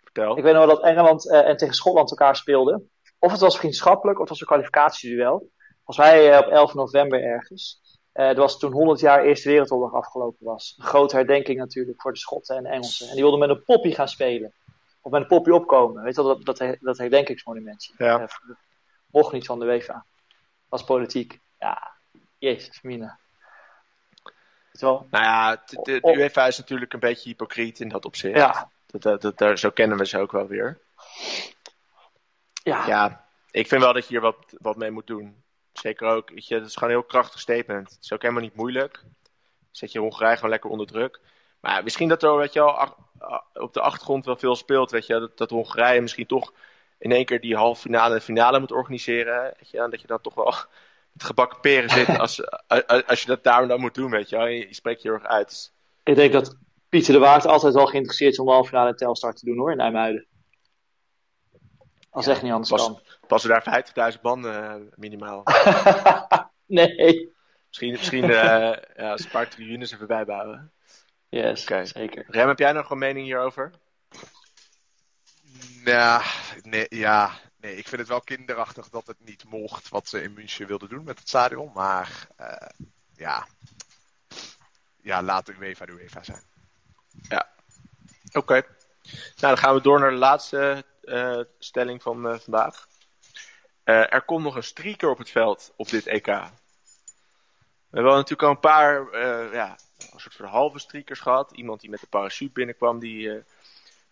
Vertel. 0.03 0.37
Ik 0.37 0.43
weet 0.43 0.55
nog 0.55 0.67
wel 0.67 0.75
dat 0.75 0.85
Engeland 0.85 1.31
en 1.31 1.57
tegen 1.57 1.75
Schotland 1.75 2.11
elkaar 2.11 2.37
speelden. 2.37 2.91
Of 3.19 3.31
het 3.31 3.41
was 3.41 3.59
vriendschappelijk, 3.59 4.17
of 4.19 4.21
het 4.21 4.31
was 4.31 4.41
een 4.41 4.47
kwalificatieduel. 4.47 5.51
Als 5.85 5.97
wij 5.97 6.39
op 6.39 6.47
11 6.47 6.75
november 6.75 7.23
ergens. 7.23 7.81
Uh, 8.15 8.27
dat 8.27 8.37
was 8.37 8.59
toen 8.59 8.73
100 8.73 9.01
jaar 9.01 9.25
Eerste 9.25 9.49
Wereldoorlog 9.49 9.95
afgelopen 9.95 10.47
was. 10.47 10.75
Een 10.79 10.85
grote 10.85 11.17
herdenking 11.17 11.59
natuurlijk 11.59 12.03
voor 12.03 12.13
de 12.13 12.19
Schotten 12.19 12.57
en 12.57 12.63
de 12.63 12.69
Engelsen. 12.69 13.07
En 13.07 13.13
die 13.13 13.23
wilden 13.23 13.41
met 13.41 13.49
een 13.49 13.65
poppy 13.65 13.93
gaan 13.93 14.09
spelen. 14.09 14.53
Of 15.01 15.13
met 15.13 15.21
een 15.21 15.27
poppy 15.27 15.51
opkomen. 15.51 16.03
Weet 16.03 16.17
je 16.17 16.23
wel, 16.23 16.43
dat, 16.43 16.59
dat, 16.59 16.77
dat 16.81 16.99
herdenkingsmonumentje. 16.99 17.95
Ja. 17.99 18.21
Uh, 18.21 18.27
mocht 19.07 19.33
niet 19.33 19.47
van 19.47 19.59
de 19.59 19.67
UEFA. 19.67 20.05
Was 20.69 20.85
politiek. 20.85 21.41
Ja, 21.59 21.93
jezus, 22.39 22.83
mina. 22.83 23.19
Nou 24.81 25.07
ja, 25.11 25.51
de, 25.51 25.79
de, 25.83 26.01
de, 26.01 26.17
UEFA 26.17 26.47
is 26.47 26.59
natuurlijk 26.59 26.93
een 26.93 27.01
beetje 27.01 27.29
hypocriet 27.29 27.81
in 27.81 27.89
dat 27.89 28.05
opzicht. 28.05 28.37
Ja. 28.37 28.71
Dat, 28.87 29.21
dat, 29.23 29.39
dat, 29.39 29.59
zo 29.59 29.71
kennen 29.71 29.99
we 29.99 30.07
ze 30.07 30.19
ook 30.19 30.33
wel 30.33 30.47
weer. 30.47 30.81
Ja. 32.63 32.87
Ja, 32.87 33.25
ik 33.51 33.69
vind 33.69 33.83
wel 33.83 33.93
dat 33.93 34.03
je 34.03 34.09
hier 34.09 34.21
wat, 34.21 34.37
wat 34.61 34.77
mee 34.77 34.91
moet 34.91 35.07
doen. 35.07 35.42
Zeker 35.73 36.09
ook, 36.09 36.31
weet 36.31 36.47
je, 36.47 36.55
het 36.55 36.67
is 36.67 36.75
gewoon 36.75 36.89
een 36.89 36.99
heel 36.99 37.07
krachtig 37.07 37.41
statement. 37.41 37.91
Het 37.91 37.99
is 38.03 38.13
ook 38.13 38.23
helemaal 38.23 38.43
niet 38.43 38.57
moeilijk. 38.57 39.05
Zet 39.71 39.93
je 39.93 39.99
Hongarije 39.99 40.35
gewoon 40.35 40.51
lekker 40.51 40.71
onder 40.71 40.87
druk. 40.87 41.21
Maar 41.61 41.83
misschien 41.83 42.09
dat 42.09 42.23
er, 42.23 42.37
weet 42.37 42.53
je 42.53 42.61
wel, 42.61 42.97
op 43.55 43.73
de 43.73 43.81
achtergrond 43.81 44.25
wel 44.25 44.37
veel 44.37 44.57
speelt, 44.57 44.91
weet 44.91 45.07
je, 45.07 45.19
dat, 45.19 45.39
dat 45.39 45.51
Hongarije 45.51 46.01
misschien 46.01 46.27
toch 46.27 46.53
in 46.99 47.13
één 47.13 47.25
keer 47.25 47.41
die 47.41 47.57
halve 47.57 47.81
finale 47.81 48.15
en 48.15 48.23
finale 48.23 48.61
moet 48.61 48.73
organiseren. 48.73 49.43
Weet 49.43 49.71
je, 49.71 49.79
en 49.79 49.91
dat 49.91 50.01
je 50.01 50.07
dan 50.07 50.21
toch 50.21 50.35
wel 50.35 50.55
met 51.13 51.25
gebakken 51.25 51.61
peren 51.61 51.91
zit 51.91 52.19
als, 52.19 52.43
als 53.07 53.21
je 53.21 53.27
dat 53.27 53.45
daarom 53.45 53.69
dan 53.69 53.81
moet 53.81 53.95
doen, 53.95 54.11
weet 54.11 54.29
je. 54.29 54.39
Je, 54.39 54.69
je 54.69 54.75
spreekt 54.75 55.03
je 55.03 55.09
heel 55.09 55.19
erg 55.19 55.27
uit. 55.27 55.73
Ik 56.03 56.15
denk 56.15 56.33
dat 56.33 56.57
Pieter 56.89 57.13
de 57.13 57.19
Waard 57.19 57.47
altijd 57.47 57.75
wel 57.75 57.87
geïnteresseerd 57.87 58.33
is 58.33 58.39
om 58.39 58.47
de 58.47 58.53
halve 58.53 58.69
finale 58.69 58.95
Telstar 58.95 59.35
te 59.35 59.45
doen 59.45 59.59
hoor, 59.59 59.71
in 59.71 59.77
Nijmuiden. 59.77 60.27
Als 62.13 62.25
ja, 62.25 62.33
echt 62.33 62.43
niet 62.43 62.53
anders 62.53 62.71
pas, 62.71 62.83
kan. 62.83 63.01
Passen 63.27 63.51
daar 63.51 64.15
50.000 64.15 64.21
banden 64.21 64.81
uh, 64.81 64.93
minimaal? 64.95 65.43
nee. 66.67 67.35
Misschien, 67.67 67.91
misschien 67.91 68.25
uh, 68.25 68.31
ja, 68.97 69.11
als 69.11 69.25
een 69.25 69.31
paar 69.31 69.49
tribunes 69.49 69.93
even 69.93 70.07
bijbouwen. 70.07 70.73
Yes, 71.29 71.63
okay. 71.63 71.87
zeker. 71.87 72.25
Rem, 72.29 72.49
heb 72.49 72.59
jij 72.59 72.73
nog 72.73 72.91
een 72.91 72.99
mening 72.99 73.27
hierover? 73.27 73.71
Nou, 75.85 76.23
nee, 76.63 76.87
ja, 76.89 77.31
nee, 77.61 77.77
ik 77.77 77.89
vind 77.89 78.01
het 78.01 78.11
wel 78.11 78.21
kinderachtig 78.21 78.89
dat 78.89 79.07
het 79.07 79.25
niet 79.25 79.45
mocht 79.45 79.89
wat 79.89 80.09
ze 80.09 80.23
in 80.23 80.33
München 80.33 80.67
wilden 80.67 80.89
doen 80.89 81.05
met 81.05 81.19
het 81.19 81.29
stadion. 81.29 81.71
Maar 81.75 82.27
uh, 82.41 82.87
ja, 83.17 83.47
ja, 85.03 85.23
laat 85.23 85.47
de 85.47 85.55
UEFA 85.61 85.87
de 85.87 85.93
UEFA 85.93 86.23
zijn. 86.23 86.43
Ja, 87.29 87.49
oké. 88.27 88.39
Okay. 88.39 88.61
Nou, 89.11 89.55
dan 89.55 89.59
gaan 89.59 89.75
we 89.75 89.81
door 89.81 90.01
naar 90.01 90.11
de 90.11 90.17
laatste 90.17 90.85
stelling 91.59 92.03
van 92.03 92.27
uh, 92.27 92.39
vandaag. 92.39 92.89
Uh, 93.85 94.13
er 94.13 94.23
komt 94.23 94.45
nog 94.45 94.57
een 94.57 94.63
streaker 94.63 95.11
op 95.11 95.19
het 95.19 95.31
veld 95.31 95.73
op 95.77 95.89
dit 95.89 96.07
EK. 96.07 96.27
We 96.27 97.99
hebben 97.99 98.15
natuurlijk 98.15 98.43
al 98.43 98.51
een 98.51 98.61
paar, 98.61 99.19
ja, 99.53 99.77
een 100.13 100.21
soort 100.21 100.35
van 100.35 100.47
halve 100.47 100.79
streakers 100.79 101.21
gehad. 101.21 101.53
Iemand 101.53 101.81
die 101.81 101.91
met 101.91 102.01
de 102.01 102.07
parachute 102.07 102.53
binnenkwam, 102.53 102.99
die 102.99 103.43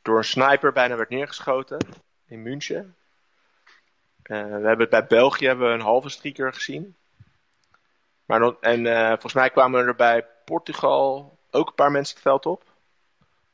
door 0.03 0.19
een 0.19 0.25
sniper 0.25 0.73
bijna 0.73 0.97
werd 0.97 1.09
neergeschoten 1.09 1.79
in 2.27 2.43
München. 2.43 2.97
we 4.23 4.35
hebben 4.63 4.91
bij 4.91 5.07
België 5.07 5.47
hebben 5.47 5.69
we 5.69 5.75
een 5.75 5.81
halve 5.81 6.09
streaker 6.09 6.55
gezien. 6.55 6.97
Maar 8.25 8.41
dan, 8.41 8.57
en 8.61 8.85
volgens 9.09 9.35
mij 9.35 9.51
kwamen 9.51 9.87
er 9.87 9.95
bij 9.95 10.27
Portugal 10.45 11.39
ook 11.51 11.69
een 11.69 11.75
paar 11.75 11.91
mensen 11.91 12.15
het 12.15 12.23
veld 12.23 12.47
op. 12.47 12.65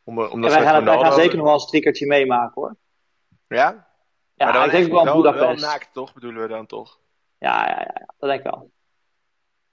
Om, 0.04 0.18
omdat 0.18 0.50
ja, 0.50 0.58
wij, 0.58 0.66
gaan, 0.66 0.84
wij 0.84 0.98
gaan 0.98 1.12
zeker 1.12 1.36
nog 1.36 1.44
wel 1.44 1.54
een 1.54 1.60
streakertje 1.60 2.06
meemaken 2.06 2.62
hoor. 2.62 2.76
Ja? 3.48 3.86
Ja, 4.34 4.52
maar 4.52 4.64
ik 4.64 4.70
denk 4.70 4.92
wel 4.92 5.16
Budapest. 5.16 5.60
Wel 5.60 5.70
naakt 5.70 5.88
toch, 5.92 6.14
bedoelen 6.14 6.42
we 6.42 6.48
dan 6.48 6.66
toch? 6.66 6.98
Ja, 7.38 7.68
ja, 7.68 7.80
ja, 7.80 8.06
dat 8.18 8.28
denk 8.28 8.44
ik 8.44 8.50
wel. 8.50 8.70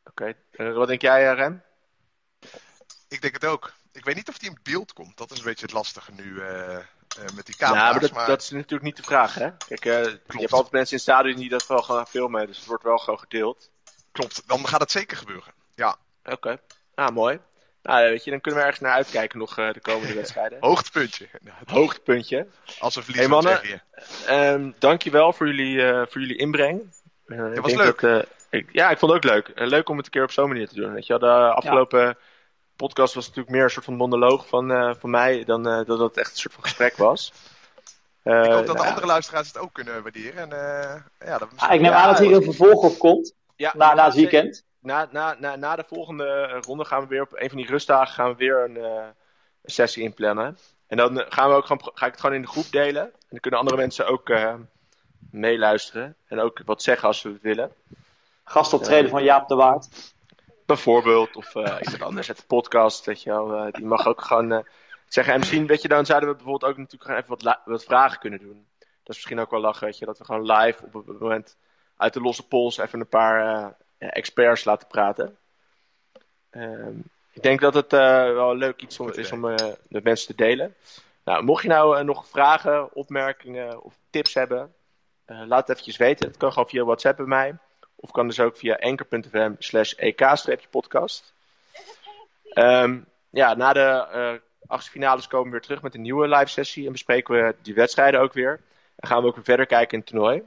Oké, 0.03 0.35
okay. 0.49 0.67
uh, 0.67 0.75
wat 0.75 0.87
denk 0.87 1.01
jij, 1.01 1.29
eh, 1.29 1.35
Rem? 1.35 1.63
Ik 3.07 3.21
denk 3.21 3.33
het 3.33 3.45
ook. 3.45 3.73
Ik 3.91 4.05
weet 4.05 4.15
niet 4.15 4.29
of 4.29 4.37
die 4.37 4.49
in 4.49 4.59
beeld 4.63 4.93
komt. 4.93 5.17
Dat 5.17 5.31
is 5.31 5.37
een 5.37 5.43
beetje 5.43 5.65
het 5.65 5.73
lastige 5.73 6.11
nu. 6.11 6.23
Uh, 6.23 6.77
eh, 7.17 7.29
met 7.35 7.45
die 7.45 7.55
Ja, 7.57 7.67
camera's. 7.67 7.91
maar 7.91 8.01
dat, 8.01 8.11
maar 8.11 8.27
dat 8.27 8.41
is 8.41 8.49
natuurlijk 8.49 8.83
niet 8.83 8.97
de 8.97 9.03
vraag, 9.03 9.33
hè? 9.33 9.57
Kijk, 9.57 9.85
eh, 9.85 10.03
je 10.03 10.19
hebt 10.27 10.53
altijd 10.53 10.71
mensen 10.71 10.97
in 10.97 11.03
het 11.03 11.11
stadion 11.11 11.35
die 11.35 11.49
dat 11.49 11.67
wel 11.67 11.81
gaan 11.81 12.07
filmen, 12.07 12.47
dus 12.47 12.57
het 12.57 12.65
wordt 12.65 12.83
wel 12.83 12.97
gewoon 12.97 13.19
gedeeld. 13.19 13.71
klopt, 14.11 14.47
dan 14.47 14.67
gaat 14.67 14.79
het 14.79 14.91
zeker 14.91 15.17
gebeuren. 15.17 15.53
Ja, 15.75 15.97
Oké, 16.23 16.59
ah, 16.95 17.09
mooi. 17.09 17.39
Nou, 17.83 18.09
weet 18.09 18.23
je, 18.23 18.31
dan 18.31 18.41
kunnen 18.41 18.59
we 18.59 18.65
ergens 18.65 18.83
naar 18.85 18.93
uitkijken 18.95 19.39
nog 19.39 19.57
eh, 19.57 19.73
de 19.73 19.79
komende 19.79 20.13
wedstrijden. 20.21 20.57
hoogtepuntje. 20.61 21.27
Nou, 21.41 21.57
Hoogtepuntje. 21.65 22.47
Als 22.79 22.95
we 22.95 23.03
verliezen, 23.03 23.31
Hey, 23.31 23.41
mannen. 23.41 23.61
zeg 23.65 23.69
je? 23.71 24.25
Ehm 24.27 24.71
dankjewel 24.79 25.33
voor 25.33 25.47
jullie, 25.47 25.81
eh, 25.85 26.01
voor 26.09 26.21
jullie 26.21 26.37
inbreng. 26.37 26.81
Eh, 27.25 27.53
ik 27.53 27.59
was 27.61 27.73
leuk. 27.73 28.01
Dat, 28.01 28.23
eh, 28.23 28.29
ik, 28.49 28.69
ja, 28.71 28.89
ik 28.89 28.97
vond 28.97 29.11
het 29.13 29.23
ook 29.25 29.31
leuk. 29.31 29.47
Eh, 29.47 29.67
leuk 29.67 29.89
om 29.89 29.97
het 29.97 30.05
een 30.05 30.11
keer 30.11 30.23
op 30.23 30.31
zo'n 30.31 30.47
manier 30.47 30.67
te 30.67 30.75
doen. 30.75 30.93
Weet 30.93 31.05
je, 31.07 31.19
de 31.19 31.27
afgelopen 31.29 32.17
podcast 32.75 33.13
was 33.13 33.25
natuurlijk 33.27 33.55
meer 33.55 33.63
een 33.63 33.69
soort 33.69 33.85
van 33.85 33.95
monoloog 33.95 34.47
van, 34.47 34.71
eh, 34.71 34.93
van 34.99 35.09
mij 35.09 35.43
dan 35.43 35.67
eh, 35.67 35.85
dat 35.85 35.99
het 35.99 36.17
echt 36.17 36.31
een 36.31 36.37
soort 36.37 36.53
van 36.53 36.63
gesprek 36.63 36.97
was. 36.97 37.31
Eh, 38.23 38.33
Ik 38.43 38.51
hoop 38.51 38.53
dat 38.55 38.67
de 38.67 38.73
nou, 38.73 38.87
andere 38.87 39.05
luisteraars 39.07 39.47
het 39.47 39.57
ook 39.57 39.73
kunnen 39.73 40.01
waarderen. 40.03 40.51
En, 40.51 40.51
eh, 40.51 41.01
ja, 41.27 41.37
dat 41.37 41.49
Ah, 41.55 41.73
ik 41.73 41.81
neem 41.81 41.91
Ja, 41.91 41.97
aan 42.01 42.09
dat 42.13 42.19
hier 42.19 42.35
een 42.35 42.43
vervolg 42.43 42.83
op 42.83 42.99
komt. 42.99 43.33
ja, 43.55 43.73
Na, 43.77 43.93
na 43.93 44.03
het 44.05 44.13
zeker. 44.13 44.31
weekend. 44.31 44.63
Na, 44.83 45.07
na, 45.11 45.35
na, 45.39 45.55
na 45.55 45.75
de 45.75 45.83
volgende 45.87 46.47
ronde 46.47 46.85
gaan 46.85 47.01
we 47.01 47.07
weer 47.07 47.21
op 47.21 47.33
een 47.33 47.49
van 47.49 47.57
die 47.57 47.67
rustdagen 47.67 48.13
gaan 48.13 48.29
we 48.29 48.35
weer 48.35 48.63
een, 48.63 48.77
eh, 48.77 49.07
een 49.61 49.71
sessie 49.71 50.03
inplannen. 50.03 50.57
En 50.87 50.97
dan 50.97 51.19
eh, 51.19 51.25
gaan 51.29 51.49
we 51.49 51.55
ook 51.55 51.65
gewoon, 51.65 51.91
ga 51.93 52.05
ik 52.05 52.11
het 52.11 52.21
gewoon 52.21 52.35
in 52.35 52.41
de 52.41 52.47
groep 52.47 52.71
delen. 52.71 53.03
En 53.03 53.27
dan 53.29 53.39
kunnen 53.39 53.59
andere 53.59 53.77
mensen 53.77 54.07
ook 54.07 54.29
eh, 54.29 54.53
meeluisteren. 55.31 56.15
En 56.27 56.39
ook 56.39 56.61
wat 56.65 56.81
zeggen 56.81 57.07
als 57.07 57.19
ze 57.19 57.29
het 57.29 57.41
willen. 57.41 57.71
Gastoptreden 58.43 59.09
van 59.09 59.23
Jaap 59.23 59.47
de 59.47 59.55
Waard. 59.55 60.13
Bijvoorbeeld, 60.65 61.35
of 61.35 61.55
iemand 61.55 62.01
anders 62.01 62.27
uit 62.27 62.37
de 62.37 62.45
podcast, 62.45 63.05
weet 63.05 63.23
je 63.23 63.29
wel. 63.29 63.71
die 63.71 63.85
mag 63.85 64.07
ook 64.07 64.21
gewoon 64.21 64.65
zeggen. 65.07 65.33
En 65.33 65.39
misschien, 65.39 65.67
weet 65.67 65.81
je, 65.81 65.87
dan 65.87 66.05
zouden 66.05 66.29
we 66.29 66.35
bijvoorbeeld 66.35 66.71
ook 66.71 66.77
natuurlijk 66.77 67.03
gewoon 67.03 67.19
even 67.19 67.35
wat, 67.37 67.59
wat 67.65 67.83
vragen 67.83 68.19
kunnen 68.19 68.39
doen. 68.39 68.67
Dat 68.79 69.15
is 69.15 69.15
misschien 69.15 69.39
ook 69.39 69.51
wel 69.51 69.59
lachen, 69.59 69.85
weet 69.85 69.97
je. 69.97 70.05
Dat 70.05 70.17
we 70.17 70.25
gewoon 70.25 70.51
live 70.51 70.83
op 70.85 71.07
het 71.07 71.19
moment 71.19 71.57
uit 71.97 72.13
de 72.13 72.21
losse 72.21 72.47
pols 72.47 72.77
even 72.77 72.99
een 72.99 73.07
paar 73.07 73.75
experts 74.09 74.63
laten 74.63 74.87
praten. 74.87 75.37
Ehm, 76.49 76.97
ik 77.31 77.41
denk 77.41 77.59
dat 77.59 77.73
het 77.73 77.93
eh, 77.93 78.33
wel 78.33 78.55
leuk 78.55 78.81
iets 78.81 78.99
om, 78.99 79.11
is 79.11 79.31
om 79.31 79.49
eh, 79.49 79.67
met 79.87 80.03
mensen 80.03 80.27
te 80.27 80.43
delen. 80.43 80.75
Nou, 81.23 81.43
mocht 81.43 81.61
je 81.61 81.69
nou 81.69 81.97
eh, 81.97 82.03
nog 82.03 82.27
vragen, 82.27 82.93
opmerkingen 82.93 83.83
of 83.83 83.97
tips 84.09 84.33
hebben, 84.33 84.73
eh, 85.25 85.41
laat 85.45 85.59
het 85.59 85.69
eventjes 85.69 85.97
weten. 85.97 86.27
Het 86.27 86.37
kan 86.37 86.51
gewoon 86.51 86.69
via 86.69 86.83
WhatsApp 86.83 87.17
bij 87.17 87.25
mij. 87.25 87.55
Of 87.95 88.11
kan 88.11 88.27
dus 88.27 88.39
ook 88.39 88.57
via 88.57 88.77
anchor.fm 88.79 89.51
slash 89.59 89.93
ek-podcast. 89.93 91.33
Ehm, 92.43 92.99
ja, 93.29 93.53
na 93.53 93.73
de 93.73 94.07
eh 94.11 94.33
achtste 94.67 94.91
finales 94.91 95.27
komen 95.27 95.45
we 95.45 95.51
weer 95.51 95.61
terug 95.61 95.81
met 95.81 95.95
een 95.95 96.01
nieuwe 96.01 96.27
live 96.27 96.47
sessie. 96.47 96.85
En 96.85 96.91
bespreken 96.91 97.33
we 97.35 97.55
die 97.61 97.73
wedstrijden 97.73 98.19
ook 98.19 98.33
weer. 98.33 98.59
En 98.95 99.07
gaan 99.07 99.21
we 99.21 99.27
ook 99.27 99.35
weer 99.35 99.43
verder 99.43 99.65
kijken 99.65 99.91
in 99.91 99.99
het 99.99 100.07
toernooi. 100.07 100.43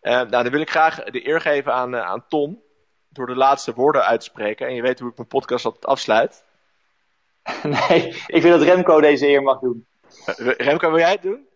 Eh, 0.00 0.12
nou, 0.12 0.28
dan 0.28 0.50
wil 0.50 0.60
ik 0.60 0.70
graag 0.70 1.02
de 1.04 1.26
eer 1.28 1.40
geven 1.40 1.72
aan, 1.74 1.94
eh, 1.94 2.00
aan 2.02 2.26
Tom. 2.28 2.62
Door 3.08 3.26
de 3.26 3.34
laatste 3.36 3.74
woorden 3.74 4.04
uit 4.04 4.20
te 4.20 4.26
spreken. 4.26 4.66
En 4.66 4.74
je 4.74 4.82
weet 4.82 4.98
hoe 4.98 5.10
ik 5.10 5.16
mijn 5.16 5.28
podcast 5.28 5.64
altijd 5.64 5.86
afsluit. 5.86 6.44
Nee, 7.62 8.06
ik 8.08 8.42
vind 8.42 8.48
dat 8.58 8.62
Remco 8.62 9.00
deze 9.00 9.26
eer 9.28 9.42
mag 9.42 9.58
doen. 9.60 9.86
Eh, 10.26 10.34
Remco, 10.56 10.88
wil 10.90 10.98
jij 10.98 11.10
het 11.10 11.22
doen? 11.22 11.48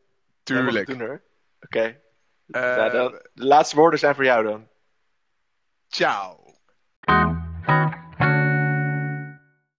Tuurlijk. 0.43 0.89
het 0.89 0.99
doen, 0.99 1.07
hoor. 1.09 1.23
Oké. 1.61 1.81
Eh, 2.51 2.61
Nou, 2.77 2.91
dan- 2.91 3.13
de 3.13 3.45
laatste 3.45 3.77
woorden 3.77 3.99
zijn 3.99 4.15
voor 4.15 4.25
jou 4.25 4.45
dan. 4.45 4.69
Ciao. 5.89 6.43